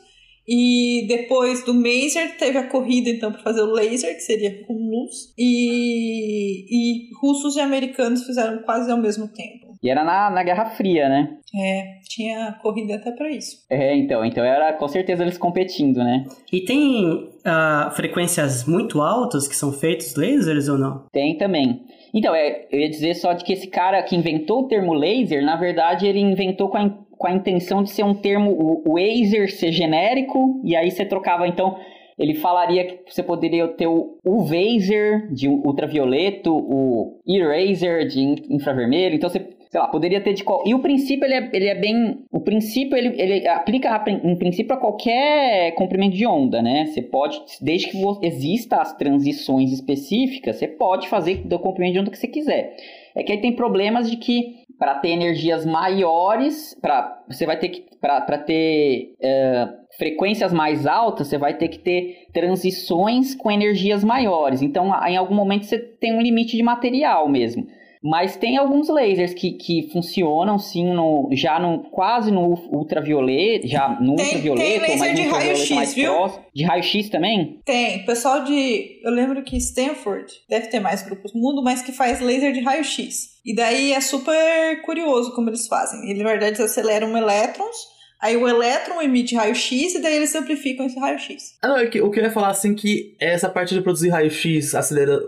E 0.47 1.05
depois 1.07 1.63
do 1.63 1.73
Maser 1.73 2.35
teve 2.37 2.57
a 2.57 2.67
corrida 2.67 3.09
então 3.09 3.31
para 3.31 3.43
fazer 3.43 3.61
o 3.61 3.71
laser, 3.71 4.15
que 4.15 4.21
seria 4.21 4.65
com 4.65 4.73
luz. 4.73 5.31
E, 5.37 6.65
e 6.69 7.09
russos 7.21 7.55
e 7.55 7.59
americanos 7.59 8.23
fizeram 8.25 8.63
quase 8.63 8.91
ao 8.91 8.97
mesmo 8.97 9.27
tempo. 9.27 9.60
E 9.83 9.89
era 9.89 10.03
na, 10.03 10.29
na 10.29 10.43
Guerra 10.43 10.65
Fria, 10.65 11.09
né? 11.09 11.37
É, 11.55 11.83
tinha 12.07 12.53
corrida 12.61 12.95
até 12.95 13.11
para 13.11 13.29
isso. 13.31 13.57
É, 13.69 13.95
então. 13.95 14.23
Então 14.23 14.43
era 14.43 14.73
com 14.73 14.87
certeza 14.87 15.23
eles 15.23 15.37
competindo, 15.37 15.97
né? 16.03 16.25
E 16.53 16.61
tem 16.61 17.29
ah, 17.43 17.91
frequências 17.95 18.65
muito 18.67 19.01
altas 19.01 19.47
que 19.47 19.55
são 19.55 19.71
feitos 19.71 20.15
lasers 20.15 20.67
ou 20.69 20.77
não? 20.77 21.05
Tem 21.11 21.35
também. 21.37 21.81
Então, 22.13 22.35
é, 22.35 22.67
eu 22.71 22.79
ia 22.79 22.89
dizer 22.89 23.15
só 23.15 23.33
de 23.33 23.43
que 23.43 23.53
esse 23.53 23.67
cara 23.67 24.03
que 24.03 24.15
inventou 24.15 24.61
o 24.63 24.67
termo 24.67 24.93
laser, 24.93 25.43
na 25.43 25.55
verdade, 25.55 26.05
ele 26.05 26.19
inventou 26.19 26.67
com 26.69 26.77
a, 26.77 26.83
in- 26.83 26.97
com 27.17 27.27
a 27.27 27.31
intenção 27.33 27.81
de 27.81 27.89
ser 27.89 28.03
um 28.03 28.13
termo, 28.13 28.51
o, 28.51 28.83
o 28.85 28.95
laser 28.95 29.49
ser 29.51 29.71
genérico, 29.71 30.61
e 30.63 30.75
aí 30.75 30.91
você 30.91 31.05
trocava, 31.05 31.47
então, 31.47 31.77
ele 32.19 32.35
falaria 32.35 32.85
que 32.85 32.99
você 33.13 33.23
poderia 33.23 33.65
ter 33.69 33.87
o, 33.87 34.17
o 34.25 34.43
Vaser 34.43 35.31
de 35.33 35.47
ultravioleto, 35.47 36.53
o 36.53 37.19
Eraser 37.25 38.05
de 38.07 38.19
in- 38.19 38.35
infravermelho, 38.49 39.15
então 39.15 39.29
você, 39.29 39.47
sei 39.71 39.79
lá, 39.79 39.87
poderia 39.87 40.19
ter 40.19 40.33
de 40.33 40.43
qual... 40.43 40.63
E 40.65 40.75
o 40.75 40.79
princípio, 40.79 41.25
ele 41.25 41.33
é, 41.33 41.49
ele 41.53 41.67
é 41.67 41.75
bem... 41.75 42.25
O 42.29 42.41
princípio, 42.41 42.97
ele, 42.97 43.15
ele 43.19 43.47
aplica, 43.47 43.89
a 43.95 44.11
em 44.11 44.35
princípio, 44.35 44.75
a 44.75 44.77
qualquer 44.77 45.73
comprimento 45.75 46.13
de 46.13 46.27
onda, 46.27 46.61
né? 46.61 46.87
Você 46.87 47.01
pode, 47.01 47.41
desde 47.61 47.87
que 47.87 47.97
exista 48.21 48.81
as 48.81 48.93
transições 48.97 49.71
específicas, 49.71 50.57
você 50.57 50.67
pode 50.67 51.07
fazer 51.07 51.47
do 51.47 51.57
comprimento 51.57 51.93
de 51.93 51.99
onda 51.99 52.11
que 52.11 52.17
você 52.17 52.27
quiser. 52.27 52.75
É 53.15 53.23
que 53.23 53.31
aí 53.31 53.39
tem 53.39 53.55
problemas 53.55 54.11
de 54.11 54.17
que 54.17 54.57
para 54.77 54.95
ter 54.95 55.09
energias 55.09 55.65
maiores, 55.65 56.77
para 56.81 57.23
você 57.29 57.45
vai 57.45 57.57
ter 57.57 57.69
que 57.69 57.85
para 58.01 58.37
ter 58.39 59.13
eh, 59.21 59.67
frequências 59.97 60.51
mais 60.51 60.87
altas, 60.87 61.27
você 61.27 61.37
vai 61.37 61.53
ter 61.53 61.67
que 61.67 61.77
ter 61.77 62.25
transições 62.33 63.35
com 63.35 63.51
energias 63.51 64.03
maiores. 64.03 64.61
Então, 64.61 64.91
em 65.05 65.15
algum 65.15 65.35
momento 65.35 65.65
você 65.65 65.77
tem 65.77 66.17
um 66.17 66.21
limite 66.21 66.57
de 66.57 66.63
material 66.63 67.29
mesmo. 67.29 67.67
Mas 68.03 68.35
tem 68.35 68.57
alguns 68.57 68.89
lasers 68.89 69.33
que, 69.33 69.51
que 69.51 69.89
funcionam 69.93 70.57
sim 70.57 70.91
no, 70.91 71.29
já 71.33 71.59
no 71.59 71.83
quase 71.91 72.31
no 72.31 72.53
ultravioleta, 72.71 73.67
já 73.67 73.89
no 74.01 74.15
Tem- 74.15 74.25
ultravioleta, 74.25 74.85
tem 74.85 74.91
ou 74.93 74.97
mais 74.97 75.11
laser 75.11 75.15
de 75.15 75.29
raio-x, 75.31 75.69
mais 75.71 75.93
viu? 75.93 76.11
próximo. 76.13 76.45
De 76.53 76.63
raio-x 76.63 77.09
também? 77.09 77.59
Tem, 77.63 78.03
pessoal 78.05 78.43
de. 78.43 78.99
Eu 79.03 79.11
lembro 79.11 79.43
que 79.43 79.55
Stanford, 79.57 80.33
deve 80.49 80.67
ter 80.67 80.79
mais 80.79 81.03
grupos 81.03 81.33
no 81.33 81.39
mundo, 81.41 81.61
mas 81.63 81.81
que 81.81 81.91
faz 81.91 82.19
laser 82.19 82.51
de 82.53 82.61
raio-x. 82.61 83.39
E 83.45 83.55
daí 83.55 83.91
é 83.93 84.01
super 84.01 84.81
curioso 84.83 85.33
como 85.35 85.49
eles 85.49 85.67
fazem. 85.67 86.09
Eles, 86.09 86.23
na 86.23 86.29
verdade, 86.29 86.61
aceleram 86.61 87.15
elétrons, 87.15 87.75
Aí 88.21 88.37
o 88.37 88.47
elétron 88.47 89.01
emite 89.01 89.35
raio-x 89.35 89.95
e 89.95 90.01
daí 90.01 90.15
eles 90.15 90.35
amplificam 90.35 90.85
esse 90.85 90.99
raio-x. 90.99 91.57
Ah, 91.61 91.67
não, 91.67 91.77
é 91.77 91.85
o 91.85 91.89
que 91.89 91.99
eu 91.99 92.23
ia 92.23 92.29
falar 92.29 92.49
assim 92.49 92.75
que 92.75 93.15
essa 93.19 93.49
parte 93.49 93.73
de 93.73 93.81
produzir 93.81 94.09
raio-x 94.09 94.75
acelera, 94.75 95.19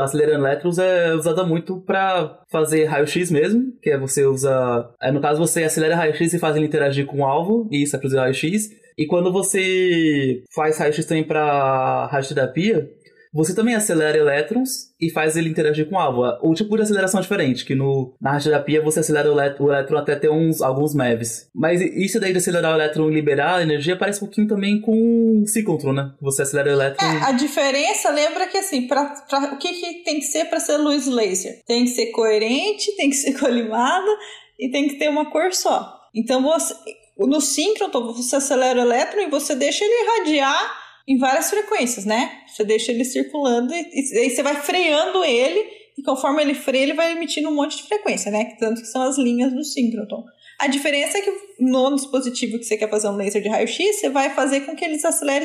acelerando 0.00 0.44
elétrons 0.46 0.78
é 0.78 1.12
usada 1.14 1.44
muito 1.44 1.80
para 1.80 2.40
fazer 2.50 2.84
raio-x 2.84 3.30
mesmo, 3.30 3.72
que 3.82 3.90
é 3.90 3.98
você 3.98 4.24
usa. 4.24 4.88
É, 5.00 5.10
no 5.10 5.20
caso, 5.20 5.40
você 5.40 5.64
acelera 5.64 5.96
raio-x 5.96 6.32
e 6.32 6.38
faz 6.38 6.54
ele 6.54 6.66
interagir 6.66 7.06
com 7.06 7.18
o 7.18 7.24
alvo, 7.24 7.68
e 7.70 7.82
isso 7.82 7.96
é 7.96 7.98
produzir 7.98 8.20
raio-x. 8.20 8.70
E 8.98 9.06
quando 9.06 9.30
você 9.30 10.42
faz 10.54 10.78
raio-x 10.78 11.04
também 11.04 11.24
para 11.24 12.06
radioterapia, 12.06 12.88
você 13.36 13.54
também 13.54 13.74
acelera 13.74 14.16
elétrons 14.16 14.94
e 14.98 15.10
faz 15.10 15.36
ele 15.36 15.50
interagir 15.50 15.86
com 15.86 15.96
o 15.96 15.98
alvo. 15.98 16.22
O 16.40 16.54
tipo 16.54 16.74
de 16.74 16.82
aceleração 16.82 17.20
é 17.20 17.22
diferente, 17.22 17.66
que 17.66 17.74
no, 17.74 18.14
na 18.18 18.32
radioterapia 18.32 18.80
você 18.80 19.00
acelera 19.00 19.30
o, 19.30 19.34
o 19.34 19.70
elétron 19.70 19.98
até 19.98 20.16
ter 20.16 20.30
uns, 20.30 20.62
alguns 20.62 20.94
MeVs. 20.94 21.50
Mas 21.54 21.82
isso 21.82 22.18
daí 22.18 22.32
de 22.32 22.38
acelerar 22.38 22.72
o 22.72 22.76
elétron 22.76 23.10
e 23.10 23.14
liberar 23.14 23.56
a 23.56 23.62
energia 23.62 23.94
parece 23.94 24.22
um 24.22 24.26
pouquinho 24.26 24.48
também 24.48 24.80
com 24.80 25.42
o 25.42 25.46
ciclotron, 25.46 25.92
né? 25.92 26.12
Você 26.22 26.42
acelera 26.42 26.70
o 26.70 26.72
elétron... 26.72 27.04
É, 27.04 27.24
a 27.24 27.32
diferença, 27.32 28.10
lembra 28.10 28.46
que 28.46 28.56
assim, 28.56 28.86
pra, 28.86 29.04
pra, 29.28 29.52
o 29.52 29.58
que, 29.58 29.70
que 29.70 30.02
tem 30.02 30.18
que 30.18 30.24
ser 30.24 30.46
para 30.46 30.58
ser 30.58 30.78
luz 30.78 31.06
laser? 31.06 31.60
Tem 31.66 31.84
que 31.84 31.90
ser 31.90 32.06
coerente, 32.12 32.96
tem 32.96 33.10
que 33.10 33.16
ser 33.16 33.34
colimada 33.38 34.10
e 34.58 34.70
tem 34.70 34.88
que 34.88 34.94
ter 34.98 35.10
uma 35.10 35.30
cor 35.30 35.52
só. 35.52 36.00
Então 36.14 36.42
você... 36.42 36.74
No 37.18 37.40
síncroton, 37.40 38.12
você 38.12 38.36
acelera 38.36 38.78
o 38.78 38.82
elétron 38.82 39.22
e 39.22 39.30
você 39.30 39.54
deixa 39.54 39.84
ele 39.84 40.04
irradiar 40.04 40.85
em 41.06 41.18
várias 41.18 41.50
frequências, 41.50 42.04
né? 42.04 42.42
Você 42.46 42.64
deixa 42.64 42.90
ele 42.90 43.04
circulando 43.04 43.72
e, 43.72 44.12
e 44.12 44.18
aí 44.18 44.30
você 44.30 44.42
vai 44.42 44.56
freando 44.56 45.24
ele, 45.24 45.64
e 45.96 46.02
conforme 46.02 46.42
ele 46.42 46.54
freia, 46.54 46.82
ele 46.82 46.94
vai 46.94 47.12
emitindo 47.12 47.48
um 47.48 47.54
monte 47.54 47.76
de 47.78 47.84
frequência, 47.84 48.30
né? 48.30 48.56
Tanto 48.58 48.80
que 48.80 48.88
são 48.88 49.02
as 49.02 49.16
linhas 49.16 49.52
do 49.52 49.64
síncroton. 49.64 50.24
A 50.58 50.66
diferença 50.66 51.18
é 51.18 51.20
que 51.20 51.32
no 51.60 51.94
dispositivo 51.94 52.58
que 52.58 52.64
você 52.64 52.76
quer 52.76 52.90
fazer 52.90 53.08
um 53.08 53.16
laser 53.16 53.42
de 53.42 53.48
raio-x, 53.48 54.00
você 54.00 54.08
vai 54.08 54.30
fazer 54.30 54.62
com 54.62 54.74
que 54.74 54.84
ele 54.84 54.98
se 54.98 55.06
acelere 55.06 55.44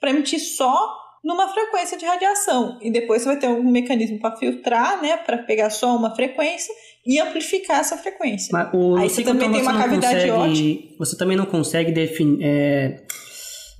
para 0.00 0.10
emitir 0.10 0.40
só 0.40 0.96
numa 1.24 1.48
frequência 1.48 1.96
de 1.96 2.04
radiação. 2.04 2.78
E 2.80 2.90
depois 2.90 3.22
você 3.22 3.28
vai 3.28 3.38
ter 3.38 3.46
algum 3.46 3.70
mecanismo 3.70 4.20
para 4.20 4.36
filtrar, 4.36 5.02
né? 5.02 5.16
Para 5.16 5.38
pegar 5.38 5.70
só 5.70 5.96
uma 5.96 6.14
frequência 6.14 6.72
e 7.04 7.18
amplificar 7.18 7.80
essa 7.80 7.96
frequência. 7.96 8.50
Mas 8.52 8.68
o 8.72 8.96
Aí 8.96 9.08
você 9.08 9.22
também 9.22 9.50
tem 9.50 9.62
uma 9.62 9.78
cavidade 9.78 10.30
consegue, 10.30 10.30
ótima. 10.30 10.96
Você 10.98 11.16
também 11.16 11.36
não 11.36 11.46
consegue 11.46 11.90
definir. 11.90 12.38
É 12.42 13.02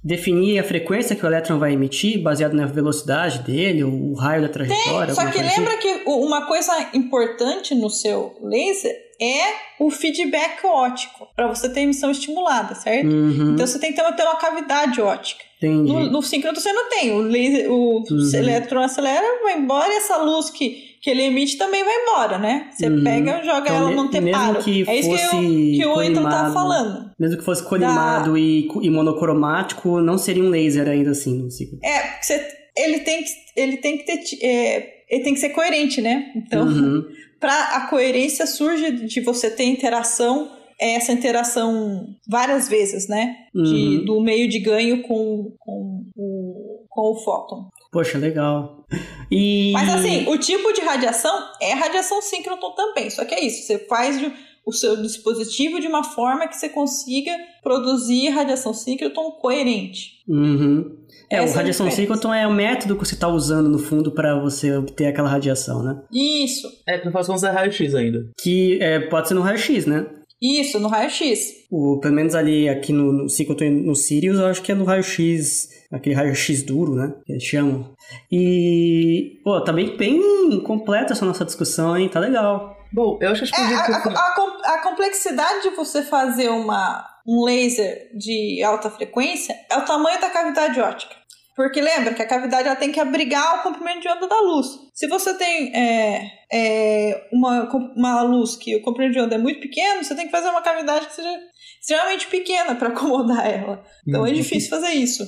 definir 0.03 0.59
a 0.59 0.65
frequência 0.65 1.17
que 1.17 1.25
o 1.25 1.29
elétron 1.29 1.59
vai 1.59 1.73
emitir, 1.73 2.23
baseado 2.23 2.55
na 2.55 2.67
velocidade 2.67 3.41
dele, 3.41 3.83
o 3.85 4.15
raio 4.15 4.43
da 4.43 4.49
trajetória. 4.49 5.15
Tem, 5.15 5.15
só 5.15 5.31
que 5.31 5.39
assim? 5.39 5.61
lembra 5.61 5.77
que 5.79 6.03
uma 6.07 6.47
coisa 6.47 6.73
importante 6.95 7.75
no 7.75 7.91
seu 7.91 8.37
laser 8.43 8.95
é 9.21 9.83
o 9.83 9.91
feedback 9.91 10.65
óptico, 10.65 11.29
para 11.35 11.49
você 11.49 11.69
ter 11.69 11.81
emissão 11.81 12.11
estimulada, 12.11 12.75
certo? 12.77 13.09
Uhum. 13.09 13.55
Então 13.55 13.67
você 13.67 13.79
tem 13.79 13.93
que 13.93 14.01
ter 14.01 14.23
uma 14.23 14.37
cavidade 14.37 15.01
óptica. 15.01 15.43
Entendi. 15.57 15.93
No, 15.93 16.09
no 16.09 16.23
síncrono 16.23 16.59
você 16.59 16.73
não 16.73 16.89
tem. 16.89 17.11
O, 17.13 17.19
laser, 17.19 17.71
o 17.71 18.05
uhum. 18.09 18.31
elétron 18.33 18.81
acelera, 18.81 19.27
vai 19.43 19.59
embora 19.59 19.93
e 19.93 19.97
essa 19.97 20.17
luz 20.19 20.51
que, 20.51 20.88
que 21.01 21.11
ele 21.11 21.23
emite 21.23 21.57
também 21.57 21.85
vai 21.85 21.95
embora, 22.03 22.39
né? 22.39 22.71
Você 22.71 22.89
uhum. 22.89 23.05
pega 23.05 23.43
joga 23.45 23.71
então, 23.71 23.77
ela 23.77 23.91
num 23.91 24.09
teparo. 24.09 24.59
É 24.59 24.97
isso 24.97 25.11
que, 25.11 25.21
eu, 25.21 25.41
que 25.41 25.87
o 25.87 26.03
Ethan 26.03 26.23
tá 26.23 26.51
falando. 26.53 27.11
Mesmo 27.19 27.39
que 27.39 27.45
fosse 27.45 27.63
colimado 27.63 28.33
da... 28.33 28.39
e, 28.39 28.69
e, 28.83 28.91
monocromático, 28.91 30.01
não 30.01 30.19
seria 30.19 30.43
um 30.43 30.49
laser 30.49 30.89
ainda 30.89 31.11
assim 31.11 31.35
no. 31.35 31.49
É, 31.83 32.21
você, 32.21 32.47
ele, 32.77 33.01
tem 33.01 33.23
que, 33.23 33.31
ele 33.57 33.77
tem 33.79 33.99
que 33.99 34.05
ter... 34.05 34.45
É, 34.45 34.99
ele 35.09 35.25
tem 35.25 35.35
que 35.35 35.41
ser 35.41 35.51
coerente, 35.51 36.01
né? 36.01 36.33
Então, 36.37 36.67
uhum. 36.67 37.05
para 37.41 37.77
a 37.77 37.89
coerência 37.89 38.47
surge 38.47 38.91
de 38.91 39.21
você 39.21 39.51
ter 39.51 39.65
interação 39.65 40.51
essa 40.81 41.13
interação 41.13 42.07
várias 42.29 42.69
vezes, 42.69 43.09
né? 43.09 43.35
De, 43.53 43.61
uhum. 43.99 44.05
Do 44.05 44.21
meio 44.21 44.49
de 44.49 44.61
ganho 44.61 45.03
com, 45.03 45.53
com, 45.59 46.05
o, 46.17 46.87
com 46.89 47.13
o 47.13 47.17
fóton. 47.17 47.69
Poxa, 47.91 48.19
legal. 48.19 48.87
E... 49.31 49.73
Mas 49.73 49.89
assim, 49.95 50.29
o 50.29 50.39
tipo 50.39 50.73
de 50.73 50.81
radiação 50.81 51.33
é 51.61 51.73
radiação 51.75 52.21
síncroton 52.21 52.73
também. 52.73 53.11
Só 53.11 53.25
que 53.25 53.35
é 53.35 53.45
isso, 53.45 53.67
você 53.67 53.79
faz 53.79 54.21
o 54.69 54.73
seu 54.73 54.97
dispositivo 55.01 55.81
de 55.81 55.87
uma 55.87 56.05
forma 56.05 56.47
que 56.47 56.55
você 56.55 56.69
consiga 56.69 57.33
produzir 57.63 58.29
radiação 58.29 58.75
síncroton 58.75 59.31
coerente. 59.33 60.19
Uhum. 60.29 60.99
É, 61.31 61.37
Essa 61.39 61.55
o 61.55 61.57
radiação 61.57 61.87
é 61.87 61.91
síncroton 61.91 62.35
é 62.35 62.47
o 62.47 62.53
método 62.53 62.95
que 62.95 63.07
você 63.07 63.15
está 63.15 63.29
usando 63.29 63.69
no 63.69 63.79
fundo 63.79 64.13
para 64.13 64.39
você 64.39 64.77
obter 64.77 65.07
aquela 65.07 65.29
radiação, 65.29 65.83
né? 65.83 66.03
Isso. 66.13 66.71
É, 66.87 66.99
que 66.99 67.07
não 67.07 67.13
faz 67.13 67.27
com 67.27 67.35
raio-x 67.35 67.95
ainda. 67.95 68.31
Que 68.43 68.79
é, 68.83 69.01
pode 69.01 69.29
ser 69.29 69.35
no 69.35 69.41
raio-x, 69.41 69.87
né? 69.87 70.07
Isso, 70.41 70.79
no 70.79 70.89
raio-x. 70.89 71.67
Pelo 71.69 72.15
menos 72.15 72.35
ali 72.35 72.69
aqui 72.69 72.93
no, 72.93 73.13
no 73.13 73.29
Cicloton 73.29 73.71
no 73.71 73.95
Sirius, 73.95 74.39
eu 74.39 74.47
acho 74.47 74.63
que 74.63 74.71
é 74.71 74.75
no 74.75 74.85
raio-x, 74.85 75.69
aquele 75.91 76.15
raio-x 76.15 76.63
duro, 76.63 76.95
né? 76.95 77.13
Que 77.27 77.33
eles 77.33 77.43
chamam. 77.43 77.93
E, 78.31 79.41
pô, 79.43 79.61
tá 79.63 79.73
bem, 79.73 79.97
bem 79.97 80.61
completa 80.61 81.13
essa 81.13 81.27
nossa 81.27 81.45
discussão, 81.45 81.97
hein? 81.97 82.09
Tá 82.09 82.21
legal. 82.21 82.77
Bom, 82.93 83.19
eu 83.21 83.31
acho 83.31 83.45
que 83.45 83.61
a 83.61 83.69
gente 83.69 83.91
é, 83.91 83.95
a, 83.95 84.19
a, 84.19 84.75
a, 84.75 84.83
complexidade 84.83 85.63
de 85.63 85.71
você 85.77 86.03
fazer 86.03 86.49
uma, 86.49 87.05
um 87.27 87.45
laser 87.45 88.11
de 88.17 88.63
alta 88.63 88.89
frequência 88.91 89.55
é 89.71 89.77
o 89.77 89.85
tamanho 89.85 90.21
da 90.21 90.31
cavidade 90.31 90.81
óptica. 90.81 91.15
Porque 91.59 91.81
lembra 91.81 92.15
que 92.15 92.23
a 92.23 92.27
cavidade 92.27 92.69
ela 92.69 92.77
tem 92.77 92.93
que 92.93 93.01
abrigar 93.01 93.59
o 93.59 93.63
comprimento 93.65 94.03
de 94.03 94.09
onda 94.09 94.29
da 94.29 94.41
luz. 94.43 94.79
Se 94.95 95.09
você 95.09 95.35
tem 95.35 95.75
é, 95.75 96.31
é, 96.53 97.29
uma, 97.33 97.69
uma 97.97 98.23
luz 98.23 98.55
que 98.55 98.77
o 98.77 98.83
comprimento 98.83 99.15
de 99.15 99.21
onda 99.21 99.35
é 99.35 99.39
muito 99.39 99.59
pequeno, 99.59 100.05
você 100.05 100.15
tem 100.15 100.27
que 100.27 100.31
fazer 100.31 100.51
uma 100.51 100.63
cavidade 100.63 101.07
que 101.09 101.17
seja 101.17 101.37
extremamente 101.81 102.29
pequena 102.29 102.77
para 102.77 102.91
acomodar 102.95 103.45
ela. 103.45 103.83
Então 104.07 104.25
é 104.25 104.29
uhum. 104.29 104.37
difícil 104.37 104.71
fazer 104.71 104.91
isso. 104.91 105.25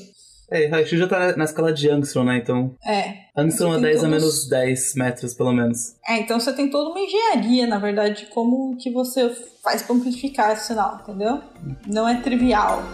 É, 0.52 0.66
raio-x 0.68 1.00
já 1.00 1.08
tá 1.08 1.36
na 1.36 1.44
escala 1.44 1.72
de 1.72 1.90
Angstrom, 1.90 2.22
né? 2.22 2.36
Então. 2.36 2.76
É. 2.86 3.12
Angstrom 3.36 3.74
é 3.74 3.80
10 3.80 3.96
todos... 3.96 4.04
a 4.04 4.08
menos 4.08 4.48
10 4.48 4.94
metros, 4.94 5.34
pelo 5.34 5.52
menos. 5.52 5.96
É, 6.06 6.16
então 6.16 6.38
você 6.38 6.52
tem 6.52 6.70
toda 6.70 6.90
uma 6.90 7.00
engenharia, 7.00 7.66
na 7.66 7.80
verdade, 7.80 8.26
de 8.26 8.26
como 8.26 8.76
que 8.76 8.88
você 8.88 9.30
faz 9.64 9.82
para 9.82 9.96
amplificar 9.96 10.52
esse 10.52 10.68
sinal, 10.68 11.00
entendeu? 11.02 11.40
Não 11.88 12.08
é 12.08 12.20
trivial. 12.20 12.84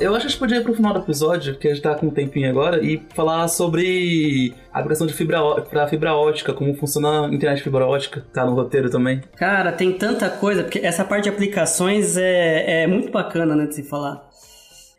Eu 0.00 0.14
acho 0.14 0.20
que 0.20 0.26
a 0.26 0.30
gente 0.30 0.38
podia 0.38 0.56
ir 0.58 0.62
pro 0.62 0.74
final 0.74 0.94
do 0.94 1.00
episódio, 1.00 1.58
que 1.58 1.68
a 1.68 1.74
gente 1.74 1.82
tá 1.82 1.94
com 1.94 2.06
um 2.06 2.10
tempinho 2.10 2.48
agora, 2.48 2.82
e 2.82 3.02
falar 3.14 3.46
sobre 3.48 4.54
a 4.72 4.78
aplicação 4.78 5.06
de 5.06 5.12
fibra 5.12 5.38
para 5.62 5.86
fibra 5.88 6.14
ótica, 6.14 6.54
como 6.54 6.74
funciona 6.74 7.26
a 7.26 7.28
internet 7.28 7.58
de 7.58 7.64
fibra 7.64 7.86
ótica, 7.86 8.24
tá 8.32 8.44
no 8.44 8.54
roteiro 8.54 8.90
também. 8.90 9.20
Cara, 9.36 9.72
tem 9.72 9.92
tanta 9.92 10.30
coisa, 10.30 10.62
porque 10.62 10.78
essa 10.78 11.04
parte 11.04 11.24
de 11.24 11.28
aplicações 11.28 12.16
é, 12.16 12.82
é 12.82 12.86
muito 12.86 13.12
bacana, 13.12 13.54
né, 13.54 13.66
de 13.66 13.74
se 13.74 13.82
falar. 13.82 14.28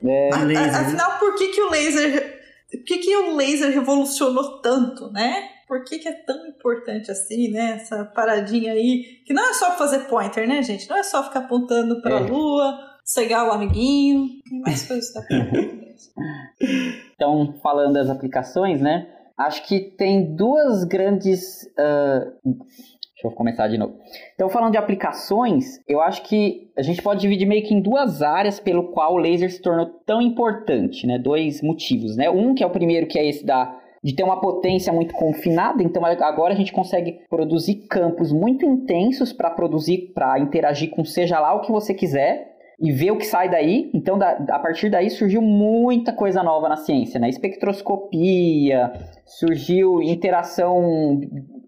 É. 0.04 0.30
laser, 0.46 0.76
a, 0.76 0.82
afinal, 0.82 1.12
né? 1.12 1.18
por 1.20 1.36
que, 1.36 1.48
que 1.48 1.62
o 1.62 1.70
laser. 1.70 2.42
Por 2.72 2.84
que, 2.86 2.98
que 3.00 3.16
o 3.16 3.36
laser 3.36 3.72
revolucionou 3.72 4.62
tanto, 4.62 5.12
né? 5.12 5.50
Por 5.68 5.84
que, 5.84 6.00
que 6.00 6.08
é 6.08 6.14
tão 6.14 6.48
importante 6.48 7.12
assim, 7.12 7.50
né? 7.52 7.74
Essa 7.82 8.06
paradinha 8.06 8.74
aí. 8.74 9.22
Que 9.26 9.34
não 9.34 9.50
é 9.50 9.54
só 9.54 9.78
fazer 9.78 10.00
pointer, 10.00 10.48
né, 10.48 10.64
gente? 10.64 10.90
Não 10.90 10.98
é 10.98 11.04
só 11.04 11.24
ficar 11.24 11.42
apontando 11.42 12.02
pra 12.02 12.16
é. 12.16 12.20
lua 12.20 12.91
cegar 13.12 13.48
o 13.48 13.52
amiguinho, 13.52 14.28
tem 14.50 14.60
mais 14.62 14.88
coisas 14.88 15.12
da 15.14 15.22
Então, 17.16 17.54
falando 17.62 17.94
das 17.94 18.10
aplicações, 18.10 18.82
né? 18.82 19.08
Acho 19.38 19.66
que 19.68 19.80
tem 19.80 20.36
duas 20.36 20.84
grandes. 20.86 21.64
Uh... 21.74 22.32
Deixa 23.14 23.28
eu 23.28 23.32
começar 23.32 23.68
de 23.68 23.78
novo. 23.78 24.00
Então, 24.34 24.50
falando 24.50 24.72
de 24.72 24.80
aplicações, 24.80 25.80
eu 25.88 26.02
acho 26.02 26.24
que 26.24 26.72
a 26.76 26.82
gente 26.82 27.04
pode 27.04 27.22
dividir 27.22 27.48
meio 27.48 27.64
que 27.64 27.74
em 27.74 27.80
duas 27.80 28.24
áreas 28.24 28.60
pelo 28.60 28.92
qual 28.92 29.14
o 29.14 29.18
laser 29.18 29.52
se 29.52 29.62
tornou 29.62 29.86
tão 30.08 30.20
importante, 30.22 31.06
né? 31.06 31.20
Dois 31.20 31.62
motivos, 31.62 32.16
né? 32.16 32.32
Um 32.32 32.56
que 32.56 32.64
é 32.64 32.66
o 32.66 32.72
primeiro, 32.72 33.06
que 33.06 33.20
é 33.20 33.28
esse 33.28 33.46
da 33.46 33.78
de 34.04 34.16
ter 34.16 34.24
uma 34.24 34.42
potência 34.42 34.92
muito 34.92 35.14
confinada, 35.14 35.84
então 35.84 36.04
agora 36.04 36.54
a 36.54 36.58
gente 36.58 36.74
consegue 36.74 37.20
produzir 37.30 37.86
campos 37.88 38.32
muito 38.32 38.66
intensos 38.66 39.32
para 39.32 39.52
produzir, 39.52 40.12
para 40.12 40.40
interagir 40.40 40.90
com 40.90 41.06
seja 41.06 41.40
lá 41.40 41.54
o 41.54 41.62
que 41.62 41.72
você 41.72 41.94
quiser, 41.94 42.51
e 42.82 42.92
ver 42.92 43.12
o 43.12 43.18
que 43.18 43.26
sai 43.26 43.48
daí. 43.48 43.92
Então, 43.94 44.18
da, 44.18 44.32
a 44.50 44.60
partir 44.60 44.90
daí 44.90 45.10
surgiu 45.10 45.42
muita 45.42 46.12
coisa 46.12 46.42
nova 46.42 46.68
na 46.68 46.76
ciência, 46.76 47.20
né? 47.20 47.30
Espectroscopia, 47.30 48.92
surgiu 49.26 50.02
interação 50.02 51.22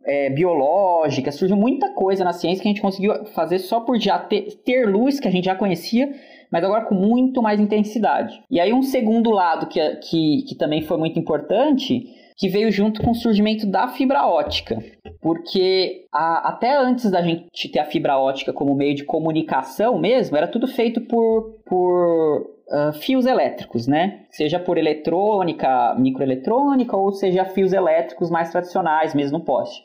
é, 0.04 0.32
biológica, 0.32 1.32
surgiu 1.32 1.56
muita 1.56 1.94
coisa 1.94 2.24
na 2.24 2.34
ciência 2.34 2.64
que 2.64 2.68
a 2.68 2.72
gente 2.72 2.82
conseguiu 2.82 3.26
fazer 3.28 3.60
só 3.60 3.80
por 3.80 4.00
já 4.00 4.18
ter, 4.18 4.60
ter 4.66 4.88
luz, 4.88 5.20
que 5.20 5.28
a 5.28 5.32
gente 5.32 5.46
já 5.46 5.56
conhecia, 5.56 6.12
mas 6.52 6.64
agora 6.64 6.86
com 6.86 6.96
muito 6.96 7.42
mais 7.42 7.60
intensidade. 7.60 8.42
E 8.50 8.60
aí 8.60 8.74
um 8.74 8.82
segundo 8.82 9.30
lado 9.30 9.68
que, 9.68 9.80
que, 9.98 10.46
que 10.48 10.56
também 10.56 10.82
foi 10.82 10.98
muito 10.98 11.20
importante 11.20 12.08
que 12.36 12.50
veio 12.50 12.72
junto 12.72 13.02
com 13.02 13.12
o 13.12 13.16
surgimento 13.16 13.66
da 13.66 13.88
fibra 13.88 14.26
ótica. 14.26 14.78
Porque 15.22 16.06
a, 16.12 16.50
até 16.50 16.76
antes 16.76 17.10
da 17.10 17.22
gente 17.22 17.70
ter 17.70 17.80
a 17.80 17.86
fibra 17.86 18.18
ótica 18.18 18.52
como 18.52 18.76
meio 18.76 18.96
de 18.96 19.04
comunicação 19.04 19.98
mesmo, 19.98 20.36
era 20.36 20.48
tudo 20.48 20.68
feito 20.68 21.02
por, 21.02 21.60
por 21.66 22.42
uh, 22.42 22.94
fios 22.94 23.26
elétricos, 23.26 23.88
né? 23.88 24.26
Seja 24.30 24.60
por 24.60 24.78
eletrônica, 24.78 25.96
microeletrônica, 25.96 26.96
ou 26.96 27.12
seja 27.12 27.46
fios 27.46 27.74
elétricos 27.74 28.30
mais 28.30 28.50
tradicionais, 28.50 29.14
mesmo 29.14 29.38
no 29.38 29.44
poste. 29.44 29.84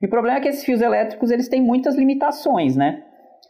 E 0.00 0.06
o 0.06 0.10
problema 0.10 0.38
é 0.38 0.40
que 0.40 0.48
esses 0.48 0.64
fios 0.64 0.80
elétricos 0.80 1.30
eles 1.30 1.48
têm 1.48 1.62
muitas 1.62 1.96
limitações, 1.96 2.76
né? 2.76 3.02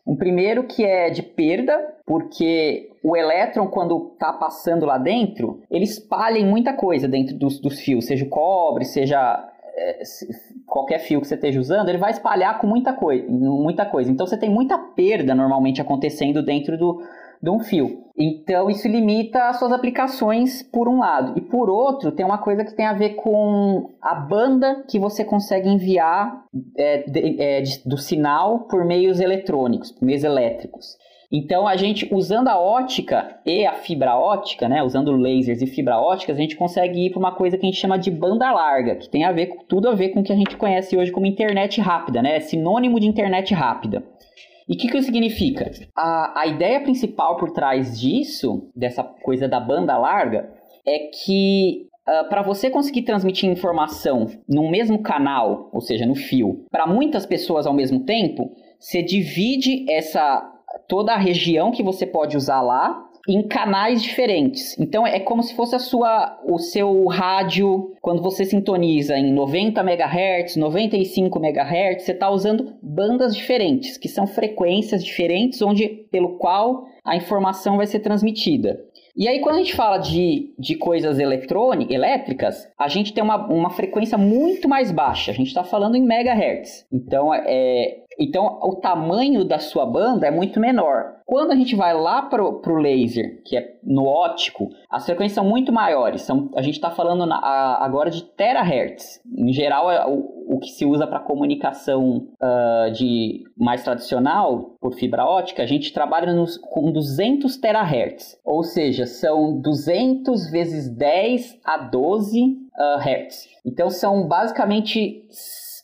Um 0.06 0.14
primeiro 0.14 0.64
que 0.64 0.84
é 0.84 1.10
de 1.10 1.22
perda, 1.22 1.94
porque 2.06 2.90
o 3.02 3.16
elétron, 3.16 3.66
quando 3.66 4.12
está 4.12 4.32
passando 4.32 4.86
lá 4.86 4.98
dentro, 4.98 5.60
ele 5.70 5.84
espalha 5.84 6.38
em 6.38 6.46
muita 6.46 6.72
coisa 6.72 7.08
dentro 7.08 7.36
dos, 7.36 7.58
dos 7.58 7.80
fios, 7.80 8.06
seja 8.06 8.24
o 8.24 8.28
cobre, 8.28 8.84
seja 8.84 9.52
é, 9.76 10.02
qualquer 10.64 11.00
fio 11.00 11.20
que 11.20 11.26
você 11.26 11.34
esteja 11.34 11.60
usando, 11.60 11.88
ele 11.88 11.98
vai 11.98 12.10
espalhar 12.10 12.58
com 12.58 12.66
muita, 12.66 12.92
coi 12.92 13.22
muita 13.28 13.84
coisa. 13.84 14.10
Então 14.10 14.26
você 14.26 14.36
tem 14.36 14.48
muita 14.48 14.78
perda 14.78 15.34
normalmente 15.34 15.80
acontecendo 15.80 16.42
dentro 16.42 16.78
do, 16.78 17.02
de 17.42 17.50
um 17.50 17.60
fio. 17.60 18.04
Então 18.18 18.70
isso 18.70 18.88
limita 18.88 19.48
as 19.48 19.58
suas 19.58 19.72
aplicações 19.72 20.62
por 20.62 20.88
um 20.88 21.00
lado. 21.00 21.34
E 21.36 21.40
por 21.40 21.68
outro, 21.68 22.12
tem 22.12 22.24
uma 22.24 22.38
coisa 22.38 22.64
que 22.64 22.74
tem 22.74 22.86
a 22.86 22.94
ver 22.94 23.10
com 23.10 23.90
a 24.00 24.14
banda 24.14 24.84
que 24.88 24.98
você 24.98 25.24
consegue 25.24 25.68
enviar 25.68 26.44
é, 26.76 27.02
de, 27.02 27.40
é, 27.40 27.62
do 27.84 27.98
sinal 27.98 28.60
por 28.60 28.84
meios 28.84 29.20
eletrônicos, 29.20 29.92
por 29.92 30.06
meios 30.06 30.24
elétricos. 30.24 30.96
Então 31.30 31.66
a 31.66 31.76
gente 31.76 32.08
usando 32.14 32.48
a 32.48 32.58
ótica 32.58 33.40
e 33.44 33.66
a 33.66 33.72
fibra 33.72 34.16
ótica, 34.16 34.68
né, 34.68 34.82
usando 34.82 35.10
lasers 35.12 35.60
e 35.60 35.66
fibra 35.66 35.98
ótica, 35.98 36.32
a 36.32 36.36
gente 36.36 36.56
consegue 36.56 37.06
ir 37.06 37.10
para 37.10 37.18
uma 37.18 37.32
coisa 37.32 37.58
que 37.58 37.66
a 37.66 37.68
gente 37.68 37.80
chama 37.80 37.98
de 37.98 38.10
banda 38.10 38.50
larga, 38.52 38.96
que 38.96 39.08
tem 39.08 39.24
a 39.24 39.32
ver 39.32 39.50
tudo 39.68 39.88
a 39.88 39.94
ver 39.94 40.10
com 40.10 40.20
o 40.20 40.22
que 40.22 40.32
a 40.32 40.36
gente 40.36 40.56
conhece 40.56 40.96
hoje 40.96 41.10
como 41.10 41.26
internet 41.26 41.80
rápida, 41.80 42.22
né? 42.22 42.36
É 42.36 42.40
sinônimo 42.40 43.00
de 43.00 43.06
internet 43.06 43.52
rápida. 43.52 44.04
E 44.68 44.74
o 44.74 44.78
que, 44.78 44.88
que 44.88 44.96
isso 44.96 45.06
significa? 45.06 45.70
A, 45.94 46.40
a 46.40 46.46
ideia 46.46 46.80
principal 46.80 47.36
por 47.36 47.52
trás 47.52 47.98
disso, 47.98 48.68
dessa 48.74 49.02
coisa 49.02 49.46
da 49.46 49.60
banda 49.60 49.96
larga, 49.96 50.52
é 50.84 51.10
que 51.10 51.86
uh, 52.08 52.10
ah, 52.10 52.24
para 52.24 52.42
você 52.42 52.68
conseguir 52.68 53.02
transmitir 53.02 53.48
informação 53.48 54.26
no 54.48 54.68
mesmo 54.68 55.02
canal, 55.02 55.70
ou 55.72 55.80
seja, 55.80 56.04
no 56.04 56.14
fio, 56.14 56.64
para 56.70 56.86
muitas 56.86 57.24
pessoas 57.24 57.66
ao 57.66 57.74
mesmo 57.74 58.00
tempo, 58.00 58.52
você 58.78 59.02
divide 59.02 59.84
essa 59.90 60.52
toda 60.88 61.12
a 61.12 61.18
região 61.18 61.70
que 61.70 61.82
você 61.82 62.06
pode 62.06 62.36
usar 62.36 62.60
lá 62.60 63.05
em 63.28 63.42
canais 63.42 64.02
diferentes. 64.02 64.78
Então 64.78 65.06
é 65.06 65.18
como 65.20 65.42
se 65.42 65.54
fosse 65.54 65.74
a 65.74 65.78
sua, 65.78 66.38
o 66.44 66.58
seu 66.58 67.06
rádio 67.06 67.92
quando 68.00 68.22
você 68.22 68.44
sintoniza 68.44 69.16
em 69.16 69.32
90 69.32 69.80
MHz, 69.80 70.56
95 70.56 71.38
MHz, 71.38 72.02
você 72.02 72.12
está 72.12 72.30
usando 72.30 72.74
bandas 72.82 73.34
diferentes, 73.34 73.98
que 73.98 74.08
são 74.08 74.26
frequências 74.26 75.04
diferentes 75.04 75.60
onde 75.60 75.88
pelo 76.10 76.38
qual 76.38 76.86
a 77.04 77.16
informação 77.16 77.76
vai 77.76 77.86
ser 77.86 78.00
transmitida. 78.00 78.78
E 79.16 79.26
aí, 79.26 79.40
quando 79.40 79.56
a 79.56 79.58
gente 79.60 79.74
fala 79.74 79.96
de, 79.96 80.52
de 80.58 80.76
coisas 80.76 81.18
eletrônicas, 81.18 81.94
elétricas, 81.94 82.68
a 82.78 82.86
gente 82.86 83.14
tem 83.14 83.24
uma, 83.24 83.46
uma 83.46 83.70
frequência 83.70 84.18
muito 84.18 84.68
mais 84.68 84.92
baixa. 84.92 85.30
A 85.30 85.34
gente 85.34 85.46
está 85.46 85.64
falando 85.64 85.96
em 85.96 86.04
megahertz. 86.04 86.86
Então, 86.92 87.32
é, 87.32 88.02
então, 88.18 88.58
o 88.62 88.76
tamanho 88.76 89.44
da 89.44 89.58
sua 89.58 89.84
banda 89.84 90.26
é 90.26 90.30
muito 90.30 90.58
menor. 90.58 91.16
Quando 91.26 91.50
a 91.50 91.56
gente 91.56 91.74
vai 91.74 91.92
lá 91.92 92.22
para 92.22 92.42
o 92.42 92.76
laser, 92.76 93.42
que 93.44 93.56
é 93.56 93.76
no 93.82 94.04
óptico, 94.04 94.70
as 94.88 95.04
frequências 95.04 95.34
são 95.34 95.44
muito 95.44 95.72
maiores. 95.72 96.22
São, 96.22 96.50
a 96.56 96.62
gente 96.62 96.74
está 96.74 96.90
falando 96.90 97.26
na, 97.26 97.36
a, 97.36 97.84
agora 97.84 98.10
de 98.10 98.22
terahertz. 98.22 99.20
Em 99.36 99.52
geral, 99.52 99.90
é 99.90 100.06
o, 100.06 100.54
o 100.54 100.58
que 100.60 100.70
se 100.70 100.86
usa 100.86 101.06
para 101.06 101.20
comunicação 101.20 102.28
uh, 102.40 102.90
de 102.92 103.42
mais 103.56 103.82
tradicional, 103.82 104.76
por 104.80 104.94
fibra 104.94 105.24
ótica, 105.24 105.62
a 105.62 105.66
gente 105.66 105.92
trabalha 105.92 106.32
nos, 106.32 106.56
com 106.56 106.92
200 106.92 107.56
terahertz. 107.56 108.38
Ou 108.44 108.62
seja, 108.62 109.04
são 109.04 109.60
200 109.60 110.50
vezes 110.50 110.88
10 110.88 111.58
a 111.64 111.78
12 111.78 112.40
uh, 112.40 112.98
hertz. 113.00 113.48
Então, 113.64 113.90
são 113.90 114.28
basicamente 114.28 115.26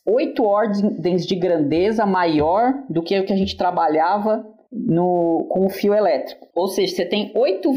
oito 0.05 0.43
ordens 0.43 1.25
de 1.25 1.35
grandeza 1.35 2.05
maior 2.05 2.73
do 2.89 3.01
que 3.01 3.17
o 3.19 3.25
que 3.25 3.33
a 3.33 3.37
gente 3.37 3.57
trabalhava 3.57 4.45
no, 4.71 5.47
com 5.49 5.65
o 5.65 5.69
fio 5.69 5.93
elétrico. 5.93 6.47
Ou 6.55 6.67
seja, 6.67 6.95
você 6.95 7.05
tem 7.05 7.31
8, 7.35 7.71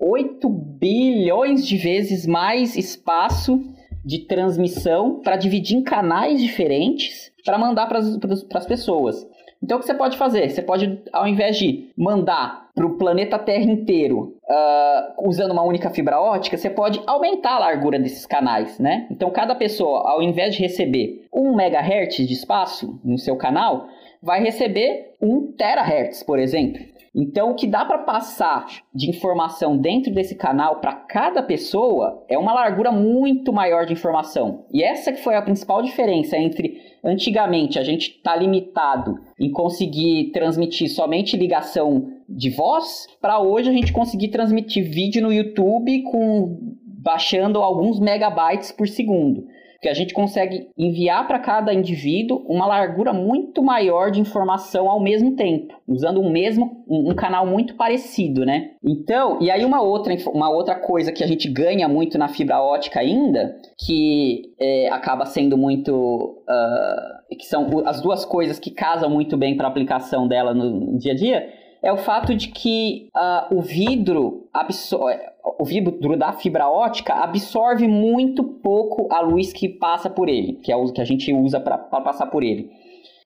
8 0.00 0.48
bilhões 0.48 1.66
de 1.66 1.76
vezes 1.76 2.26
mais 2.26 2.76
espaço 2.76 3.62
de 4.04 4.20
transmissão 4.20 5.20
para 5.20 5.36
dividir 5.36 5.76
em 5.76 5.82
canais 5.82 6.40
diferentes 6.40 7.30
para 7.44 7.58
mandar 7.58 7.86
para 7.86 7.98
as 7.98 8.66
pessoas. 8.66 9.26
Então, 9.62 9.76
o 9.76 9.80
que 9.80 9.86
você 9.86 9.94
pode 9.94 10.16
fazer? 10.16 10.48
Você 10.48 10.62
pode, 10.62 11.02
ao 11.12 11.26
invés 11.26 11.58
de 11.58 11.90
mandar 11.96 12.67
para 12.78 12.86
o 12.86 12.96
planeta 12.96 13.36
Terra 13.40 13.64
inteiro 13.64 14.36
uh, 14.48 15.28
usando 15.28 15.50
uma 15.50 15.64
única 15.64 15.90
fibra 15.90 16.20
ótica, 16.20 16.56
você 16.56 16.70
pode 16.70 17.02
aumentar 17.08 17.56
a 17.56 17.58
largura 17.58 17.98
desses 17.98 18.24
canais, 18.24 18.78
né? 18.78 19.08
Então, 19.10 19.32
cada 19.32 19.52
pessoa, 19.56 20.08
ao 20.08 20.22
invés 20.22 20.54
de 20.54 20.62
receber 20.62 21.26
1 21.34 21.60
MHz 21.60 22.14
de 22.18 22.32
espaço 22.32 23.00
no 23.04 23.18
seu 23.18 23.36
canal, 23.36 23.88
vai 24.22 24.40
receber 24.40 25.16
1 25.20 25.54
THz, 25.56 26.22
por 26.22 26.38
exemplo. 26.38 26.80
Então, 27.12 27.50
o 27.50 27.54
que 27.56 27.66
dá 27.66 27.84
para 27.84 27.98
passar 27.98 28.66
de 28.94 29.10
informação 29.10 29.76
dentro 29.76 30.12
desse 30.12 30.36
canal 30.36 30.76
para 30.76 30.92
cada 30.92 31.42
pessoa 31.42 32.24
é 32.28 32.38
uma 32.38 32.54
largura 32.54 32.92
muito 32.92 33.52
maior 33.52 33.86
de 33.86 33.92
informação. 33.92 34.66
E 34.72 34.84
essa 34.84 35.12
que 35.12 35.20
foi 35.20 35.34
a 35.34 35.42
principal 35.42 35.82
diferença 35.82 36.36
entre 36.36 36.87
antigamente 37.04 37.78
a 37.78 37.84
gente 37.84 38.10
está 38.10 38.36
limitado 38.36 39.18
em 39.38 39.50
conseguir 39.50 40.30
transmitir 40.32 40.88
somente 40.90 41.36
ligação 41.36 42.12
de 42.28 42.50
voz, 42.50 43.06
para 43.20 43.40
hoje 43.40 43.70
a 43.70 43.72
gente 43.72 43.92
conseguir 43.92 44.28
transmitir 44.28 44.84
vídeo 44.90 45.22
no 45.22 45.32
YouTube 45.32 46.02
com 46.02 46.58
baixando 46.84 47.60
alguns 47.60 47.98
megabytes 47.98 48.72
por 48.72 48.88
segundo 48.88 49.46
que 49.80 49.88
a 49.88 49.94
gente 49.94 50.12
consegue 50.12 50.68
enviar 50.76 51.26
para 51.26 51.38
cada 51.38 51.72
indivíduo 51.72 52.44
uma 52.48 52.66
largura 52.66 53.12
muito 53.12 53.62
maior 53.62 54.10
de 54.10 54.20
informação 54.20 54.90
ao 54.90 55.00
mesmo 55.00 55.36
tempo, 55.36 55.74
usando 55.86 56.20
um 56.20 56.30
mesmo 56.30 56.84
um, 56.88 57.14
canal 57.14 57.46
muito 57.46 57.74
parecido, 57.76 58.44
né? 58.44 58.72
Então, 58.82 59.38
e 59.40 59.50
aí 59.50 59.64
uma 59.64 59.80
outra, 59.80 60.14
uma 60.32 60.50
outra 60.50 60.74
coisa 60.74 61.12
que 61.12 61.22
a 61.22 61.26
gente 61.26 61.48
ganha 61.48 61.88
muito 61.88 62.18
na 62.18 62.26
fibra 62.26 62.60
ótica 62.60 62.98
ainda, 63.00 63.56
que 63.78 64.52
é, 64.58 64.88
acaba 64.88 65.24
sendo 65.26 65.56
muito 65.56 66.42
uh, 66.48 67.36
que 67.36 67.46
são 67.46 67.68
as 67.86 68.00
duas 68.00 68.24
coisas 68.24 68.58
que 68.58 68.70
casam 68.70 69.08
muito 69.08 69.36
bem 69.36 69.56
para 69.56 69.68
a 69.68 69.70
aplicação 69.70 70.26
dela 70.26 70.52
no 70.52 70.98
dia 70.98 71.12
a 71.12 71.16
dia, 71.16 71.48
é 71.82 71.92
o 71.92 71.96
fato 71.96 72.34
de 72.34 72.48
que 72.48 73.08
uh, 73.16 73.56
o 73.56 73.60
vidro 73.60 74.48
absorve, 74.52 75.20
o 75.58 75.64
vidro 75.64 76.16
da 76.16 76.32
fibra 76.32 76.68
ótica 76.68 77.14
absorve 77.14 77.86
muito 77.86 78.42
pouco 78.42 79.12
a 79.12 79.20
luz 79.20 79.52
que 79.52 79.68
passa 79.68 80.10
por 80.10 80.28
ele, 80.28 80.54
que 80.54 80.72
é 80.72 80.76
o 80.76 80.92
que 80.92 81.00
a 81.00 81.04
gente 81.04 81.32
usa 81.32 81.60
para 81.60 81.78
passar 81.78 82.26
por 82.26 82.42
ele. 82.42 82.70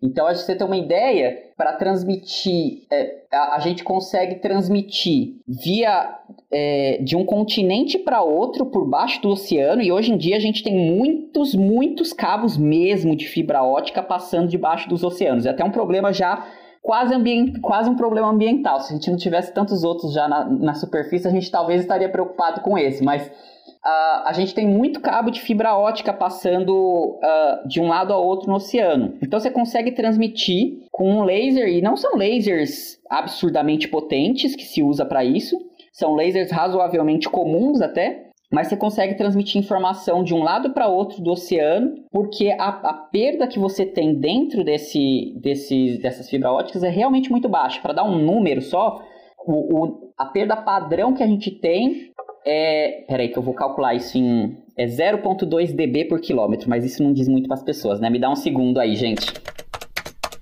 Então, 0.03 0.27
que 0.27 0.35
você 0.35 0.57
tem 0.57 0.67
uma 0.67 0.77
ideia, 0.77 1.53
para 1.57 1.75
transmitir, 1.75 2.83
é, 2.91 3.23
a, 3.33 3.55
a, 3.55 3.59
gente 3.61 3.85
consegue 3.85 4.37
transmitir 4.37 5.37
via 5.47 6.19
é, 6.51 6.99
de 7.01 7.15
um 7.15 7.25
continente 7.25 7.97
para 7.97 8.21
outro 8.21 8.67
por 8.67 8.85
baixo 8.85 9.23
do 9.23 9.29
oceano, 9.29 9.81
e 9.81 9.93
hoje 9.93 10.13
em 10.13 10.17
dia 10.17 10.37
a 10.37 10.41
gente 10.41 10.65
tem 10.65 10.75
muitos, 10.75 11.55
muitos 11.55 12.13
cabos 12.13 12.57
mesmo 12.57 13.15
de 13.15 13.29
fibra 13.29 13.63
ótica 13.63 14.03
passando 14.03 14.49
debaixo 14.49 14.89
dos 14.89 15.05
oceanos. 15.05 15.47
É 15.47 15.51
até 15.51 15.65
um 15.65 15.71
problema 15.71 16.13
já 16.13 16.45
quase, 16.83 17.15
quase 17.61 17.89
um 17.89 17.97
problema 17.97 18.29
ambiental. 18.29 18.81
Se 18.81 18.93
a 18.93 18.97
gente 18.97 19.11
não 19.11 19.17
tivesse 19.17 19.55
tantos 19.55 19.85
outros 19.85 20.13
já 20.13 20.29
na, 20.29 20.45
na 20.45 20.75
superfície, 20.75 21.29
a 21.29 21.31
gente 21.31 21.51
talvez 21.51 21.81
estaria 21.81 22.09
preocupado 22.09 22.61
com 22.61 22.77
esse, 22.77 23.03
mas 23.03 23.27
uh, 23.29 24.27
a 24.27 24.33
gente 24.35 24.53
tem 24.53 24.67
muito 24.67 25.01
cabo 25.01 25.31
de 25.31 25.41
fibra 25.41 25.77
ótica 25.77 26.13
passando 26.13 26.73
uh, 26.75 27.69
de 27.69 27.81
um 27.81 27.89
lado 27.89 28.13
ao 28.13 28.27
outro 28.27 28.49
no 28.49 28.57
oceano. 28.57 29.15
Então 29.23 29.39
você 29.39 29.51
consegue 29.51 29.93
transmitir 29.93 30.89
com 30.91 31.09
um 31.09 31.23
laser, 31.23 31.69
e 31.69 31.81
não 31.81 31.97
são 31.97 32.17
lasers 32.17 32.99
absurdamente 33.09 33.89
potentes 33.89 34.57
que 34.57 34.65
se 34.65 34.83
usa 34.83 35.07
para 35.07 35.25
isso, 35.25 35.57
são 35.93 36.15
lasers 36.15 36.51
razoavelmente 36.51 37.29
comuns 37.29 37.81
até, 37.81 38.32
mas 38.53 38.69
você 38.69 38.77
consegue 38.77 39.15
transmitir 39.15 39.59
informação 39.61 40.23
de 40.23 40.35
um 40.35 40.43
lado 40.43 40.75
para 40.75 40.87
outro 40.87 41.23
do 41.23 41.31
oceano, 41.31 41.95
porque 42.11 42.51
a, 42.51 42.69
a, 42.69 42.93
perda 43.11 43.47
que 43.47 43.59
você 43.59 43.87
tem 43.87 44.15
dentro 44.15 44.63
desse, 44.63 45.35
desse, 45.41 45.99
dessas 46.03 46.29
fibras 46.29 46.53
óticas 46.53 46.85
é 46.85 46.91
realmente 46.91 47.31
muito 47.31 47.49
baixa. 47.49 47.81
Para 47.81 47.95
dar 47.95 48.05
um 48.05 48.19
número 48.19 48.61
só, 48.61 49.03
o, 49.47 49.85
o, 49.85 50.13
a 50.19 50.27
perda 50.27 50.55
padrão 50.55 51.15
que 51.15 51.23
a 51.23 51.27
gente 51.27 51.51
tem 51.51 52.13
é. 52.45 53.05
Peraí, 53.09 53.29
que 53.29 53.39
eu 53.39 53.43
vou 53.43 53.55
calcular 53.55 53.95
isso 53.95 54.19
em. 54.19 54.61
É 54.77 54.87
0,2 54.87 55.75
dB 55.75 56.07
por 56.07 56.21
quilômetro, 56.21 56.69
mas 56.69 56.85
isso 56.85 57.03
não 57.03 57.13
diz 57.13 57.29
muito 57.29 57.47
para 57.47 57.57
as 57.57 57.63
pessoas, 57.63 58.01
né? 58.01 58.09
Me 58.09 58.19
dá 58.19 58.31
um 58.31 58.37
segundo 58.37 58.81
aí, 58.81 58.97
gente. 58.97 59.27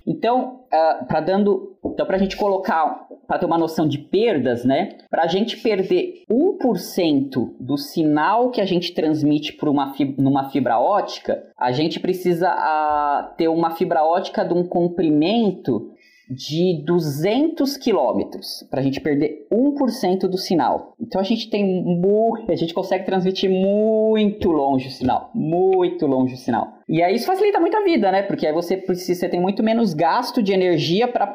Então, 0.05 0.61
uh, 0.65 1.05
para 1.05 1.21
dando, 1.21 1.77
então 1.85 2.05
para 2.05 2.15
a 2.15 2.19
gente 2.19 2.35
colocar, 2.35 3.07
para 3.27 3.39
ter 3.39 3.45
uma 3.45 3.57
noção 3.57 3.87
de 3.87 3.97
perdas, 3.97 4.65
né? 4.65 4.97
Para 5.09 5.23
a 5.23 5.27
gente 5.27 5.57
perder 5.57 6.23
1% 6.29 7.55
do 7.59 7.77
sinal 7.77 8.49
que 8.49 8.59
a 8.59 8.65
gente 8.65 8.93
transmite 8.93 9.53
por 9.53 9.69
uma 9.69 9.93
fibra, 9.93 10.21
numa 10.21 10.49
fibra 10.49 10.79
ótica, 10.79 11.43
a 11.57 11.71
gente 11.71 11.99
precisa 11.99 12.51
uh, 12.51 13.35
ter 13.37 13.47
uma 13.47 13.71
fibra 13.71 14.03
ótica 14.03 14.43
de 14.43 14.53
um 14.53 14.63
comprimento 14.63 15.90
de 16.31 16.81
200 16.85 17.75
quilômetros 17.75 18.65
para 18.69 18.79
a 18.79 18.83
gente 18.83 19.01
perder 19.01 19.47
1% 19.51 20.29
do 20.29 20.37
sinal. 20.37 20.95
Então 20.97 21.19
a 21.19 21.23
gente 21.23 21.49
tem 21.49 21.83
muito, 21.83 22.49
a 22.49 22.55
gente 22.55 22.73
consegue 22.73 23.05
transmitir 23.05 23.49
muito 23.49 24.49
longe 24.49 24.87
o 24.87 24.91
sinal, 24.91 25.29
muito 25.35 26.07
longe 26.07 26.35
o 26.35 26.37
sinal. 26.37 26.75
E 26.87 27.03
aí 27.03 27.15
isso 27.15 27.25
facilita 27.25 27.59
muito 27.59 27.75
a 27.75 27.83
vida, 27.83 28.09
né? 28.11 28.23
Porque 28.23 28.47
aí 28.47 28.53
você 28.53 28.77
precisa, 28.77 29.19
você 29.19 29.29
tem 29.29 29.41
muito 29.41 29.61
menos 29.61 29.93
gasto 29.93 30.41
de 30.41 30.53
energia 30.53 31.05
para 31.05 31.27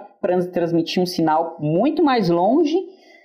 transmitir 0.51 1.03
um 1.03 1.07
sinal 1.07 1.59
muito 1.61 2.03
mais 2.03 2.31
longe 2.31 2.77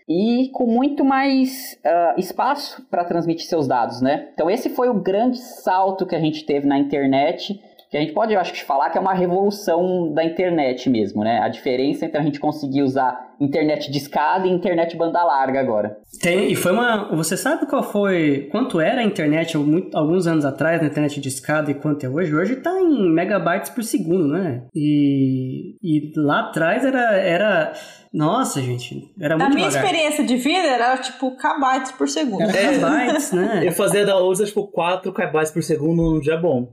e 0.09 0.49
com 0.49 0.65
muito 0.65 1.05
mais 1.05 1.79
uh, 1.85 2.19
espaço 2.19 2.85
para 2.91 3.05
transmitir 3.05 3.45
seus 3.45 3.65
dados, 3.65 4.01
né? 4.01 4.29
Então 4.33 4.49
esse 4.49 4.69
foi 4.69 4.89
o 4.89 4.93
grande 4.93 5.37
salto 5.37 6.05
que 6.05 6.15
a 6.15 6.19
gente 6.19 6.45
teve 6.45 6.67
na 6.67 6.77
internet 6.77 7.61
que 7.91 7.97
a 7.97 7.99
gente 7.99 8.13
pode, 8.13 8.33
eu 8.33 8.39
acho 8.39 8.53
que, 8.53 8.63
falar 8.63 8.89
que 8.89 8.97
é 8.97 9.01
uma 9.01 9.13
revolução 9.13 10.13
da 10.13 10.23
internet 10.23 10.89
mesmo, 10.89 11.25
né? 11.25 11.39
A 11.39 11.49
diferença 11.49 12.05
entre 12.05 12.17
a 12.17 12.21
gente 12.21 12.39
conseguir 12.39 12.83
usar 12.83 13.35
internet 13.37 13.91
de 13.91 13.97
escada 13.97 14.47
e 14.47 14.49
internet 14.49 14.95
banda 14.95 15.21
larga 15.21 15.59
agora. 15.59 15.97
Tem, 16.21 16.49
e 16.49 16.55
foi 16.55 16.71
uma. 16.71 17.13
Você 17.13 17.35
sabe 17.35 17.65
qual 17.65 17.83
foi. 17.83 18.47
Quanto 18.49 18.79
era 18.79 19.01
a 19.01 19.03
internet 19.03 19.57
muito, 19.57 19.97
alguns 19.97 20.25
anos 20.25 20.45
atrás, 20.45 20.81
na 20.81 20.87
internet 20.87 21.19
de 21.19 21.27
escada 21.27 21.69
e 21.69 21.73
quanto 21.73 22.05
é 22.05 22.09
hoje? 22.09 22.33
Hoje 22.33 22.55
tá 22.55 22.71
em 22.79 23.11
megabytes 23.13 23.69
por 23.69 23.83
segundo, 23.83 24.29
né? 24.29 24.63
E, 24.73 25.75
e 25.83 26.13
lá 26.15 26.47
atrás 26.47 26.85
era. 26.85 27.17
era 27.17 27.73
nossa, 28.13 28.61
gente, 28.61 29.13
era 29.19 29.35
muito 29.37 29.49
Na 29.49 29.55
minha 29.55 29.67
devagar. 29.67 29.91
experiência 29.91 30.23
de 30.23 30.35
vida 30.37 30.67
era 30.67 30.97
tipo 30.97 31.35
kbytes 31.35 31.91
por 31.91 32.07
segundo. 32.07 32.43
Era 32.43 32.71
kbytes, 32.79 33.33
né? 33.33 33.61
Eu 33.65 33.73
fazia 33.73 34.05
downloads 34.05 34.47
tipo 34.47 34.67
4 34.67 35.11
kbytes 35.11 35.51
por 35.51 35.61
segundo 35.61 36.01
num 36.01 36.19
dia 36.21 36.37
bom. 36.37 36.71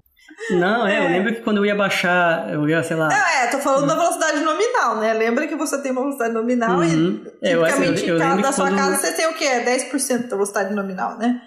Não, 0.51 0.87
é, 0.87 0.99
eu 0.99 1.03
É. 1.03 1.09
lembro 1.09 1.35
que 1.35 1.41
quando 1.43 1.59
eu 1.59 1.67
ia 1.67 1.75
baixar, 1.75 2.53
eu 2.53 2.69
ia, 2.69 2.83
sei 2.83 2.97
lá. 2.97 3.09
É, 3.13 3.49
tô 3.49 3.59
falando 3.59 3.87
da 3.87 3.95
velocidade 3.95 4.41
nominal, 4.41 4.97
né? 4.99 5.13
Lembra 5.13 5.47
que 5.47 5.57
você 5.57 5.81
tem 5.83 5.93
uma 5.93 6.01
velocidade 6.03 6.33
nominal 6.33 6.79
Uhum. 6.79 7.21
e 7.43 7.49
É, 7.49 7.55
eu- 7.55 7.61
eu- 7.61 7.67
tipicamente 7.67 8.07
eu 8.09 8.19
da 8.19 8.37
que 8.37 8.53
sua 8.53 8.67
quando- 8.69 8.77
casa 8.77 8.97
você 8.97 9.13
tem 9.13 9.27
o 9.27 9.35
quê? 9.35 9.61
10% 9.61 10.23
da 10.29 10.37
velocidade 10.37 10.75
nominal, 10.75 11.19
né? 11.19 11.41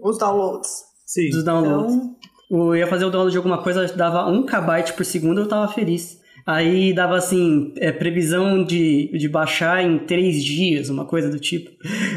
Os 0.00 0.18
downloads. 0.18 0.70
Sim. 1.06 1.30
dos 1.30 1.44
downloads. 1.44 1.94
Então, 1.94 2.16
Eu 2.50 2.74
ia 2.74 2.86
fazer 2.86 3.04
o 3.04 3.10
download 3.10 3.30
de 3.32 3.36
alguma 3.36 3.62
coisa, 3.62 3.86
dava 3.94 4.26
1 4.26 4.44
kbyte 4.46 4.94
por 4.94 5.04
segundo, 5.04 5.42
eu 5.42 5.48
tava 5.48 5.70
feliz. 5.72 6.16
Aí 6.46 6.94
dava 6.94 7.14
assim, 7.16 7.74
é, 7.76 7.92
previsão 7.92 8.64
de, 8.64 9.10
de 9.18 9.28
baixar 9.28 9.82
em 9.84 9.98
3 9.98 10.42
dias, 10.42 10.88
uma 10.88 11.04
coisa 11.04 11.28
do 11.28 11.38
tipo. 11.38 11.70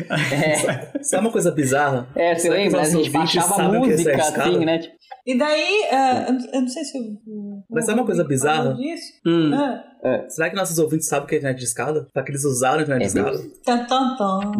É, 0.09 0.91
Sabe 1.03 1.25
uma 1.25 1.31
coisa 1.31 1.51
bizarra? 1.51 2.07
é 2.15 2.33
você 2.35 2.49
lembra? 2.49 2.79
A 2.81 2.83
gente 2.85 3.09
baixava 3.09 3.61
é 3.61 3.67
música 3.67 4.15
assim, 4.15 4.65
né? 4.65 4.79
Tipo, 4.79 4.95
E 5.25 5.37
daí, 5.37 5.83
ah, 5.91 6.25
eu 6.27 6.33
não- 6.33 6.45
eu 6.53 6.61
não 6.61 6.67
sei 6.67 6.83
se 6.83 6.97
o. 6.99 7.03
o- 7.27 7.63
Mas 7.69 7.85
sabe 7.85 7.99
uma 7.99 8.05
coisa 8.05 8.23
bizarra? 8.23 8.73
Disso. 8.73 9.13
Hum. 9.25 9.53
Ah, 9.53 9.83
Será 10.29 10.49
que 10.49 10.55
nossos 10.55 10.77
ouvintes 10.79 11.07
sabem 11.07 11.25
o 11.25 11.27
que 11.27 11.35
é 11.35 11.37
internet 11.37 11.59
de 11.59 11.65
escada? 11.65 12.07
Será 12.11 12.25
que 12.25 12.31
eles 12.31 12.43
usaram 12.43 12.79
a 12.79 12.81
internet 12.83 13.11
de 13.11 13.19
É 13.19 13.21
escada? 13.21 13.43
tan, 13.63 13.85
tan, 13.85 14.15
tan. 14.17 14.51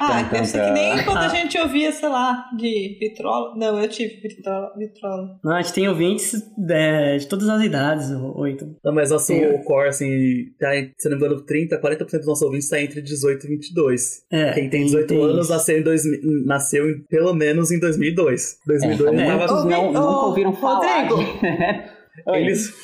Ah, 0.00 0.22
deve 0.22 0.36
tan, 0.38 0.44
ser 0.44 0.64
que 0.64 0.70
nem 0.72 1.04
quando 1.04 1.18
a 1.18 1.28
gente 1.28 1.58
ouvia, 1.58 1.92
sei 1.92 2.08
lá, 2.08 2.46
de 2.56 2.96
vitrola. 3.00 3.54
Não, 3.56 3.78
eu 3.80 3.88
tive 3.88 4.16
vitrola. 4.20 4.72
vitrola. 4.76 5.38
Não, 5.44 5.52
a 5.52 5.62
gente 5.62 5.72
tem 5.74 5.88
ouvintes 5.88 6.34
é, 6.68 7.16
de 7.16 7.26
todas 7.26 7.48
as 7.48 7.62
idades, 7.62 8.10
então. 8.10 8.76
Não, 8.84 8.92
mas 8.94 9.10
nosso 9.10 9.26
Sim. 9.26 9.40
core, 9.64 9.88
assim, 9.88 10.46
tá, 10.58 10.70
se 10.98 11.08
não 11.08 11.18
me 11.18 11.24
engano, 11.24 11.40
30, 11.42 11.80
40% 11.80 11.98
dos 12.18 12.26
nossos 12.26 12.42
ouvintes 12.42 12.68
tá 12.68 12.80
entre 12.80 13.00
18 13.00 13.44
e 13.46 13.48
22. 13.50 14.22
É, 14.32 14.52
Quem 14.52 14.68
tem 14.70 14.84
18 14.84 15.06
tem 15.06 15.22
anos 15.22 15.48
nasceu, 15.48 15.78
em 15.78 15.82
2000, 15.82 16.20
nasceu 16.44 16.90
em- 16.90 17.00
pelo 17.08 17.32
menos 17.34 17.70
em 17.70 17.78
2002. 17.78 18.52
é, 18.54 18.56
2002 18.66 19.12
então 19.12 19.24
É. 19.24 19.28
não 19.28 19.38
tava... 19.38 19.52
muitos 19.52 19.70
não, 19.70 19.84
Ouvi- 19.84 19.94
nunca 19.94 20.26
ouviram 20.26 20.52
falar. 20.54 21.08
Rodrigo. 21.08 21.32
de-. 22.26 22.36
Eles... 22.40 22.74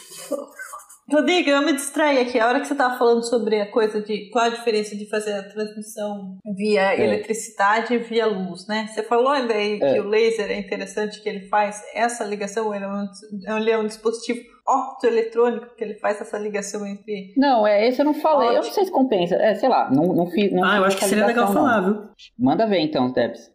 Rodrigo, 1.13 1.51
eu 1.51 1.63
me 1.63 1.73
distraí 1.75 2.19
aqui. 2.21 2.39
A 2.39 2.49
hora 2.49 2.61
que 2.61 2.67
você 2.67 2.75
tava 2.75 2.99
falando 2.99 3.23
sobre 3.23 3.61
a 3.61 3.71
coisa 3.71 4.01
de 4.01 4.31
qual 4.31 4.47
a 4.47 4.49
diferença 4.49 4.97
de 4.97 5.09
fazer 5.09 5.33
a 5.35 5.43
transmissão 5.43 6.39
via 6.57 6.95
É. 6.95 7.05
eletricidade 7.05 7.95
e 7.95 7.99
via 7.99 8.27
luz, 8.27 8.67
né? 8.67 8.89
Você 8.93 9.03
falou 9.03 9.29
ainda 9.29 9.55
aí 9.55 9.79
É. 9.83 9.93
que 9.95 10.01
o 10.01 10.09
laser 10.09 10.51
é 10.51 10.59
interessante 10.59 11.21
que 11.23 11.29
ele 11.29 11.49
faz 11.49 11.83
essa 11.95 12.25
ligação, 12.25 12.75
ele 12.75 12.85
é 12.85 12.89
um, 12.89 13.57
ele 13.59 13.71
é 13.71 13.79
um 13.79 13.87
dispositivo 13.87 14.41
optoeletrônico 14.67 15.75
que 15.77 15.83
ele 15.85 15.95
faz 15.95 16.21
essa 16.21 16.39
ligação 16.39 16.87
entre. 16.87 17.35
Não, 17.37 17.67
é, 17.67 17.87
esse 17.89 18.01
eu 18.01 18.05
não 18.05 18.15
falei. 18.15 18.51
Eu 18.51 18.63
não 18.63 18.63
sei 18.63 18.85
se 18.85 18.91
compensa. 18.91 19.35
É, 19.37 19.55
sei 19.55 19.69
lá, 19.69 19.91
não, 19.91 20.15
não 20.15 20.27
fiz. 20.31 20.53
Não 20.53 20.65
Ah, 20.65 20.77
eu 20.77 20.85
fiz 20.85 20.87
acho 20.87 20.97
que 20.99 21.05
seria 21.07 21.27
legal 21.27 21.47
não. 21.47 21.55
falar, 21.55 21.81
viu? 21.81 22.03
Manda 22.39 22.67
ver 22.67 22.81
então, 22.81 23.13
Debs. 23.13 23.51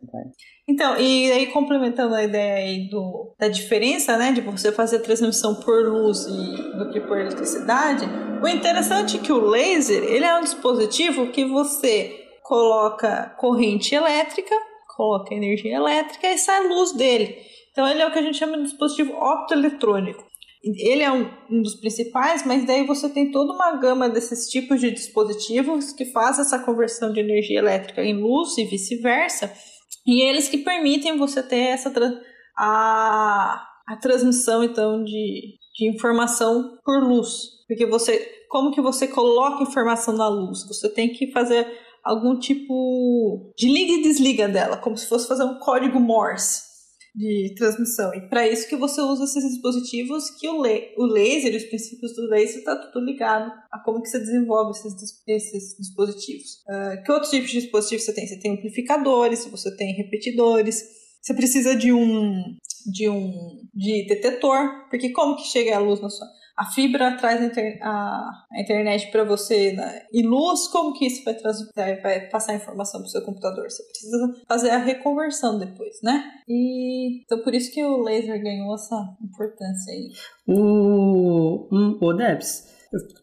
Então, 0.67 0.97
e 0.99 1.31
aí 1.31 1.47
complementando 1.47 2.13
a 2.13 2.23
ideia 2.23 2.55
aí 2.55 2.89
do, 2.89 3.33
da 3.39 3.47
diferença, 3.47 4.17
né, 4.17 4.33
de 4.33 4.41
você 4.41 4.71
fazer 4.71 4.99
transmissão 4.99 5.55
por 5.55 5.87
luz 5.87 6.25
e, 6.25 6.77
do 6.77 6.89
que 6.91 6.99
por 6.99 7.17
eletricidade, 7.17 8.05
o 8.43 8.47
interessante 8.47 9.17
é 9.17 9.19
que 9.21 9.31
o 9.31 9.39
laser, 9.39 10.03
ele 10.03 10.25
é 10.25 10.37
um 10.37 10.43
dispositivo 10.43 11.27
que 11.27 11.45
você 11.45 12.13
coloca 12.43 13.33
corrente 13.37 13.95
elétrica, 13.95 14.53
coloca 14.95 15.33
energia 15.33 15.75
elétrica 15.75 16.27
e 16.27 16.37
sai 16.37 16.67
luz 16.67 16.91
dele. 16.91 17.37
Então 17.71 17.87
ele 17.87 18.01
é 18.01 18.07
o 18.07 18.11
que 18.11 18.19
a 18.19 18.21
gente 18.21 18.37
chama 18.37 18.57
de 18.57 18.63
dispositivo 18.63 19.13
optoeletrônico. 19.13 20.26
Ele 20.63 21.03
é 21.03 21.11
um, 21.11 21.29
um 21.49 21.61
dos 21.61 21.75
principais, 21.75 22.45
mas 22.45 22.65
daí 22.65 22.85
você 22.85 23.07
tem 23.09 23.31
toda 23.31 23.53
uma 23.53 23.77
gama 23.77 24.09
desses 24.09 24.49
tipos 24.49 24.81
de 24.81 24.91
dispositivos 24.91 25.93
que 25.93 26.05
faz 26.05 26.39
essa 26.39 26.59
conversão 26.59 27.13
de 27.13 27.19
energia 27.19 27.59
elétrica 27.59 28.03
em 28.03 28.19
luz 28.19 28.57
e 28.57 28.65
vice-versa. 28.65 29.53
E 30.05 30.21
eles 30.21 30.49
que 30.49 30.57
permitem 30.59 31.17
você 31.17 31.43
ter 31.43 31.57
essa 31.57 31.93
a, 32.57 33.63
a 33.87 33.97
transmissão 33.97 34.63
então 34.63 35.03
de, 35.03 35.55
de 35.75 35.89
informação 35.89 36.77
por 36.83 37.03
luz. 37.03 37.57
Porque 37.67 37.85
você 37.85 38.35
como 38.49 38.71
que 38.71 38.81
você 38.81 39.07
coloca 39.07 39.63
informação 39.63 40.15
na 40.15 40.27
luz? 40.27 40.65
Você 40.67 40.89
tem 40.89 41.11
que 41.11 41.31
fazer 41.31 41.67
algum 42.03 42.39
tipo 42.39 43.53
de 43.57 43.67
liga 43.67 43.93
e 43.93 44.01
desliga 44.01 44.47
dela, 44.47 44.77
como 44.77 44.95
se 44.95 45.07
fosse 45.07 45.27
fazer 45.27 45.43
um 45.43 45.59
código 45.59 45.99
Morse 45.99 46.66
de 47.17 47.55
transmissão. 47.55 48.13
E 48.13 48.29
para 48.29 48.47
isso 48.47 48.69
que 48.69 48.75
você 48.75 49.01
usa 49.01 49.23
esses 49.23 49.43
dispositivos 49.43 50.29
que 50.39 50.47
o, 50.47 50.61
o 50.61 51.05
laser, 51.07 51.55
os 51.55 51.63
princípios 51.63 52.15
do 52.15 52.27
laser, 52.27 52.59
está 52.59 52.75
tudo 52.75 53.03
ligado 53.03 53.51
a 53.71 53.79
como 53.79 54.03
que 54.03 54.07
você 54.07 54.19
desenvolve 54.19 54.77
esses, 54.77 55.23
esses 55.27 55.77
dispositivos. 55.79 56.61
Ah, 56.69 56.97
que 57.03 57.11
outros 57.11 57.31
tipos 57.31 57.49
de 57.49 57.61
dispositivos 57.61 58.05
você 58.05 58.13
tem? 58.13 58.27
Você 58.27 58.39
tem 58.39 58.51
amplificadores, 58.51 59.45
você 59.47 59.75
tem 59.75 59.95
repetidores, 59.95 60.83
você 61.19 61.33
precisa 61.33 61.75
de 61.75 61.91
um 61.91 62.55
de 62.85 63.09
um 63.09 63.33
de 63.73 64.05
detetor, 64.07 64.87
porque 64.89 65.09
como 65.09 65.35
que 65.35 65.43
chega 65.43 65.75
a 65.75 65.79
luz 65.79 65.99
na 65.99 66.09
sua 66.09 66.27
a 66.57 66.65
fibra 66.65 67.15
traz 67.17 67.39
a, 67.39 67.45
inter- 67.45 67.77
a- 67.83 68.31
a 68.51 68.59
internet 68.61 69.11
para 69.11 69.23
você 69.23 69.73
né? 69.73 70.01
e 70.11 70.23
luz, 70.23 70.67
como 70.69 70.93
que 70.93 71.05
isso 71.05 71.23
vai, 71.23 71.35
trans- 71.35 71.71
vai- 71.75 72.27
passar 72.29 72.53
a 72.53 72.55
informação 72.55 72.99
para 72.99 73.07
o 73.07 73.11
seu 73.11 73.21
computador? 73.21 73.69
Você 73.69 73.83
precisa 73.83 74.35
fazer 74.47 74.71
a 74.71 74.77
reconversão 74.79 75.59
depois, 75.59 76.01
né? 76.01 76.23
E 76.47 77.21
então 77.23 77.43
por 77.43 77.53
isso 77.53 77.71
que 77.71 77.83
o 77.83 78.01
laser 78.01 78.41
ganhou 78.41 78.73
essa 78.73 78.95
importância 79.21 79.93
aí. 79.93 80.11
O, 80.47 81.67
o 82.01 82.13
Debs, 82.13 82.67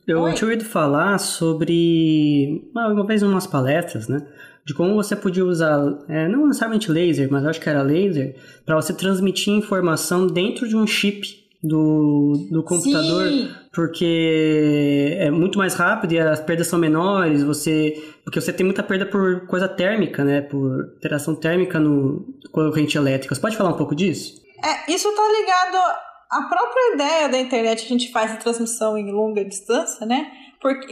eu, 0.06 0.20
Oi. 0.22 0.34
tinha 0.34 0.48
ouvido 0.48 0.64
falar 0.64 1.18
sobre, 1.18 2.70
uma 2.74 3.04
vez, 3.06 3.22
umas 3.22 3.46
palestras, 3.46 4.08
né? 4.08 4.24
De 4.66 4.72
como 4.74 4.94
você 4.94 5.14
podia 5.14 5.44
usar, 5.44 5.78
é, 6.08 6.26
não 6.28 6.46
necessariamente 6.46 6.90
laser, 6.90 7.28
mas 7.30 7.44
acho 7.44 7.60
que 7.60 7.68
era 7.68 7.82
laser, 7.82 8.36
para 8.64 8.76
você 8.76 8.94
transmitir 8.94 9.52
informação 9.52 10.26
dentro 10.26 10.66
de 10.68 10.76
um 10.76 10.86
chip 10.86 11.43
do, 11.64 12.46
do 12.50 12.62
computador, 12.62 13.26
Sim. 13.26 13.50
porque 13.72 15.16
é 15.18 15.30
muito 15.30 15.56
mais 15.56 15.74
rápido 15.74 16.12
e 16.12 16.18
as 16.18 16.40
perdas 16.40 16.66
são 16.66 16.78
menores, 16.78 17.42
você 17.42 17.94
porque 18.22 18.40
você 18.40 18.52
tem 18.52 18.64
muita 18.66 18.82
perda 18.82 19.06
por 19.06 19.46
coisa 19.46 19.66
térmica, 19.66 20.22
né? 20.22 20.42
Por 20.42 20.94
interação 20.96 21.34
térmica 21.34 21.80
no 21.80 22.26
corrente 22.52 22.98
elétrica. 22.98 23.34
Você 23.34 23.40
pode 23.40 23.56
falar 23.56 23.70
um 23.70 23.76
pouco 23.76 23.94
disso? 23.94 24.42
É, 24.62 24.92
isso 24.92 25.10
tá 25.14 25.22
ligado 25.22 25.76
à 26.30 26.42
própria 26.42 26.94
ideia 26.94 27.28
da 27.28 27.38
internet, 27.38 27.84
a 27.84 27.88
gente 27.88 28.12
faz 28.12 28.32
a 28.32 28.36
transmissão 28.36 28.98
em 28.98 29.10
longa 29.10 29.44
distância, 29.44 30.06
né? 30.06 30.30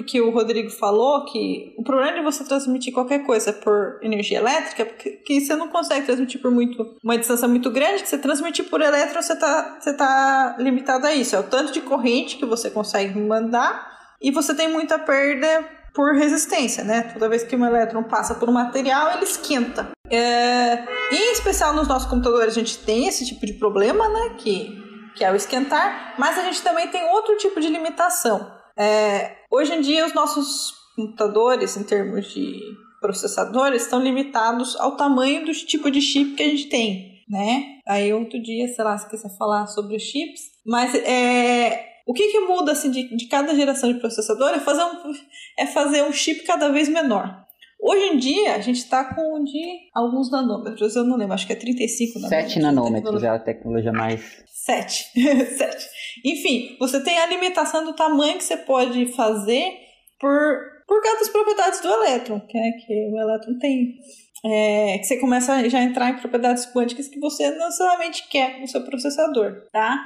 Que 0.07 0.21
o 0.21 0.31
Rodrigo 0.31 0.71
falou 0.71 1.25
que 1.25 1.75
o 1.79 1.83
problema 1.83 2.19
de 2.19 2.23
você 2.23 2.45
transmitir 2.45 2.93
qualquer 2.93 3.25
coisa 3.25 3.53
por 3.53 3.99
energia 4.03 4.39
elétrica 4.39 4.83
é 4.83 4.85
porque 4.85 5.11
que 5.11 5.41
você 5.41 5.57
não 5.57 5.69
consegue 5.69 6.05
transmitir 6.05 6.41
por 6.41 6.51
muito 6.51 6.97
uma 7.03 7.17
distância 7.17 7.49
muito 7.49 7.71
grande, 7.71 8.03
que 8.03 8.09
você 8.09 8.19
transmitir 8.19 8.69
por 8.69 8.81
elétron, 8.81 9.23
você 9.23 9.37
tá, 9.37 9.79
você 9.81 9.95
tá 9.95 10.57
limitado 10.59 11.07
a 11.07 11.15
isso. 11.15 11.35
É 11.35 11.41
o 11.41 11.45
tanto 11.45 11.73
de 11.73 11.81
corrente 11.81 12.37
que 12.37 12.45
você 12.45 12.71
consegue 12.71 13.19
mandar 13.19 13.91
e 14.21 14.31
você 14.31 14.55
tem 14.55 14.69
muita 14.69 14.99
perda 14.99 15.65
por 15.95 16.15
resistência, 16.15 16.85
né? 16.85 17.03
Toda 17.13 17.29
vez 17.29 17.43
que 17.43 17.55
um 17.55 17.65
elétron 17.65 18.03
passa 18.03 18.35
por 18.35 18.49
um 18.49 18.53
material, 18.53 19.13
ele 19.13 19.25
esquenta. 19.25 19.91
É, 20.11 20.85
em 21.11 21.33
especial 21.33 21.75
nos 21.75 21.89
nossos 21.89 22.09
computadores 22.09 22.57
a 22.57 22.61
gente 22.61 22.79
tem 22.79 23.07
esse 23.07 23.27
tipo 23.27 23.45
de 23.47 23.55
problema, 23.55 24.09
né? 24.09 24.35
Que, 24.39 25.11
que 25.15 25.25
é 25.25 25.31
o 25.31 25.35
esquentar, 25.35 26.15
mas 26.19 26.39
a 26.39 26.43
gente 26.43 26.63
também 26.63 26.89
tem 26.89 27.05
outro 27.11 27.37
tipo 27.37 27.61
de 27.61 27.69
limitação. 27.69 28.62
É, 28.77 29.37
hoje 29.51 29.73
em 29.73 29.81
dia 29.81 30.07
os 30.07 30.15
nossos 30.15 30.75
computadores, 30.97 31.77
em 31.77 31.85
termos 31.85 32.33
de 32.33 32.61
processadores, 33.01 33.83
estão 33.83 34.01
limitados 34.01 34.77
ao 34.77 34.97
tamanho 34.97 35.45
do 35.45 35.53
tipo 35.53 35.91
de 35.91 36.01
chip 36.01 36.35
que 36.35 36.43
a 36.43 36.49
gente 36.49 36.69
tem, 36.69 37.23
né? 37.29 37.79
Aí 37.87 38.13
outro 38.13 38.41
dia, 38.41 38.69
sei 38.69 38.85
lá, 38.85 38.97
se 38.97 39.09
quiser 39.09 39.37
falar 39.37 39.67
sobre 39.67 39.97
os 39.97 40.03
chips, 40.03 40.43
mas 40.65 40.95
é, 40.95 41.93
o 42.07 42.13
que, 42.13 42.29
que 42.29 42.41
muda 42.41 42.73
assim, 42.73 42.91
de, 42.91 43.17
de 43.17 43.27
cada 43.27 43.55
geração 43.55 43.93
de 43.93 43.99
processador 43.99 44.51
é 44.51 44.61
fazer, 44.61 44.85
um, 44.85 45.13
é 45.59 45.67
fazer 45.67 46.03
um 46.05 46.13
chip 46.13 46.45
cada 46.45 46.69
vez 46.69 46.89
menor. 46.89 47.43
Hoje 47.83 48.15
em 48.15 48.17
dia, 48.17 48.55
a 48.55 48.61
gente 48.61 48.77
está 48.77 49.13
com 49.13 49.43
de 49.43 49.91
alguns 49.93 50.31
nanômetros, 50.31 50.95
eu 50.95 51.03
não 51.03 51.17
lembro, 51.17 51.35
acho 51.35 51.49
que 51.49 51.53
é 51.53 51.57
35 51.57 52.21
nanômetros. 52.21 52.53
7 52.53 52.63
nanômetros 52.63 53.23
é 53.25 53.29
a 53.29 53.39
tecnologia 53.41 53.93
mais. 53.93 54.45
7. 54.47 55.11
7. 55.57 55.89
Enfim, 56.25 56.77
você 56.79 57.03
tem 57.03 57.19
a 57.19 57.27
limitação 57.27 57.85
do 57.85 57.93
tamanho 57.93 58.39
que 58.39 58.45
você 58.45 58.57
pode 58.57 59.07
fazer 59.15 59.73
por, 60.21 60.61
por 60.87 61.03
causa 61.03 61.19
das 61.19 61.29
propriedades 61.31 61.81
do 61.81 61.89
elétron, 61.89 62.39
que 62.47 62.57
é 62.57 62.71
que 62.71 63.11
o 63.13 63.21
elétron 63.21 63.59
tem. 63.59 63.99
É, 64.45 64.99
que 64.99 65.05
você 65.05 65.19
começa 65.19 65.53
a 65.53 65.69
já 65.69 65.83
entrar 65.83 66.11
em 66.11 66.19
propriedades 66.19 66.67
quânticas 66.73 67.09
que 67.09 67.19
você 67.19 67.51
não 67.51 67.67
necessariamente 67.67 68.29
quer 68.29 68.61
no 68.61 68.69
seu 68.69 68.83
processador, 68.85 69.69
tá? 69.73 70.01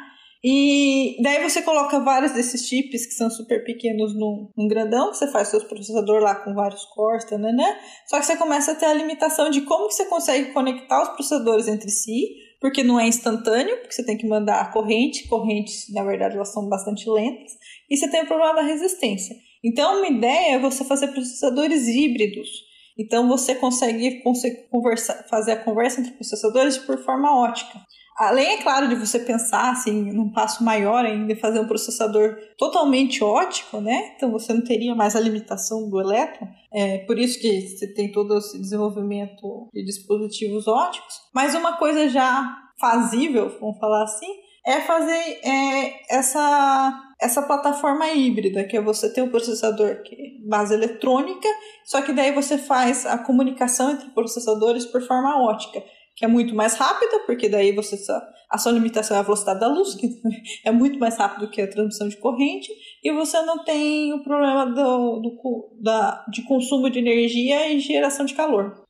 E 0.45 1.17
daí 1.23 1.43
você 1.43 1.63
coloca 1.63 1.99
vários 2.01 2.33
desses 2.33 2.67
chips 2.67 3.07
que 3.07 3.15
são 3.15 3.31
super 3.31 3.65
pequenos 3.65 4.15
num, 4.15 4.51
num 4.57 4.69
grandão, 4.69 5.11
que 5.11 5.17
você 5.17 5.31
faz 5.31 5.49
seu 5.49 5.61
processador 5.67 6.21
lá 6.21 6.35
com 6.35 6.55
vários 6.55 6.85
cores, 6.87 7.25
né? 7.31 7.81
Só 8.07 8.21
que 8.21 8.27
você 8.27 8.37
começa 8.37 8.73
a 8.73 8.75
ter 8.75 8.87
a 8.87 8.95
limitação 8.95 9.51
de 9.51 9.63
como 9.63 9.89
que 9.89 9.95
você 9.95 10.07
consegue 10.07 10.53
conectar 10.53 11.03
os 11.03 11.09
processadores 11.11 11.67
entre 11.69 11.91
si, 11.91 12.37
porque 12.61 12.83
não 12.83 12.99
é 12.99 13.07
instantâneo, 13.07 13.77
porque 13.79 13.95
você 13.95 14.05
tem 14.05 14.17
que 14.17 14.27
mandar 14.27 14.61
a 14.61 14.73
corrente, 14.73 15.27
correntes, 15.29 15.93
na 15.93 16.05
verdade, 16.05 16.37
elas 16.37 16.53
são 16.53 16.69
bastante 16.69 17.09
lentas, 17.09 17.53
e 17.91 17.97
você 17.97 18.09
tem 18.11 18.23
o 18.23 18.27
problema 18.27 18.55
da 18.55 18.63
resistência. 18.63 19.37
Então, 19.65 19.99
uma 19.99 20.09
ideia 20.09 20.55
é 20.55 20.59
você 20.59 20.85
fazer 20.85 21.09
processadores 21.09 21.89
híbridos. 21.89 22.49
Então, 22.99 23.29
você 23.29 23.55
consegue 23.55 24.23
conversa, 24.71 25.27
fazer 25.29 25.53
a 25.53 25.65
conversa 25.65 26.01
entre 26.01 26.13
processadores 26.13 26.79
por 26.79 26.99
forma 27.05 27.37
ótica. 27.37 27.79
Além, 28.19 28.55
é 28.55 28.63
claro, 28.63 28.89
de 28.89 28.95
você 28.95 29.19
pensar 29.19 29.71
assim, 29.73 30.11
num 30.11 30.31
passo 30.31 30.65
maior 30.65 31.05
ainda 31.05 31.37
fazer 31.37 31.61
um 31.61 31.67
processador 31.67 32.37
totalmente 32.57 33.23
ótico, 33.23 33.79
né? 33.79 34.15
Então 34.17 34.31
você 34.31 34.55
não 34.55 34.63
teria 34.63 34.95
mais 34.95 35.15
a 35.15 35.21
limitação 35.21 35.91
do 35.91 36.01
elétron. 36.01 36.49
É 36.73 36.99
por 36.99 37.19
isso 37.19 37.39
que 37.39 37.61
você 37.61 37.93
tem 37.93 38.11
todo 38.11 38.39
esse 38.39 38.59
desenvolvimento 38.59 39.69
de 39.73 39.85
dispositivos 39.85 40.67
óticos. 40.67 41.15
Mas 41.35 41.55
uma 41.55 41.77
coisa 41.77 42.09
já 42.09 42.57
fazível, 42.81 43.55
vamos 43.61 43.79
falar 43.79 44.05
assim, 44.05 44.33
é 44.67 44.81
fazer 44.81 45.41
é, 45.45 46.17
essa, 46.17 47.15
essa 47.21 47.43
plataforma 47.43 48.09
híbrida, 48.11 48.65
que 48.65 48.79
é 48.79 48.81
você 48.81 49.13
ter 49.13 49.23
um 49.23 49.31
processador 49.31 50.03
que 50.03 50.15
é 50.15 50.49
base 50.49 50.73
eletrônica, 50.73 51.49
só 51.85 52.01
que 52.01 52.13
daí 52.13 52.33
você 52.33 52.57
faz 52.57 53.05
a 53.05 53.19
comunicação 53.19 53.91
entre 53.91 54.09
processadores 54.11 54.87
por 54.87 55.03
forma 55.03 55.43
ótica 55.43 55.83
que 56.17 56.25
é 56.25 56.29
muito 56.29 56.55
mais 56.55 56.75
rápida, 56.77 57.21
porque 57.27 57.49
daí 57.49 57.73
você 57.73 57.97
a 58.51 58.59
sua 58.59 58.73
limitação 58.73 59.17
é 59.17 59.21
a 59.21 59.23
velocidade 59.23 59.61
da 59.61 59.69
luz, 59.69 59.95
que 59.97 60.09
é 60.65 60.71
muito 60.71 60.99
mais 60.99 61.17
rápido 61.17 61.51
que 61.51 61.61
a 61.61 61.69
transmissão 61.69 62.09
de 62.09 62.17
corrente, 62.17 62.73
e 63.05 63.13
você 63.13 63.41
não 63.43 63.63
tem 63.65 64.13
o 64.15 64.23
problema 64.23 64.67
do, 64.67 65.21
do 65.21 65.81
da, 65.83 66.25
de 66.33 66.43
consumo 66.43 66.89
de 66.89 66.99
energia 66.99 67.71
e 67.71 67.81
geração 67.81 68.25
de 68.25 68.35
calor. 68.35 68.85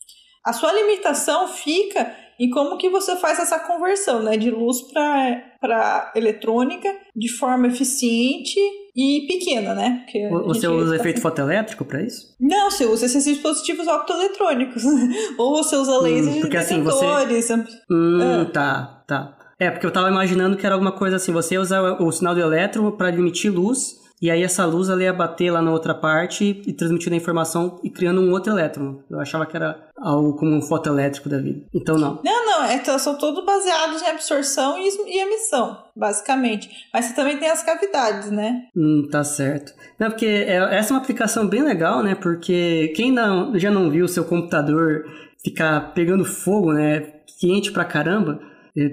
A 0.44 0.52
sua 0.52 0.72
limitação 0.72 1.48
fica 1.48 2.14
em 2.38 2.50
como 2.50 2.76
que 2.76 2.88
você 2.88 3.16
faz 3.16 3.40
essa 3.40 3.58
conversão 3.58 4.22
né, 4.22 4.36
de 4.36 4.50
luz 4.50 4.82
para 4.82 6.12
eletrônica 6.14 6.94
de 7.14 7.28
forma 7.28 7.66
eficiente 7.66 8.60
e 8.96 9.26
pequena, 9.26 9.74
né? 9.74 10.00
Porque 10.04 10.26
você 10.28 10.66
usa 10.66 10.96
efeito 10.96 11.20
fotoelétrico 11.20 11.84
para 11.84 12.02
isso? 12.02 12.34
Não, 12.40 12.70
você 12.70 12.86
usa 12.86 13.04
esses 13.04 13.24
dispositivos 13.24 13.86
optoeletrônicos. 13.86 14.82
Ou 15.36 15.62
você 15.62 15.76
usa 15.76 15.98
lasers 15.98 16.36
hum, 16.36 16.40
porque, 16.40 16.56
assim, 16.56 16.82
você... 16.82 17.04
Hum, 17.90 18.18
ah. 18.22 18.50
tá, 18.50 19.04
tá. 19.06 19.38
É, 19.58 19.70
porque 19.70 19.86
eu 19.86 19.90
tava 19.90 20.08
imaginando 20.08 20.56
que 20.56 20.64
era 20.64 20.74
alguma 20.74 20.92
coisa 20.92 21.16
assim, 21.16 21.32
você 21.32 21.58
usa 21.58 21.80
o 22.02 22.10
sinal 22.10 22.34
do 22.34 22.40
elétron 22.40 22.90
para 22.92 23.10
emitir 23.10 23.52
luz 23.52 24.05
e 24.20 24.30
aí 24.30 24.42
essa 24.42 24.64
luz 24.64 24.88
ela 24.88 25.02
ia 25.02 25.12
bater 25.12 25.50
lá 25.50 25.60
na 25.60 25.70
outra 25.70 25.94
parte 25.94 26.62
e 26.66 26.72
transmitindo 26.72 27.14
a 27.14 27.18
informação 27.18 27.78
e 27.84 27.90
criando 27.90 28.20
um 28.20 28.30
outro 28.30 28.52
elétron. 28.52 29.00
Eu 29.10 29.20
achava 29.20 29.44
que 29.44 29.56
era 29.56 29.90
algo 29.96 30.34
como 30.36 30.54
um 30.54 30.62
fotoelétrico 30.62 31.28
da 31.28 31.38
vida. 31.38 31.66
Então 31.74 31.98
não. 31.98 32.20
Não, 32.24 32.46
não, 32.46 32.64
é, 32.64 32.82
são 32.98 33.18
todos 33.18 33.44
baseados 33.44 34.02
em 34.02 34.06
absorção 34.06 34.78
e, 34.78 34.88
e, 34.88 35.20
emissão, 35.20 35.76
basicamente. 35.94 36.70
Mas 36.92 37.06
você 37.06 37.14
também 37.14 37.36
tem 37.36 37.50
as 37.50 37.62
cavidades, 37.62 38.30
né? 38.30 38.64
Hum, 38.74 39.06
tá 39.10 39.22
certo. 39.22 39.74
Não, 39.98 40.08
porque 40.08 40.26
é, 40.26 40.56
essa 40.76 40.92
é 40.92 40.94
uma 40.94 41.02
aplicação 41.02 41.46
bem 41.46 41.62
legal, 41.62 42.02
né? 42.02 42.14
Porque 42.14 42.92
quem 42.96 43.12
não, 43.12 43.58
já 43.58 43.70
não 43.70 43.90
viu 43.90 44.06
o 44.06 44.08
seu 44.08 44.24
computador 44.24 45.04
ficar 45.44 45.92
pegando 45.92 46.24
fogo, 46.24 46.72
né? 46.72 47.12
Quente 47.38 47.70
pra 47.70 47.84
caramba 47.84 48.40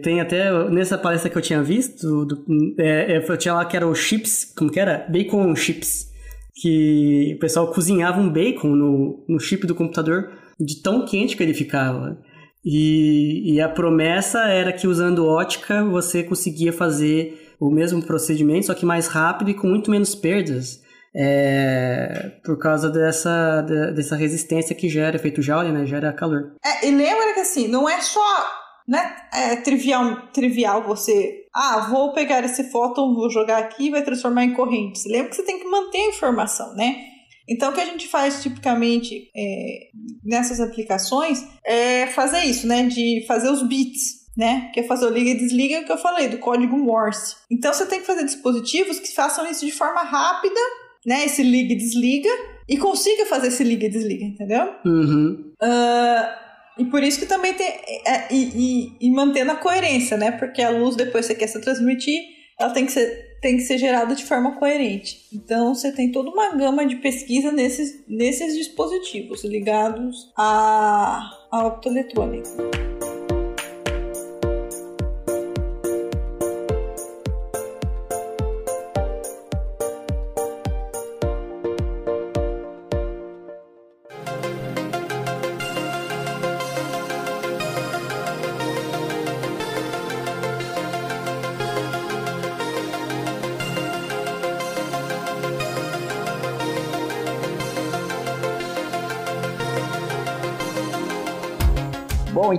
tem 0.02 0.22
até, 0.22 0.50
nessa 0.70 0.98
palestra 0.98 1.30
que 1.30 1.38
eu 1.38 1.42
tinha 1.42 1.62
visto, 1.62 2.26
do, 2.26 2.46
é, 2.80 3.18
é, 3.18 3.26
eu 3.28 3.38
tinha 3.38 3.54
lá 3.54 3.66
que 3.66 3.76
era 3.76 3.86
o 3.86 3.94
chips, 3.94 4.52
como 4.56 4.72
que 4.72 4.80
era? 4.80 5.06
Bacon 5.10 5.54
chips. 5.56 6.10
Que 6.56 7.34
o 7.36 7.40
pessoal 7.40 7.72
cozinhava 7.72 8.22
um 8.22 8.30
bacon 8.30 8.70
no, 8.70 9.26
no 9.28 9.40
chip 9.40 9.68
do 9.68 9.76
computador 9.76 10.32
de 10.60 10.82
tão 10.82 11.06
quente 11.06 11.36
que 11.36 11.44
ele 11.44 11.54
ficava. 11.54 12.18
E, 12.64 13.56
e 13.56 13.60
a 13.60 13.68
promessa 13.68 14.48
era 14.48 14.72
que 14.72 14.88
usando 14.88 15.26
ótica 15.26 15.84
você 15.84 16.24
conseguia 16.24 16.72
fazer 16.72 17.54
o 17.60 17.70
mesmo 17.70 18.02
procedimento, 18.02 18.68
só 18.68 18.74
que 18.74 18.86
mais 18.86 19.08
rápido 19.08 19.52
e 19.52 19.54
com 19.54 19.68
muito 19.68 19.92
menos 19.92 20.16
perdas. 20.16 20.82
É, 21.16 22.32
por 22.44 22.58
causa 22.58 22.90
dessa, 22.90 23.62
dessa 23.62 24.16
resistência 24.16 24.76
que 24.76 24.90
gera 24.90 25.18
efeito 25.18 25.42
Joule, 25.42 25.72
né? 25.72 25.86
Gera 25.86 26.14
calor. 26.14 26.56
É, 26.66 26.88
e 26.88 26.92
lembra 26.92 27.34
que 27.34 27.42
assim, 27.42 27.68
não 27.68 27.88
é 27.88 28.02
só 28.02 28.63
né? 28.88 29.16
É 29.34 29.56
trivial, 29.58 30.28
trivial 30.34 30.84
você. 30.84 31.46
Ah, 31.54 31.88
vou 31.90 32.14
pegar 32.14 32.44
esse 32.44 32.66
fóton, 32.72 33.14
vou 33.14 33.30
jogar 33.30 33.60
aqui 33.60 33.88
e 33.88 33.92
vai 33.92 34.04
transformar 34.04 34.44
em 34.44 34.54
corrente. 34.54 35.00
Você 35.00 35.10
lembra 35.10 35.30
que 35.30 35.36
você 35.36 35.44
tem 35.44 35.60
que 35.60 35.68
manter 35.68 36.00
a 36.00 36.10
informação, 36.10 36.74
né? 36.76 37.14
Então, 37.48 37.72
o 37.72 37.74
que 37.74 37.82
a 37.82 37.86
gente 37.86 38.08
faz 38.08 38.42
tipicamente 38.42 39.30
é, 39.36 39.90
nessas 40.24 40.60
aplicações 40.60 41.46
é 41.66 42.08
fazer 42.08 42.44
isso, 42.44 42.66
né? 42.68 42.84
De 42.84 43.26
fazer 43.28 43.50
os 43.50 43.62
bits, 43.64 44.28
né? 44.36 44.72
Que 44.74 44.80
é 44.80 44.84
fazer 44.84 45.06
o 45.06 45.10
liga 45.10 45.32
e 45.32 45.38
desliga, 45.38 45.84
que 45.84 45.92
eu 45.92 45.98
falei, 45.98 46.30
do 46.30 46.38
código 46.38 46.78
Morse. 46.78 47.36
Então, 47.52 47.74
você 47.74 47.86
tem 47.86 48.00
que 48.00 48.06
fazer 48.06 48.24
dispositivos 48.24 49.00
que 49.00 49.14
façam 49.14 49.50
isso 49.50 49.66
de 49.66 49.74
forma 49.74 50.04
rápida, 50.04 50.60
né? 51.06 51.26
Esse 51.26 51.44
liga 51.44 51.74
e 51.74 51.78
desliga, 51.78 52.30
e 52.68 52.78
consiga 52.78 53.26
fazer 53.26 53.48
esse 53.48 53.64
liga 53.64 53.86
e 53.86 53.90
desliga, 53.90 54.24
entendeu? 54.24 54.74
Uhum. 54.86 55.54
Uh, 55.62 56.44
e 56.78 56.86
por 56.86 57.04
isso 57.04 57.20
que 57.20 57.26
também 57.26 57.54
tem. 57.54 57.68
É, 57.68 58.34
e, 58.34 58.96
e, 59.00 59.08
e, 59.08 59.12
mantendo 59.12 59.52
a 59.52 59.56
coerência, 59.56 60.18
né? 60.18 60.32
Porque 60.32 60.62
a 60.62 60.70
luz, 60.70 60.96
depois 60.96 61.28
que 61.28 61.34
você 61.34 61.40
quer 61.40 61.48
se 61.48 61.62
transmitir, 61.62 62.20
ela 62.60 62.72
tem 62.72 62.86
que 62.86 62.92
ser, 62.92 63.38
tem 63.42 63.58
que 63.58 63.64
ser 63.64 63.78
gerada 63.78 64.16
de 64.16 64.26
forma 64.26 64.56
coerente. 64.56 65.18
Então 65.32 65.76
você 65.76 65.92
tem 65.92 66.12
toda 66.12 66.30
uma 66.30 66.56
gama 66.56 66.86
de 66.86 66.96
pesquisa 66.98 67.52
nesses, 67.52 68.04
nesses 68.08 68.56
dispositivos 68.56 69.44
ligados 69.44 70.32
à, 70.38 71.30
à 71.52 71.68
optoeletrônica. 71.68 72.50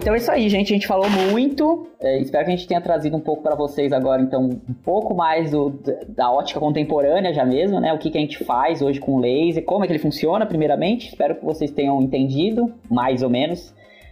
Então 0.05 0.13
é 0.13 0.19
isso 0.19 0.31
aí, 0.31 0.51
gente. 0.51 0.71
A 0.71 0.77
gente 0.77 0.87
falou 0.87 1.09
muito. 1.09 1.89
É, 1.99 2.19
espero 2.21 2.45
que 2.45 2.53
a 2.53 2.55
gente 2.55 2.69
tenha 2.69 2.81
trazido 2.83 3.17
um 3.17 3.21
pouco 3.21 3.43
para 3.43 3.55
vocês 3.55 3.91
agora, 3.91 4.21
então, 4.21 4.43
um 4.43 4.75
pouco 4.85 5.15
mais 5.15 5.53
do, 5.53 5.81
da 6.07 6.31
ótica 6.31 6.61
contemporânea 6.61 7.33
já 7.33 7.43
mesmo, 7.43 7.81
né? 7.81 7.91
O 7.91 7.97
que, 7.97 8.11
que 8.11 8.19
a 8.19 8.21
gente 8.21 8.45
faz 8.45 8.83
hoje 8.83 9.01
com 9.01 9.15
o 9.15 9.19
laser, 9.19 9.65
como 9.65 9.83
é 9.83 9.87
que 9.87 9.95
ele 9.95 9.99
funciona, 9.99 10.45
primeiramente. 10.45 11.09
Espero 11.09 11.37
que 11.37 11.43
vocês 11.43 11.71
tenham 11.71 12.03
entendido, 12.03 12.71
mais 12.91 13.23
ou 13.23 13.31
menos. 13.31 13.71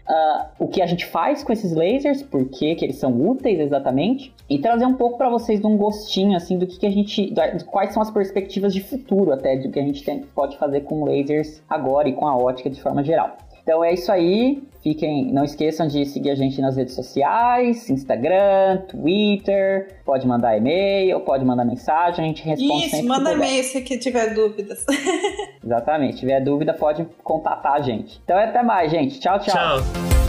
Uh, 0.08 0.64
o 0.64 0.68
que 0.68 0.80
a 0.80 0.86
gente 0.86 1.04
faz 1.04 1.44
com 1.44 1.52
esses 1.52 1.74
lasers, 1.74 2.22
por 2.22 2.48
que, 2.48 2.74
eles 2.80 2.96
são 2.96 3.12
úteis 3.28 3.60
exatamente, 3.60 4.34
e 4.48 4.58
trazer 4.58 4.86
um 4.86 4.94
pouco 4.94 5.18
para 5.18 5.28
vocês 5.28 5.60
de 5.60 5.66
um 5.66 5.76
gostinho 5.76 6.34
assim 6.34 6.56
do 6.56 6.66
que, 6.66 6.78
que 6.78 6.86
a 6.86 6.90
gente, 6.90 7.30
do, 7.30 7.64
quais 7.66 7.92
são 7.92 8.00
as 8.00 8.10
perspectivas 8.10 8.72
de 8.72 8.80
futuro 8.80 9.30
até 9.30 9.56
do 9.58 9.70
que 9.70 9.78
a 9.78 9.82
gente 9.82 10.02
tem, 10.02 10.20
pode 10.34 10.56
fazer 10.56 10.80
com 10.80 11.04
lasers 11.04 11.62
agora 11.68 12.08
e 12.08 12.14
com 12.14 12.26
a 12.26 12.34
ótica 12.34 12.70
de 12.70 12.80
forma 12.80 13.04
geral. 13.04 13.36
Então 13.62 13.84
é 13.84 13.94
isso 13.94 14.10
aí. 14.10 14.62
Fiquem, 14.82 15.32
não 15.32 15.44
esqueçam 15.44 15.86
de 15.86 16.04
seguir 16.04 16.30
a 16.30 16.34
gente 16.34 16.60
nas 16.60 16.76
redes 16.76 16.94
sociais, 16.94 17.88
Instagram, 17.88 18.78
Twitter, 18.88 20.00
pode 20.04 20.26
mandar 20.26 20.56
e-mail, 20.56 21.20
pode 21.20 21.44
mandar 21.44 21.64
mensagem, 21.64 22.24
a 22.24 22.26
gente 22.26 22.42
responde 22.42 22.86
Isso, 22.86 22.90
sempre 22.90 23.06
manda 23.06 23.32
e-mail 23.32 23.62
se 23.62 23.80
que 23.82 23.96
tiver 23.96 24.34
dúvidas. 24.34 24.84
Exatamente, 25.64 26.14
se 26.14 26.20
tiver 26.20 26.40
dúvida 26.40 26.74
pode 26.74 27.06
contatar 27.22 27.74
a 27.74 27.80
gente. 27.80 28.20
Então 28.24 28.36
até 28.36 28.60
mais, 28.64 28.90
gente. 28.90 29.20
Tchau, 29.20 29.38
tchau. 29.38 29.54
Tchau. 29.54 30.21